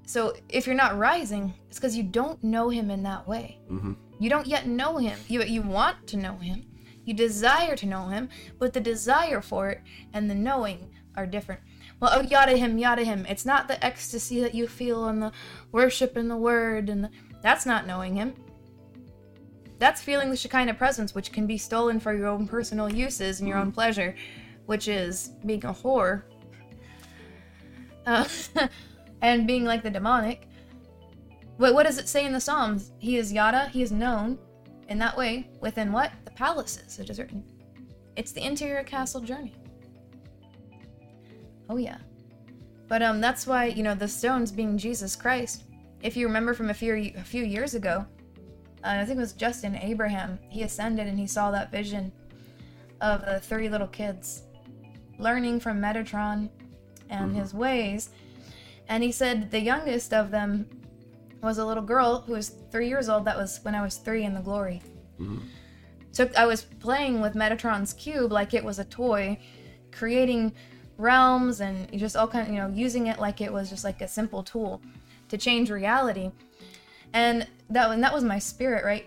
So 0.06 0.34
if 0.50 0.66
you're 0.68 0.76
not 0.76 0.98
rising, 0.98 1.54
it's 1.68 1.78
because 1.80 1.96
you 1.98 2.04
don't 2.04 2.42
know 2.44 2.70
him 2.70 2.90
in 2.92 3.04
that 3.04 3.28
way. 3.28 3.60
Mhm. 3.70 3.96
You 4.20 4.30
don't 4.30 4.48
yet 4.48 4.68
know 4.68 4.98
him. 4.98 5.18
You 5.28 5.42
you 5.44 5.62
want 5.64 6.06
to 6.08 6.18
know 6.18 6.36
him. 6.38 6.64
You 7.08 7.14
desire 7.14 7.78
to 7.78 7.86
know 7.86 8.08
him, 8.10 8.28
but 8.60 8.74
the 8.74 8.82
desire 8.82 9.40
for 9.40 9.70
it 9.70 9.82
and 10.12 10.30
the 10.30 10.36
knowing 10.36 10.94
are 11.16 11.26
different. 11.26 11.62
Well, 12.02 12.12
oh, 12.14 12.22
yada 12.22 12.58
him, 12.58 12.78
yada 12.78 13.06
him. 13.06 13.26
It's 13.30 13.46
not 13.46 13.70
the 13.70 13.84
ecstasy 13.84 14.42
that 14.42 14.54
you 14.54 14.68
feel 14.68 15.08
in 15.08 15.22
the 15.22 15.32
worship 15.72 16.18
and 16.18 16.30
the 16.30 16.36
word, 16.36 16.90
and 16.90 17.06
the, 17.06 17.10
that's 17.42 17.66
not 17.66 17.88
knowing 17.88 18.18
him. 18.18 18.34
That's 19.80 20.02
feeling 20.02 20.30
the 20.30 20.36
Shekinah 20.36 20.74
presence, 20.74 21.16
which 21.16 21.32
can 21.32 21.48
be 21.48 21.58
stolen 21.58 22.02
for 22.02 22.14
your 22.14 22.28
own 22.28 22.46
personal 22.46 22.92
uses 22.92 23.40
and 23.40 23.48
your 23.48 23.58
own 23.58 23.72
pleasure, 23.72 24.14
which 24.66 24.90
is 24.90 25.30
being 25.46 25.64
a 25.64 25.74
whore. 25.74 26.24
Uh, 28.06 28.28
and 29.22 29.48
being 29.48 29.64
like 29.64 29.82
the 29.82 29.90
demonic. 29.90 30.50
But 31.58 31.74
what 31.74 31.86
does 31.86 32.00
it 32.00 32.10
say 32.10 32.26
in 32.26 32.34
the 32.34 32.42
Psalms? 32.42 32.92
He 33.00 33.16
is 33.16 33.32
Yada, 33.32 33.70
he 33.70 33.82
is 33.82 33.94
known 33.94 34.38
in 34.90 34.98
that 35.00 35.18
way 35.18 35.50
within 35.62 35.92
what? 35.92 36.12
The 36.26 36.32
palaces, 36.32 37.00
it 37.00 37.10
is 37.10 37.20
written. 37.20 37.44
It's 38.16 38.32
the 38.32 38.46
interior 38.46 38.84
castle 38.84 39.22
journey. 39.22 39.54
Oh 41.70 41.78
yeah. 41.78 41.98
But 42.88 43.02
um 43.02 43.22
that's 43.22 43.46
why, 43.46 43.66
you 43.66 43.84
know, 43.84 43.96
the 43.96 44.08
stones 44.08 44.52
being 44.52 44.78
Jesus 44.78 45.16
Christ. 45.16 45.64
If 46.02 46.16
you 46.16 46.28
remember 46.28 46.54
from 46.54 46.70
a 46.70 46.74
few 46.74 47.12
a 47.16 47.24
few 47.24 47.44
years 47.44 47.76
ago, 47.76 48.06
uh, 48.84 48.98
I 49.02 49.06
think 49.06 49.18
it 49.18 49.22
was 49.22 49.34
Justin 49.34 49.76
Abraham, 49.76 50.40
he 50.50 50.64
ascended 50.64 51.08
and 51.08 51.20
he 51.20 51.28
saw 51.28 51.52
that 51.52 51.72
vision 51.72 52.12
of 53.02 53.26
the 53.26 53.40
three 53.40 53.70
little 53.70 53.88
kids 53.88 54.44
learning 55.20 55.60
from 55.60 55.82
Metatron 55.82 56.50
and 57.10 57.36
his 57.36 57.54
ways. 57.54 58.10
And 58.90 59.04
he 59.04 59.12
said 59.12 59.52
the 59.52 59.60
youngest 59.60 60.14
of 60.14 60.32
them 60.32 60.70
was 61.42 61.58
a 61.58 61.66
little 61.66 61.84
girl 61.84 62.22
who 62.22 62.34
was 62.34 62.50
three 62.72 62.88
years 62.90 63.10
old. 63.10 63.26
That 63.26 63.38
was 63.38 63.60
when 63.64 63.76
I 63.76 63.82
was 63.82 63.98
three 63.98 64.24
in 64.24 64.34
the 64.34 64.42
glory. 64.42 64.82
Took 66.14 66.36
I 66.36 66.46
was 66.46 66.64
playing 66.64 67.22
with 67.22 67.34
Metatron's 67.34 67.94
cube 67.94 68.32
like 68.32 68.54
it 68.54 68.64
was 68.64 68.80
a 68.80 68.86
toy, 68.86 69.38
creating 69.92 70.54
realms 70.98 71.62
and 71.62 71.92
just 72.00 72.16
all 72.18 72.28
kind 72.28 72.48
of 72.48 72.54
you 72.54 72.60
know 72.60 72.70
using 72.70 73.06
it 73.08 73.20
like 73.20 73.40
it 73.40 73.54
was 73.54 73.70
just 73.70 73.84
like 73.84 74.02
a 74.02 74.08
simple 74.08 74.42
tool 74.42 74.82
to 75.30 75.38
change 75.38 75.70
reality. 75.70 76.32
And 77.14 77.48
that 77.70 77.92
and 77.92 78.04
that 78.04 78.14
was 78.14 78.24
my 78.24 78.40
spirit, 78.40 78.84
right? 78.84 79.06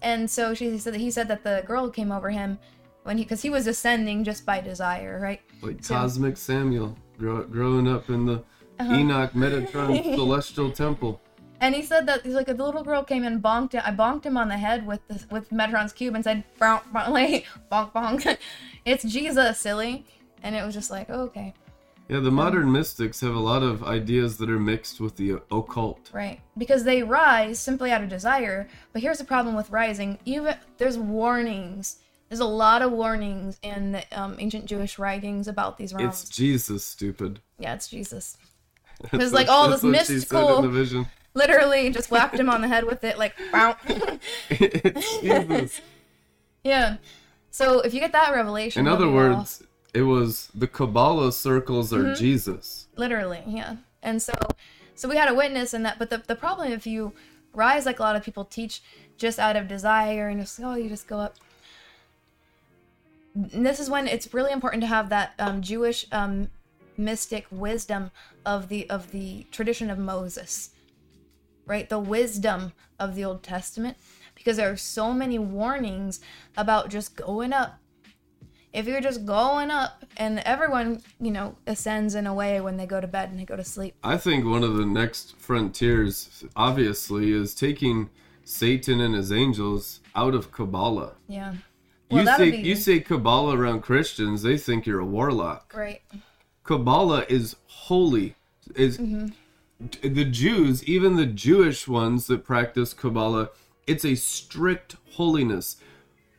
And 0.00 0.28
so 0.28 0.52
she 0.54 0.78
said 0.78 0.94
that 0.94 1.00
he 1.00 1.10
said 1.12 1.28
that 1.28 1.44
the 1.44 1.62
girl 1.66 1.88
came 1.90 2.10
over 2.10 2.30
him 2.30 2.58
when 3.04 3.18
he 3.18 3.24
because 3.24 3.42
he 3.42 3.50
was 3.50 3.66
ascending 3.68 4.24
just 4.24 4.44
by 4.44 4.60
desire, 4.60 5.20
right? 5.22 5.40
Like 5.60 5.84
So- 5.84 5.94
Cosmic 5.94 6.36
Samuel 6.36 6.96
grow, 7.18 7.44
growing 7.44 7.86
up 7.86 8.08
in 8.10 8.26
the 8.26 8.42
Uh-huh. 8.80 8.94
Enoch 8.94 9.32
Metatron 9.34 10.02
Celestial 10.16 10.72
Temple. 10.72 11.20
And 11.62 11.74
he 11.76 11.82
said 11.82 12.06
that 12.06 12.24
he's 12.26 12.34
like 12.34 12.46
the 12.46 12.54
little 12.54 12.82
girl 12.82 13.04
came 13.04 13.22
and 13.22 13.40
bonked 13.40 13.74
it. 13.74 13.82
I 13.86 13.92
bonked 13.92 14.24
him 14.24 14.36
on 14.36 14.48
the 14.48 14.58
head 14.58 14.84
with 14.84 15.00
the, 15.06 15.24
with 15.30 15.48
Metatron's 15.50 15.92
cube 15.92 16.14
and 16.16 16.24
said, 16.24 16.42
bonk, 16.60 16.82
bonk, 16.92 17.08
like, 17.20 17.46
bonk, 17.70 17.92
bonk. 17.92 18.36
it's 18.84 19.04
Jesus, 19.04 19.58
silly. 19.60 20.04
And 20.42 20.56
it 20.56 20.64
was 20.66 20.74
just 20.74 20.90
like, 20.90 21.06
oh, 21.08 21.20
okay, 21.22 21.54
Yeah, 22.08 22.18
the 22.18 22.32
modern 22.32 22.72
mystics 22.72 23.20
have 23.20 23.36
a 23.36 23.38
lot 23.38 23.62
of 23.62 23.84
ideas 23.84 24.38
that 24.38 24.50
are 24.50 24.58
mixed 24.58 25.00
with 25.00 25.14
the 25.16 25.40
occult. 25.52 26.10
right. 26.12 26.40
Because 26.58 26.82
they 26.82 27.04
rise 27.04 27.60
simply 27.60 27.92
out 27.92 28.02
of 28.02 28.08
desire. 28.08 28.68
But 28.92 29.02
here's 29.02 29.18
the 29.18 29.24
problem 29.24 29.54
with 29.54 29.70
rising. 29.70 30.18
Even 30.24 30.56
there's 30.78 30.98
warnings. 30.98 31.98
There's 32.28 32.40
a 32.40 32.44
lot 32.44 32.82
of 32.82 32.90
warnings 32.90 33.60
in 33.62 33.92
the 33.92 34.02
um, 34.20 34.34
ancient 34.40 34.64
Jewish 34.66 34.98
writings 34.98 35.46
about 35.46 35.78
these 35.78 35.94
realms. 35.94 36.22
It's 36.22 36.28
Jesus, 36.28 36.84
stupid. 36.84 37.38
yeah, 37.58 37.74
it's 37.74 37.86
Jesus. 37.88 38.36
It's 39.12 39.32
like 39.32 39.48
all 39.48 39.68
that's 39.68 39.82
this 39.82 39.92
what 39.92 39.98
she 40.00 40.04
said 40.06 40.14
mystical- 40.16 40.56
in 40.58 40.62
the 40.64 40.68
vision. 40.70 41.06
Literally, 41.34 41.90
just 41.90 42.10
whacked 42.10 42.38
him 42.38 42.50
on 42.50 42.60
the 42.60 42.68
head 42.68 42.84
with 42.84 43.02
it, 43.04 43.18
like, 43.18 43.34
yeah. 46.64 46.96
So 47.50 47.80
if 47.80 47.92
you 47.94 48.00
get 48.00 48.12
that 48.12 48.32
revelation, 48.34 48.80
In 48.80 48.88
other 48.92 49.06
well 49.10 49.36
words, 49.38 49.62
it 49.94 50.02
was 50.02 50.48
the 50.54 50.66
Kabbalah 50.66 51.32
circles 51.32 51.92
are 51.92 52.02
Mm-hmm. 52.04 52.14
Jesus. 52.20 52.86
literally 52.96 53.42
yeah 53.46 53.76
and 54.02 54.20
so 54.22 54.32
so 54.94 55.08
we 55.08 55.16
had 55.16 55.28
a 55.28 55.34
witness 55.34 55.74
in 55.74 55.82
that 55.82 55.98
but 55.98 56.08
the, 56.10 56.18
the 56.26 56.34
problem 56.34 56.72
if 56.72 56.86
you 56.86 57.12
rise 57.54 57.84
like 57.86 57.98
a 57.98 58.02
lot 58.02 58.16
of 58.16 58.22
people 58.24 58.44
teach 58.44 58.82
just 59.18 59.38
out 59.38 59.54
of 59.56 59.68
desire 59.68 60.28
and 60.28 60.40
just 60.40 60.58
oh 60.62 60.74
you 60.74 60.88
just 60.88 61.06
go 61.06 61.18
up 61.18 61.36
and 63.34 63.64
this 63.66 63.78
is 63.80 63.88
when 63.90 64.06
it's 64.08 64.32
really 64.34 64.50
important 64.52 64.82
to 64.82 64.86
have 64.86 65.08
that 65.10 65.32
um, 65.38 65.60
jewish 65.62 66.06
um, 66.12 66.48
mystic 66.96 67.46
wisdom 67.50 68.10
of 68.46 68.68
the 68.68 68.88
of 68.90 69.10
the 69.10 69.46
tradition 69.50 69.90
of 69.90 69.98
moses 69.98 70.70
right 71.66 71.88
the 71.88 71.98
wisdom 71.98 72.72
of 72.98 73.14
the 73.14 73.24
old 73.24 73.42
testament 73.42 73.96
because 74.34 74.56
there 74.56 74.70
are 74.70 74.76
so 74.76 75.12
many 75.12 75.38
warnings 75.38 76.20
about 76.56 76.88
just 76.88 77.16
going 77.16 77.52
up 77.52 77.78
if 78.72 78.86
you're 78.86 79.00
just 79.00 79.26
going 79.26 79.70
up 79.70 80.04
and 80.16 80.38
everyone 80.40 81.00
you 81.20 81.30
know 81.30 81.56
ascends 81.66 82.14
in 82.14 82.26
a 82.26 82.34
way 82.34 82.60
when 82.60 82.76
they 82.76 82.86
go 82.86 83.00
to 83.00 83.06
bed 83.06 83.30
and 83.30 83.38
they 83.38 83.44
go 83.44 83.56
to 83.56 83.64
sleep 83.64 83.94
I 84.02 84.16
think 84.16 84.44
one 84.44 84.62
of 84.62 84.76
the 84.76 84.86
next 84.86 85.36
frontiers, 85.36 86.44
obviously, 86.56 87.32
is 87.32 87.54
taking 87.54 88.10
Satan 88.44 89.00
and 89.00 89.14
his 89.14 89.32
angels 89.32 90.00
out 90.14 90.34
of 90.34 90.52
Kabbalah. 90.52 91.14
yeah 91.28 91.52
You 92.10 92.24
well 92.24 92.36
say 92.38 92.50
be 92.50 92.56
you 92.58 92.76
say 92.76 93.00
Kabbalah 93.00 93.56
around 93.56 93.82
Christians, 93.82 94.42
they 94.42 94.56
think 94.56 94.86
you're 94.86 95.00
a 95.00 95.06
warlock. 95.06 95.72
right 95.74 96.02
Kabbalah 96.64 97.26
is 97.28 97.56
holy. 97.66 98.36
Is 98.76 98.98
mm-hmm. 98.98 99.28
The 100.02 100.24
Jews, 100.24 100.84
even 100.84 101.16
the 101.16 101.26
Jewish 101.26 101.88
ones 101.88 102.26
that 102.26 102.44
practice 102.44 102.94
Kabbalah, 102.94 103.50
it's 103.86 104.04
a 104.04 104.14
strict 104.14 104.96
holiness. 105.12 105.76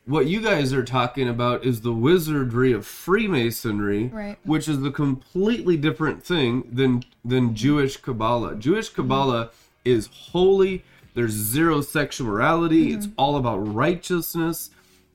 What 0.06 0.26
you 0.28 0.42
guys 0.42 0.74
are 0.74 0.84
talking 0.84 1.30
about 1.30 1.64
is 1.66 1.82
the 1.82 1.94
wizardry 1.94 2.74
of 2.74 2.86
Freemasonry, 2.86 4.08
Right. 4.14 4.38
which 4.44 4.68
is 4.68 4.84
a 4.84 4.92
completely 4.92 5.78
different 5.78 6.24
thing 6.24 6.68
than 6.72 7.04
than 7.24 7.56
Jewish 7.56 7.98
Kabbalah. 7.98 8.56
Jewish 8.56 8.90
Kabbalah 8.90 9.52
is 9.86 10.08
holy. 10.08 10.84
There's 11.14 11.32
zero 11.32 11.82
sexual 11.82 12.28
morality. 12.28 12.88
Mm-hmm. 12.90 12.98
It's 12.98 13.08
all 13.18 13.38
about 13.38 13.60
righteousness. 13.60 14.72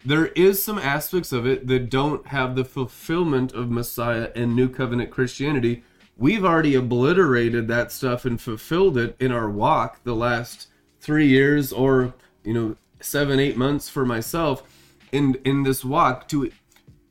There 0.07 0.27
is 0.29 0.63
some 0.63 0.79
aspects 0.79 1.33
of 1.33 1.47
it 1.47 1.67
that 1.67 1.91
don't 1.91 2.29
have 2.29 2.55
the 2.55 2.65
fulfillment 2.65 3.53
of 3.53 3.71
Messiah 3.71 4.31
and 4.35 4.55
New 4.57 4.69
Covenant 4.69 5.11
Christianity. 5.11 5.83
We've 6.19 6.45
already 6.45 6.75
obliterated 6.75 7.69
that 7.69 7.93
stuff 7.93 8.25
and 8.25 8.41
fulfilled 8.41 8.99
it 8.99 9.17
in 9.21 9.33
our 9.33 9.49
walk 9.49 10.03
the 10.03 10.17
last 10.17 10.67
three 11.01 11.29
years 11.29 11.73
or, 11.73 12.13
you 12.45 12.53
know, 12.53 12.77
seven, 13.01 13.39
eight 13.39 13.57
months 13.57 13.89
for 13.89 14.05
myself 14.05 14.63
in 15.13 15.39
in 15.45 15.63
this 15.63 15.85
walk 15.85 16.29
to 16.29 16.51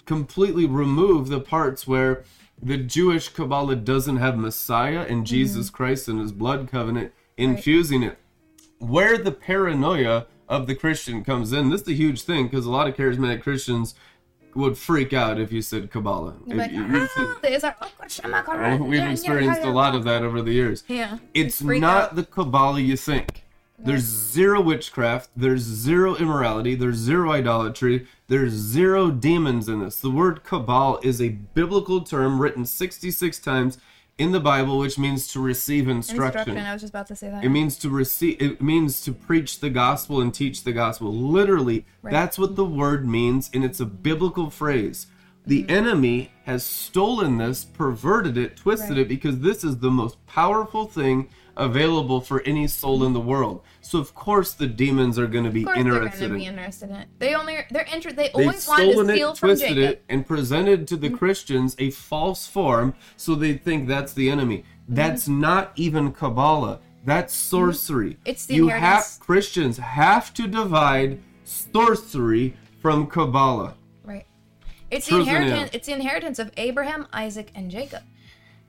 completely 0.05 0.65
remove 0.65 1.29
the 1.29 1.39
parts 1.39 1.87
where 1.87 2.23
the 2.61 2.77
Jewish 2.77 3.29
Kabbalah 3.29 3.77
doesn't 3.77 4.17
have 4.17 4.37
Messiah 4.37 5.01
and 5.01 5.19
mm-hmm. 5.19 5.23
Jesus 5.23 5.69
Christ 5.69 6.07
and 6.07 6.19
his 6.19 6.31
blood 6.31 6.69
covenant 6.69 7.13
infusing 7.37 8.03
it. 8.03 8.17
Where 8.79 9.17
the 9.17 9.31
paranoia 9.31 10.27
of 10.49 10.67
the 10.67 10.75
Christian 10.75 11.23
comes 11.23 11.51
in. 11.51 11.69
This 11.69 11.81
is 11.81 11.89
a 11.89 11.93
huge 11.93 12.23
thing 12.23 12.47
because 12.47 12.65
a 12.65 12.71
lot 12.71 12.87
of 12.87 12.95
charismatic 12.95 13.41
Christians 13.41 13.95
would 14.57 14.77
freak 14.77 15.13
out 15.13 15.39
if 15.39 15.51
you 15.51 15.61
said 15.61 15.91
Kabbalah. 15.91 16.35
Like, 16.45 16.71
If 16.71 16.75
you- 16.75 16.85
you 16.85 17.07
said- 17.07 17.27
"Ah, 18.63 18.75
We've 18.77 18.99
experienced 19.11 19.61
a 19.61 19.69
lot 19.71 19.95
of 19.95 20.03
that 20.05 20.23
over 20.23 20.41
the 20.41 20.51
years. 20.53 20.83
Yeah. 20.87 21.17
It's 21.33 21.61
not 21.61 21.83
out. 22.03 22.15
the 22.15 22.23
Kabbalah 22.23 22.81
you 22.81 22.97
think. 22.97 23.43
There's 23.79 24.01
zero 24.03 24.59
witchcraft, 24.59 25.29
there's 25.35 25.61
zero 25.61 26.15
immorality, 26.15 26.73
there's 26.73 26.95
zero 26.95 27.31
idolatry, 27.31 28.07
there's 28.27 28.51
zero 28.53 29.11
demons 29.11 29.69
in 29.69 29.81
this. 29.81 29.99
The 29.99 30.09
word 30.09 30.43
Kabbal 30.43 31.03
is 31.05 31.21
a 31.21 31.29
biblical 31.29 32.01
term 32.01 32.41
written 32.41 32.65
66 32.65 33.37
times 33.37 33.77
in 34.17 34.31
the 34.31 34.39
Bible, 34.39 34.79
which 34.79 34.97
means 34.97 35.27
to 35.33 35.39
receive 35.39 35.87
instruction. 35.87 36.39
Instruction. 36.39 36.57
I 36.65 36.73
was 36.73 36.81
just 36.81 36.91
about 36.91 37.07
to 37.07 37.15
say 37.15 37.29
that. 37.29 37.43
It 37.43 37.49
means 37.49 37.77
to 37.77 37.89
receive. 37.89 38.41
It 38.41 38.61
means 38.61 39.01
to 39.01 39.11
preach 39.11 39.59
the 39.59 39.69
gospel 39.69 40.21
and 40.21 40.33
teach 40.33 40.63
the 40.63 40.71
gospel. 40.73 41.13
Literally, 41.13 41.85
Right. 42.01 42.11
that's 42.11 42.39
what 42.39 42.55
the 42.55 42.65
word 42.65 43.07
means, 43.07 43.49
and 43.53 43.63
it's 43.63 43.79
a 43.79 43.85
biblical 43.85 44.49
phrase. 44.49 45.07
The 45.45 45.61
Mm-hmm. 45.63 45.71
enemy 45.71 46.31
has 46.45 46.63
stolen 46.65 47.37
this, 47.37 47.63
perverted 47.63 48.37
it, 48.37 48.57
twisted 48.57 48.91
Right. 48.91 48.99
it, 48.99 49.07
because 49.07 49.39
this 49.39 49.63
is 49.63 49.77
the 49.77 49.91
most 49.91 50.17
powerful 50.25 50.85
thing 50.87 51.29
available 51.57 52.21
for 52.21 52.41
any 52.41 52.67
soul 52.67 53.03
in 53.03 53.13
the 53.13 53.19
world. 53.19 53.61
So 53.81 53.99
of 53.99 54.13
course 54.13 54.53
the 54.53 54.67
demons 54.67 55.17
are 55.17 55.27
going 55.27 55.43
to 55.43 55.49
be 55.49 55.63
they're 55.63 55.75
interested 55.75 56.31
in. 56.31 56.37
be 56.37 56.45
it. 56.45 56.49
interested 56.49 56.89
in 56.89 56.95
it. 56.97 57.07
They 57.19 57.35
only 57.35 57.57
they're 57.71 57.87
inter- 57.93 58.11
they 58.11 58.27
They've 58.27 58.35
always 58.35 58.67
wanted 58.67 58.93
to 58.93 59.13
steal 59.13 59.31
it, 59.31 59.37
from 59.37 59.49
twisted 59.49 59.69
Jacob. 59.69 59.83
Mm-hmm. 59.83 59.91
it, 59.91 60.03
and 60.09 60.27
presented 60.27 60.87
to 60.89 60.97
the 60.97 61.09
Christians 61.09 61.75
a 61.79 61.91
false 61.91 62.47
form, 62.47 62.93
so 63.15 63.35
they 63.35 63.53
think 63.53 63.87
that's 63.87 64.13
the 64.13 64.29
enemy. 64.29 64.59
Mm-hmm. 64.59 64.95
That's 64.95 65.27
not 65.27 65.71
even 65.75 66.11
Kabbalah. 66.11 66.79
That's 67.05 67.33
sorcery. 67.33 68.17
It's 68.25 68.45
the 68.45 68.55
you 68.55 68.67
have. 68.67 69.05
Christians 69.19 69.77
have 69.77 70.33
to 70.33 70.47
divide 70.47 71.19
sorcery 71.45 72.55
from 72.81 73.07
Kabbalah. 73.07 73.75
Right. 74.03 74.25
It's 74.91 75.05
the 75.05 75.15
Truth 75.15 75.27
inheritance. 75.27 75.69
It's 75.73 75.87
the 75.87 75.93
inheritance 75.93 76.39
of 76.39 76.51
Abraham, 76.57 77.07
Isaac, 77.13 77.51
and 77.55 77.71
Jacob. 77.71 78.03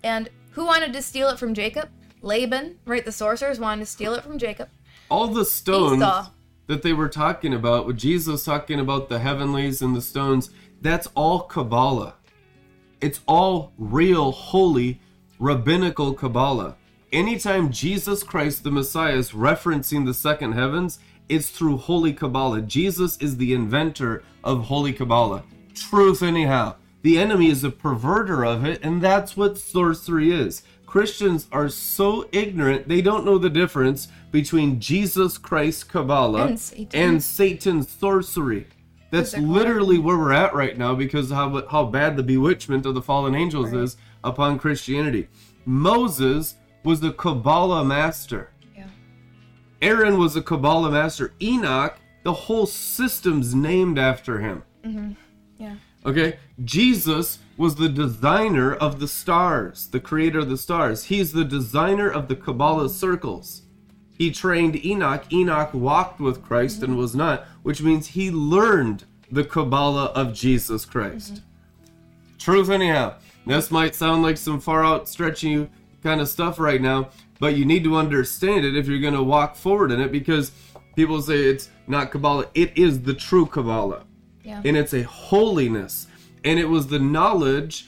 And 0.05 0.29
who 0.53 0.65
wanted 0.65 0.93
to 0.93 1.03
steal 1.03 1.29
it 1.31 1.39
from 1.39 1.55
Jacob? 1.55 1.89
Laban, 2.23 2.79
right? 2.85 3.05
The 3.05 3.13
sorcerers 3.13 3.61
wanted 3.61 3.81
to 3.81 3.87
steal 3.87 4.15
it 4.15 4.23
from 4.23 4.39
Jacob. 4.39 4.69
All 5.11 5.29
the 5.29 5.45
stones 5.45 6.03
Esau. 6.03 6.31
that 6.67 6.83
they 6.83 6.93
were 6.93 7.09
talking 7.09 7.55
about, 7.55 7.87
with 7.87 7.97
Jesus 7.97 8.45
talking 8.45 8.81
about 8.81 9.09
the 9.09 9.19
heavenlies 9.21 9.81
and 9.81 9.95
the 9.95 10.03
stones, 10.03 10.51
that's 10.81 11.09
all 11.15 11.41
Kabbalah. 11.41 12.15
It's 13.01 13.21
all 13.27 13.73
real, 13.79 14.33
holy, 14.33 15.01
rabbinical 15.39 16.15
Kabbalah. 16.15 16.77
Anytime 17.13 17.71
Jesus 17.71 18.23
Christ, 18.23 18.65
the 18.65 18.71
Messiah, 18.71 19.15
is 19.15 19.31
referencing 19.31 20.05
the 20.05 20.13
second 20.13 20.53
heavens, 20.53 20.99
it's 21.29 21.51
through 21.51 21.79
holy 21.79 22.13
Kabbalah. 22.13 22.63
Jesus 22.63 23.17
is 23.19 23.37
the 23.37 23.55
inventor 23.55 24.23
of 24.43 24.65
holy 24.65 24.93
Kabbalah. 24.93 25.45
Truth, 25.75 26.23
anyhow. 26.23 26.75
The 27.03 27.19
enemy 27.19 27.49
is 27.49 27.63
a 27.63 27.71
perverter 27.71 28.47
of 28.47 28.65
it, 28.65 28.81
and 28.83 29.01
that's 29.01 29.37
what 29.37 29.57
sorcery 29.57 30.33
is. 30.33 30.63
Christians 30.89 31.47
are 31.53 31.69
so 31.69 32.27
ignorant, 32.33 32.89
they 32.89 33.03
don't 33.03 33.27
know 33.27 33.37
the 33.37 33.51
difference 33.51 34.09
between 34.33 34.81
Jesus 34.81 35.37
Christ 35.37 35.91
Kabbalah 35.91 36.47
And 36.47 36.59
Satan. 36.59 36.99
and 37.01 37.23
Satan's 37.23 37.91
sorcery. 37.91 38.67
That's 39.11 39.37
literally 39.37 39.99
where 39.99 40.17
we're 40.17 40.33
at 40.33 40.55
right 40.55 40.77
now 40.79 40.95
because 40.95 41.31
how 41.31 41.67
how 41.69 41.85
bad 41.85 42.17
the 42.17 42.23
bewitchment 42.23 42.87
of 42.87 42.95
the 42.95 43.03
fallen 43.03 43.35
angels 43.35 43.71
Right. 43.71 43.83
is 43.83 43.97
upon 44.25 44.59
Christianity. 44.59 45.29
Moses 45.67 46.55
was 46.85 47.01
the 47.01 47.13
Kabbalah 47.13 47.85
master. 47.85 48.51
Yeah. 48.75 48.87
Aaron 49.83 50.19
was 50.19 50.37
a 50.37 50.43
Kabbalah 50.43 50.91
master. 50.91 51.35
Enoch, 51.43 51.99
the 52.23 52.33
whole 52.33 52.65
system's 52.67 53.55
named 53.55 53.99
after 53.99 54.41
him. 54.41 54.63
Mm-hmm. 54.85 55.13
Yeah. 55.59 55.75
Okay? 56.07 56.39
Jesus 56.65 57.39
was 57.57 57.75
the 57.75 57.89
designer 57.89 58.75
of 58.75 59.01
the 59.01 59.09
stars, 59.09 59.89
the 59.89 60.01
creator 60.01 60.39
of 60.39 60.49
the 60.49 60.57
stars. 60.57 61.05
He's 61.05 61.33
the 61.33 61.45
designer 61.45 62.09
of 62.09 62.29
the 62.29 62.37
Kabbalah 62.37 62.89
circles. 62.89 63.63
He 64.17 64.31
trained 64.31 64.85
Enoch. 64.85 65.33
Enoch 65.33 65.75
walked 65.75 66.21
with 66.21 66.43
Christ 66.43 66.83
and 66.83 66.97
was 66.97 67.15
not, 67.15 67.47
which 67.63 67.83
means 67.83 68.09
he 68.09 68.31
learned 68.31 69.05
the 69.31 69.45
Kabbalah 69.45 70.07
of 70.07 70.33
Jesus 70.33 70.85
Christ. 70.85 71.35
Mm-hmm. 71.35 72.37
Truth, 72.39 72.71
anyhow. 72.71 73.15
This 73.47 73.71
might 73.71 73.95
sound 73.95 74.23
like 74.23 74.37
some 74.37 74.61
far 74.61 74.85
out 74.85 75.09
stretching 75.09 75.71
kind 76.03 76.21
of 76.21 76.29
stuff 76.29 76.59
right 76.59 76.81
now, 76.81 77.11
but 77.41 77.57
you 77.57 77.65
need 77.65 77.85
to 77.85 77.97
understand 77.97 78.65
it 78.65 78.77
if 78.77 78.87
you're 78.87 79.01
going 79.01 79.15
to 79.15 79.23
walk 79.23 79.57
forward 79.57 79.91
in 79.91 80.01
it 80.01 80.13
because 80.13 80.53
people 80.97 81.23
say 81.23 81.45
it's 81.45 81.71
not 81.87 82.11
Kabbalah. 82.11 82.47
It 82.55 82.77
is 82.77 83.03
the 83.03 83.15
true 83.15 83.47
Kabbalah 83.47 84.05
Yeah. 84.49 84.63
and 84.65 84.77
it's 84.77 84.95
a 84.95 85.03
holiness. 85.03 86.07
And 86.45 86.59
it 86.59 86.69
was 86.69 86.87
the 86.87 86.99
knowledge 86.99 87.87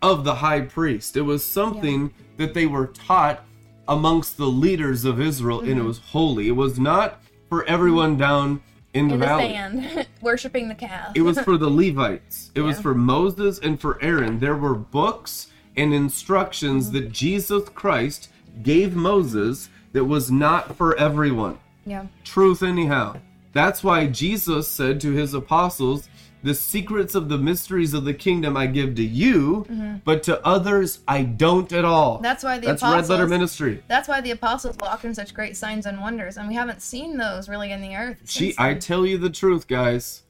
of 0.00 0.24
the 0.24 0.36
high 0.36 0.62
priest. 0.62 1.16
It 1.16 1.22
was 1.22 1.44
something 1.44 2.14
that 2.38 2.54
they 2.54 2.66
were 2.66 2.86
taught 2.86 3.44
amongst 3.86 4.36
the 4.36 4.46
leaders 4.46 5.04
of 5.04 5.20
israel 5.20 5.60
and 5.60 5.70
it 5.70 5.74
mm-hmm. 5.76 5.86
was 5.86 5.98
holy. 5.98 6.48
It 6.48 6.52
was 6.56 6.78
not 6.78 7.20
for 7.48 7.64
everyone 7.66 8.12
mm-hmm. 8.12 8.20
down 8.20 8.62
in 8.94 9.08
the 9.08 9.14
In 9.14 9.20
the 9.20 9.26
valley. 9.26 9.48
sand, 9.50 10.06
worshiping 10.22 10.68
the 10.68 10.74
calf. 10.74 11.12
it 11.14 11.20
was 11.22 11.38
for 11.40 11.58
the 11.58 11.68
levites. 11.82 12.50
It 12.54 12.62
was 12.62 12.80
for 12.80 12.94
moses 12.94 13.58
and 13.58 13.78
for 13.78 14.02
aaron. 14.02 14.38
There 14.38 14.56
were 14.56 14.74
books 14.74 15.48
and 15.76 15.92
instructions 15.92 16.90
that 16.92 17.04
mm-hmm. 17.04 17.12
jesus 17.12 17.68
christ 17.68 18.30
gave 18.62 18.96
moses 18.96 19.68
that 19.92 20.04
was 20.04 20.30
not 20.30 20.76
for 20.76 20.96
everyone. 20.96 21.58
Yeah. 21.84 22.06
truth 22.24 22.62
anyhow. 22.62 23.16
That's 23.52 23.82
why 23.82 24.06
Jesus 24.06 24.68
said 24.68 25.00
to 25.00 25.12
his 25.12 25.34
apostles, 25.34 26.08
The 26.42 26.54
secrets 26.54 27.14
of 27.14 27.28
the 27.28 27.38
mysteries 27.38 27.94
of 27.94 28.04
the 28.04 28.14
kingdom 28.14 28.56
I 28.56 28.66
give 28.66 28.94
to 28.96 29.02
you, 29.04 30.00
but 30.04 30.22
to 30.24 30.44
others 30.46 31.00
I 31.08 31.22
don't 31.22 31.72
at 31.72 31.84
all. 31.84 32.14
Mm-hmm. 32.14 32.22
That's 32.22 32.44
why 32.44 32.58
the 32.58 32.66
That's 32.68 32.82
red 32.82 32.90
letter 32.90 33.02
apostles- 33.04 33.30
ministry. 33.30 33.82
That's 33.88 34.06
why 34.08 34.20
the 34.20 34.30
apostles 34.30 34.76
walk 34.80 35.04
in 35.04 35.14
such 35.14 35.34
great 35.34 35.56
signs 35.56 35.86
and 35.86 36.00
wonders, 36.00 36.36
and 36.36 36.46
we 36.48 36.54
haven't 36.54 36.80
seen 36.82 37.16
those 37.16 37.48
really 37.48 37.72
in 37.72 37.80
the 37.80 37.96
earth. 37.96 38.18
I 38.58 38.74
tell 38.74 39.04
you 39.06 39.18
the 39.18 39.30
truth, 39.30 39.66
guys. 39.66 40.22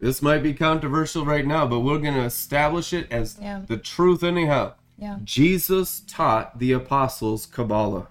This 0.00 0.20
might 0.20 0.42
be 0.42 0.52
controversial 0.52 1.24
right 1.24 1.46
now, 1.46 1.66
but 1.66 1.80
we're 1.80 1.98
going 1.98 2.14
to 2.14 2.24
establish 2.24 2.92
it 2.92 3.06
as 3.12 3.38
Yeah. 3.40 3.62
the 3.66 3.76
truth 3.78 4.22
anyhow. 4.24 4.72
yeah. 4.98 5.18
Jesus 5.24 6.02
taught 6.06 6.58
the 6.58 6.72
apostles 6.72 7.46
Kabbalah. 7.46 8.08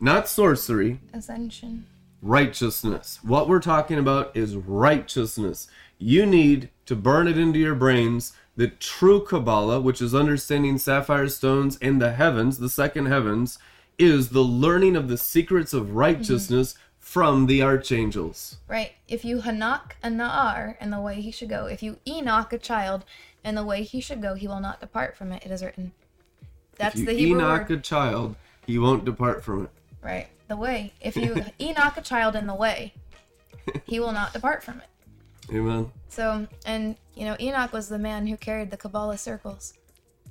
Not 0.00 0.28
sorcery, 0.28 1.00
Ascension. 1.12 1.86
Righteousness. 2.24 3.20
What 3.22 3.48
we're 3.48 3.60
talking 3.60 3.98
about 3.98 4.34
is 4.34 4.56
righteousness. 4.56 5.68
You 5.98 6.24
need 6.24 6.70
to 6.86 6.96
burn 6.96 7.28
it 7.28 7.38
into 7.38 7.58
your 7.58 7.74
brains 7.74 8.32
that 8.56 8.80
true 8.80 9.24
Kabbalah, 9.24 9.80
which 9.80 10.00
is 10.00 10.14
understanding 10.14 10.78
sapphire 10.78 11.28
stones 11.28 11.78
and 11.82 12.00
the 12.00 12.12
heavens, 12.12 12.58
the 12.58 12.70
second 12.70 13.06
heavens, 13.06 13.58
is 13.98 14.30
the 14.30 14.40
learning 14.40 14.96
of 14.96 15.08
the 15.08 15.18
secrets 15.18 15.72
of 15.72 15.86
mm-hmm. 15.86 15.96
righteousness 15.96 16.74
from 16.98 17.46
the 17.46 17.62
archangels. 17.62 18.56
Right. 18.66 18.92
If 19.06 19.24
you 19.24 19.42
Hanok 19.42 19.92
a 20.02 20.08
Naar 20.08 20.76
in 20.80 20.90
the 20.90 21.00
way 21.00 21.20
he 21.20 21.30
should 21.30 21.50
go, 21.50 21.66
if 21.66 21.82
you 21.82 21.98
Enoch 22.08 22.52
a 22.52 22.58
child 22.58 23.04
in 23.44 23.54
the 23.54 23.64
way 23.64 23.82
he 23.82 24.00
should 24.00 24.22
go, 24.22 24.34
he 24.34 24.48
will 24.48 24.60
not 24.60 24.80
depart 24.80 25.16
from 25.16 25.30
it. 25.30 25.44
It 25.44 25.50
is 25.50 25.62
written. 25.62 25.92
That's 26.76 26.94
if 26.94 27.00
you 27.00 27.06
the 27.06 27.12
Hebrew 27.12 27.40
Enoch 27.40 27.68
word. 27.68 27.78
a 27.78 27.82
child, 27.82 28.36
he 28.66 28.78
won't 28.78 29.04
depart 29.04 29.44
from 29.44 29.64
it. 29.64 29.70
Right. 30.02 30.28
The 30.48 30.56
way. 30.56 30.92
If 31.00 31.16
you 31.16 31.44
Enoch 31.60 31.96
a 31.96 32.02
child 32.02 32.36
in 32.36 32.46
the 32.46 32.54
way, 32.54 32.94
he 33.84 33.98
will 34.00 34.12
not 34.12 34.32
depart 34.32 34.62
from 34.62 34.80
it. 34.80 35.54
Amen. 35.54 35.90
So, 36.08 36.46
and 36.66 36.96
you 37.14 37.24
know, 37.24 37.36
Enoch 37.40 37.72
was 37.72 37.88
the 37.88 37.98
man 37.98 38.26
who 38.26 38.36
carried 38.36 38.70
the 38.70 38.76
Kabbalah 38.76 39.18
circles. 39.18 39.74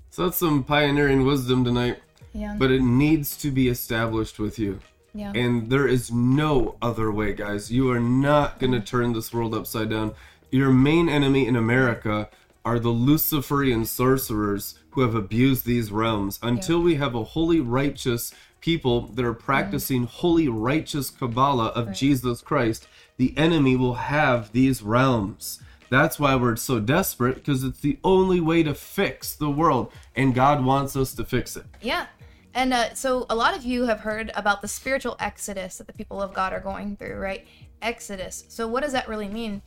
So 0.10 0.26
that's 0.26 0.38
some 0.38 0.64
pioneering 0.64 1.26
wisdom 1.26 1.64
tonight, 1.64 2.00
Yeah. 2.34 2.56
but 2.58 2.72
it 2.72 2.82
needs 2.82 3.36
to 3.38 3.50
be 3.52 3.68
established 3.68 4.40
with 4.40 4.60
you. 4.60 4.80
yeah. 5.16 5.32
And 5.36 5.70
there 5.70 5.88
is 5.88 6.12
no 6.12 6.76
other 6.82 7.12
way, 7.12 7.34
guys. 7.34 7.72
You 7.72 7.90
are 7.92 8.00
not 8.00 8.60
going 8.60 8.72
to 8.74 8.80
turn 8.80 9.14
this 9.14 9.34
world 9.34 9.54
upside 9.56 9.90
down. 9.90 10.14
Your 10.52 10.72
main 10.72 11.10
enemy 11.10 11.48
in 11.48 11.56
America 11.56 12.30
are 12.66 12.80
the 12.80 12.90
Luciferian 12.90 13.86
sorcerers 13.86 14.76
who 14.92 15.02
have 15.02 15.16
abused 15.16 15.66
these 15.66 15.92
realms. 15.92 16.40
Until 16.44 16.82
we 16.82 16.96
have 16.96 17.14
a 17.16 17.24
holy, 17.24 17.60
righteous 17.60 18.34
people 18.64 19.08
that 19.08 19.26
are 19.26 19.34
practicing 19.34 20.06
holy, 20.06 20.48
righteous 20.48 21.10
Kabbalah 21.10 21.68
of 21.76 21.92
Jesus 21.92 22.42
Christ, 22.42 22.88
the 23.18 23.38
enemy 23.38 23.76
will 23.76 23.96
have 23.96 24.54
these 24.54 24.82
realms. 24.82 25.60
That's 25.90 26.18
why 26.18 26.38
we're 26.38 26.56
so 26.56 26.80
desperate 26.80 27.36
because 27.36 27.66
it's 27.66 27.82
the 27.82 28.00
only 28.06 28.40
way 28.40 28.64
to 28.64 28.74
fix 28.74 29.36
the 29.36 29.50
world, 29.50 29.92
and 30.16 30.34
God 30.34 30.64
wants 30.64 30.96
us 30.96 31.14
to 31.16 31.26
fix 31.26 31.58
it. 31.58 31.66
Yeah. 31.82 32.08
And 32.54 32.74
uh, 32.74 32.94
so 32.94 33.26
a 33.30 33.36
lot 33.36 33.54
of 33.54 33.66
you 33.66 33.84
have 33.84 34.00
heard 34.00 34.32
about 34.34 34.62
the 34.62 34.70
spiritual 34.70 35.18
exodus 35.20 35.78
that 35.80 35.88
the 35.88 35.94
people 35.94 36.22
of 36.22 36.34
God 36.34 36.54
are 36.54 36.62
going 36.62 36.96
through, 36.96 37.18
right? 37.18 37.46
Exodus. 37.82 38.46
So 38.48 38.66
what 38.66 38.82
does 38.82 38.94
that 38.94 39.10
really 39.10 39.28
mean 39.28 39.62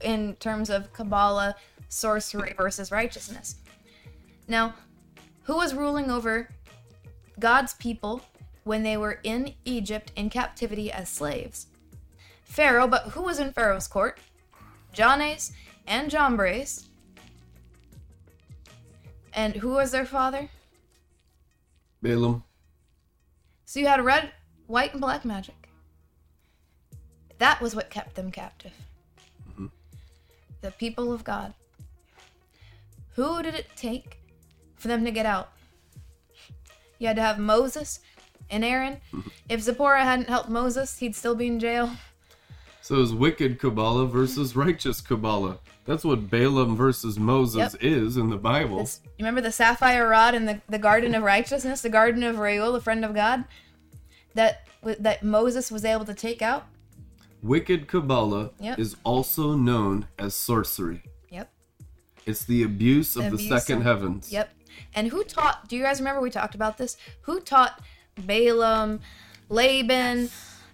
in 0.00 0.36
terms 0.36 0.70
of 0.70 0.90
Kabbalah, 0.94 1.54
sorcery 1.90 2.54
versus 2.56 2.90
righteousness? 2.90 3.56
Now, 4.46 4.72
who 5.42 5.56
was 5.56 5.74
ruling 5.74 6.10
over 6.10 6.48
God's 7.38 7.74
people 7.74 8.22
when 8.68 8.82
they 8.82 8.98
were 8.98 9.18
in 9.24 9.54
Egypt 9.64 10.12
in 10.14 10.28
captivity 10.28 10.92
as 10.92 11.08
slaves? 11.08 11.68
Pharaoh, 12.42 12.86
but 12.86 13.04
who 13.04 13.22
was 13.22 13.38
in 13.38 13.50
Pharaoh's 13.50 13.88
court? 13.88 14.18
Jannes 14.92 15.52
and 15.86 16.10
Jambres. 16.10 16.86
And 19.32 19.56
who 19.56 19.70
was 19.70 19.90
their 19.90 20.04
father? 20.04 20.50
Balaam. 22.02 22.44
So 23.64 23.80
you 23.80 23.86
had 23.86 24.04
red, 24.04 24.32
white, 24.66 24.92
and 24.92 25.00
black 25.00 25.24
magic. 25.24 25.70
That 27.38 27.62
was 27.62 27.74
what 27.74 27.88
kept 27.88 28.16
them 28.16 28.30
captive. 28.30 28.74
Mm-hmm. 29.50 29.66
The 30.60 30.72
people 30.72 31.10
of 31.10 31.24
God. 31.24 31.54
Who 33.14 33.42
did 33.42 33.54
it 33.54 33.68
take 33.76 34.18
for 34.76 34.88
them 34.88 35.06
to 35.06 35.10
get 35.10 35.24
out? 35.24 35.52
You 36.98 37.06
had 37.06 37.16
to 37.16 37.22
have 37.22 37.38
Moses 37.38 38.00
and 38.50 38.64
Aaron. 38.64 38.98
If 39.48 39.62
Zipporah 39.62 40.04
hadn't 40.04 40.28
helped 40.28 40.50
Moses, 40.50 40.98
he'd 40.98 41.16
still 41.16 41.34
be 41.34 41.46
in 41.46 41.58
jail. 41.58 41.90
So 42.82 42.96
it 42.96 42.98
was 42.98 43.14
wicked 43.14 43.58
Kabbalah 43.58 44.06
versus 44.06 44.54
righteous 44.56 45.00
Kabbalah. 45.00 45.58
That's 45.86 46.04
what 46.04 46.28
Balaam 46.30 46.76
versus 46.76 47.18
Moses 47.18 47.72
Yep. 47.74 47.82
is 47.82 48.16
in 48.18 48.28
the 48.28 48.36
Bible. 48.36 48.78
This, 48.80 49.00
you 49.18 49.24
remember 49.24 49.40
the 49.40 49.52
sapphire 49.52 50.06
rod 50.08 50.34
in 50.34 50.44
the, 50.44 50.60
the 50.68 50.78
garden 50.78 51.14
of 51.14 51.22
righteousness, 51.22 51.80
the 51.80 51.88
garden 51.88 52.22
of 52.22 52.38
Reuel, 52.38 52.72
the 52.72 52.80
friend 52.80 53.04
of 53.06 53.14
God, 53.14 53.44
that 54.34 54.66
that 55.00 55.22
Moses 55.22 55.70
was 55.70 55.84
able 55.84 56.04
to 56.04 56.14
take 56.14 56.40
out? 56.42 56.66
Wicked 57.42 57.88
Kabbalah 57.88 58.50
Yep. 58.60 58.78
is 58.78 58.96
also 59.04 59.54
known 59.56 60.06
as 60.18 60.34
sorcery. 60.34 61.02
Yep. 61.30 61.50
It's 62.26 62.44
the 62.44 62.62
abuse 62.64 63.16
of 63.16 63.24
Abuse 63.26 63.48
the 63.48 63.58
second 63.60 63.78
of- 63.78 63.84
heavens. 63.84 64.30
Yep. 64.32 64.50
And 64.94 65.08
who 65.08 65.24
taught? 65.24 65.68
Do 65.68 65.76
you 65.76 65.82
guys 65.82 66.00
remember 66.00 66.20
we 66.20 66.30
talked 66.30 66.54
about 66.54 66.76
this? 66.78 66.96
Who 67.22 67.40
taught 67.40 67.80
Balaam, 68.26 69.00
Laban? 69.48 70.30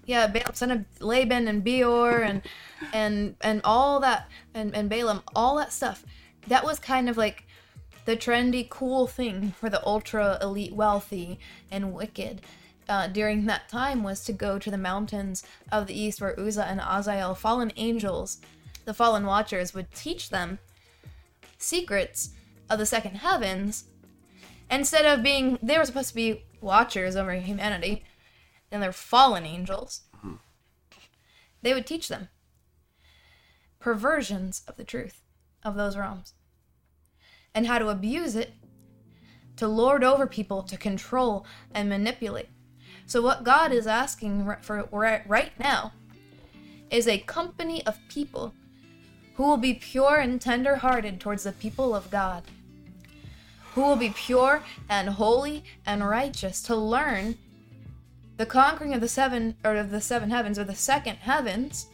Yeah, 0.07 0.27
Balaam, 0.27 0.55
son 0.55 0.71
of 0.71 0.85
Laban 1.01 1.49
and 1.49 1.65
Beor 1.65 2.21
and 2.23 2.43
and 2.93 3.37
and 3.41 3.61
all 3.65 4.01
that 4.01 4.29
and 4.55 4.75
and 4.75 4.89
Balaam, 4.89 5.23
all 5.35 5.57
that 5.57 5.73
stuff. 5.73 6.05
That 6.49 6.65
was 6.65 6.79
kind 6.79 7.09
of 7.09 7.17
like 7.17 7.47
the 8.05 8.17
trendy, 8.17 8.69
cool 8.69 9.07
thing 9.07 9.53
for 9.53 9.71
the 9.71 9.85
ultra 9.87 10.39
elite, 10.43 10.75
wealthy, 10.75 11.39
and 11.71 11.95
wicked. 11.95 12.43
Uh, 12.87 13.07
during 13.07 13.47
that 13.47 13.67
time 13.69 14.03
was 14.03 14.23
to 14.25 14.33
go 14.33 14.59
to 14.59 14.71
the 14.71 14.77
mountains 14.77 15.43
of 15.73 15.87
the 15.87 15.99
east 15.99 16.21
where 16.21 16.39
Uzzah 16.39 16.67
and 16.67 16.81
Azael, 16.81 17.35
fallen 17.35 17.73
angels, 17.77 18.39
the 18.85 18.93
fallen 18.93 19.25
watchers, 19.25 19.73
would 19.73 19.91
teach 19.95 20.29
them 20.29 20.59
secrets 21.57 22.31
of 22.69 22.79
the 22.79 22.85
second 22.85 23.17
heavens 23.17 23.85
instead 24.71 25.07
of 25.07 25.23
being 25.23 25.59
they 25.63 25.79
were 25.79 25.85
supposed 25.85 26.11
to 26.11 26.15
be 26.15 26.45
watchers 26.65 27.15
over 27.15 27.33
humanity 27.35 28.05
and 28.71 28.83
they're 28.83 28.93
fallen 28.93 29.45
angels 29.45 30.03
hmm. 30.21 30.35
they 31.63 31.73
would 31.73 31.87
teach 31.87 32.09
them 32.09 32.29
perversions 33.79 34.63
of 34.67 34.77
the 34.77 34.85
truth 34.85 35.23
of 35.63 35.77
those 35.77 35.97
realms 35.97 36.35
and 37.55 37.67
how 37.67 37.79
to 37.79 37.89
abuse 37.89 38.35
it 38.35 38.55
to 39.57 39.69
lord 39.69 40.03
over 40.03 40.27
people 40.27 40.63
to 40.63 40.77
control 40.77 41.47
and 41.73 41.89
manipulate. 41.89 42.49
So 43.07 43.23
what 43.23 43.45
god 43.45 43.73
is 43.73 43.87
asking 43.87 44.53
for 44.63 44.89
right 44.91 45.53
now 45.59 45.93
is 46.91 47.07
a 47.07 47.19
company 47.19 47.85
of 47.87 47.99
people 48.09 48.55
who 49.35 49.43
will 49.43 49.57
be 49.57 49.75
pure 49.75 50.17
and 50.17 50.41
tender 50.41 50.77
hearted 50.77 51.21
towards 51.21 51.43
the 51.43 51.53
people 51.53 51.95
of 51.95 52.11
God, 52.11 52.45
who 53.75 53.83
will 53.83 53.97
be 53.97 54.11
pure 54.11 54.63
and 54.89 55.09
holy 55.09 55.65
and 55.85 56.09
righteous 56.09 56.63
to 56.63 56.77
learn 56.77 57.37
the 58.37 58.47
conquering 58.47 58.95
of 58.95 59.01
the 59.01 59.09
seven 59.09 59.57
or 59.65 59.77
of 59.77 59.91
the 59.91 60.01
seven 60.01 60.31
heavens 60.31 60.59
or 60.59 60.65
the 60.65 60.75
second 60.75 61.17
heavens 61.17 61.87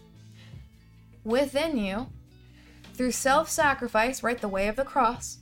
within 1.24 1.76
you 1.76 2.06
through 2.94 3.10
self-sacrifice, 3.10 4.22
right 4.22 4.40
the 4.40 4.48
way 4.48 4.68
of 4.68 4.76
the 4.76 4.84
cross, 4.84 5.38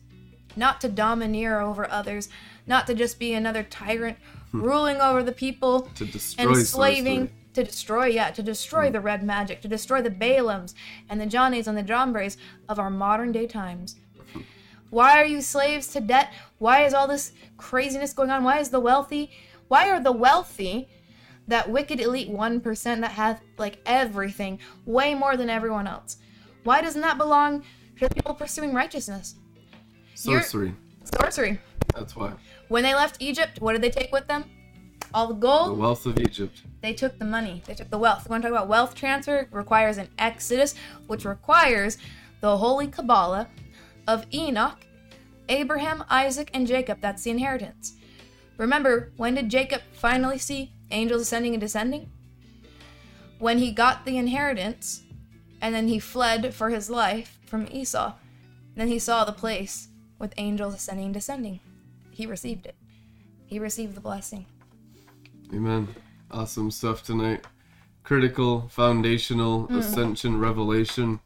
not 0.57 0.81
to 0.81 0.89
domineer 0.89 1.61
over 1.61 1.91
others, 1.91 2.29
not 2.67 2.87
to 2.87 2.95
just 2.95 3.19
be 3.19 3.33
another 3.33 3.65
tyrant 3.65 4.17
hmm. 4.53 4.63
ruling 4.63 5.01
over 5.01 5.23
the 5.23 5.33
people 5.33 5.83
To 5.97 6.05
destroy 6.05 6.53
enslaving 6.53 7.19
sorcery. 7.19 7.35
to 7.55 7.65
destroy 7.65 8.07
yeah 8.07 8.31
to 8.31 8.43
destroy 8.43 8.87
hmm. 8.87 8.93
the 8.93 9.01
red 9.01 9.25
magic 9.25 9.61
to 9.63 9.69
destroy 9.69 10.03
the 10.03 10.11
balaams 10.11 10.75
and 11.09 11.21
the 11.21 11.27
johnnies 11.27 11.67
and 11.67 11.77
the 11.77 11.83
jambres 11.83 12.37
of 12.69 12.79
our 12.79 12.91
modern 12.91 13.33
day 13.33 13.47
times 13.47 13.97
why 14.91 15.21
are 15.21 15.25
you 15.27 15.41
slaves 15.41 15.89
to 15.89 16.01
debt 16.01 16.33
why 16.59 16.85
is 16.85 16.95
all 16.95 17.07
this 17.09 17.33
craziness 17.57 18.13
going 18.13 18.31
on 18.31 18.45
why 18.45 18.59
is 18.59 18.71
the 18.71 18.81
wealthy 18.81 19.31
why 19.69 19.89
are 19.89 20.01
the 20.01 20.13
wealthy 20.13 20.89
that 21.47 21.71
wicked 21.71 21.99
elite 22.01 22.31
1% 22.31 23.01
that 23.01 23.11
have 23.13 23.41
like 23.57 23.79
everything 23.87 24.59
way 24.87 25.15
more 25.15 25.37
than 25.37 25.51
everyone 25.51 25.87
else 25.87 26.19
why 26.65 26.81
doesn't 26.81 27.01
that 27.03 27.19
belong 27.19 27.63
to 27.99 28.09
the 28.09 28.15
people 28.15 28.35
pursuing 28.35 28.75
righteousness 28.75 29.37
You're- 30.25 30.43
Sorcery. 30.43 30.75
sorcery 31.21 31.61
That's 31.95 32.15
why. 32.17 32.33
when 32.69 32.83
they 32.83 32.95
left 32.95 33.17
egypt 33.21 33.61
what 33.61 33.73
did 33.73 33.83
they 33.83 33.91
take 33.91 34.13
with 34.13 34.27
them 34.27 34.45
all 35.15 35.27
the 35.29 35.35
gold. 35.35 35.71
The 35.71 35.81
wealth 35.81 36.05
of 36.05 36.19
Egypt. 36.19 36.63
they 36.83 36.93
took 36.93 37.19
the 37.19 37.25
money, 37.25 37.63
they 37.67 37.73
took 37.73 37.89
the 37.89 37.97
wealth. 37.97 38.29
We 38.29 38.33
want 38.35 38.43
to 38.43 38.51
talk 38.51 38.59
about 38.59 38.69
wealth 38.69 38.95
transfer 38.95 39.39
It 39.39 39.49
requires 39.53 39.97
an 39.97 40.09
exodus, 40.19 40.75
which 41.07 41.25
requires 41.25 41.97
the 42.43 42.59
holy 42.59 42.89
Kabbalah 42.89 43.49
of 44.09 44.27
Enoch, 44.33 44.87
Abraham, 45.49 46.03
Isaac, 46.09 46.51
and 46.55 46.67
Jacob. 46.67 47.01
That's 47.01 47.23
the 47.23 47.31
inheritance. 47.31 47.93
Remember, 48.57 49.13
when 49.17 49.35
did 49.35 49.51
Jacob 49.51 49.83
finally 49.93 50.39
see 50.39 50.73
angels 50.91 51.23
ascending 51.23 51.55
and 51.55 51.61
descending? 51.61 52.11
When 53.39 53.59
he 53.59 53.71
got 53.71 54.05
the 54.05 54.17
inheritance, 54.17 55.03
and 55.61 55.75
then 55.75 55.87
he 55.89 55.99
fled 55.99 56.55
for 56.55 56.71
his 56.71 56.91
life 56.91 57.39
from 57.47 57.69
Esau. 57.71 58.15
Then 58.75 58.89
he 58.89 58.99
saw 58.99 59.25
the 59.25 59.33
place 59.33 59.89
with 60.19 60.35
angels 60.37 60.75
ascending 60.75 61.07
and 61.07 61.15
descending. 61.15 61.61
He 62.11 62.27
received 62.27 62.67
it. 62.67 62.75
He 63.47 63.59
received 63.59 63.95
the 63.95 64.01
blessing. 64.01 64.47
Amen. 65.53 65.89
Awesome 66.31 66.71
stuff 66.71 67.03
tonight. 67.03 67.47
Critical, 68.03 68.69
foundational, 68.69 69.69
Mm. 69.69 69.79
ascension 69.79 70.39
revelation 70.39 71.21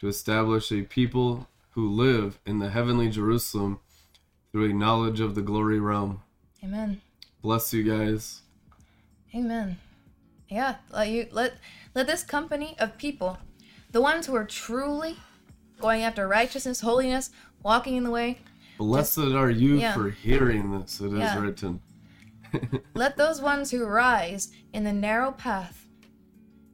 to 0.00 0.08
establish 0.08 0.72
a 0.72 0.82
people 0.82 1.46
who 1.80 1.88
live 1.88 2.38
in 2.44 2.58
the 2.58 2.68
heavenly 2.68 3.08
Jerusalem 3.08 3.80
through 4.52 4.68
a 4.68 4.72
knowledge 4.74 5.18
of 5.18 5.34
the 5.34 5.40
glory 5.40 5.80
realm. 5.80 6.20
Amen. 6.62 7.00
Bless 7.40 7.72
you 7.72 7.82
guys. 7.82 8.42
Amen. 9.34 9.78
Yeah, 10.50 10.76
let 10.92 11.08
you 11.08 11.26
let 11.30 11.54
let 11.94 12.06
this 12.06 12.22
company 12.22 12.76
of 12.78 12.98
people, 12.98 13.38
the 13.92 14.02
ones 14.02 14.26
who 14.26 14.34
are 14.34 14.44
truly 14.44 15.16
going 15.80 16.02
after 16.02 16.28
righteousness, 16.28 16.82
holiness, 16.82 17.30
walking 17.62 17.96
in 17.96 18.04
the 18.04 18.10
way, 18.10 18.40
Blessed 18.76 19.18
are 19.18 19.50
you 19.50 19.76
Yeah. 19.78 19.94
for 19.94 20.10
hearing 20.10 20.72
this, 20.72 21.00
it 21.00 21.14
is 21.14 21.18
Yeah. 21.20 21.40
written. 21.40 21.80
let 22.94 23.16
those 23.16 23.40
ones 23.40 23.70
who 23.70 23.86
rise 23.86 24.52
in 24.74 24.84
the 24.84 24.92
narrow 24.92 25.32
path 25.32 25.79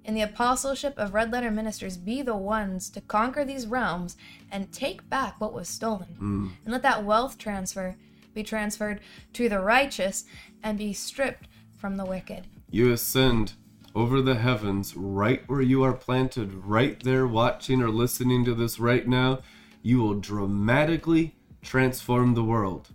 in 0.07 0.15
the 0.15 0.23
apostleship 0.23 0.95
of 0.97 1.15
red 1.15 1.33
letter 1.33 1.51
ministers 1.51 1.97
be 1.97 2.23
the 2.23 2.37
ones 2.37 2.89
to 2.91 3.01
conquer 3.01 3.45
these 3.45 3.67
realms 3.67 4.17
and 4.53 4.73
take 4.73 5.09
back 5.11 5.41
what 5.41 5.53
was 5.53 5.69
stolen. 5.69 6.17
Mm. 6.21 6.51
And 6.65 6.73
let 6.73 6.83
that 6.83 7.05
wealth 7.05 7.37
transfer 7.37 7.97
be 8.33 8.45
transferred 8.45 9.01
to 9.33 9.49
the 9.49 9.59
righteous 9.59 10.25
and 10.63 10.79
be 10.79 10.93
stripped 10.93 11.49
from 11.77 11.97
the 11.97 12.05
wicked. 12.05 12.47
You 12.71 12.93
ascend 12.93 13.55
over 13.97 14.23
the 14.23 14.37
heavens 14.37 14.95
right 14.97 15.43
where 15.49 15.63
you 15.63 15.83
are 15.83 15.93
planted, 15.93 16.55
right 16.55 17.03
there 17.03 17.27
watching 17.27 17.83
or 17.83 17.91
listening 17.91 18.45
to 18.45 18.55
this 18.55 18.79
right 18.79 19.09
now. 19.09 19.41
You 19.83 19.99
will 19.99 20.15
dramatically 20.15 21.35
transform 21.63 22.35
the 22.35 22.45
world. 22.45 22.91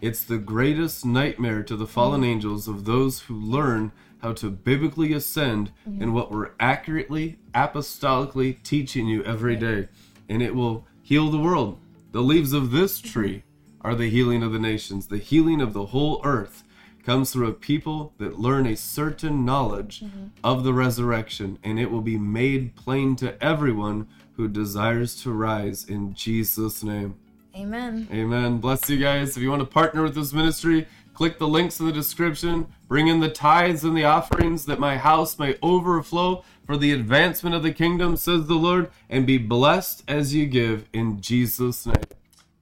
It's 0.00 0.22
the 0.22 0.38
greatest 0.38 1.04
nightmare 1.04 1.64
to 1.64 1.74
the 1.74 1.86
fallen 1.86 2.22
angels 2.22 2.68
of 2.68 2.84
those 2.84 3.22
who 3.22 3.34
learn 3.34 3.90
how 4.26 4.32
to 4.32 4.50
biblically 4.50 5.12
ascend 5.12 5.70
in 6.00 6.12
what 6.12 6.32
we're 6.32 6.50
accurately, 6.58 7.38
apostolically 7.54 8.60
teaching 8.64 9.06
you 9.06 9.22
every 9.22 9.54
day. 9.54 9.88
And 10.28 10.42
it 10.42 10.52
will 10.52 10.84
heal 11.00 11.30
the 11.30 11.38
world. 11.38 11.78
The 12.10 12.22
leaves 12.22 12.52
of 12.52 12.72
this 12.72 12.98
tree 13.00 13.44
are 13.82 13.94
the 13.94 14.10
healing 14.10 14.42
of 14.42 14.52
the 14.52 14.58
nations. 14.58 15.06
The 15.06 15.18
healing 15.18 15.60
of 15.60 15.74
the 15.74 15.86
whole 15.86 16.20
earth 16.24 16.64
comes 17.04 17.30
through 17.30 17.46
a 17.46 17.52
people 17.52 18.14
that 18.18 18.40
learn 18.40 18.66
a 18.66 18.74
certain 18.74 19.44
knowledge 19.44 20.00
mm-hmm. 20.00 20.24
of 20.42 20.64
the 20.64 20.74
resurrection, 20.74 21.60
and 21.62 21.78
it 21.78 21.92
will 21.92 22.00
be 22.00 22.18
made 22.18 22.74
plain 22.74 23.14
to 23.16 23.40
everyone 23.40 24.08
who 24.32 24.48
desires 24.48 25.22
to 25.22 25.30
rise 25.30 25.84
in 25.84 26.14
Jesus' 26.14 26.82
name. 26.82 27.14
Amen. 27.54 28.08
Amen. 28.12 28.58
Bless 28.58 28.90
you 28.90 28.98
guys. 28.98 29.36
If 29.36 29.42
you 29.44 29.50
want 29.50 29.60
to 29.60 29.66
partner 29.66 30.02
with 30.02 30.16
this 30.16 30.32
ministry, 30.32 30.88
click 31.16 31.38
the 31.38 31.48
links 31.48 31.80
in 31.80 31.86
the 31.86 31.92
description. 31.92 32.66
Bring 32.86 33.08
in 33.08 33.20
the 33.20 33.30
tithes 33.30 33.84
and 33.84 33.96
the 33.96 34.04
offerings 34.04 34.66
that 34.66 34.78
my 34.78 34.98
house 34.98 35.38
may 35.38 35.56
overflow 35.62 36.44
for 36.66 36.76
the 36.76 36.92
advancement 36.92 37.56
of 37.56 37.62
the 37.62 37.72
kingdom, 37.72 38.16
says 38.16 38.46
the 38.46 38.54
Lord, 38.54 38.90
and 39.08 39.26
be 39.26 39.38
blessed 39.38 40.04
as 40.06 40.34
you 40.34 40.46
give 40.46 40.88
in 40.92 41.20
Jesus' 41.20 41.86
name. 41.86 41.96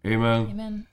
Amen. 0.06 0.48
Amen. 0.50 0.86